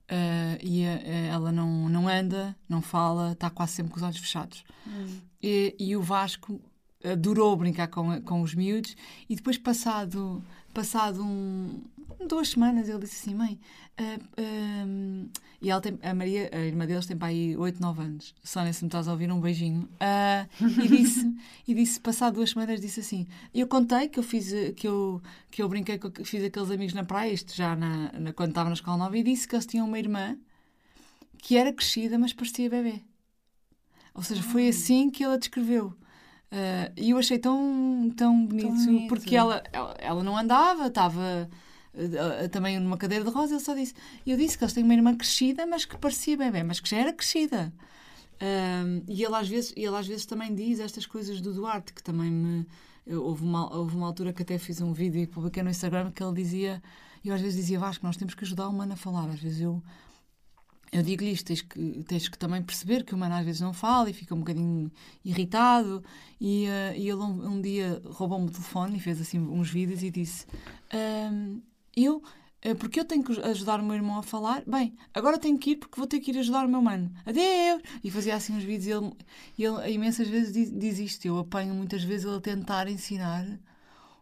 ah, 0.08 0.58
e 0.62 0.86
ah, 0.86 1.00
ela 1.32 1.50
não, 1.52 1.88
não 1.88 2.08
anda, 2.08 2.56
não 2.68 2.80
fala, 2.80 3.32
está 3.32 3.50
quase 3.50 3.72
sempre 3.72 3.92
com 3.92 3.96
os 3.98 4.02
olhos 4.02 4.18
fechados. 4.18 4.64
E, 5.42 5.74
e 5.78 5.96
o 5.96 6.02
Vasco 6.02 6.60
adorou 7.04 7.56
brincar 7.56 7.88
com, 7.88 8.20
com 8.22 8.42
os 8.42 8.54
miúdos 8.54 8.96
e 9.28 9.34
depois 9.34 9.58
passado, 9.58 10.42
passado 10.72 11.24
um, 11.24 11.82
duas 12.28 12.50
semanas 12.50 12.88
ele 12.88 13.00
disse 13.00 13.16
assim, 13.16 13.34
mãe 13.34 13.58
ah, 13.98 14.18
ah, 14.38 15.26
e 15.62 15.70
ela 15.70 15.80
tem, 15.80 15.96
a 16.02 16.12
Maria, 16.12 16.50
a 16.52 16.58
irmã 16.58 16.84
deles 16.86 17.06
tem 17.06 17.16
para 17.16 17.28
aí 17.28 17.56
8, 17.56 17.80
9 17.80 18.02
anos 18.02 18.34
Sónia, 18.42 18.72
se 18.72 18.82
me 18.84 18.88
estás 18.88 19.06
a 19.08 19.12
ouvir, 19.12 19.30
um 19.30 19.40
beijinho 19.40 19.88
Ah, 20.00 20.46
e 20.60 20.88
disse, 20.88 21.32
e 21.68 21.72
disse, 21.74 22.00
passado 22.00 22.34
duas 22.34 22.50
semanas 22.50 22.80
disse 22.80 23.00
assim, 23.00 23.26
eu 23.54 23.66
contei 23.68 24.08
que 24.08 24.18
eu 24.18 24.22
fiz 24.24 24.52
eh, 24.52 24.72
que 24.72 24.88
eu, 24.88 25.22
que 25.50 25.62
eu 25.62 25.68
brinquei, 25.68 25.98
com, 25.98 26.10
que 26.10 26.24
fiz 26.24 26.42
aqueles 26.44 26.70
amigos 26.70 26.94
na 26.94 27.04
praia, 27.04 27.32
isto 27.32 27.54
já 27.54 27.76
na, 27.76 28.10
na- 28.12 28.32
quando 28.32 28.50
estava 28.50 28.68
na 28.68 28.74
escola 28.74 28.96
nova 28.98 29.16
e 29.16 29.22
disse 29.22 29.46
que 29.46 29.54
eles 29.54 29.66
tinham 29.66 29.86
uma 29.86 29.98
irmã 29.98 30.36
que 31.38 31.56
era 31.56 31.72
crescida, 31.72 32.18
mas 32.18 32.32
parecia 32.32 32.68
bebê 32.68 33.02
ou 34.14 34.22
seja, 34.22 34.42
foi 34.42 34.68
assim 34.68 35.10
que 35.10 35.24
ele 35.24 35.34
a 35.34 35.38
descreveu. 35.38 35.94
Ah, 36.50 36.92
E 36.96 37.10
eu 37.10 37.18
achei 37.18 37.38
tão, 37.38 38.12
tão 38.14 38.44
bonito, 38.44 38.68
bonito. 38.74 39.08
porque 39.08 39.34
ela, 39.34 39.62
ela, 39.72 39.94
ela 39.98 40.22
não 40.22 40.36
andava, 40.36 40.86
estava 40.88 41.48
também 42.50 42.78
numa 42.80 42.96
cadeira 42.96 43.24
de 43.24 43.30
rosa. 43.30 43.54
Ele 43.54 43.62
só 43.62 43.74
disse: 43.74 43.94
Eu 44.26 44.36
disse 44.36 44.56
que 44.56 44.64
eles 44.64 44.72
têm 44.72 44.84
uma 44.84 44.94
irmã 44.94 45.14
crescida, 45.16 45.66
mas 45.66 45.84
que 45.84 45.96
parecia 45.98 46.36
bebê, 46.36 46.62
mas 46.62 46.80
que 46.80 46.88
já 46.88 46.98
era 46.98 47.12
crescida. 47.12 47.72
E 49.08 49.22
ele 49.22 49.34
às, 49.36 49.48
vezes, 49.48 49.72
ele 49.76 49.94
às 49.96 50.06
vezes 50.06 50.26
também 50.26 50.54
diz 50.54 50.80
estas 50.80 51.06
coisas 51.06 51.40
do 51.40 51.52
Duarte, 51.54 51.92
que 51.92 52.02
também 52.02 52.30
me. 52.30 52.66
eu- 53.06 53.22
houve, 53.24 53.44
uma, 53.44 53.72
houve 53.76 53.94
uma 53.96 54.06
altura 54.06 54.32
que 54.32 54.42
até 54.42 54.58
fiz 54.58 54.80
um 54.80 54.92
vídeo 54.92 55.20
e 55.20 55.26
publiquei 55.26 55.62
no 55.62 55.70
Instagram 55.70 56.10
que 56.10 56.22
ele 56.22 56.34
dizia. 56.34 56.82
Eu 57.24 57.34
às 57.34 57.40
vezes 57.40 57.56
dizia 57.56 57.78
Vasco, 57.78 58.04
nós 58.04 58.16
temos 58.16 58.34
que 58.34 58.44
ajudar 58.44 58.66
o 58.66 58.70
humano 58.70 58.94
a 58.94 58.96
falar. 58.96 59.28
Às 59.28 59.40
vezes 59.40 59.60
eu 59.60 59.82
eu 60.92 61.02
digo-lhe 61.02 61.30
isto, 61.32 61.46
tens 61.46 61.62
que, 61.62 62.04
tens 62.06 62.28
que 62.28 62.36
também 62.36 62.62
perceber 62.62 63.02
que 63.02 63.14
o 63.14 63.16
humano 63.16 63.34
às 63.34 63.44
vezes 63.46 63.62
não 63.62 63.72
fala 63.72 64.10
e 64.10 64.12
fica 64.12 64.34
um 64.34 64.40
bocadinho 64.40 64.92
irritado. 65.24 66.04
E, 66.38 66.66
eh, 66.66 66.94
e 66.98 67.08
ele 67.08 67.14
um, 67.22 67.52
um 67.52 67.60
dia 67.62 68.02
roubou-me 68.10 68.46
o 68.48 68.50
telefone 68.50 68.98
e 68.98 69.00
fez 69.00 69.18
assim 69.18 69.38
uns 69.38 69.70
vídeos 69.70 70.02
e 70.02 70.10
disse: 70.10 70.46
"Ahm, 70.92 71.60
Eu, 71.96 72.22
eh, 72.62 72.74
porque 72.74 73.00
eu 73.00 73.04
tenho 73.04 73.22
que 73.22 73.40
ajudar 73.40 73.80
o 73.80 73.82
meu 73.82 73.94
irmão 73.94 74.18
a 74.18 74.22
falar, 74.22 74.62
bem, 74.66 74.94
agora 75.12 75.38
tenho 75.38 75.58
que 75.58 75.72
ir 75.72 75.76
porque 75.76 75.96
vou 75.98 76.06
ter 76.06 76.20
que 76.20 76.30
ir 76.30 76.38
ajudar 76.38 76.64
o 76.66 76.68
meu 76.68 76.80
mano. 76.82 77.12
Adeus! 77.26 77.82
E 78.02 78.10
fazia 78.10 78.34
assim 78.36 78.56
uns 78.56 78.64
vídeos 78.64 78.86
e 79.56 79.64
ele, 79.64 79.76
ele 79.84 79.92
imensas 79.94 80.28
vezes 80.28 80.52
diz, 80.52 80.70
diz 80.70 80.98
isto. 80.98 81.26
Eu 81.26 81.38
apanho 81.38 81.74
muitas 81.74 82.02
vezes 82.02 82.26
ele 82.26 82.36
a 82.36 82.40
tentar 82.40 82.88
ensinar 82.88 83.46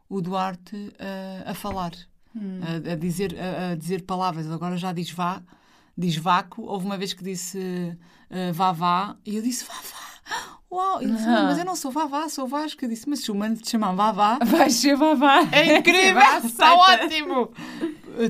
o 0.08 0.20
Duarte 0.20 0.92
eh, 0.98 1.42
a 1.46 1.54
falar, 1.54 1.92
a, 2.34 2.92
a 2.92 2.96
dizer, 2.96 3.36
a, 3.38 3.72
a 3.72 3.74
dizer 3.76 4.02
palavras. 4.02 4.46
Ele 4.46 4.54
agora 4.54 4.76
já 4.76 4.92
diz 4.92 5.10
vá 5.10 5.42
diz 5.96 6.16
vácuo. 6.16 6.64
Houve 6.64 6.86
uma 6.86 6.98
vez 6.98 7.12
que 7.12 7.22
disse 7.22 7.96
eh, 8.30 8.52
vá 8.52 8.72
vá 8.72 9.16
e 9.24 9.36
eu 9.36 9.42
disse 9.42 9.64
vá 9.64 9.74
vá. 9.74 10.09
Uau! 10.70 11.02
Ele 11.02 11.12
disse, 11.12 11.26
"Não, 11.26 11.44
mas 11.44 11.58
eu 11.58 11.64
não 11.64 11.74
sou 11.74 11.90
vá 11.90 12.06
vá, 12.06 12.28
sou 12.28 12.46
Vasco. 12.46 12.84
Eu 12.84 12.88
disse, 12.88 13.08
mas 13.08 13.20
se 13.20 13.30
o 13.30 13.34
humano 13.34 13.56
te 13.56 13.68
chamar 13.70 13.92
vá 13.96 14.12
vá, 14.12 14.38
Vai 14.44 14.70
ser 14.70 14.96
babá. 14.96 15.40
é 15.50 15.78
incrível, 15.78 16.22
está 16.44 16.74
ótimo! 16.74 17.50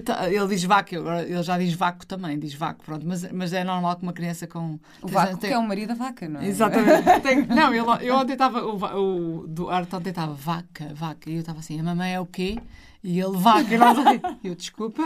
Tá, 0.04 0.30
Ele 0.30 0.46
diz 0.46 0.64
agora 0.64 1.22
ele 1.22 1.42
já 1.42 1.58
diz 1.58 1.72
vácuo 1.74 2.06
também, 2.06 2.38
diz 2.38 2.54
vácuo, 2.54 2.84
pronto, 2.84 3.04
mas, 3.06 3.30
mas 3.32 3.52
é 3.52 3.64
normal 3.64 3.96
que 3.96 4.02
uma 4.04 4.12
criança 4.12 4.46
com. 4.46 4.78
O 5.02 5.08
vácuo 5.08 5.38
que 5.38 5.46
é 5.48 5.58
o 5.58 5.66
marido 5.66 5.88
da 5.88 5.94
vaca, 5.94 6.28
não 6.28 6.40
é? 6.40 6.46
Exatamente. 6.46 7.02
Tem- 7.22 7.46
Não, 7.46 7.74
eu, 7.74 7.84
eu 7.96 8.14
ontem 8.14 8.34
estava. 8.34 8.62
O, 8.64 9.40
o 9.42 9.46
Duarte 9.48 9.94
ontem 9.96 10.10
estava 10.10 10.32
vaca, 10.32 10.92
vaca. 10.94 11.28
E 11.28 11.34
eu 11.34 11.40
estava 11.40 11.58
assim, 11.58 11.80
a 11.80 11.82
mamãe 11.82 12.14
é 12.14 12.20
o 12.20 12.26
quê? 12.26 12.58
E 13.02 13.18
ele 13.18 13.36
vaca. 13.36 13.74
E 13.74 13.78
nós 13.78 13.96
eu 14.44 14.54
desculpa. 14.54 15.02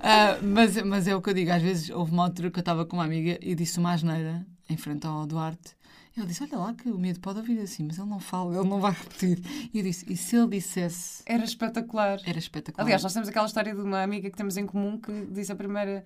Ah, 0.00 0.38
mas, 0.42 0.80
mas 0.82 1.08
é 1.08 1.16
o 1.16 1.22
que 1.22 1.30
eu 1.30 1.34
digo. 1.34 1.50
Às 1.50 1.62
vezes 1.62 1.90
houve 1.90 2.12
uma 2.12 2.24
altura 2.24 2.50
que 2.50 2.58
eu 2.58 2.62
estava 2.62 2.84
com 2.84 2.96
uma 2.96 3.04
amiga 3.04 3.38
e 3.40 3.54
disse 3.54 3.78
uma 3.78 3.92
asneira 3.92 4.46
em 4.68 4.76
frente 4.76 5.06
ao 5.06 5.26
Duarte. 5.26 5.76
Ele 6.16 6.26
disse: 6.26 6.42
Olha 6.42 6.58
lá, 6.58 6.74
que 6.74 6.88
o 6.90 6.98
medo 6.98 7.20
pode 7.20 7.38
ouvir 7.38 7.60
assim, 7.60 7.84
mas 7.84 7.96
ele 7.98 8.08
não 8.08 8.18
fala, 8.18 8.56
ele 8.58 8.68
não 8.68 8.80
vai 8.80 8.92
repetir. 8.92 9.40
E 9.72 9.78
eu 9.78 9.84
disse: 9.84 10.04
E 10.12 10.16
se 10.16 10.36
ele 10.36 10.48
dissesse? 10.48 11.22
Era 11.26 11.44
espetacular. 11.44 12.18
Era 12.26 12.38
espetacular. 12.38 12.84
Aliás, 12.84 13.02
nós 13.02 13.12
temos 13.12 13.28
aquela 13.28 13.46
história 13.46 13.74
de 13.74 13.80
uma 13.80 14.02
amiga 14.02 14.28
que 14.28 14.36
temos 14.36 14.56
em 14.56 14.66
comum 14.66 14.98
que 14.98 15.26
disse 15.26 15.52
a 15.52 15.56
primeira. 15.56 16.04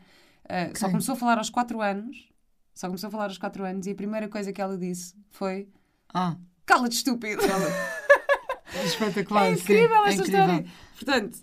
ah, 0.49 0.71
Só 0.77 0.89
começou 0.91 1.15
a 1.15 1.17
falar 1.17 1.39
aos 1.39 1.49
4 1.51 1.81
anos. 1.81 2.29
Só 2.75 2.87
começou 2.89 3.09
a 3.09 3.11
falar 3.11 3.25
aos 3.25 3.39
4 3.39 3.65
anos 3.65 3.87
e 3.87 3.91
a 3.91 3.95
primeira 3.95 4.29
coisa 4.29 4.53
que 4.53 4.61
ela 4.61 4.77
disse 4.77 5.15
foi: 5.31 5.69
Ah, 6.13 6.37
Cala-te, 6.67 6.97
estúpido! 6.97 7.41
é 8.75 8.85
espetacular. 8.85 9.47
É 9.47 9.57
sim, 9.57 9.63
incrível 9.63 9.97
é 10.05 10.09
esta 10.11 10.23
incrível. 10.23 10.41
história. 10.43 10.67
Portanto, 10.97 11.39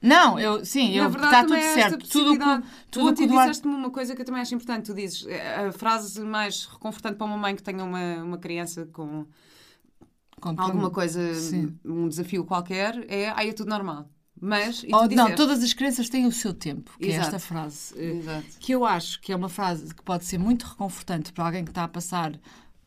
Não, 0.00 0.38
eu, 0.38 0.64
sim, 0.64 0.92
eu, 0.96 1.10
verdade, 1.10 1.34
está 1.34 1.44
tudo 1.44 1.74
certo. 1.74 2.08
Tudo 2.08 2.38
que. 2.38 2.44
Tu 2.44 2.62
tudo 2.90 3.08
ontem 3.08 3.24
o 3.24 3.28
Duarte 3.28 3.48
disseste-me 3.50 3.74
uma 3.74 3.90
coisa 3.90 4.14
que 4.14 4.22
eu 4.22 4.26
também 4.26 4.40
acho 4.40 4.54
importante. 4.54 4.86
Tu 4.86 4.94
dizes 4.94 5.26
eh, 5.26 5.66
a 5.66 5.72
frase 5.72 6.20
mais 6.20 6.66
reconfortante 6.66 7.16
para 7.16 7.26
uma 7.26 7.36
mãe 7.36 7.56
que 7.56 7.62
tenha 7.62 7.82
uma, 7.82 8.22
uma 8.22 8.38
criança 8.38 8.86
com 8.92 9.26
Conta- 10.40 10.62
alguma 10.62 10.90
coisa, 10.90 11.34
Sim. 11.34 11.76
um 11.84 12.08
desafio 12.08 12.44
qualquer, 12.44 13.04
é 13.10 13.30
ai, 13.30 13.48
é 13.48 13.52
tudo 13.52 13.68
normal. 13.70 14.08
Mas, 14.40 14.82
tu 14.82 14.86
Oh, 14.92 15.06
não, 15.08 15.34
todas 15.34 15.64
as 15.64 15.72
crianças 15.72 16.08
têm 16.08 16.24
o 16.26 16.30
seu 16.30 16.54
tempo, 16.54 16.92
que 16.96 17.06
Exato. 17.08 17.22
é 17.22 17.26
esta 17.26 17.38
frase. 17.40 17.92
eh, 17.96 18.18
Exato. 18.18 18.46
Que 18.60 18.70
eu 18.72 18.84
acho 18.84 19.20
que 19.20 19.32
é 19.32 19.36
uma 19.36 19.48
frase 19.48 19.92
que 19.92 20.00
pode 20.04 20.24
ser 20.24 20.38
muito 20.38 20.62
reconfortante 20.64 21.32
para 21.32 21.44
alguém 21.46 21.64
que 21.64 21.72
está 21.72 21.82
a 21.82 21.88
passar. 21.88 22.38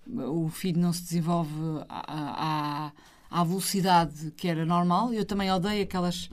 O 0.07 0.47
filho 0.47 0.79
não 0.79 0.93
se 0.93 1.03
desenvolve 1.03 1.51
à, 1.89 2.87
à, 2.87 3.39
à 3.41 3.43
velocidade 3.43 4.31
que 4.37 4.47
era 4.47 4.65
normal. 4.65 5.13
Eu 5.13 5.25
também 5.25 5.51
odeio 5.51 5.83
aquelas. 5.83 6.29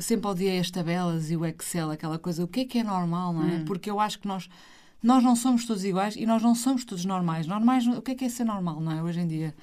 Sempre 0.00 0.28
odiei 0.28 0.58
as 0.58 0.70
tabelas 0.70 1.30
e 1.30 1.36
o 1.36 1.44
Excel, 1.44 1.90
aquela 1.90 2.18
coisa. 2.18 2.44
O 2.44 2.48
que 2.48 2.60
é 2.60 2.64
que 2.64 2.78
é 2.78 2.84
normal, 2.84 3.32
não 3.32 3.42
é? 3.42 3.56
Hum. 3.56 3.64
Porque 3.64 3.90
eu 3.90 4.00
acho 4.00 4.18
que 4.18 4.28
nós. 4.28 4.48
Nós 5.02 5.22
não 5.22 5.34
somos 5.34 5.64
todos 5.64 5.82
iguais 5.82 6.14
e 6.14 6.26
nós 6.26 6.42
não 6.42 6.54
somos 6.54 6.84
todos 6.84 7.06
normais. 7.06 7.46
Normais, 7.46 7.86
o 7.86 8.02
que 8.02 8.10
é 8.10 8.14
que 8.14 8.24
é 8.26 8.28
ser 8.28 8.44
normal, 8.44 8.80
não 8.80 8.92
é? 8.92 9.02
Hoje 9.02 9.20
em 9.20 9.26
dia. 9.26 9.54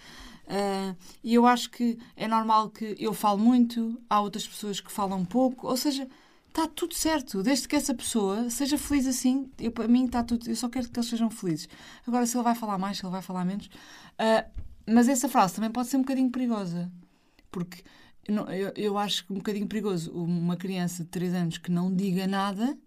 Ah, 0.48 0.96
e 1.24 1.34
eu 1.34 1.46
acho 1.46 1.70
que 1.70 2.00
é 2.16 2.28
normal 2.28 2.70
que 2.70 2.96
eu 2.98 3.14
falo 3.14 3.38
muito, 3.38 4.02
há 4.10 4.22
outras 4.22 4.48
pessoas 4.48 4.80
que 4.80 4.92
falam 4.92 5.26
pouco, 5.26 5.68
ou 5.68 5.76
seja, 5.76 6.08
está 6.48 6.68
tudo 6.68 6.96
certo, 6.96 7.44
desde 7.44 7.68
que 7.68 7.76
essa 7.76 7.94
pessoa 7.94 8.50
seja 8.50 8.78
feliz 8.78 9.06
assim, 9.06 9.52
eu, 9.60 9.72
para 9.72 9.88
mim 9.88 10.06
está 10.06 10.24
tudo, 10.24 10.50
eu 10.50 10.56
só 10.56 10.70
quero 10.70 10.90
que 10.90 10.98
eles 10.98 11.10
sejam 11.10 11.30
felizes. 11.30 11.68
Agora, 12.08 12.26
se 12.26 12.38
ele 12.38 12.44
vai 12.44 12.56
falar 12.56 12.78
mais, 12.78 12.98
se 12.98 13.06
ele 13.06 13.12
vai 13.12 13.22
falar 13.22 13.44
menos. 13.46 13.70
ah, 14.18 14.46
mas 14.90 15.10
essa 15.10 15.28
frase 15.28 15.56
também 15.56 15.70
pode 15.70 15.90
ser 15.90 15.98
um 15.98 16.02
bocadinho 16.02 16.32
perigosa, 16.32 16.90
porque 17.52 17.84
não- 18.28 18.50
eu, 18.52 18.72
eu 18.76 18.98
acho 18.98 19.26
que 19.26 19.34
um 19.34 19.38
bocadinho 19.38 19.68
perigoso 19.68 20.12
uma 20.12 20.56
criança 20.58 21.04
de 21.04 21.10
3 21.10 21.34
anos 21.34 21.58
que 21.58 21.72
não 21.72 21.94
diga 21.94 22.28
nada, 22.28 22.78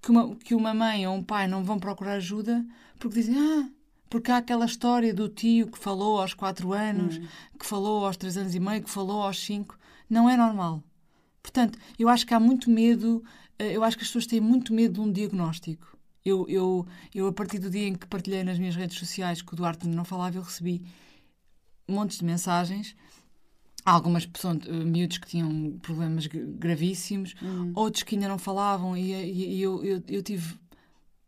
que 0.00 0.10
uma, 0.10 0.36
que 0.36 0.54
uma 0.54 0.72
mãe 0.74 1.06
ou 1.06 1.14
um 1.16 1.22
pai 1.22 1.48
não 1.48 1.64
vão 1.64 1.78
procurar 1.78 2.14
ajuda 2.14 2.64
porque 2.98 3.20
dizem, 3.20 3.36
ah, 3.38 3.68
porque 4.10 4.30
há 4.30 4.38
aquela 4.38 4.64
história 4.64 5.12
do 5.12 5.28
tio 5.28 5.66
que 5.70 5.78
falou 5.78 6.20
aos 6.20 6.32
4 6.34 6.72
anos, 6.72 7.18
que 7.58 7.66
falou 7.66 8.06
aos 8.06 8.16
3 8.16 8.36
anos 8.36 8.54
e 8.54 8.60
meio, 8.60 8.82
que 8.82 8.90
falou 8.90 9.22
aos 9.22 9.38
5. 9.44 9.76
Não 10.08 10.28
é 10.30 10.36
normal. 10.36 10.82
Portanto, 11.42 11.78
eu 11.98 12.08
acho 12.08 12.26
que 12.26 12.32
há 12.34 12.40
muito 12.40 12.70
medo, 12.70 13.22
eh, 13.58 13.76
eu 13.76 13.82
acho 13.84 13.96
que 13.96 14.02
as 14.02 14.08
pessoas 14.08 14.26
têm 14.26 14.40
muito 14.40 14.72
medo 14.72 14.94
de 14.94 15.00
um 15.00 15.12
diagnóstico. 15.12 15.96
Eu, 16.24 16.46
eu, 16.48 16.86
eu, 17.14 17.26
a 17.26 17.32
partir 17.32 17.58
do 17.58 17.70
dia 17.70 17.86
em 17.88 17.94
que 17.94 18.06
partilhei 18.06 18.42
nas 18.44 18.58
minhas 18.58 18.76
redes 18.76 18.98
sociais 18.98 19.40
que 19.42 19.52
o 19.52 19.56
Duarte 19.56 19.86
não 19.88 20.04
falava, 20.04 20.36
eu 20.36 20.42
recebi 20.42 20.82
montes 21.86 22.18
de 22.18 22.24
mensagens. 22.24 22.94
Algumas 23.90 24.28
são 24.36 24.52
eh, 24.66 24.70
miúdos 24.84 25.18
que 25.18 25.26
tinham 25.28 25.78
problemas 25.80 26.26
gra- 26.26 26.42
gravíssimos, 26.44 27.34
outros 27.74 28.02
que 28.02 28.14
ainda 28.14 28.28
não 28.28 28.38
falavam, 28.38 28.96
e, 28.96 29.12
e- 29.12 29.56
e 29.56 29.62
eu, 29.62 29.84
eu, 29.84 30.02
eu 30.08 30.22
tive 30.22 30.54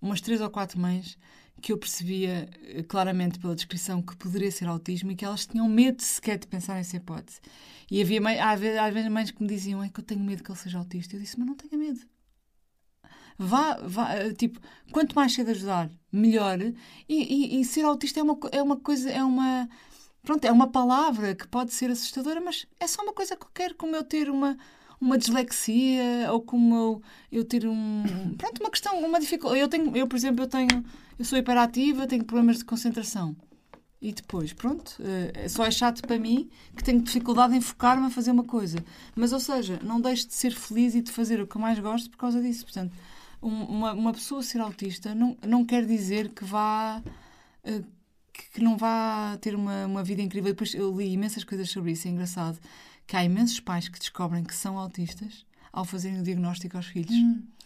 umas 0.01 0.21
três 0.21 0.41
ou 0.41 0.51
quatro 0.51 0.79
mães 0.79 1.17
que 1.63 1.73
eu 1.73 1.79
percebia 1.79 2.49
eh, 2.63 2.83
claramente 2.83 3.39
pela 3.39 3.55
descrição 3.55 4.01
que 4.03 4.17
poderia 4.17 4.51
ser 4.51 4.67
autismo 4.67 5.11
e 5.11 5.15
que 5.17 5.25
elas 5.25 5.47
tinham 5.47 5.69
medo 5.69 6.03
sequer 6.03 6.39
de 6.39 6.47
pensar 6.47 6.75
nessa 6.75 6.97
hipótese. 6.97 7.39
E 7.91 8.01
havia 8.01 8.21
mãe, 8.21 8.39
há 8.41 8.55
vezes, 8.55 8.79
às 8.79 8.93
vezes 8.95 9.11
mães 9.11 9.31
que 9.31 9.43
me 9.43 9.49
diziam: 9.49 9.83
é 9.83 9.89
que 9.89 10.01
eu 10.01 10.05
tenho 10.05 10.23
medo 10.25 10.43
que 10.43 10.51
ele 10.51 10.59
seja 10.59 10.79
autista. 10.79 11.17
Eu 11.17 11.21
disse: 11.21 11.39
mas 11.39 11.47
não 11.49 11.55
tenha 11.57 11.79
medo. 11.79 12.01
Vá, 13.39 13.79
vá, 13.83 14.15
eh, 14.17 14.33
tipo, 14.35 14.61
quanto 14.93 15.15
mais 15.15 15.33
cedo 15.33 15.51
ajudar, 15.51 15.91
melhor. 16.13 16.61
E, 16.61 16.75
e- 17.09 17.61
e 17.61 17.65
ser 17.65 17.85
autista 17.85 18.21
é 18.21 18.23
uma, 18.23 18.39
é 18.53 18.63
uma 18.63 18.77
coisa, 18.77 19.11
é 19.11 19.23
uma. 19.25 19.69
Pronto, 20.23 20.45
é 20.45 20.53
uma 20.53 20.67
palavra 20.69 21.35
que 21.35 21.49
pode 21.49 21.73
ser 21.73 21.91
assustadora, 21.91 22.41
mas 22.41 22.67
é 22.79 22.87
só 22.87 23.03
uma 23.03 23.13
coisa 23.13 23.37
qualquer, 23.37 23.75
como 23.75 23.97
eu 23.97 24.05
ter 24.05 24.29
uma, 24.31 24.57
uma 25.01 25.17
dislexia 25.17 26.29
ou 26.33 26.41
como 26.43 26.75
eu, 26.75 27.03
eu 27.33 27.45
ter 27.45 27.67
um. 27.67 28.35
Pronto, 28.37 28.61
uma 28.61 28.71
questão, 28.71 28.99
uma 29.01 29.19
dificuldade. 29.19 29.61
Eu, 29.61 29.69
tenho, 29.69 29.97
eu, 29.97 30.07
por 30.07 30.17
exemplo, 30.17 30.45
eu 30.45 30.49
tenho. 30.49 30.85
Eu 31.19 31.25
sou 31.25 31.39
hiperativa, 31.39 32.07
tenho 32.07 32.25
problemas 32.25 32.59
de 32.59 32.65
concentração. 32.65 33.35
E 34.03 34.13
depois, 34.13 34.55
pronto, 34.55 34.97
eh, 35.35 35.47
só 35.47 35.63
é 35.67 35.71
chato 35.71 36.01
para 36.01 36.19
mim 36.19 36.49
que 36.75 36.83
tenho 36.83 37.03
dificuldade 37.03 37.55
em 37.55 37.61
focar-me 37.61 38.07
a 38.07 38.11
fazer 38.11 38.31
uma 38.31 38.45
coisa. 38.45 38.83
Mas, 39.15 39.31
ou 39.31 39.39
seja, 39.41 39.79
não 39.83 40.01
deixo 40.01 40.27
de 40.27 40.33
ser 40.35 40.53
feliz 40.55 40.95
e 40.95 41.03
de 41.03 41.11
fazer 41.13 41.39
o 41.39 41.47
que 41.47 41.59
mais 41.59 41.79
gosto 41.79 42.09
por 42.09 42.17
causa 42.17 42.41
disso. 42.41 42.65
Portanto, 42.65 42.95
um- 43.43 43.65
uma, 43.65 43.93
uma 43.93 44.13
pessoa 44.15 44.43
ser 44.43 44.59
autista 44.61 45.15
não, 45.15 45.37
não 45.47 45.67
quer 45.67 45.85
dizer 45.85 46.31
que 46.31 46.45
vá. 46.45 47.03
Eh, 48.41 48.43
que- 48.43 48.51
que 48.55 48.61
não 48.63 48.77
vá 48.77 49.37
ter 49.41 49.55
uma, 49.55 49.87
uma 49.87 50.03
vida 50.05 50.23
incrível. 50.23 50.53
Depois 50.53 50.75
eu 50.75 50.97
li 50.97 51.13
imensas 51.13 51.45
coisas 51.45 51.71
sobre 51.71 51.93
isso. 51.93 52.07
É 52.09 52.11
engraçado 52.11 52.59
que 53.07 53.17
há 53.17 53.25
imensos 53.25 53.61
pais 53.61 53.89
que 53.89 53.99
descobrem 53.99 54.45
que 54.45 54.55
são 54.55 54.79
autistas 54.79 55.45
ao 55.73 55.85
fazerem 55.85 56.21
o 56.21 56.23
diagnóstico 56.23 56.77
aos 56.77 56.87
filhos. 56.87 57.15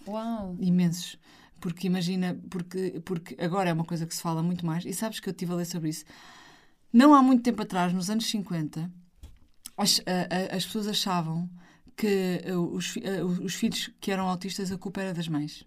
Uau! 0.07 0.57
Imensos. 0.61 1.19
Porque 1.61 1.87
imagina, 1.87 2.39
porque, 2.51 3.01
porque 3.05 3.37
agora 3.43 3.71
é 3.71 3.73
uma 3.73 3.85
coisa 3.85 4.07
que 4.07 4.15
se 4.15 4.21
fala 4.21 4.43
muito 4.43 4.67
mais, 4.67 4.85
e 4.85 4.93
sabes 4.93 5.19
que 5.21 5.29
eu 5.29 5.33
estive 5.33 5.53
a 5.53 5.57
ler 5.57 5.65
sobre 5.65 5.89
isso. 5.89 6.05
Não 6.93 7.15
há 7.15 7.23
muito 7.23 7.43
tempo 7.43 7.63
atrás, 7.63 7.93
nos 7.93 8.11
anos 8.11 8.27
50, 8.27 8.91
as, 9.77 10.01
a- 10.01 10.53
a- 10.53 10.57
as 10.57 10.67
pessoas 10.67 10.87
achavam 10.89 11.49
que 11.97 12.43
uh, 12.53 12.59
os, 12.75 12.97
uh, 12.97 13.25
os 13.43 13.55
filhos 13.55 13.91
que 14.01 14.11
eram 14.11 14.29
autistas 14.29 14.71
a 14.71 14.77
culpa 14.77 15.01
era 15.01 15.15
das 15.15 15.27
mães. 15.29 15.65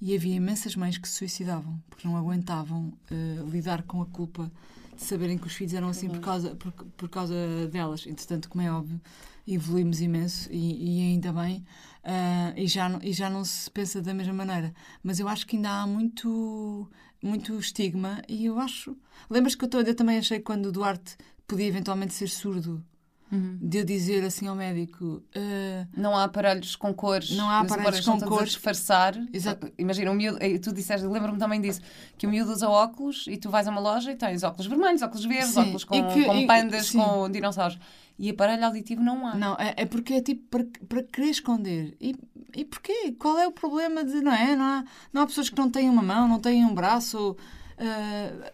E 0.00 0.14
havia 0.14 0.36
imensas 0.36 0.76
mães 0.76 0.96
que 0.96 1.08
se 1.08 1.14
suicidavam 1.14 1.82
porque 1.90 2.06
não 2.06 2.16
aguentavam 2.16 2.92
uh, 3.10 3.50
lidar 3.50 3.82
com 3.82 4.00
a 4.00 4.06
culpa 4.06 4.50
de 4.96 5.02
saberem 5.02 5.36
que 5.38 5.46
os 5.46 5.52
filhos 5.54 5.74
eram 5.74 5.88
assim 5.88 6.08
por 6.08 6.20
causa, 6.20 6.54
por, 6.56 6.72
por 6.72 7.08
causa 7.08 7.34
delas. 7.70 8.06
Entretanto, 8.06 8.48
como 8.48 8.62
é 8.62 8.70
óbvio, 8.72 9.00
evoluímos 9.46 10.00
imenso 10.00 10.48
e, 10.52 10.98
e 10.98 11.00
ainda 11.12 11.32
bem, 11.32 11.64
ah, 12.04 12.52
e, 12.56 12.66
já, 12.66 12.98
e 13.02 13.12
já 13.12 13.30
não 13.30 13.44
se 13.44 13.70
pensa 13.70 14.00
da 14.02 14.12
mesma 14.14 14.32
maneira. 14.34 14.74
Mas 15.02 15.18
eu 15.20 15.28
acho 15.28 15.46
que 15.46 15.56
ainda 15.56 15.70
há 15.70 15.86
muito, 15.86 16.88
muito 17.22 17.56
estigma 17.58 18.22
e 18.28 18.46
eu 18.46 18.58
acho. 18.58 18.96
Lembras 19.30 19.54
que 19.54 19.64
eu, 19.64 19.68
tô- 19.68 19.80
eu 19.80 19.94
também 19.94 20.18
achei 20.18 20.40
quando 20.40 20.66
o 20.66 20.72
Duarte 20.72 21.16
podia 21.46 21.66
eventualmente 21.66 22.12
ser 22.14 22.28
surdo, 22.28 22.84
de 23.30 23.78
eu 23.78 23.84
dizer 23.84 24.24
assim 24.24 24.46
ao 24.46 24.54
médico. 24.56 25.22
ah, 25.36 25.86
Não 25.96 26.16
há 26.16 26.24
aparelhos 26.24 26.74
com 26.76 26.92
cores. 26.94 27.30
Não 27.36 27.48
há 27.50 27.62
Os 27.62 27.70
aparelhos 27.72 28.04
com 28.04 28.18
cores. 28.20 28.48
disfarçar. 28.52 29.14
Exato. 29.32 29.70
Imagina, 29.78 30.10
o 30.10 30.14
miúdo, 30.14 30.38
eh, 30.40 30.58
tu 30.58 30.72
disseste, 30.72 31.06
lembro-me 31.06 31.38
também 31.38 31.60
disso, 31.60 31.80
que 32.16 32.26
o 32.26 32.30
miúdo 32.30 32.52
usa 32.52 32.68
óculos 32.68 33.26
e 33.28 33.36
tu 33.36 33.50
vais 33.50 33.66
a 33.66 33.70
uma 33.70 33.80
loja 33.80 34.10
e 34.12 34.16
tens 34.16 34.42
óculos 34.42 34.66
vermelhos, 34.66 35.02
óculos 35.02 35.24
verdes, 35.24 35.50
Sim, 35.54 35.60
óculos 35.60 35.84
com, 35.84 35.94
e 35.94 36.02
que- 36.14 36.24
com 36.24 36.34
e- 36.36 36.46
pandas, 36.46 36.86
sim. 36.86 36.98
com 36.98 37.30
dinossauros. 37.30 37.78
E 38.18 38.30
aparelho 38.30 38.64
auditivo 38.66 39.00
não 39.02 39.26
há. 39.26 39.34
Não, 39.36 39.54
é, 39.54 39.74
é 39.76 39.84
porque 39.86 40.14
é 40.14 40.20
tipo 40.20 40.42
para, 40.50 40.66
para 40.88 41.02
querer 41.04 41.28
esconder. 41.30 41.96
E, 42.00 42.16
e 42.56 42.64
porquê? 42.64 43.12
Qual 43.18 43.38
é 43.38 43.46
o 43.46 43.52
problema 43.52 44.02
de. 44.04 44.20
Não 44.20 44.32
é? 44.32 44.56
Não 44.56 44.64
há, 44.64 44.84
não 45.12 45.22
há 45.22 45.26
pessoas 45.26 45.48
que 45.48 45.56
não 45.56 45.70
têm 45.70 45.88
uma 45.88 46.02
mão, 46.02 46.26
não 46.26 46.40
têm 46.40 46.64
um 46.64 46.74
braço. 46.74 47.36
ah, 47.78 48.52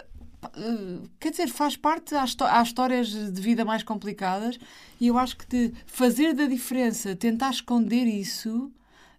quer 1.20 1.30
dizer, 1.30 1.48
faz 1.48 1.76
parte. 1.76 2.14
Há 2.14 2.62
histórias 2.62 3.08
de 3.08 3.40
vida 3.40 3.64
mais 3.64 3.82
complicadas 3.82 4.58
e 5.00 5.06
eu 5.08 5.18
acho 5.18 5.36
que 5.36 5.46
de 5.46 5.74
fazer 5.86 6.34
da 6.34 6.46
diferença, 6.46 7.14
tentar 7.16 7.50
esconder 7.50 8.04
isso. 8.06 8.70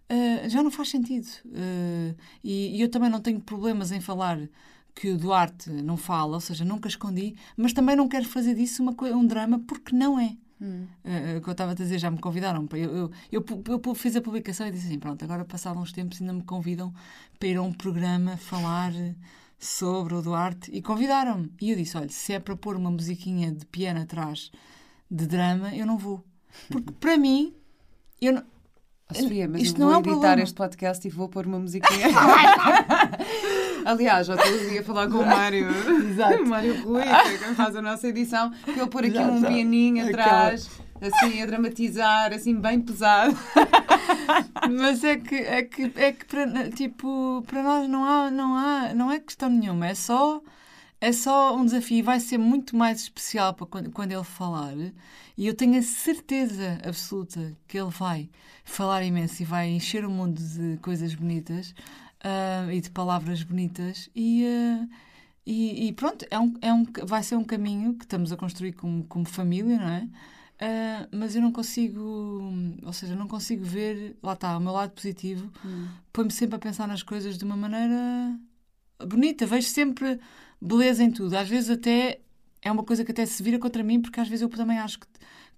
ah, 0.08 0.48
já 0.48 0.62
não 0.62 0.70
faz 0.70 0.90
sentido. 0.90 1.28
Ah, 1.54 2.14
e, 2.44 2.76
e 2.78 2.80
eu 2.80 2.88
também 2.90 3.10
não 3.10 3.20
tenho 3.20 3.40
problemas 3.40 3.92
em 3.92 4.00
falar 4.00 4.38
que 4.94 5.10
o 5.10 5.18
Duarte 5.18 5.70
não 5.70 5.96
fala, 5.96 6.34
ou 6.36 6.40
seja, 6.40 6.64
nunca 6.64 6.88
escondi, 6.88 7.36
mas 7.56 7.74
também 7.74 7.94
não 7.94 8.08
quero 8.08 8.24
fazer 8.24 8.54
disso 8.54 8.82
uma, 8.82 8.94
um 9.14 9.26
drama 9.26 9.58
porque 9.66 9.94
não 9.94 10.18
é. 10.18 10.36
Uh, 10.58 11.36
o 11.36 11.42
que 11.42 11.48
eu 11.48 11.52
estava 11.52 11.72
a 11.72 11.74
dizer, 11.74 11.98
já 11.98 12.10
me 12.10 12.18
convidaram. 12.18 12.66
Eu, 12.72 13.10
eu, 13.30 13.44
eu, 13.44 13.44
eu 13.86 13.94
fiz 13.94 14.16
a 14.16 14.22
publicação 14.22 14.66
e 14.66 14.70
disse 14.70 14.86
assim: 14.86 14.98
pronto, 14.98 15.22
agora 15.22 15.44
passavam 15.44 15.82
uns 15.82 15.92
tempos 15.92 16.18
e 16.18 16.22
ainda 16.22 16.32
me 16.32 16.42
convidam 16.42 16.94
para 17.38 17.48
ir 17.48 17.56
a 17.56 17.62
um 17.62 17.72
programa 17.72 18.36
falar 18.38 18.92
sobre 19.58 20.14
o 20.14 20.22
Duarte. 20.22 20.70
E 20.72 20.80
convidaram-me. 20.82 21.52
E 21.60 21.70
eu 21.70 21.76
disse: 21.76 21.96
olha, 21.96 22.08
se 22.08 22.32
é 22.32 22.38
para 22.40 22.56
pôr 22.56 22.76
uma 22.76 22.90
musiquinha 22.90 23.50
de 23.52 23.64
piano 23.66 24.00
atrás 24.02 24.50
de 25.10 25.26
drama, 25.26 25.74
eu 25.74 25.86
não 25.86 25.96
vou. 25.98 26.24
Porque 26.70 26.92
para 26.92 27.16
mim, 27.18 27.54
eu 28.20 28.32
não. 28.34 28.42
Oh, 29.08 29.14
Sofia, 29.14 29.46
mas 29.48 29.62
Isto 29.62 29.76
eu 29.80 29.86
vou 29.86 29.86
não 29.86 29.92
é 29.94 29.96
um 29.96 30.00
editar 30.00 30.12
problema. 30.14 30.42
este 30.42 30.54
podcast 30.56 31.06
e 31.06 31.10
vou 31.10 31.28
pôr 31.28 31.46
uma 31.46 31.60
musiquinha. 31.60 32.08
Aliás, 33.86 34.26
já 34.26 34.34
estou 34.34 34.78
a 34.80 34.82
falar 34.82 35.08
com 35.08 35.18
o 35.18 35.26
Mário. 35.26 35.68
Exato. 36.10 36.42
O 36.42 36.46
Mário 36.48 36.82
Rui, 36.82 37.02
que 37.02 37.44
é 37.44 37.54
faz 37.54 37.76
a 37.76 37.82
nossa 37.82 38.08
edição, 38.08 38.50
que 38.64 38.70
ele 38.72 38.86
pôr 38.88 39.04
aqui 39.04 39.14
Já, 39.14 39.22
um 39.28 39.40
pianinho 39.42 40.04
Aquela- 40.08 40.22
atrás, 40.24 40.68
assim, 41.00 41.42
a 41.42 41.46
dramatizar, 41.46 42.32
assim, 42.32 42.54
bem 42.54 42.80
pesado. 42.80 43.36
Mas 44.70 45.04
é 45.04 45.16
que, 45.16 45.34
é 45.34 45.62
que, 45.62 45.92
é 45.96 46.12
que 46.12 46.24
para, 46.24 46.70
tipo, 46.70 47.42
para 47.46 47.62
nós 47.62 47.88
não 47.88 48.04
há, 48.04 48.30
não 48.30 48.54
há, 48.56 48.94
não 48.94 49.12
é 49.12 49.20
questão 49.20 49.48
nenhuma, 49.48 49.86
é 49.88 49.94
só, 49.94 50.42
é 51.00 51.12
só 51.12 51.56
um 51.56 51.64
desafio. 51.64 52.04
Vai 52.04 52.20
ser 52.20 52.38
muito 52.38 52.76
mais 52.76 53.00
especial 53.00 53.54
para 53.54 53.66
quando, 53.66 53.90
quando 53.90 54.12
ele 54.12 54.24
falar. 54.24 54.74
E 55.36 55.46
eu 55.46 55.54
tenho 55.54 55.78
a 55.78 55.82
certeza 55.82 56.78
absoluta 56.84 57.56
que 57.68 57.78
ele 57.78 57.90
vai 57.90 58.30
falar 58.64 59.02
imenso 59.04 59.42
e 59.42 59.44
vai 59.44 59.68
encher 59.68 60.04
o 60.04 60.10
mundo 60.10 60.40
de 60.42 60.78
coisas 60.78 61.14
bonitas 61.14 61.74
ah, 62.24 62.72
e 62.72 62.80
de 62.80 62.90
palavras 62.90 63.42
bonitas. 63.42 64.10
E, 64.14 64.44
ah, 64.46 64.86
e, 65.46 65.88
e 65.88 65.92
pronto, 65.92 66.26
é 66.30 66.38
um, 66.38 66.54
é 66.60 66.72
um, 66.72 66.84
vai 67.04 67.22
ser 67.22 67.36
um 67.36 67.44
caminho 67.44 67.94
que 67.94 68.04
estamos 68.04 68.32
a 68.32 68.36
construir 68.36 68.72
como, 68.72 69.04
como 69.04 69.24
família, 69.24 69.78
não 69.78 69.88
é? 69.88 70.08
Ah, 70.58 71.06
mas 71.12 71.36
eu 71.36 71.42
não 71.42 71.52
consigo, 71.52 72.00
ou 72.82 72.92
seja, 72.92 73.14
não 73.14 73.28
consigo 73.28 73.64
ver, 73.64 74.16
lá 74.22 74.32
está, 74.32 74.56
o 74.56 74.60
meu 74.60 74.72
lado 74.72 74.92
positivo, 74.92 75.50
põe-me 76.12 76.30
sempre 76.30 76.56
a 76.56 76.58
pensar 76.58 76.88
nas 76.88 77.02
coisas 77.02 77.36
de 77.36 77.44
uma 77.44 77.56
maneira 77.56 78.38
bonita, 79.06 79.44
vejo 79.46 79.68
sempre 79.68 80.18
beleza 80.60 81.04
em 81.04 81.10
tudo. 81.10 81.34
Às 81.36 81.48
vezes 81.48 81.68
até 81.70 82.20
é 82.62 82.72
uma 82.72 82.82
coisa 82.82 83.04
que 83.04 83.10
até 83.12 83.26
se 83.26 83.42
vira 83.42 83.58
contra 83.58 83.82
mim, 83.82 84.00
porque 84.00 84.18
às 84.18 84.28
vezes 84.28 84.42
eu 84.42 84.48
também 84.48 84.78
acho 84.78 84.98
que, 85.00 85.06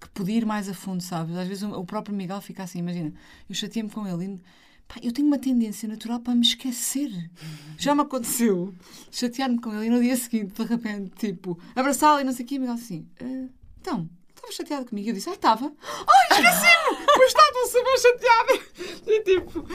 que 0.01 0.09
podia 0.11 0.36
ir 0.38 0.44
mais 0.44 0.68
a 0.68 0.74
fundo, 0.74 1.01
sabes? 1.01 1.36
Às 1.36 1.46
vezes 1.46 1.62
o, 1.62 1.70
o 1.78 1.84
próprio 1.84 2.14
Miguel 2.16 2.40
fica 2.40 2.64
assim, 2.64 2.80
imagina, 2.80 3.12
eu 3.49 3.55
chateei-me 3.55 3.88
com 3.90 4.05
ele 4.07 4.24
e 4.34 4.40
pá, 4.88 4.96
eu 5.01 5.12
tenho 5.12 5.28
uma 5.28 5.38
tendência 5.38 5.88
natural 5.88 6.18
para 6.18 6.34
me 6.34 6.42
esquecer. 6.42 7.30
Já 7.78 7.94
me 7.94 8.01
aconteceu 8.03 8.74
chatear-me 9.12 9.61
com 9.61 9.72
ele 9.74 9.86
e 9.86 9.90
no 9.90 10.01
dia 10.03 10.16
seguinte, 10.16 10.55
de 10.61 10.64
repente, 10.64 11.11
tipo, 11.16 11.57
abraçá-lo 11.76 12.20
e 12.20 12.24
não 12.24 12.32
sei 12.32 12.44
o 12.44 12.49
quê, 12.49 12.57
e 12.57 12.59
Miguel 12.59 12.74
assim, 12.74 13.07
"Ah, 13.22 13.49
então, 13.80 14.11
estava 14.39 14.53
chateado 14.53 14.86
comigo? 14.86 15.09
Eu 15.09 15.14
disse, 15.14 15.28
ah, 15.30 15.34
estava. 15.34 15.72
Ai, 15.82 16.39
esqueci-me! 16.39 17.09
Pois 17.18 17.34
estava 17.34 17.66
super 17.66 17.99
chateada. 17.99 19.03
E 19.09 19.22
tipo, 19.24 19.66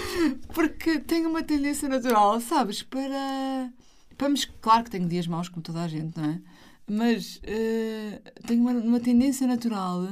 porque 0.53 0.99
tenho 0.99 1.29
uma 1.29 1.43
tendência 1.43 1.89
natural, 1.89 2.39
sabes, 2.39 2.81
para. 2.81 3.69
para 4.17 4.33
Claro 4.61 4.85
que 4.85 4.91
tenho 4.91 5.09
dias 5.09 5.27
maus, 5.27 5.49
como 5.49 5.61
toda 5.61 5.81
a 5.81 5.87
gente, 5.87 6.17
não 6.17 6.25
é? 6.25 6.41
mas 6.87 7.39
eh, 7.43 8.21
tenho 8.45 8.61
uma, 8.61 8.71
uma 8.71 8.99
tendência 8.99 9.47
natural 9.47 10.07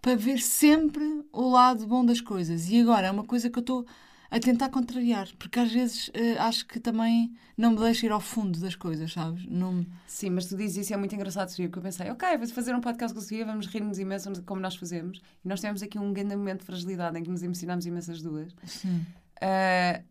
para 0.00 0.14
ver 0.14 0.38
sempre 0.38 1.24
o 1.32 1.48
lado 1.50 1.86
bom 1.86 2.04
das 2.04 2.20
coisas. 2.20 2.68
E 2.68 2.80
agora 2.80 3.08
é 3.08 3.10
uma 3.10 3.24
coisa 3.24 3.50
que 3.50 3.58
eu 3.58 3.62
estou 3.62 3.86
a 4.30 4.38
tentar 4.38 4.68
contrariar, 4.68 5.28
porque 5.38 5.58
às 5.58 5.72
vezes 5.72 6.10
eh, 6.12 6.36
acho 6.38 6.66
que 6.66 6.78
também 6.78 7.32
não 7.56 7.70
me 7.70 7.78
deixa 7.78 8.06
ir 8.06 8.12
ao 8.12 8.20
fundo 8.20 8.60
das 8.60 8.74
coisas, 8.74 9.12
sabes? 9.12 9.46
Não 9.46 9.86
Sim, 10.06 10.30
mas 10.30 10.46
tu 10.46 10.56
dizes 10.56 10.78
isso 10.78 10.92
e 10.92 10.94
é 10.94 10.96
muito 10.96 11.14
engraçado, 11.14 11.48
Sofia, 11.48 11.66
porque 11.66 11.78
eu 11.78 11.82
pensei, 11.82 12.10
ok, 12.10 12.36
vou 12.36 12.46
fazer 12.48 12.74
um 12.74 12.80
podcast 12.80 13.14
com 13.14 13.20
a 13.20 13.22
Sofia, 13.22 13.46
vamos 13.46 13.66
rir-nos 13.66 13.98
imenso 13.98 14.30
como 14.44 14.60
nós 14.60 14.76
fazemos. 14.76 15.20
E 15.44 15.48
nós 15.48 15.60
tivemos 15.60 15.82
aqui 15.82 15.98
um 15.98 16.12
grande 16.12 16.36
momento 16.36 16.60
de 16.60 16.66
fragilidade 16.66 17.18
em 17.18 17.22
que 17.22 17.30
nos 17.30 17.42
emocionámos 17.42 17.86
imenso 17.86 18.10
as 18.10 18.20
duas. 18.20 18.54
Sim. 18.66 19.04
Ah, 19.40 20.02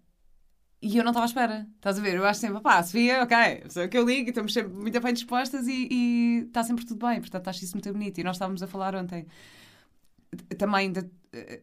e 0.82 0.97
eu 0.97 1.03
não 1.03 1.11
estava 1.11 1.26
à 1.26 1.28
espera. 1.28 1.68
Estás 1.76 1.97
a 1.99 2.01
ver? 2.01 2.15
Eu 2.15 2.26
acho 2.26 2.39
sempre, 2.39 2.61
pá, 2.61 2.82
Sofia, 2.82 3.24
ok, 3.24 3.38
é 3.38 3.86
o 3.86 3.89
que 3.89 3.97
eu 3.97 4.05
ligo, 4.05 4.28
e 4.28 4.30
estamos 4.30 4.53
sempre 4.53 4.74
muito 4.74 4.99
bem 4.99 5.13
dispostas 5.13 5.68
e, 5.68 5.88
e 5.91 6.43
está 6.47 6.63
sempre 6.63 6.86
tudo 6.86 7.05
bem. 7.07 7.20
Portanto, 7.20 7.47
acho 7.47 7.63
isso 7.63 7.76
muito 7.76 7.91
bonito. 7.91 8.20
E 8.20 8.24
nós 8.24 8.36
estávamos 8.36 8.61
a 8.63 8.68
falar 8.68 8.95
ontem 8.95 9.28
também 10.57 10.91
de, 10.91 11.09
eh, 11.34 11.61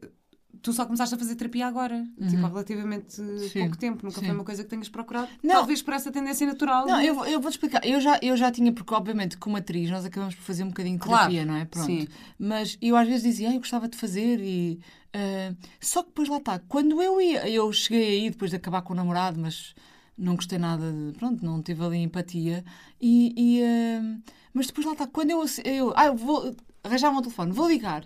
Tu 0.64 0.72
só 0.72 0.86
começaste 0.86 1.14
a 1.14 1.18
fazer 1.18 1.34
terapia 1.34 1.66
agora, 1.66 2.06
tipo, 2.26 2.42
há 2.46 2.48
relativamente 2.48 3.16
Sim, 3.16 3.60
pouco 3.60 3.76
tempo. 3.76 4.06
Nunca 4.06 4.18
sim. 4.18 4.24
foi 4.24 4.34
uma 4.34 4.44
coisa 4.44 4.64
que 4.64 4.70
tenhas 4.70 4.88
procurado. 4.88 5.28
Não. 5.42 5.56
Talvez 5.56 5.82
por 5.82 5.92
essa 5.92 6.10
tendência 6.10 6.46
natural. 6.46 6.86
Não, 6.86 7.00
de- 7.00 7.06
eu, 7.06 7.14
vou- 7.14 7.26
eu 7.26 7.38
vou-te 7.38 7.56
explicar. 7.56 7.86
Eu 7.86 8.00
já, 8.00 8.18
eu 8.22 8.34
já 8.34 8.50
tinha, 8.50 8.72
porque 8.72 8.94
obviamente 8.94 9.36
como 9.36 9.58
atriz 9.58 9.90
nós 9.90 10.06
acabamos 10.06 10.34
por 10.34 10.40
fazer 10.42 10.64
um 10.64 10.68
bocadinho 10.68 10.96
de 10.96 11.02
Claro, 11.04 11.18
terapia, 11.30 11.44
não 11.44 11.54
é? 11.54 11.66
Pronto. 11.66 11.84
sim. 11.84 12.08
Mas 12.38 12.78
eu 12.80 12.96
às 12.96 13.06
vezes 13.06 13.22
dizia, 13.22 13.50
ah, 13.50 13.54
eu 13.54 13.58
gostava 13.58 13.86
de 13.90 13.98
fazer 13.98 14.40
e... 14.40 14.80
ah, 15.12 15.54
só 15.78 16.02
que 16.02 16.08
depois 16.08 16.30
lá 16.30 16.38
está. 16.38 16.58
Quando 16.60 17.02
eu 17.02 17.20
ia, 17.20 17.46
eu 17.46 17.70
cheguei 17.70 18.22
aí 18.22 18.30
depois 18.30 18.50
de 18.50 18.56
acabar 18.56 18.80
com 18.80 18.94
o 18.94 18.96
namorado, 18.96 19.38
mas 19.38 19.74
não 20.16 20.34
gostei 20.34 20.58
nada 20.58 20.90
de... 20.90 21.12
Pronto, 21.18 21.44
não 21.44 21.60
tive 21.60 21.84
ali 21.84 21.98
empatia. 21.98 22.64
E... 22.98 23.34
e, 23.36 23.62
ah, 23.62 24.18
mas 24.54 24.68
depois 24.68 24.86
lá 24.86 24.94
está. 24.94 25.06
Quando 25.06 25.28
eu... 25.30 25.44
eu 25.62 25.92
ah, 25.94 26.06
eu 26.06 26.16
vou... 26.16 26.56
Arranjava 26.82 27.18
um 27.18 27.20
telefone, 27.20 27.52
vou 27.52 27.68
ligar. 27.68 28.02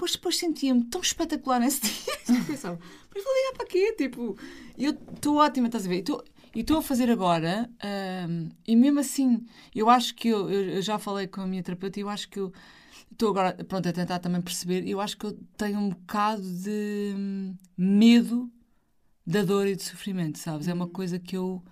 Depois, 0.00 0.12
depois 0.12 0.38
sentia-me 0.38 0.84
tão 0.84 1.02
espetacular 1.02 1.60
nesse 1.60 1.82
dia. 1.84 2.38
Eu 2.38 2.44
pensava, 2.46 2.78
mas 3.14 3.22
vou 3.22 3.34
ligar 3.34 3.52
para 3.58 3.66
quê? 3.66 3.92
Tipo, 3.98 4.34
eu 4.78 4.92
estou 4.92 5.36
ótima, 5.36 5.66
estás 5.66 5.84
a 5.84 5.88
ver? 5.90 5.98
E 5.98 6.02
tô- 6.02 6.24
E 6.54 6.60
estou 6.60 6.78
a 6.78 6.82
fazer 6.82 7.10
agora, 7.10 7.70
ahm, 7.82 8.48
e 8.66 8.74
mesmo 8.74 8.98
assim, 8.98 9.44
eu 9.74 9.88
acho 9.90 10.14
que 10.14 10.28
eu, 10.28 10.50
eu 10.50 10.82
já 10.82 10.98
falei 10.98 11.26
com 11.28 11.42
a 11.42 11.46
minha 11.46 11.62
terapeuta 11.62 12.00
e 12.00 12.02
eu 12.02 12.08
acho 12.08 12.28
que 12.30 12.40
eu 12.40 12.50
estou 13.12 13.28
agora, 13.28 13.52
pronto, 13.64 13.88
a 13.88 13.92
tentar 13.92 14.18
também 14.20 14.40
perceber, 14.40 14.88
eu 14.88 15.00
acho 15.00 15.16
que 15.18 15.26
eu 15.26 15.38
tenho 15.56 15.78
um 15.78 15.90
bocado 15.90 16.42
de 16.42 17.14
hum, 17.16 17.54
medo 17.76 18.50
da 19.26 19.42
dor 19.44 19.66
e 19.66 19.76
do 19.76 19.82
sofrimento, 19.82 20.38
sabes? 20.38 20.66
É 20.66 20.72
uma 20.74 20.88
coisa 20.88 21.18
que 21.20 21.36
eu 21.36 21.62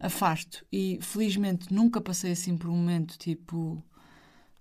afasto. 0.00 0.64
E 0.72 0.98
felizmente 1.02 1.72
nunca 1.72 2.00
passei 2.00 2.32
assim 2.32 2.56
por 2.56 2.68
um 2.70 2.76
momento 2.76 3.16
tipo 3.18 3.84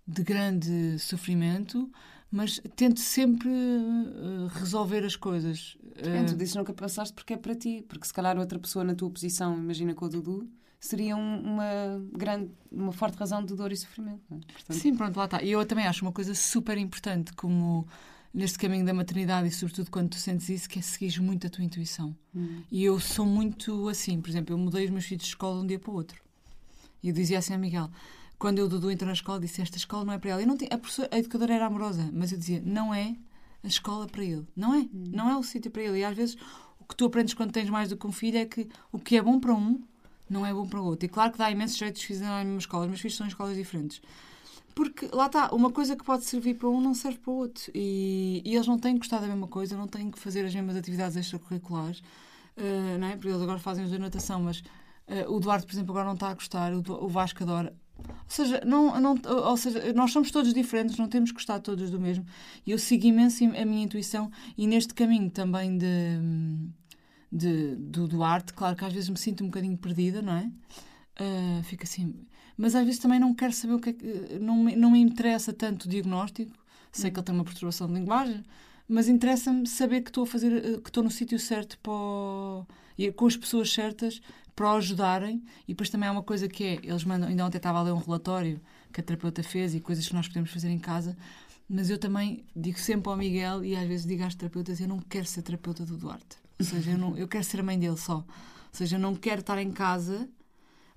de 0.08 0.24
grande 0.24 1.00
sofrimento, 1.00 1.90
mas 2.32 2.62
tento 2.76 3.00
sempre 3.00 3.50
eh, 3.50 4.48
resolver 4.60 5.04
as 5.06 5.16
coisas. 5.16 5.78
Eh, 5.98 6.24
tu 6.26 6.36
dizes 6.36 6.56
nunca 6.56 6.74
passaste 6.74 7.14
porque 7.14 7.34
é 7.34 7.38
para 7.38 7.54
ti. 7.56 7.84
Porque 7.88 8.06
se 8.08 8.14
calhar 8.14 8.38
outra 8.38 8.58
pessoa 8.58 8.84
na 8.86 8.96
tua 8.96 9.10
posição, 9.10 9.58
imagina 9.58 9.94
com 9.94 10.06
o 10.06 10.10
Dudu, 10.10 10.50
seria 10.80 11.16
um- 11.16 11.42
uma 11.44 12.02
grande, 12.14 12.50
uma 12.72 12.92
forte 12.92 13.18
razão 13.18 13.44
de 13.46 13.54
dor 13.56 13.72
e 13.72 13.78
sofrimento. 13.78 14.22
é? 14.32 14.36
Portanto, 14.54 14.78
Sim, 14.78 14.96
pronto, 14.96 15.18
lá 15.18 15.26
está. 15.26 15.44
E 15.44 15.52
eu 15.52 15.66
também 15.66 15.86
acho 15.86 16.04
uma 16.06 16.12
coisa 16.12 16.34
super 16.34 16.78
importante, 16.78 17.34
como 17.34 17.86
neste 18.34 18.58
caminho 18.58 18.86
da 18.86 18.94
maternidade 18.94 19.48
e 19.50 19.52
sobretudo 19.52 19.92
quando 19.92 20.10
tu 20.12 20.16
sentes 20.16 20.48
isso, 20.48 20.70
que 20.70 20.80
é 20.80 20.82
seguir 20.82 21.22
muito 21.22 21.46
a 21.46 21.50
tua 21.50 21.64
intuição. 21.66 22.16
hum. 22.34 22.62
E 22.72 22.84
eu 22.86 22.98
sou 23.00 23.26
muito 23.26 23.90
assim, 23.90 24.22
por 24.22 24.30
exemplo, 24.30 24.54
eu 24.54 24.58
mudei 24.58 24.86
os 24.86 24.90
meus 24.92 25.04
filhos 25.06 25.24
de 25.24 25.30
escola 25.30 25.58
de 25.60 25.64
um 25.66 25.68
dia 25.68 25.78
para 25.80 25.92
o 25.92 25.94
outro. 25.94 26.22
E 27.04 27.10
eu 27.10 27.14
dizia 27.14 27.40
assim 27.40 27.54
a 27.54 27.58
Miguel, 27.58 27.90
quando 28.42 28.58
eu 28.58 28.68
Dudu 28.68 28.90
entrou 28.90 29.06
na 29.06 29.14
escola, 29.14 29.40
disse 29.40 29.62
esta 29.62 29.78
escola 29.78 30.04
não 30.04 30.14
é 30.14 30.18
para 30.18 30.32
ela. 30.32 30.42
Eu 30.42 30.48
não 30.48 30.58
tinha, 30.58 30.72
a, 30.74 30.78
professora, 30.80 31.08
a 31.12 31.20
educadora 31.20 31.54
era 31.54 31.68
amorosa, 31.68 32.10
mas 32.12 32.32
eu 32.32 32.40
dizia, 32.40 32.60
não 32.66 32.92
é 32.92 33.16
a 33.64 33.68
escola 33.68 34.08
para 34.08 34.24
ele. 34.24 34.48
Não 34.56 34.74
é. 34.74 34.90
Não 34.92 35.30
é 35.30 35.38
o 35.38 35.44
sítio 35.44 35.70
para 35.70 35.84
ele. 35.84 36.00
E 36.00 36.04
às 36.04 36.18
vezes 36.18 36.36
o 36.80 36.86
que 36.86 36.96
tu 36.96 37.06
aprendes 37.06 37.36
quando 37.36 37.52
tens 37.52 37.70
mais 37.70 37.90
do 37.90 37.96
que 37.96 38.08
um 38.08 38.12
filho 38.12 38.40
é 38.40 38.46
que 38.46 38.68
o 38.92 38.98
que 38.98 39.16
é 39.16 39.22
bom 39.22 39.40
para 39.40 39.54
um 39.54 39.80
não 40.28 40.44
é 40.44 40.52
bom 40.52 40.66
para 40.66 40.82
o 40.82 40.86
outro. 40.86 41.06
E 41.06 41.10
claro 41.10 41.32
que 41.32 41.38
dá 41.38 41.52
imensos 41.52 41.78
jeitos 41.78 42.02
de 42.02 42.08
fazer 42.08 42.24
na 42.26 42.44
mesma 42.44 42.58
escola. 42.58 42.86
Os 42.86 42.90
meus 42.90 43.02
filhos 43.02 43.16
são 43.16 43.28
em 43.28 43.30
escolas 43.30 43.56
diferentes. 43.56 44.02
Porque 44.74 45.08
lá 45.14 45.28
está, 45.28 45.52
uma 45.54 45.70
coisa 45.70 45.96
que 45.96 46.04
pode 46.04 46.24
servir 46.24 46.56
para 46.56 46.68
um 46.68 46.82
não 46.82 46.96
serve 46.96 47.20
para 47.20 47.32
o 47.32 47.36
outro. 47.36 47.72
E, 47.76 48.42
e 48.44 48.56
eles 48.56 48.66
não 48.66 48.80
têm 48.80 48.94
que 48.94 49.02
gostar 49.02 49.20
da 49.20 49.28
mesma 49.28 49.48
coisa, 49.48 49.78
não 49.78 49.88
têm 49.88 50.10
que 50.10 50.18
fazer 50.18 50.44
as 50.44 50.56
mesmas 50.56 50.76
atividades 50.76 51.16
extracurriculares. 51.16 52.00
Uh, 52.58 52.98
não 53.00 53.08
é? 53.08 53.12
Porque 53.12 53.28
eles 53.28 53.42
agora 53.42 53.60
fazem 53.60 53.86
os 53.86 53.92
de 53.92 54.00
natação, 54.00 54.42
mas 54.42 54.62
uh, 54.62 55.32
o 55.32 55.40
Duarte, 55.40 55.68
por 55.68 55.74
exemplo, 55.74 55.92
agora 55.92 56.08
não 56.08 56.16
está 56.16 56.32
a 56.32 56.34
gostar, 56.34 56.74
o, 56.74 56.80
o 56.80 57.08
Vasco 57.08 57.44
adora. 57.44 57.72
Ou 58.00 58.06
seja, 58.28 58.62
não, 58.66 59.00
não, 59.00 59.16
ou 59.46 59.58
seja, 59.58 59.94
nós 59.94 60.12
somos 60.12 60.32
todos 60.32 60.54
diferentes, 60.54 60.98
não 60.98 61.08
temos 61.08 61.32
que 61.32 61.36
gostar 61.36 61.60
todos 61.60 61.92
do 61.92 62.00
mesmo. 62.00 62.26
E 62.66 62.72
eu 62.72 62.78
sigo 62.80 63.06
imenso 63.06 63.44
a 63.44 63.66
minha 63.66 63.84
intuição 63.84 64.32
e 64.58 64.66
neste 64.68 64.94
caminho 64.94 65.30
também 65.30 65.78
de, 65.78 65.86
de, 67.32 67.76
do 67.76 68.08
Duarte, 68.08 68.54
claro 68.54 68.76
que 68.76 68.86
às 68.86 68.94
vezes 68.94 69.10
me 69.10 69.18
sinto 69.18 69.44
um 69.44 69.48
bocadinho 69.48 69.78
perdida, 69.78 70.22
não 70.22 70.34
é? 70.34 70.52
Uh, 71.20 71.64
fico 71.64 71.84
assim. 71.84 72.14
Mas 72.58 72.76
às 72.76 72.84
vezes 72.86 73.00
também 73.00 73.20
não 73.20 73.34
quero 73.34 73.54
saber 73.54 73.74
o 73.74 73.80
que 73.80 73.90
é 73.90 73.94
que. 73.94 74.40
Não 74.40 74.56
me, 74.58 74.76
não 74.76 74.92
me 74.92 75.00
interessa 75.00 75.54
tanto 75.54 75.86
o 75.86 75.90
diagnóstico. 75.90 76.52
Sei 76.92 77.10
que 77.10 77.18
ele 77.20 77.26
tem 77.26 77.34
uma 77.36 77.44
perturbação 77.46 77.88
de 77.88 77.94
linguagem, 77.94 78.44
mas 78.88 79.08
interessa-me 79.08 79.66
saber 79.68 80.02
que 80.02 80.10
estou 80.10 80.24
a 80.24 80.28
fazer. 80.28 80.82
que 80.82 80.90
estou 80.90 81.04
no 81.04 81.12
sítio 81.12 81.40
certo 81.40 81.78
para. 81.80 81.92
o- 81.94 82.66
com 83.16 83.26
as 83.26 83.36
pessoas 83.38 83.72
certas 83.74 84.22
para 84.56 84.74
o 84.74 84.76
ajudarem. 84.78 85.44
E 85.68 85.74
depois 85.74 85.90
também 85.90 86.08
há 86.10 86.12
uma 86.12 86.24
coisa 86.24 86.48
que 86.48 86.64
é: 86.64 86.74
eles 86.84 87.04
mandam. 87.04 87.30
Ainda 87.30 87.46
ontem 87.46 87.58
estava 87.58 87.80
a 87.80 87.82
ler 87.84 87.92
um 87.92 88.00
relatório 88.00 88.62
que 88.92 89.02
a 89.02 89.04
terapeuta 89.04 89.44
fez 89.44 89.74
e 89.74 89.80
coisas 89.80 90.08
que 90.08 90.14
nós 90.14 90.28
podemos 90.28 90.52
fazer 90.52 90.70
em 90.70 90.80
casa. 90.80 91.18
Mas 91.70 91.90
eu 91.90 91.98
também 91.98 92.46
digo 92.56 92.78
sempre 92.80 93.10
ao 93.10 93.18
Miguel 93.18 93.64
e 93.64 93.76
às 93.76 93.88
vezes 93.88 94.06
digo 94.06 94.24
às 94.24 94.36
terapeutas: 94.36 94.80
eu 94.80 94.88
não 94.88 95.00
quero 95.00 95.26
ser 95.26 95.42
terapeuta 95.42 95.86
do 95.86 95.98
Duarte. 95.98 96.38
Ou 96.60 96.66
seja, 96.66 96.92
eu, 96.92 96.98
não, 96.98 97.18
eu 97.18 97.28
quero 97.28 97.44
ser 97.44 97.60
a 97.60 97.64
mãe 97.64 97.80
dele 97.80 97.98
só. 97.98 98.18
Ou 98.18 98.26
seja, 98.72 98.98
eu 98.98 99.00
não 99.00 99.16
quero 99.16 99.42
estar 99.42 99.58
em 99.58 99.72
casa 99.72 100.30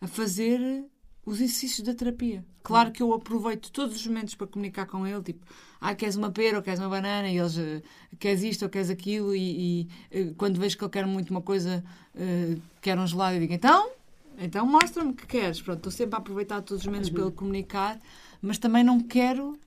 a 0.01 0.07
fazer 0.07 0.85
os 1.25 1.41
exercícios 1.41 1.87
da 1.87 1.95
terapia. 1.95 2.45
Claro 2.63 2.93
que 2.93 3.03
eu 3.03 3.13
aproveito 3.13 3.71
todos 3.71 3.97
os 3.97 4.07
momentos 4.07 4.35
para 4.35 4.47
comunicar 4.47 4.87
com 4.87 5.07
ele, 5.07 5.23
tipo, 5.23 5.47
ah, 5.81 5.95
queres 5.95 6.17
uma 6.17 6.31
pera 6.31 6.57
ou 6.57 6.63
queres 6.63 6.81
uma 6.81 6.89
banana, 6.89 7.29
e 7.29 7.39
eles, 7.39 7.59
eh, 7.59 7.83
queres 8.19 8.43
isto 8.43 8.63
ou 8.63 8.69
queres 8.69 8.91
aquilo, 8.91 9.35
e, 9.35 9.83
e, 9.83 9.89
eh, 10.11 10.33
quando 10.37 10.59
vejo 10.59 10.77
que 10.77 10.85
ele 10.85 10.91
quer 10.91 11.07
muito 11.07 11.31
uma 11.31 11.43
coisa, 11.43 11.85
eh, 12.15 12.57
quer 12.81 12.99
um 12.99 13.07
gelado, 13.07 13.37
eu 13.37 13.41
digo, 13.41 13.53
então, 13.53 13.91
então 14.39 14.67
mostra-me 14.67 15.11
o 15.11 15.15
que 15.15 15.27
queres. 15.27 15.61
Pronto, 15.61 15.79
estou 15.79 15.93
sempre 15.93 16.17
a 16.17 16.19
aproveitar 16.19 16.63
todos 16.63 16.83
os 16.83 16.87
momentos 16.87 17.11
para 17.11 17.23
ele 17.23 17.33
comunicar, 17.33 18.01
mas 18.41 18.59
também 18.59 18.83
não 18.83 19.01
quero 19.01 19.59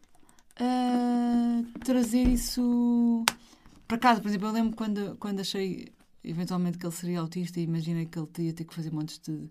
ah, 0.60 1.62
trazer 1.84 2.28
isso 2.28 3.24
para 3.88 3.98
casa. 3.98 4.22
Por 4.22 4.28
exemplo, 4.28 4.48
eu 4.48 4.52
lembro 4.52 4.76
quando, 4.76 5.16
quando 5.18 5.40
achei 5.40 5.88
eventualmente 6.24 6.78
que 6.78 6.86
ele 6.86 6.94
seria 6.94 7.20
autista 7.20 7.60
e 7.60 7.64
imaginei 7.64 8.06
que 8.06 8.20
ele 8.20 8.28
ia 8.40 8.54
ter 8.54 8.66
que 8.66 8.74
fazer 8.74 8.92
montes 8.92 9.20
de, 9.20 9.50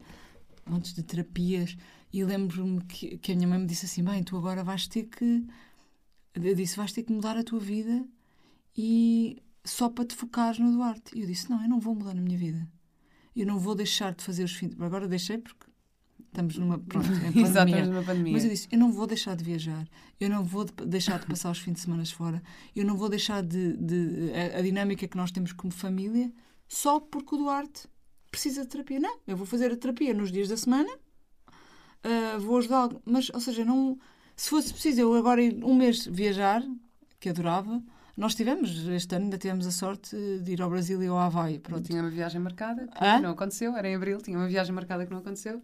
montes 0.66 0.92
de 0.92 1.02
terapias 1.02 1.76
e 2.18 2.24
lembro-me 2.24 2.80
que, 2.84 3.18
que 3.18 3.32
a 3.32 3.34
minha 3.36 3.48
mãe 3.48 3.58
me 3.58 3.66
disse 3.66 3.84
assim, 3.86 4.02
bem, 4.02 4.22
tu 4.22 4.36
agora 4.36 4.62
vais 4.64 4.86
ter 4.88 5.04
que 5.04 5.44
eu 6.34 6.54
disse, 6.54 6.76
vais 6.76 6.92
ter 6.92 7.02
que 7.02 7.12
mudar 7.12 7.36
a 7.36 7.42
tua 7.42 7.58
vida 7.58 8.06
e 8.76 9.42
só 9.64 9.88
para 9.88 10.04
te 10.04 10.14
focares 10.14 10.58
no 10.58 10.70
Duarte. 10.72 11.16
E 11.16 11.22
eu 11.22 11.26
disse, 11.26 11.48
não, 11.50 11.62
eu 11.62 11.68
não 11.68 11.80
vou 11.80 11.94
mudar 11.94 12.10
a 12.12 12.14
minha 12.14 12.36
vida. 12.38 12.68
Eu 13.34 13.46
não 13.46 13.58
vou 13.58 13.74
deixar 13.74 14.14
de 14.14 14.22
fazer 14.22 14.44
os 14.44 14.52
fins... 14.54 14.72
Agora 14.80 15.08
deixei 15.08 15.38
porque 15.38 15.66
estamos 16.26 16.56
numa... 16.58 16.78
Pronto, 16.92 17.06
em 17.08 17.12
Exato, 17.12 17.32
pandemia. 17.34 17.76
estamos 17.76 17.88
numa 17.88 18.02
pandemia. 18.02 18.32
Mas 18.34 18.44
eu 18.44 18.50
disse, 18.50 18.68
eu 18.70 18.78
não 18.78 18.92
vou 18.92 19.06
deixar 19.06 19.34
de 19.36 19.44
viajar, 19.44 19.88
eu 20.20 20.28
não 20.28 20.44
vou 20.44 20.64
de- 20.64 20.72
deixar 20.86 21.18
de 21.18 21.26
passar 21.26 21.50
os 21.50 21.58
fins 21.58 21.72
de 21.74 21.80
semana 21.80 22.04
fora, 22.06 22.42
eu 22.74 22.84
não 22.84 22.96
vou 22.96 23.08
deixar 23.08 23.42
de... 23.42 23.76
de- 23.76 24.30
a, 24.54 24.58
a 24.58 24.62
dinâmica 24.62 25.08
que 25.08 25.16
nós 25.16 25.30
temos 25.30 25.52
como 25.52 25.72
família 25.72 26.30
só 26.68 27.00
porque 27.00 27.34
o 27.34 27.38
Duarte 27.38 27.88
precisa 28.30 28.62
de 28.62 28.68
terapia. 28.68 29.00
Não, 29.00 29.18
eu 29.26 29.36
vou 29.36 29.46
fazer 29.46 29.72
a 29.72 29.76
terapia 29.76 30.12
nos 30.12 30.30
dias 30.30 30.48
da 30.48 30.56
semana, 30.56 30.90
ah, 32.04 32.38
vou 32.38 32.58
ajudá-lo, 32.58 33.00
mas, 33.04 33.30
ou 33.30 33.40
seja, 33.40 33.64
não... 33.64 33.98
Se 34.34 34.50
fosse 34.50 34.72
preciso 34.72 35.00
eu 35.00 35.14
agora 35.14 35.42
ir 35.42 35.64
um 35.64 35.74
mês 35.74 36.06
viajar, 36.06 36.62
que 37.18 37.30
adorava, 37.30 37.82
nós 38.16 38.34
tivemos, 38.34 38.86
este 38.88 39.14
ano 39.14 39.24
ainda 39.24 39.38
tivemos 39.38 39.66
a 39.66 39.70
sorte 39.70 40.16
de 40.40 40.52
ir 40.52 40.62
ao 40.62 40.70
Brasil 40.70 41.02
e 41.02 41.06
ao 41.06 41.18
Havaí, 41.18 41.58
pronto. 41.58 41.82
tinha 41.82 42.00
uma 42.00 42.10
viagem 42.10 42.40
marcada 42.40 42.86
que 42.86 43.04
Hã? 43.04 43.20
não 43.20 43.30
aconteceu, 43.30 43.76
era 43.76 43.88
em 43.88 43.94
abril, 43.94 44.18
tinha 44.20 44.38
uma 44.38 44.46
viagem 44.46 44.74
marcada 44.74 45.04
que 45.04 45.12
não 45.12 45.18
aconteceu. 45.18 45.62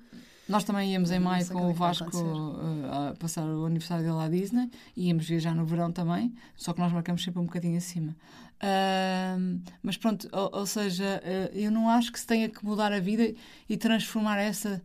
Nós 0.49 0.65
também 0.65 0.93
íamos 0.93 1.11
em 1.11 1.21
maio 1.21 1.47
com 1.47 1.69
o 1.69 1.71
é 1.71 1.73
Vasco 1.73 2.11
uh, 2.15 3.11
a 3.11 3.15
passar 3.19 3.47
o 3.47 3.65
aniversário 3.65 4.05
dele 4.05 4.19
à 4.19 4.29
Disney 4.29 4.71
íamos 4.97 5.27
viajar 5.27 5.55
no 5.55 5.65
verão 5.65 5.93
também, 5.93 6.35
só 6.57 6.73
que 6.73 6.81
nós 6.81 6.93
marcamos 6.93 7.23
sempre 7.23 7.41
um 7.41 7.45
bocadinho 7.45 7.79
acima. 7.79 8.15
Ahm, 8.61 9.61
mas 9.83 9.97
pronto, 9.97 10.29
ou, 10.31 10.51
ou 10.61 10.67
seja, 10.67 11.21
eh, 11.25 11.51
eu 11.55 11.71
não 11.71 11.89
acho 11.89 12.13
que 12.13 12.21
se 12.21 12.27
tenha 12.27 12.49
que 12.49 12.65
mudar 12.65 12.93
a 12.93 13.01
vida 13.01 13.35
e 13.69 13.77
transformar 13.77 14.39
essa, 14.39 14.83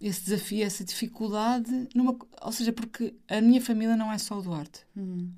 esse 0.00 0.24
desafio, 0.24 0.64
essa 0.64 0.84
dificuldade 0.84 1.88
numa. 1.94 2.16
Ou 2.42 2.52
seja, 2.52 2.72
porque 2.72 3.14
a 3.28 3.40
minha 3.40 3.60
família 3.60 3.96
não 3.96 4.12
é 4.12 4.18
só 4.18 4.38
o 4.38 4.42
Duarte, 4.42 4.80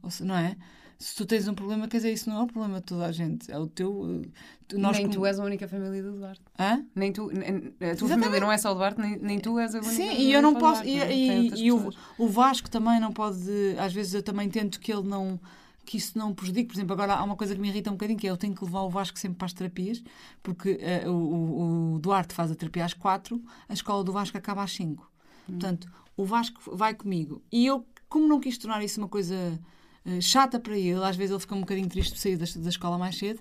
ou 0.02 0.10
se- 0.10 0.24
não 0.24 0.36
é? 0.36 0.56
se 0.98 1.16
tu 1.16 1.26
tens 1.26 1.48
um 1.48 1.54
problema, 1.54 1.88
quer 1.88 1.96
dizer, 1.96 2.12
isso 2.12 2.30
não 2.30 2.38
é 2.38 2.42
o 2.44 2.46
problema 2.46 2.78
de 2.78 2.84
toda 2.86 3.06
a 3.06 3.10
gente. 3.10 3.50
É 3.50 3.58
o 3.58 3.66
teu. 3.66 4.22
eh, 4.24 4.28
tu- 4.68 4.78
nós 4.78 4.96
nem 4.96 5.06
como- 5.06 5.18
tu 5.18 5.26
és 5.26 5.36
a 5.40 5.44
única 5.44 5.66
família 5.66 6.00
do 6.00 6.12
Duarte. 6.12 6.40
Hã? 6.56 6.84
Nem 6.94 7.12
tu, 7.12 7.26
nem- 7.26 7.48
a 7.48 7.50
tua 7.50 7.86
Exatamente. 7.88 8.08
família 8.20 8.40
não 8.40 8.52
é 8.52 8.56
só 8.58 8.70
o 8.70 8.74
Duarte, 8.74 9.00
nem, 9.00 9.18
nem 9.18 9.40
tu 9.40 9.58
és 9.58 9.74
a 9.74 9.78
única 9.78 9.92
Sim, 9.92 10.12
e 10.12 10.32
eu 10.32 10.40
não 10.40 10.54
posso. 10.54 10.82
Duarte, 10.84 10.88
E, 10.90 10.96
não 10.96 11.02
é? 11.02 11.08
Tem 11.08 11.46
e- 11.58 11.64
e 11.66 11.72
o, 11.72 11.90
o 12.18 12.28
Vasco 12.28 12.70
também 12.70 13.00
não 13.00 13.10
pode. 13.12 13.40
Às 13.80 13.92
vezes 13.92 14.14
eu 14.14 14.22
também 14.22 14.48
tento 14.48 14.78
que 14.78 14.92
ele 14.92 15.02
não. 15.08 15.40
Que 15.84 15.96
isso 15.96 16.16
não 16.16 16.32
prejudique. 16.34 16.68
Por 16.68 16.74
exemplo, 16.74 16.92
agora 16.92 17.14
há 17.14 17.22
uma 17.24 17.36
coisa 17.36 17.54
que 17.54 17.60
me 17.60 17.68
irrita 17.68 17.90
um 17.90 17.94
bocadinho, 17.94 18.18
que 18.18 18.26
é 18.26 18.30
eu 18.30 18.36
tenho 18.36 18.54
que 18.54 18.64
levar 18.64 18.82
o 18.82 18.88
Vasco 18.90 19.18
sempre 19.18 19.38
para 19.38 19.46
as 19.46 19.52
terapias, 19.52 20.02
porque 20.42 20.78
eh, 20.80 21.08
o, 21.08 21.94
o- 21.94 21.98
Duarte 21.98 22.34
faz 22.34 22.50
a 22.50 22.54
terapia 22.54 22.84
às 22.84 22.94
quatro, 22.94 23.42
a 23.68 23.72
escola 23.72 24.04
do 24.04 24.12
Vasco 24.12 24.36
acaba 24.38 24.62
às 24.62 24.72
cinco. 24.72 25.10
Portanto, 25.46 25.90
o 26.16 26.24
Vasco 26.24 26.76
vai 26.76 26.94
comigo. 26.94 27.42
E 27.50 27.66
eu, 27.66 27.84
como 28.08 28.28
não 28.28 28.38
quis 28.38 28.56
tornar 28.58 28.82
isso 28.84 29.00
uma 29.00 29.08
coisa 29.08 29.58
eh, 30.06 30.20
chata 30.20 30.60
para 30.60 30.78
ele, 30.78 31.02
às 31.04 31.16
vezes 31.16 31.32
ele 31.32 31.40
fica 31.40 31.54
um 31.56 31.60
bocadinho 31.60 31.88
triste 31.88 32.12
por 32.12 32.18
sair 32.18 32.36
da, 32.36 32.44
da 32.56 32.68
escola 32.68 32.96
mais 32.96 33.18
cedo, 33.18 33.40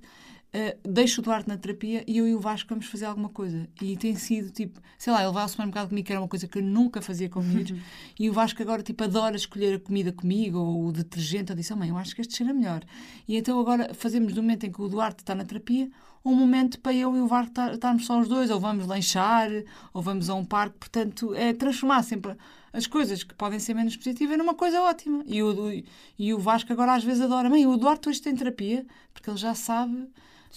eh, 0.53 0.77
deixo 0.83 1.21
o 1.21 1.23
Duarte 1.23 1.47
na 1.47 1.57
terapia 1.57 2.03
e 2.07 2.17
eu 2.17 2.27
e 2.27 2.35
o 2.35 2.39
Vasco 2.39 2.69
vamos 2.69 2.85
fazer 2.85 3.05
alguma 3.05 3.29
coisa. 3.29 3.67
E 3.81 3.95
tem 3.95 4.15
sido 4.15 4.51
tipo, 4.51 4.79
sei 4.97 5.13
lá, 5.13 5.23
ele 5.23 5.31
vai 5.31 5.43
ao 5.43 5.49
supermercado 5.49 5.89
comigo, 5.89 6.05
que 6.05 6.11
era 6.11 6.21
uma 6.21 6.27
coisa 6.27 6.47
que 6.47 6.57
eu 6.57 6.63
nunca 6.63 7.01
fazia 7.01 7.29
com 7.29 7.41
miúdos, 7.41 7.79
e 8.19 8.29
o 8.29 8.33
Vasco 8.33 8.61
agora 8.61 8.83
tipo 8.83 9.03
adora 9.03 9.35
escolher 9.35 9.75
a 9.75 9.79
comida 9.79 10.11
comigo 10.11 10.57
ou 10.59 10.87
o 10.87 10.91
detergente. 10.91 11.51
Eu 11.51 11.55
disse, 11.55 11.73
oh, 11.73 11.77
mãe, 11.77 11.89
eu 11.89 11.97
acho 11.97 12.13
que 12.13 12.21
este 12.21 12.35
cheira 12.35 12.53
melhor. 12.53 12.83
E 13.27 13.37
então 13.37 13.59
agora 13.59 13.93
fazemos 13.93 14.33
do 14.33 14.41
momento 14.41 14.65
em 14.65 14.71
que 14.71 14.81
o 14.81 14.87
Duarte 14.89 15.21
está 15.23 15.33
na 15.33 15.45
terapia 15.45 15.89
um 16.23 16.35
momento 16.35 16.79
para 16.79 16.93
eu 16.93 17.15
e 17.15 17.19
o 17.19 17.27
Vasco 17.27 17.49
estar- 17.49 17.73
estarmos 17.73 18.05
só 18.05 18.19
os 18.19 18.27
dois, 18.27 18.51
ou 18.51 18.59
vamos 18.59 18.85
lanchar, 18.85 19.49
ou 19.91 20.01
vamos 20.03 20.29
a 20.29 20.35
um 20.35 20.45
parque. 20.45 20.77
Portanto, 20.77 21.33
é 21.33 21.51
transformar 21.51 22.03
sempre 22.03 22.35
as 22.71 22.85
coisas 22.85 23.23
que 23.23 23.33
podem 23.33 23.59
ser 23.59 23.73
menos 23.73 23.97
positivas 23.97 24.37
numa 24.37 24.53
coisa 24.53 24.81
ótima. 24.81 25.23
E 25.25 25.41
o, 25.41 25.83
e 26.19 26.33
o 26.33 26.37
Vasco 26.37 26.71
agora 26.71 26.93
às 26.93 27.03
vezes 27.03 27.23
adora, 27.23 27.49
mãe, 27.49 27.65
o 27.65 27.75
Duarte 27.75 28.07
hoje 28.07 28.21
tem 28.21 28.35
terapia, 28.35 28.85
porque 29.13 29.29
ele 29.29 29.37
já 29.37 29.55
sabe 29.55 30.07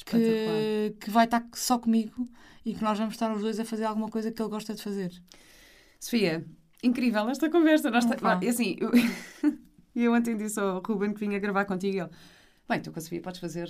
que, 0.02 0.96
que 1.00 1.10
vai 1.10 1.26
estar 1.26 1.46
só 1.52 1.78
comigo 1.78 2.28
e 2.64 2.74
que 2.74 2.82
nós 2.82 2.98
vamos 2.98 3.14
estar 3.14 3.32
os 3.34 3.42
dois 3.42 3.60
a 3.60 3.64
fazer 3.64 3.84
alguma 3.84 4.08
coisa 4.08 4.32
que 4.32 4.40
ele 4.40 4.48
gosta 4.48 4.74
de 4.74 4.82
fazer. 4.82 5.12
Sofia, 6.00 6.44
incrível 6.82 7.28
esta 7.28 7.50
conversa. 7.50 7.90
Nós. 7.90 8.04
Ah, 8.22 8.40
assim, 8.48 8.76
eu, 8.80 8.90
eu 9.94 10.12
ontem 10.12 10.36
disse 10.36 10.58
ao 10.58 10.80
Ruben 10.80 11.12
que 11.12 11.20
vinha 11.20 11.38
gravar 11.38 11.64
contigo 11.64 11.98
ele. 11.98 12.10
Bem, 12.66 12.80
tu 12.80 12.90
com 12.90 12.98
a 12.98 13.02
Sofia 13.02 13.20
podes 13.20 13.40
fazer 13.40 13.68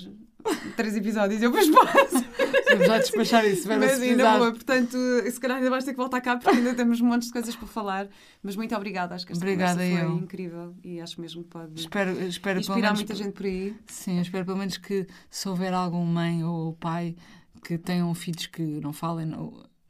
três 0.76 0.94
episódios. 0.96 1.42
Eu 1.42 1.50
depois 1.50 1.68
posso. 1.68 2.24
Vamos 2.70 2.86
já 2.86 2.98
despachar 2.98 3.44
isso, 3.44 3.66
Vera, 3.66 3.80
Mas 3.80 4.00
ainda 4.00 4.38
boa, 4.38 4.52
portanto, 4.52 4.96
se 5.30 5.40
calhar 5.40 5.56
ainda 5.58 5.68
vais 5.70 5.84
ter 5.84 5.90
que 5.92 5.96
voltar 5.96 6.20
cá 6.20 6.36
porque 6.36 6.56
ainda 6.58 6.74
temos 6.74 7.00
um 7.00 7.06
monte 7.06 7.24
de 7.26 7.32
coisas 7.32 7.56
para 7.56 7.66
falar. 7.66 8.08
Mas 8.40 8.54
muito 8.54 8.74
obrigada, 8.74 9.14
acho 9.16 9.26
que 9.26 9.32
esta 9.32 9.44
Obrigada, 9.44 9.78
foi 9.80 10.00
eu. 10.00 10.16
incrível 10.18 10.74
e 10.84 11.00
acho 11.00 11.20
mesmo 11.20 11.42
que 11.42 11.50
pode 11.50 11.80
Espero, 11.80 12.12
espero 12.22 12.60
inspirar 12.60 12.94
muita 12.94 13.14
gente 13.16 13.32
por 13.32 13.46
aí. 13.46 13.76
Sim, 13.88 14.20
espero 14.20 14.44
pelo 14.44 14.58
menos 14.58 14.76
que 14.76 15.06
se 15.28 15.48
houver 15.48 15.72
algum 15.74 16.04
mãe 16.04 16.44
ou 16.44 16.72
pai 16.74 17.16
que 17.64 17.76
tenham 17.76 18.14
filhos 18.14 18.46
que 18.46 18.62
não 18.62 18.92
falem, 18.92 19.28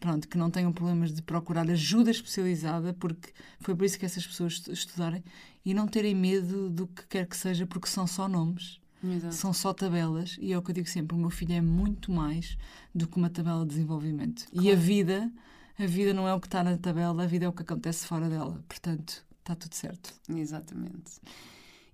pronto, 0.00 0.26
que 0.28 0.38
não 0.38 0.50
tenham 0.50 0.72
problemas 0.72 1.12
de 1.12 1.20
procurar 1.20 1.68
ajuda 1.70 2.10
especializada, 2.10 2.94
porque 2.94 3.32
foi 3.60 3.74
por 3.74 3.84
isso 3.84 3.98
que 3.98 4.06
essas 4.06 4.26
pessoas 4.26 4.54
estu- 4.54 4.72
estudarem 4.72 5.22
e 5.64 5.74
não 5.74 5.86
terem 5.86 6.14
medo 6.14 6.70
do 6.70 6.86
que 6.86 7.06
quer 7.06 7.26
que 7.26 7.36
seja, 7.36 7.66
porque 7.66 7.88
são 7.88 8.06
só 8.06 8.28
nomes, 8.28 8.78
Exato. 9.12 9.34
são 9.34 9.52
só 9.52 9.72
tabelas, 9.72 10.36
e 10.40 10.52
é 10.52 10.58
o 10.58 10.62
que 10.62 10.70
eu 10.70 10.74
digo 10.74 10.88
sempre: 10.88 11.16
o 11.16 11.20
meu 11.20 11.30
filho 11.30 11.52
é 11.54 11.60
muito 11.60 12.10
mais 12.12 12.56
do 12.94 13.06
que 13.06 13.16
uma 13.16 13.28
tabela 13.30 13.62
de 13.62 13.68
desenvolvimento. 13.74 14.44
E 14.52 14.58
a 14.60 14.62
Claro. 14.62 14.78
vida, 14.80 15.32
a 15.78 15.86
vida 15.86 16.14
não 16.14 16.26
é 16.28 16.34
o 16.34 16.40
que 16.40 16.46
está 16.46 16.62
na 16.64 16.76
tabela, 16.78 17.22
a 17.22 17.26
vida 17.26 17.44
é 17.44 17.48
o 17.48 17.52
que 17.52 17.62
acontece 17.62 18.06
fora 18.06 18.28
dela. 18.28 18.62
Portanto, 18.68 19.24
está 19.40 19.54
tudo 19.54 19.74
certo. 19.74 20.12
Exatamente. 20.28 21.12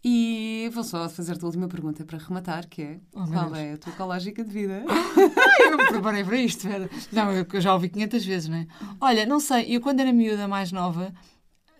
E 0.02 0.70
vou 0.72 0.82
só 0.82 1.08
fazer-te 1.10 1.42
a 1.42 1.46
última 1.46 1.68
pergunta 1.68 2.04
para 2.06 2.16
rematar, 2.16 2.66
que 2.66 2.80
é 2.80 3.00
Oh, 3.12 3.26
qual 3.26 3.54
é 3.54 3.74
a 3.74 3.76
tua 3.78 3.92
ecológica 3.92 4.42
de 4.42 4.50
vida? 4.50 4.82
Eu 5.70 5.76
me 5.76 5.86
preparei 5.88 6.24
para 6.24 6.36
isto, 6.38 6.66
Vera. 6.66 6.88
Não, 7.12 7.30
eu 7.32 7.46
eu 7.52 7.60
já 7.60 7.74
ouvi 7.74 7.88
500 7.90 8.24
vezes, 8.24 8.48
não 8.48 8.56
é? 8.56 8.66
Olha, 8.98 9.26
não 9.26 9.38
sei, 9.38 9.76
eu 9.76 9.80
quando 9.80 10.00
era 10.00 10.10
miúda 10.12 10.48
mais 10.48 10.72
nova 10.72 11.12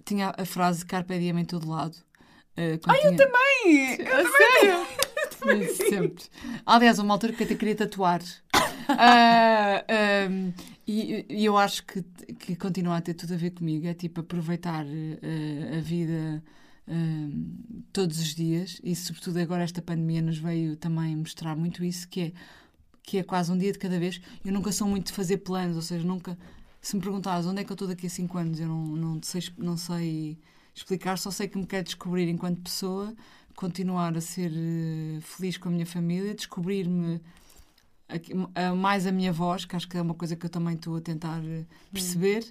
tinha 0.05 0.35
a 0.37 0.45
frase 0.45 0.85
Carpe 0.85 1.19
diem 1.19 1.39
em 1.41 1.45
todo 1.47 1.69
lado. 1.69 1.97
Ah, 2.57 2.61
eu 2.63 2.79
Também! 3.17 3.93
A 4.03 4.61
sério? 4.61 4.87
Sempre. 5.89 6.25
Aliás, 6.65 6.99
uma 6.99 7.15
altura 7.15 7.33
que 7.33 7.45
até 7.45 7.55
queria 7.55 7.75
tatuar. 7.75 8.23
Ah, 8.89 9.85
ahm, 9.89 10.53
e, 10.87 11.25
e 11.29 11.45
eu 11.45 11.57
acho 11.57 11.85
que, 11.85 12.03
que 12.35 12.57
continua 12.57 12.97
a 12.97 13.01
ter 13.01 13.15
tudo 13.15 13.35
a 13.35 13.37
ver 13.37 13.51
comigo. 13.51 13.87
É 13.87 13.95
tipo 13.95 14.21
aproveitar 14.21 14.85
ah, 14.85 15.77
a 15.77 15.81
vida 15.81 16.43
ahm, 16.89 17.85
todos 17.93 18.19
os 18.19 18.35
dias 18.35 18.81
e, 18.83 18.95
sobretudo, 18.95 19.39
agora 19.39 19.63
esta 19.63 19.81
pandemia 19.83 20.23
nos 20.23 20.39
veio 20.39 20.77
também 20.77 21.17
mostrar 21.17 21.57
muito 21.57 21.85
isso, 21.85 22.09
que 22.09 22.21
é, 22.21 22.33
que 23.03 23.19
é 23.19 23.23
quase 23.23 23.53
um 23.53 23.59
dia 23.59 23.73
de 23.73 23.79
cada 23.79 23.99
vez. 23.99 24.21
Eu 24.45 24.53
nunca 24.53 24.73
sou 24.73 24.89
muito 24.89 25.07
de 25.07 25.13
fazer 25.13 25.39
planos, 25.39 25.77
ou 25.77 25.83
seja, 25.83 26.05
nunca. 26.07 26.39
Se 26.81 26.97
me 26.97 27.03
perguntares 27.03 27.47
onde 27.47 27.61
é 27.61 27.65
que 27.65 27.71
eu 27.71 27.75
estou 27.75 27.87
daqui 27.87 28.07
a 28.07 28.11
5 28.11 28.39
anos, 28.39 28.61
eu 28.61 28.67
não, 28.67 28.87
não, 28.87 29.23
sei, 29.23 29.43
não 29.59 29.77
sei 29.77 30.39
explicar, 30.75 31.19
só 31.19 31.31
sei 31.31 31.47
que 31.49 31.59
me 31.59 31.67
quero 31.67 31.85
descobrir 31.85 32.29
enquanto 32.29 32.63
pessoa, 32.63 33.15
continuar 33.61 34.17
a 34.17 34.23
ser 34.23 34.51
eh, 34.55 35.21
feliz 35.21 35.59
com 35.59 35.69
a 35.69 35.73
minha 35.73 35.85
família, 35.85 36.35
descobrir-me 36.35 37.21
mais 38.79 39.07
a 39.07 39.13
minha 39.13 39.33
voz, 39.33 39.67
que 39.67 39.77
acho 39.77 39.87
que 39.87 39.99
é 39.99 40.03
uma 40.03 40.15
coisa 40.15 40.35
que 40.35 40.47
eu 40.47 40.51
também 40.51 40.75
estou 40.75 40.97
a 40.97 41.01
tentar 41.03 41.45
eh, 41.45 41.67
perceber. 41.93 42.43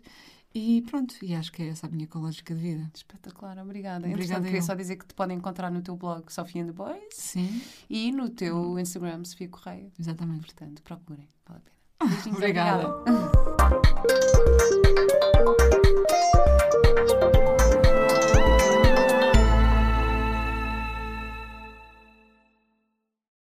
E 0.53 0.83
pronto, 0.83 1.15
e 1.23 1.33
acho 1.33 1.51
que 1.51 1.63
é 1.63 1.69
essa 1.69 1.87
a 1.87 1.89
minha 1.89 2.03
ecológica 2.03 2.53
de 2.53 2.61
vida. 2.61 2.91
Espetacular, 2.93 3.57
obrigada. 3.57 4.07
Obrigada, 4.07 4.45
queria 4.45 4.61
só 4.61 4.75
dizer 4.75 4.97
que 4.97 5.07
te 5.07 5.15
podem 5.15 5.37
encontrar 5.37 5.71
no 5.71 5.81
teu 5.81 5.95
blog 5.95 6.31
Sofia 6.31 6.61
and 6.61 6.67
the 6.67 6.73
Boys 6.73 7.01
Sim, 7.11 7.59
e 7.89 8.11
no 8.11 8.29
teu 8.29 8.77
Instagram 8.77 9.25
Sofia 9.25 9.49
Correia. 9.49 9.91
exatamente. 9.99 10.41
Portanto, 10.41 10.83
procurem, 10.83 11.27
vale 11.47 11.61
a 11.99 12.05
pena. 12.05 12.19
Obrigada. 12.37 12.87
obrigada. 12.87 13.49